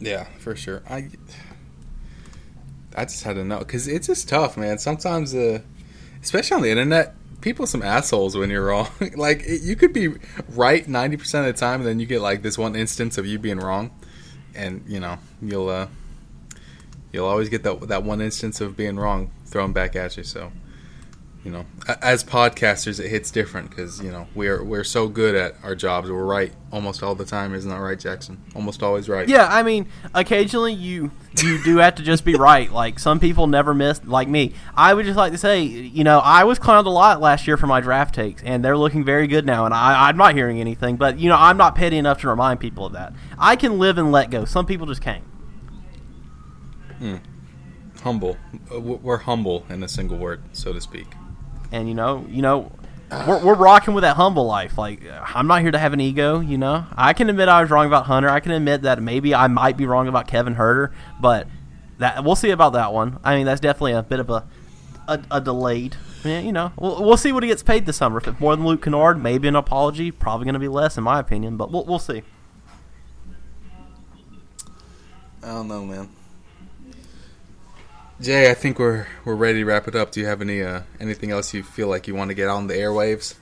Yeah, 0.00 0.24
for 0.38 0.56
sure. 0.56 0.82
I. 0.88 1.10
I 2.98 3.04
just 3.04 3.24
had 3.24 3.34
to 3.34 3.44
know 3.44 3.58
because 3.58 3.86
it's 3.86 4.06
just 4.06 4.28
tough, 4.28 4.56
man. 4.56 4.78
Sometimes, 4.78 5.34
uh, 5.34 5.60
especially 6.22 6.54
on 6.56 6.62
the 6.62 6.70
internet, 6.70 7.14
people 7.42 7.64
are 7.64 7.68
some 7.68 7.82
assholes 7.82 8.36
when 8.36 8.48
you're 8.48 8.64
wrong. 8.64 8.88
like 9.16 9.42
it, 9.42 9.62
you 9.62 9.76
could 9.76 9.92
be 9.92 10.14
right 10.50 10.88
ninety 10.88 11.16
percent 11.16 11.46
of 11.46 11.54
the 11.54 11.60
time, 11.60 11.80
and 11.80 11.88
then 11.88 12.00
you 12.00 12.06
get 12.06 12.22
like 12.22 12.42
this 12.42 12.56
one 12.56 12.74
instance 12.74 13.18
of 13.18 13.26
you 13.26 13.38
being 13.38 13.58
wrong 13.58 13.90
and 14.56 14.82
you 14.88 14.98
know 14.98 15.18
you'll 15.40 15.68
uh, 15.68 15.86
you'll 17.12 17.26
always 17.26 17.48
get 17.48 17.62
that 17.62 17.88
that 17.88 18.02
one 18.02 18.20
instance 18.20 18.60
of 18.60 18.76
being 18.76 18.96
wrong 18.96 19.30
thrown 19.44 19.72
back 19.72 19.94
at 19.94 20.16
you. 20.16 20.24
So 20.24 20.50
you 21.46 21.52
know, 21.52 21.64
as 22.02 22.24
podcasters, 22.24 22.98
it 22.98 23.08
hits 23.08 23.30
different 23.30 23.70
because 23.70 24.02
you 24.02 24.10
know 24.10 24.26
we're 24.34 24.64
we're 24.64 24.82
so 24.82 25.06
good 25.06 25.36
at 25.36 25.54
our 25.62 25.76
jobs. 25.76 26.10
We're 26.10 26.24
right 26.24 26.52
almost 26.72 27.04
all 27.04 27.14
the 27.14 27.24
time, 27.24 27.54
isn't 27.54 27.70
that 27.70 27.78
right, 27.78 27.96
Jackson? 27.96 28.42
Almost 28.56 28.82
always 28.82 29.08
right. 29.08 29.28
Yeah, 29.28 29.46
I 29.48 29.62
mean, 29.62 29.86
occasionally 30.12 30.72
you 30.72 31.12
you 31.40 31.62
do 31.62 31.76
have 31.76 31.94
to 31.94 32.02
just 32.02 32.24
be 32.24 32.34
right. 32.34 32.72
Like 32.72 32.98
some 32.98 33.20
people 33.20 33.46
never 33.46 33.74
miss. 33.74 34.04
Like 34.04 34.26
me, 34.26 34.54
I 34.74 34.92
would 34.92 35.06
just 35.06 35.16
like 35.16 35.30
to 35.30 35.38
say, 35.38 35.62
you 35.62 36.02
know, 36.02 36.18
I 36.18 36.42
was 36.42 36.58
clowned 36.58 36.86
a 36.86 36.90
lot 36.90 37.20
last 37.20 37.46
year 37.46 37.56
for 37.56 37.68
my 37.68 37.80
draft 37.80 38.12
takes, 38.12 38.42
and 38.42 38.64
they're 38.64 38.76
looking 38.76 39.04
very 39.04 39.28
good 39.28 39.46
now. 39.46 39.66
And 39.66 39.72
I, 39.72 40.08
I'm 40.08 40.16
not 40.16 40.34
hearing 40.34 40.60
anything, 40.60 40.96
but 40.96 41.20
you 41.20 41.28
know, 41.28 41.36
I'm 41.38 41.56
not 41.56 41.76
petty 41.76 41.96
enough 41.96 42.22
to 42.22 42.28
remind 42.28 42.58
people 42.58 42.86
of 42.86 42.94
that. 42.94 43.12
I 43.38 43.54
can 43.54 43.78
live 43.78 43.98
and 43.98 44.10
let 44.10 44.30
go. 44.30 44.46
Some 44.46 44.66
people 44.66 44.88
just 44.88 45.00
can't. 45.00 45.22
Hmm. 46.98 47.18
Humble. 48.02 48.36
Uh, 48.74 48.80
we're 48.80 49.18
humble 49.18 49.64
in 49.68 49.84
a 49.84 49.88
single 49.88 50.18
word, 50.18 50.42
so 50.52 50.72
to 50.72 50.80
speak 50.80 51.06
and 51.72 51.88
you 51.88 51.94
know, 51.94 52.26
you 52.28 52.42
know, 52.42 52.72
we're, 53.10 53.44
we're 53.44 53.54
rocking 53.54 53.94
with 53.94 54.02
that 54.02 54.16
humble 54.16 54.46
life. 54.46 54.78
Like 54.78 55.02
I'm 55.34 55.46
not 55.46 55.62
here 55.62 55.70
to 55.70 55.78
have 55.78 55.92
an 55.92 56.00
ego. 56.00 56.40
You 56.40 56.58
know, 56.58 56.86
I 56.96 57.12
can 57.12 57.28
admit 57.30 57.48
I 57.48 57.60
was 57.62 57.70
wrong 57.70 57.86
about 57.86 58.06
Hunter. 58.06 58.28
I 58.28 58.40
can 58.40 58.52
admit 58.52 58.82
that 58.82 59.02
maybe 59.02 59.34
I 59.34 59.46
might 59.48 59.76
be 59.76 59.86
wrong 59.86 60.08
about 60.08 60.26
Kevin 60.28 60.54
Huerter, 60.54 60.92
but 61.20 61.46
that 61.98 62.24
we'll 62.24 62.36
see 62.36 62.50
about 62.50 62.72
that 62.74 62.92
one. 62.92 63.18
I 63.24 63.36
mean, 63.36 63.46
that's 63.46 63.60
definitely 63.60 63.92
a 63.92 64.02
bit 64.02 64.20
of 64.20 64.30
a 64.30 64.46
a, 65.08 65.22
a 65.30 65.40
delayed. 65.40 65.96
You 66.24 66.50
know, 66.52 66.72
we'll, 66.76 67.04
we'll 67.04 67.16
see 67.16 67.30
what 67.30 67.44
he 67.44 67.48
gets 67.48 67.62
paid 67.62 67.86
this 67.86 67.98
summer. 67.98 68.18
If 68.18 68.26
it's 68.26 68.40
more 68.40 68.56
than 68.56 68.66
Luke 68.66 68.82
Kennard, 68.82 69.22
maybe 69.22 69.46
an 69.46 69.54
apology. 69.54 70.10
Probably 70.10 70.44
going 70.44 70.54
to 70.54 70.60
be 70.60 70.68
less, 70.68 70.98
in 70.98 71.04
my 71.04 71.20
opinion, 71.20 71.56
but 71.56 71.70
we'll 71.70 71.84
we'll 71.84 72.00
see. 72.00 72.22
I 75.42 75.48
don't 75.48 75.68
know, 75.68 75.84
man. 75.84 76.08
Jay, 78.18 78.50
I 78.50 78.54
think 78.54 78.78
we're 78.78 79.06
we're 79.26 79.34
ready 79.34 79.58
to 79.58 79.64
wrap 79.66 79.88
it 79.88 79.94
up. 79.94 80.10
Do 80.10 80.20
you 80.20 80.26
have 80.26 80.40
any 80.40 80.62
uh, 80.62 80.82
anything 80.98 81.30
else 81.32 81.52
you 81.52 81.62
feel 81.62 81.88
like 81.88 82.08
you 82.08 82.14
want 82.14 82.30
to 82.30 82.34
get 82.34 82.48
on 82.48 82.66
the 82.66 82.72
airwaves? 82.72 83.34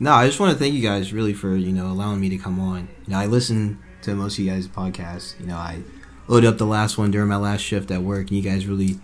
No, 0.00 0.12
I 0.12 0.26
just 0.26 0.40
want 0.40 0.52
to 0.52 0.58
thank 0.58 0.72
you 0.72 0.80
guys 0.80 1.12
really 1.12 1.34
for 1.34 1.54
you 1.54 1.70
know 1.70 1.88
allowing 1.88 2.18
me 2.18 2.30
to 2.30 2.38
come 2.38 2.58
on. 2.58 2.88
You 3.06 3.12
know, 3.12 3.18
I 3.18 3.26
listen 3.26 3.78
to 4.02 4.14
most 4.14 4.38
of 4.38 4.44
you 4.44 4.50
guys' 4.50 4.68
podcasts. 4.68 5.38
You 5.38 5.46
know, 5.46 5.56
I 5.56 5.82
loaded 6.28 6.48
up 6.48 6.56
the 6.56 6.64
last 6.64 6.96
one 6.96 7.10
during 7.10 7.28
my 7.28 7.36
last 7.36 7.60
shift 7.60 7.90
at 7.90 8.02
work, 8.02 8.28
and 8.28 8.30
you 8.30 8.42
guys 8.42 8.66
really 8.66 8.98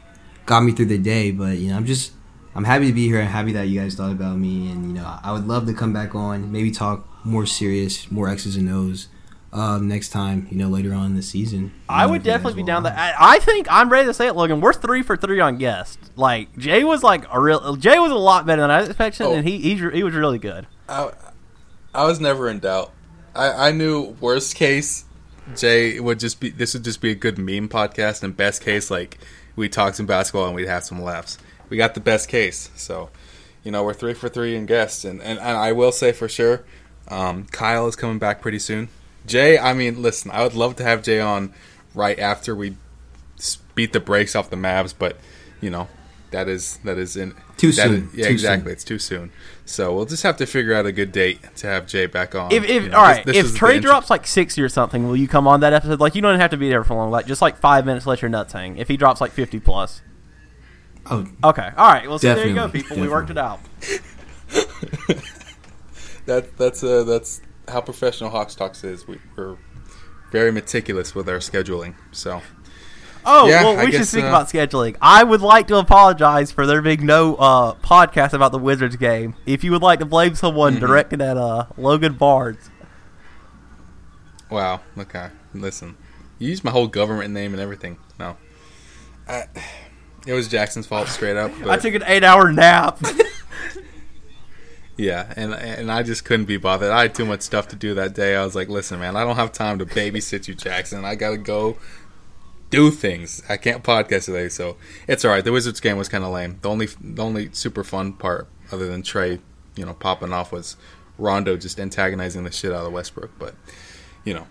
got 0.46 0.64
me 0.64 0.72
through 0.72 0.86
the 0.86 0.96
day. 0.96 1.30
But 1.30 1.58
you 1.58 1.68
know, 1.68 1.76
I'm 1.76 1.84
just 1.84 2.12
I'm 2.54 2.64
happy 2.64 2.86
to 2.86 2.94
be 2.94 3.06
here. 3.06 3.20
I'm 3.20 3.26
happy 3.26 3.52
that 3.52 3.68
you 3.68 3.78
guys 3.78 3.96
thought 3.96 4.12
about 4.12 4.38
me, 4.38 4.70
and 4.70 4.86
you 4.86 4.94
know, 4.94 5.18
I 5.22 5.30
would 5.30 5.46
love 5.46 5.66
to 5.66 5.74
come 5.74 5.92
back 5.92 6.14
on, 6.14 6.50
maybe 6.50 6.70
talk 6.70 7.06
more 7.22 7.44
serious, 7.44 8.10
more 8.10 8.30
X's 8.30 8.56
and 8.56 8.70
O's 8.70 9.08
um, 9.58 9.88
next 9.88 10.10
time, 10.10 10.46
you 10.50 10.56
know, 10.56 10.68
later 10.68 10.94
on 10.94 11.06
in 11.06 11.16
the 11.16 11.22
season. 11.22 11.72
I 11.88 12.06
would 12.06 12.22
definitely 12.22 12.62
be 12.62 12.66
down 12.66 12.84
that. 12.84 12.96
I, 12.96 13.36
I, 13.36 13.38
think 13.40 13.66
I'm 13.68 13.88
ready 13.88 14.06
to 14.06 14.14
say 14.14 14.28
it, 14.28 14.36
Logan. 14.36 14.60
We're 14.60 14.72
three 14.72 15.02
for 15.02 15.16
three 15.16 15.40
on 15.40 15.58
guest. 15.58 15.98
Like 16.14 16.56
Jay 16.56 16.84
was 16.84 17.02
like 17.02 17.24
a 17.32 17.40
real. 17.40 17.74
Jay 17.74 17.98
was 17.98 18.12
a 18.12 18.16
lot 18.16 18.46
better 18.46 18.62
than 18.62 18.70
I 18.70 18.84
expected, 18.84 19.24
oh. 19.24 19.34
and 19.34 19.46
he, 19.46 19.58
he 19.58 19.74
he 19.74 20.02
was 20.04 20.14
really 20.14 20.38
good. 20.38 20.68
I, 20.88 21.10
I 21.92 22.04
was 22.04 22.20
never 22.20 22.48
in 22.48 22.60
doubt. 22.60 22.92
I, 23.34 23.68
I 23.68 23.72
knew 23.72 24.16
worst 24.20 24.54
case, 24.54 25.04
Jay 25.56 25.98
would 25.98 26.20
just 26.20 26.38
be. 26.38 26.50
This 26.50 26.74
would 26.74 26.84
just 26.84 27.00
be 27.00 27.10
a 27.10 27.16
good 27.16 27.36
meme 27.36 27.68
podcast, 27.68 28.22
and 28.22 28.36
best 28.36 28.62
case, 28.62 28.92
like 28.92 29.18
we 29.56 29.68
talk 29.68 29.94
some 29.94 30.06
basketball 30.06 30.46
and 30.46 30.54
we'd 30.54 30.68
have 30.68 30.84
some 30.84 31.02
laughs. 31.02 31.36
We 31.68 31.76
got 31.76 31.94
the 31.94 32.00
best 32.00 32.28
case, 32.28 32.70
so 32.76 33.10
you 33.64 33.72
know 33.72 33.82
we're 33.82 33.94
three 33.94 34.14
for 34.14 34.28
three 34.28 34.54
in 34.54 34.66
guests, 34.66 35.04
and 35.04 35.20
and, 35.20 35.40
and 35.40 35.56
I 35.56 35.72
will 35.72 35.92
say 35.92 36.12
for 36.12 36.28
sure, 36.28 36.64
um, 37.08 37.46
Kyle 37.46 37.88
is 37.88 37.96
coming 37.96 38.20
back 38.20 38.40
pretty 38.40 38.60
soon. 38.60 38.88
Jay, 39.28 39.58
I 39.58 39.72
mean, 39.74 40.02
listen, 40.02 40.30
I 40.30 40.42
would 40.42 40.54
love 40.54 40.76
to 40.76 40.82
have 40.82 41.02
Jay 41.02 41.20
on 41.20 41.52
right 41.94 42.18
after 42.18 42.54
we 42.54 42.76
beat 43.74 43.92
the 43.92 44.00
brakes 44.00 44.34
off 44.34 44.50
the 44.50 44.56
Mavs, 44.56 44.94
but 44.98 45.16
you 45.60 45.70
know 45.70 45.88
that 46.30 46.48
is 46.48 46.78
that 46.78 46.98
is 46.98 47.16
in 47.16 47.34
too 47.56 47.72
soon. 47.72 48.08
Is, 48.08 48.14
yeah, 48.14 48.26
too 48.26 48.32
exactly. 48.32 48.64
Soon. 48.66 48.72
It's 48.72 48.84
too 48.84 48.98
soon. 48.98 49.32
So 49.64 49.94
we'll 49.94 50.06
just 50.06 50.22
have 50.22 50.36
to 50.38 50.46
figure 50.46 50.74
out 50.74 50.86
a 50.86 50.92
good 50.92 51.12
date 51.12 51.40
to 51.56 51.66
have 51.66 51.86
Jay 51.86 52.06
back 52.06 52.34
on. 52.34 52.52
If, 52.52 52.64
if 52.64 52.84
you 52.84 52.88
know, 52.90 52.98
all 52.98 53.04
right, 53.04 53.24
this, 53.24 53.36
this 53.36 53.54
if 53.54 53.60
Trae 53.60 53.80
drops 53.80 54.10
like 54.10 54.26
sixty 54.26 54.62
or 54.62 54.68
something, 54.68 55.06
will 55.06 55.16
you 55.16 55.28
come 55.28 55.46
on 55.46 55.60
that 55.60 55.72
episode? 55.72 56.00
Like 56.00 56.14
you 56.14 56.22
don't 56.22 56.38
have 56.40 56.50
to 56.50 56.56
be 56.56 56.68
there 56.68 56.84
for 56.84 56.94
long. 56.94 57.10
Like 57.10 57.26
just 57.26 57.42
like 57.42 57.58
five 57.58 57.86
minutes, 57.86 58.06
let 58.06 58.22
your 58.22 58.28
nuts 58.28 58.52
hang. 58.52 58.78
If 58.78 58.88
he 58.88 58.96
drops 58.96 59.20
like 59.20 59.32
fifty 59.32 59.60
plus. 59.60 60.02
Oh, 61.10 61.26
okay. 61.42 61.70
All 61.76 61.90
right. 61.90 62.08
Well, 62.08 62.18
so 62.18 62.34
there 62.34 62.46
you 62.46 62.54
go, 62.54 62.68
people. 62.68 62.96
Definitely. 62.96 63.02
We 63.02 63.08
worked 63.08 63.30
it 63.30 63.38
out. 63.38 63.60
that 66.26 66.56
that's 66.56 66.84
uh 66.84 67.04
that's 67.04 67.40
how 67.68 67.80
professional 67.80 68.30
Hox 68.30 68.54
Talks 68.54 68.84
is. 68.84 69.06
We, 69.06 69.18
are 69.36 69.56
very 70.30 70.52
meticulous 70.52 71.14
with 71.14 71.28
our 71.28 71.38
scheduling. 71.38 71.94
So, 72.12 72.42
Oh, 73.30 73.46
yeah, 73.46 73.62
well, 73.62 73.74
we 73.74 73.80
I 73.80 73.84
should 73.86 73.92
guess, 73.92 74.08
speak 74.08 74.24
uh, 74.24 74.28
about 74.28 74.48
scheduling. 74.48 74.96
I 75.02 75.22
would 75.22 75.42
like 75.42 75.66
to 75.68 75.76
apologize 75.76 76.50
for 76.50 76.66
there 76.66 76.80
being 76.80 77.04
no 77.04 77.34
uh, 77.36 77.74
podcast 77.74 78.32
about 78.32 78.52
the 78.52 78.58
Wizards 78.58 78.96
game. 78.96 79.34
If 79.44 79.64
you 79.64 79.72
would 79.72 79.82
like 79.82 79.98
to 79.98 80.06
blame 80.06 80.34
someone, 80.34 80.74
mm-hmm. 80.74 80.86
directed 80.86 81.20
at 81.20 81.36
uh, 81.36 81.66
Logan 81.76 82.14
Barnes. 82.14 82.70
Wow. 84.50 84.80
Okay. 84.96 85.28
Listen, 85.52 85.96
you 86.38 86.48
used 86.48 86.64
my 86.64 86.70
whole 86.70 86.86
government 86.86 87.34
name 87.34 87.52
and 87.52 87.60
everything. 87.60 87.98
No. 88.18 88.38
I, 89.28 89.44
it 90.26 90.32
was 90.32 90.48
Jackson's 90.48 90.86
fault, 90.86 91.08
straight 91.08 91.36
up. 91.36 91.52
I 91.66 91.76
took 91.76 91.94
an 91.94 92.04
eight-hour 92.06 92.52
nap. 92.52 92.98
yeah, 94.98 95.32
and 95.36 95.54
and 95.54 95.90
I 95.90 96.02
just 96.02 96.24
couldn't 96.24 96.46
be 96.46 96.56
bothered. 96.56 96.90
I 96.90 97.02
had 97.02 97.14
too 97.14 97.24
much 97.24 97.42
stuff 97.42 97.68
to 97.68 97.76
do 97.76 97.94
that 97.94 98.14
day. 98.14 98.34
I 98.34 98.44
was 98.44 98.56
like, 98.56 98.68
"Listen, 98.68 98.98
man, 98.98 99.16
I 99.16 99.22
don't 99.22 99.36
have 99.36 99.52
time 99.52 99.78
to 99.78 99.86
babysit 99.86 100.48
you, 100.48 100.54
Jackson. 100.54 101.04
I 101.04 101.14
gotta 101.14 101.38
go 101.38 101.76
do 102.70 102.90
things. 102.90 103.40
I 103.48 103.56
can't 103.56 103.84
podcast 103.84 104.26
today, 104.26 104.48
so 104.48 104.76
it's 105.06 105.24
all 105.24 105.30
right. 105.30 105.44
The 105.44 105.52
Wizards 105.52 105.78
game 105.78 105.96
was 105.96 106.08
kind 106.08 106.24
of 106.24 106.32
lame. 106.32 106.58
The 106.62 106.68
only 106.68 106.88
the 107.00 107.22
only 107.22 107.50
super 107.52 107.84
fun 107.84 108.12
part, 108.12 108.48
other 108.72 108.88
than 108.88 109.02
Trae, 109.02 109.40
you 109.76 109.86
know, 109.86 109.94
popping 109.94 110.32
off, 110.32 110.50
was 110.50 110.76
Rondo 111.16 111.56
just 111.56 111.78
antagonizing 111.78 112.42
the 112.42 112.50
shit 112.50 112.72
out 112.72 112.84
of 112.84 112.92
Westbrook. 112.92 113.30
But 113.38 113.54
you 114.24 114.34
know, 114.34 114.48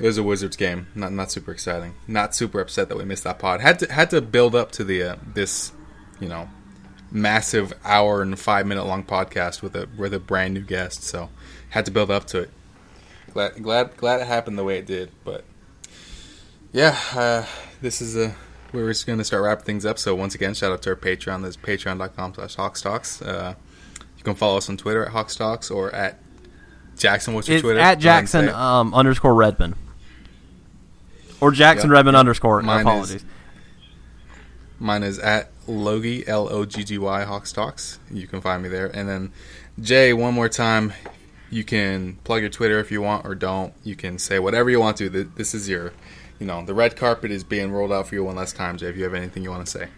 it 0.00 0.06
was 0.06 0.18
a 0.18 0.24
Wizards 0.24 0.56
game. 0.56 0.88
Not 0.96 1.12
not 1.12 1.30
super 1.30 1.52
exciting. 1.52 1.94
Not 2.08 2.34
super 2.34 2.60
upset 2.60 2.88
that 2.88 2.98
we 2.98 3.04
missed 3.04 3.22
that 3.22 3.38
pod. 3.38 3.60
Had 3.60 3.78
to 3.78 3.92
had 3.92 4.10
to 4.10 4.20
build 4.20 4.56
up 4.56 4.72
to 4.72 4.84
the 4.84 5.02
uh, 5.04 5.16
this, 5.32 5.70
you 6.18 6.28
know, 6.28 6.48
massive 7.10 7.72
hour 7.84 8.22
and 8.22 8.38
five 8.38 8.66
minute 8.66 8.84
long 8.84 9.04
podcast 9.04 9.62
with 9.62 9.74
a 9.74 9.88
with 9.96 10.14
a 10.14 10.20
brand 10.20 10.54
new 10.54 10.60
guest. 10.60 11.02
So 11.02 11.28
had 11.70 11.84
to 11.86 11.90
build 11.90 12.10
up 12.10 12.26
to 12.26 12.40
it. 12.42 12.50
Glad 13.32 13.62
glad 13.62 13.96
glad 13.96 14.20
it 14.20 14.26
happened 14.26 14.58
the 14.58 14.64
way 14.64 14.78
it 14.78 14.86
did. 14.86 15.10
But 15.24 15.44
yeah, 16.72 16.98
uh, 17.14 17.46
this 17.80 18.00
is 18.00 18.16
a 18.16 18.34
we're 18.72 18.88
just 18.88 19.06
going 19.06 19.18
to 19.18 19.24
start 19.24 19.42
wrapping 19.42 19.64
things 19.64 19.84
up. 19.84 19.98
So 19.98 20.14
once 20.14 20.34
again, 20.34 20.54
shout 20.54 20.72
out 20.72 20.82
to 20.82 20.90
our 20.90 20.96
Patreon. 20.96 21.42
That's 21.42 21.56
patreon.com 21.56 22.34
slash 22.34 22.56
Hoxtalks. 22.56 23.26
Uh, 23.26 23.54
you 24.16 24.24
can 24.24 24.34
follow 24.34 24.58
us 24.58 24.68
on 24.68 24.76
Twitter 24.76 25.04
at 25.04 25.12
Hoxtalks 25.12 25.74
or 25.74 25.92
at 25.94 26.18
Jackson. 26.96 27.34
What's 27.34 27.48
your 27.48 27.56
it's 27.56 27.62
Twitter? 27.62 27.80
At 27.80 27.98
Jackson 27.98 28.48
um, 28.50 28.94
underscore 28.94 29.34
Redmond. 29.34 29.74
Or 31.40 31.50
Jackson 31.50 31.88
yep. 31.88 31.94
Redmond 31.94 32.14
yep. 32.14 32.20
underscore. 32.20 32.62
Mine 32.62 32.82
apologies. 32.82 33.24
Mine 34.80 35.02
is 35.02 35.18
at 35.18 35.50
Logie, 35.68 36.26
L 36.26 36.48
O 36.52 36.64
G 36.64 36.82
G 36.82 36.98
Y 36.98 37.24
Hox 37.24 37.52
Talks. 37.52 38.00
You 38.10 38.26
can 38.26 38.40
find 38.40 38.62
me 38.62 38.68
there. 38.68 38.86
And 38.86 39.08
then, 39.08 39.32
Jay, 39.80 40.12
one 40.12 40.34
more 40.34 40.48
time, 40.48 40.92
you 41.50 41.62
can 41.62 42.16
plug 42.24 42.40
your 42.40 42.50
Twitter 42.50 42.80
if 42.80 42.90
you 42.90 43.02
want 43.02 43.26
or 43.26 43.34
don't. 43.34 43.74
You 43.84 43.94
can 43.94 44.18
say 44.18 44.38
whatever 44.38 44.70
you 44.70 44.80
want 44.80 44.96
to. 44.96 45.08
This 45.10 45.54
is 45.54 45.68
your 45.68 45.92
you 46.40 46.46
know, 46.46 46.64
the 46.64 46.74
red 46.74 46.96
carpet 46.96 47.30
is 47.30 47.44
being 47.44 47.70
rolled 47.70 47.92
out 47.92 48.08
for 48.08 48.14
you 48.14 48.24
one 48.24 48.34
last 48.34 48.56
time, 48.56 48.78
Jay. 48.78 48.88
If 48.88 48.96
you 48.96 49.04
have 49.04 49.14
anything 49.14 49.44
you 49.44 49.50
want 49.50 49.66
to 49.66 49.70
say. 49.70 49.88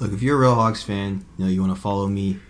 Look, 0.00 0.12
if 0.12 0.20
you're 0.20 0.36
a 0.36 0.40
real 0.40 0.56
Hawks 0.56 0.82
fan, 0.82 1.24
you 1.38 1.44
know 1.44 1.50
you 1.50 1.60
want 1.60 1.74
to 1.74 1.80
follow 1.80 2.08
me, 2.08 2.40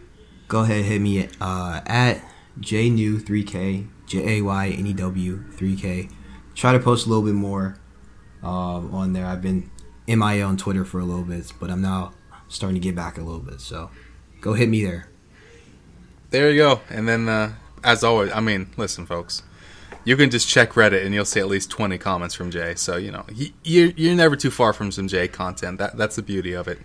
go 0.49 0.61
ahead 0.61 0.87
hit 0.87 1.01
me 1.01 1.29
uh, 1.41 1.81
at 1.87 2.25
jnew3k 2.59 3.87
j 4.07 4.39
a 4.39 4.43
y 4.43 4.75
n 4.77 4.87
e 4.87 4.95
w 4.95 5.45
3k. 5.53 6.11
Try 6.55 6.73
to 6.73 6.81
post 6.81 7.07
a 7.07 7.11
little 7.11 7.23
bit 7.25 7.35
more 7.35 7.79
uh, 8.43 8.49
on 8.49 9.13
there. 9.13 9.27
I've 9.27 9.43
been 9.43 9.71
MIA 10.09 10.45
on 10.45 10.57
Twitter 10.57 10.85
for 10.85 11.01
a 11.01 11.05
little 11.05 11.25
bit, 11.25 11.53
but 11.59 11.71
I'm 11.71 11.83
now 11.83 12.13
starting 12.49 12.81
to 12.81 12.81
get 12.81 12.95
back 12.95 13.19
a 13.19 13.23
little 13.23 13.41
bit. 13.41 13.61
So 13.61 13.91
go 14.41 14.55
hit 14.55 14.69
me 14.69 14.85
there. 14.85 15.09
There 16.31 16.51
you 16.51 16.59
go. 16.59 16.81
And 16.91 17.09
then, 17.09 17.29
uh, 17.29 17.55
as 17.85 18.03
always, 18.03 18.33
I 18.33 18.41
mean, 18.41 18.69
listen, 18.77 19.07
folks 19.07 19.43
you 20.07 20.17
can 20.17 20.31
just 20.31 20.49
check 20.49 20.71
Reddit 20.71 21.05
and 21.05 21.13
you'll 21.13 21.25
see 21.25 21.41
at 21.41 21.49
least 21.49 21.69
20 21.69 21.99
comments 21.99 22.33
from 22.33 22.53
Jay. 22.53 22.77
So, 22.77 22.97
you 22.97 23.11
know, 23.11 23.27
you're, 23.65 23.91
you're 23.97 24.15
never 24.15 24.37
too 24.37 24.53
far 24.53 24.73
from 24.73 24.93
some 24.93 25.09
Jay 25.09 25.27
content. 25.27 25.79
That 25.79 25.97
That's 25.97 26.15
the 26.15 26.23
beauty 26.23 26.53
of 26.53 26.69
it. 26.69 26.79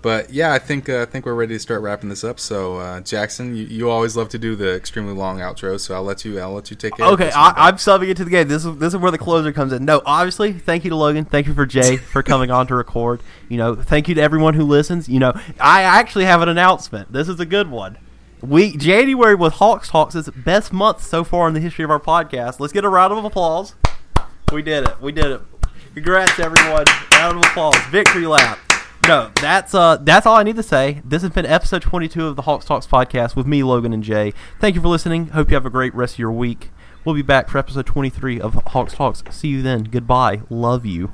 But 0.00 0.30
yeah, 0.30 0.52
I 0.52 0.60
think 0.60 0.88
uh, 0.88 1.02
I 1.02 1.04
think 1.06 1.26
we're 1.26 1.34
ready 1.34 1.54
to 1.54 1.58
start 1.58 1.82
wrapping 1.82 2.08
this 2.08 2.22
up. 2.22 2.38
So 2.38 2.76
uh, 2.76 3.00
Jackson, 3.00 3.56
you, 3.56 3.64
you, 3.64 3.90
always 3.90 4.16
love 4.16 4.28
to 4.28 4.38
do 4.38 4.54
the 4.54 4.76
extremely 4.76 5.12
long 5.12 5.38
outro, 5.38 5.78
so 5.78 5.94
I'll 5.94 6.04
let 6.04 6.24
you 6.24 6.38
I'll 6.38 6.52
let 6.52 6.70
you 6.70 6.76
take 6.76 6.92
it. 6.98 7.02
Okay, 7.02 7.32
I, 7.32 7.68
am 7.68 7.76
subbing 7.76 8.08
it 8.08 8.16
to 8.18 8.24
the 8.24 8.30
game. 8.30 8.46
This 8.46 8.64
is 8.64 8.76
this 8.76 8.94
is 8.94 9.00
where 9.00 9.10
the 9.10 9.18
closer 9.18 9.52
comes 9.52 9.72
in. 9.72 9.84
No, 9.84 10.00
obviously, 10.06 10.52
thank 10.52 10.84
you 10.84 10.90
to 10.90 10.96
Logan. 10.96 11.24
Thank 11.24 11.48
you 11.48 11.54
for 11.54 11.66
Jay 11.66 11.96
for 12.12 12.22
coming 12.22 12.50
on 12.50 12.68
to 12.68 12.76
record. 12.76 13.22
You 13.48 13.56
know, 13.56 13.74
thank 13.74 14.08
you 14.08 14.14
to 14.14 14.20
everyone 14.20 14.54
who 14.54 14.64
listens. 14.64 15.08
You 15.08 15.18
know, 15.18 15.32
I 15.58 15.82
actually 15.82 16.26
have 16.26 16.42
an 16.42 16.48
announcement. 16.48 17.12
This 17.12 17.28
is 17.28 17.40
a 17.40 17.46
good 17.46 17.68
one. 17.68 17.98
We 18.40 18.76
January 18.76 19.34
with 19.34 19.54
Hox 19.54 19.88
Talks 19.88 20.14
is 20.14 20.30
best 20.30 20.72
month 20.72 21.02
so 21.02 21.24
far 21.24 21.48
in 21.48 21.54
the 21.54 21.60
history 21.60 21.84
of 21.84 21.90
our 21.90 21.98
podcast. 21.98 22.60
Let's 22.60 22.72
get 22.72 22.84
a 22.84 22.88
round 22.88 23.12
of 23.12 23.24
applause. 23.24 23.74
We 24.52 24.62
did 24.62 24.86
it. 24.86 25.00
We 25.02 25.10
did 25.10 25.26
it. 25.26 25.40
Congrats, 25.94 26.38
everyone. 26.38 26.84
Round 27.14 27.38
of 27.38 27.42
applause. 27.42 27.74
Victory 27.90 28.26
lap. 28.26 28.60
No, 29.06 29.30
that's 29.40 29.74
uh 29.74 29.96
that's 29.98 30.26
all 30.26 30.36
I 30.36 30.42
need 30.42 30.56
to 30.56 30.62
say. 30.62 31.00
This 31.04 31.22
has 31.22 31.30
been 31.30 31.46
episode 31.46 31.82
22 31.82 32.26
of 32.26 32.36
the 32.36 32.42
Hox 32.42 32.64
Talks 32.64 32.86
podcast 32.86 33.36
with 33.36 33.46
me, 33.46 33.62
Logan 33.62 33.92
and 33.92 34.02
Jay. 34.02 34.34
Thank 34.60 34.74
you 34.74 34.82
for 34.82 34.88
listening. 34.88 35.28
Hope 35.28 35.50
you 35.50 35.54
have 35.54 35.66
a 35.66 35.70
great 35.70 35.94
rest 35.94 36.14
of 36.14 36.18
your 36.18 36.32
week. 36.32 36.70
We'll 37.04 37.14
be 37.14 37.22
back 37.22 37.48
for 37.48 37.58
episode 37.58 37.86
23 37.86 38.40
of 38.40 38.54
Hox 38.66 38.92
Talks. 38.92 39.22
See 39.30 39.48
you 39.48 39.62
then. 39.62 39.84
Goodbye. 39.84 40.42
Love 40.50 40.84
you. 40.84 41.12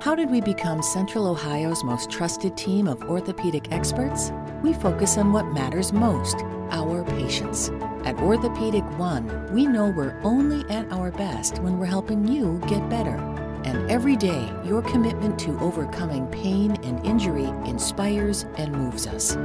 How 0.00 0.14
did 0.14 0.30
we 0.30 0.40
become 0.40 0.82
Central 0.82 1.26
Ohio's 1.26 1.82
most 1.82 2.10
trusted 2.10 2.56
team 2.56 2.86
of 2.86 3.02
orthopedic 3.04 3.72
experts? 3.72 4.30
We 4.62 4.72
focus 4.72 5.18
on 5.18 5.32
what 5.32 5.46
matters 5.46 5.92
most 5.92 6.36
our 6.70 7.02
patients. 7.04 7.70
At 8.04 8.20
Orthopedic 8.20 8.84
One, 8.98 9.52
we 9.52 9.66
know 9.66 9.88
we're 9.88 10.20
only 10.22 10.68
at 10.70 10.92
our 10.92 11.10
best 11.10 11.58
when 11.58 11.78
we're 11.78 11.86
helping 11.86 12.28
you 12.28 12.60
get 12.68 12.88
better. 12.88 13.16
And 13.66 13.90
every 13.90 14.16
day, 14.16 14.50
your 14.64 14.80
commitment 14.80 15.38
to 15.40 15.58
overcoming 15.58 16.26
pain 16.28 16.76
and 16.84 17.04
injury 17.04 17.46
inspires 17.68 18.46
and 18.56 18.72
moves 18.72 19.06
us. 19.06 19.36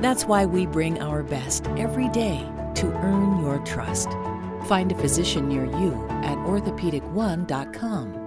That's 0.00 0.26
why 0.26 0.44
we 0.46 0.66
bring 0.66 1.00
our 1.00 1.22
best 1.22 1.66
every 1.78 2.08
day 2.10 2.46
to 2.76 2.86
earn 2.86 3.40
your 3.40 3.58
trust. 3.60 4.10
Find 4.66 4.92
a 4.92 4.98
physician 4.98 5.48
near 5.48 5.64
you 5.64 6.06
at 6.22 6.36
orthopedic1.com. 6.38 8.19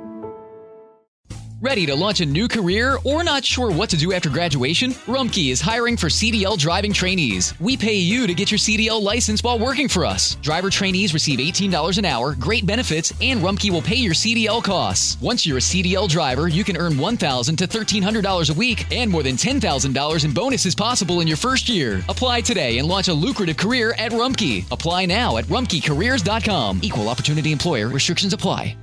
Ready 1.64 1.86
to 1.86 1.96
launch 1.96 2.20
a 2.20 2.26
new 2.26 2.50
career 2.50 2.98
or 3.06 3.24
not 3.24 3.46
sure 3.46 3.72
what 3.72 3.90
to 3.92 3.96
do 3.96 4.12
after 4.12 4.30
graduation? 4.30 4.92
Rumpke 5.08 5.50
is 5.50 5.62
hiring 5.62 5.96
for 5.96 6.08
CDL 6.08 6.60
driving 6.60 6.92
trainees. 6.92 7.54
We 7.62 7.78
pay 7.78 7.94
you 7.94 8.28
to 8.28 8.34
get 8.34 8.52
your 8.52 8.58
CDL 8.58 9.02
license 9.02 9.42
while 9.42 9.58
working 9.58 9.88
for 9.88 10.06
us. 10.06 10.36
Driver 10.42 10.70
trainees 10.70 11.14
receive 11.14 11.40
$18 11.40 11.98
an 11.98 12.04
hour, 12.04 12.36
great 12.38 12.66
benefits, 12.66 13.14
and 13.22 13.40
Rumpke 13.40 13.70
will 13.70 13.82
pay 13.82 13.96
your 13.96 14.14
CDL 14.14 14.62
costs. 14.62 15.18
Once 15.22 15.46
you're 15.46 15.60
a 15.60 15.62
CDL 15.62 16.10
driver, 16.10 16.50
you 16.50 16.66
can 16.66 16.76
earn 16.76 16.96
$1,000 16.96 17.56
to 17.56 17.66
$1,300 17.66 18.50
a 18.50 18.54
week 18.56 18.86
and 18.92 19.10
more 19.10 19.24
than 19.24 19.38
$10,000 19.38 20.26
in 20.26 20.34
bonuses 20.34 20.76
possible 20.76 21.22
in 21.22 21.30
your 21.30 21.38
first 21.38 21.70
year. 21.70 22.04
Apply 22.10 22.42
today 22.42 22.78
and 22.80 22.90
launch 22.90 23.08
a 23.08 23.14
lucrative 23.14 23.56
career 23.56 23.96
at 23.98 24.12
Rumpke. 24.12 24.70
Apply 24.70 25.06
now 25.06 25.38
at 25.38 25.46
rumpkecareers.com. 25.46 26.82
Equal 26.84 27.08
opportunity 27.08 27.54
employer. 27.54 27.88
Restrictions 27.88 28.34
apply. 28.34 28.76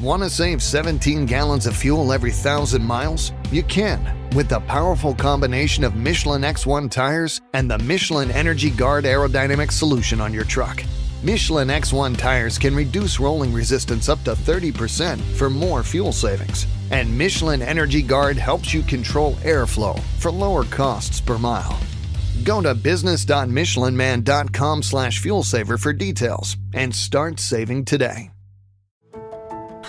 Want 0.00 0.22
to 0.22 0.30
save 0.30 0.62
17 0.62 1.26
gallons 1.26 1.66
of 1.66 1.76
fuel 1.76 2.14
every 2.14 2.30
thousand 2.30 2.82
miles? 2.82 3.32
You 3.50 3.62
can 3.62 4.16
with 4.34 4.48
the 4.48 4.60
powerful 4.60 5.14
combination 5.14 5.84
of 5.84 5.94
Michelin 5.94 6.40
X1 6.40 6.90
tires 6.90 7.42
and 7.52 7.70
the 7.70 7.76
Michelin 7.76 8.30
Energy 8.30 8.70
Guard 8.70 9.04
aerodynamic 9.04 9.70
solution 9.70 10.22
on 10.22 10.32
your 10.32 10.44
truck. 10.44 10.82
Michelin 11.22 11.68
X1 11.68 12.16
tires 12.16 12.56
can 12.56 12.74
reduce 12.74 13.20
rolling 13.20 13.52
resistance 13.52 14.08
up 14.08 14.24
to 14.24 14.30
30% 14.30 15.20
for 15.36 15.50
more 15.50 15.82
fuel 15.82 16.12
savings. 16.12 16.66
And 16.90 17.18
Michelin 17.18 17.60
Energy 17.60 18.00
Guard 18.00 18.38
helps 18.38 18.72
you 18.72 18.82
control 18.82 19.34
airflow 19.42 20.00
for 20.18 20.30
lower 20.30 20.64
costs 20.64 21.20
per 21.20 21.36
mile. 21.36 21.78
Go 22.42 22.62
to 22.62 22.74
business.michelinman.com 22.74 24.82
slash 24.82 25.18
fuel 25.18 25.42
saver 25.42 25.76
for 25.76 25.92
details 25.92 26.56
and 26.72 26.94
start 26.94 27.38
saving 27.38 27.84
today. 27.84 28.29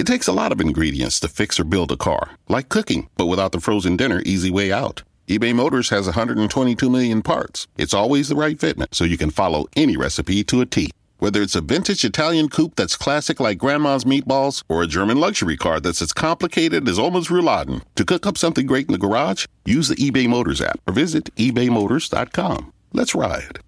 It 0.00 0.06
takes 0.06 0.26
a 0.26 0.32
lot 0.32 0.50
of 0.50 0.62
ingredients 0.62 1.20
to 1.20 1.28
fix 1.28 1.60
or 1.60 1.64
build 1.64 1.92
a 1.92 1.96
car, 1.98 2.30
like 2.48 2.70
cooking, 2.70 3.10
but 3.18 3.26
without 3.26 3.52
the 3.52 3.60
frozen 3.60 3.98
dinner 3.98 4.22
easy 4.24 4.50
way 4.50 4.72
out. 4.72 5.02
eBay 5.28 5.54
Motors 5.54 5.90
has 5.90 6.06
122 6.06 6.88
million 6.88 7.20
parts. 7.20 7.66
It's 7.76 7.92
always 7.92 8.30
the 8.30 8.34
right 8.34 8.56
fitment, 8.56 8.94
so 8.94 9.04
you 9.04 9.18
can 9.18 9.28
follow 9.28 9.66
any 9.76 9.98
recipe 9.98 10.42
to 10.44 10.62
a 10.62 10.64
T. 10.64 10.90
Whether 11.18 11.42
it's 11.42 11.54
a 11.54 11.60
vintage 11.60 12.02
Italian 12.02 12.48
coupe 12.48 12.76
that's 12.76 12.96
classic 12.96 13.40
like 13.40 13.58
grandma's 13.58 14.04
meatballs, 14.04 14.64
or 14.70 14.82
a 14.82 14.86
German 14.86 15.20
luxury 15.20 15.58
car 15.58 15.80
that's 15.80 16.00
as 16.00 16.14
complicated 16.14 16.88
as 16.88 16.98
almost 16.98 17.28
rouladen, 17.28 17.82
to 17.96 18.06
cook 18.06 18.26
up 18.26 18.38
something 18.38 18.66
great 18.66 18.86
in 18.86 18.92
the 18.92 19.06
garage, 19.06 19.44
use 19.66 19.88
the 19.88 19.96
eBay 19.96 20.26
Motors 20.26 20.62
app 20.62 20.80
or 20.86 20.94
visit 20.94 21.28
ebaymotors.com. 21.36 22.72
Let's 22.94 23.14
ride. 23.14 23.58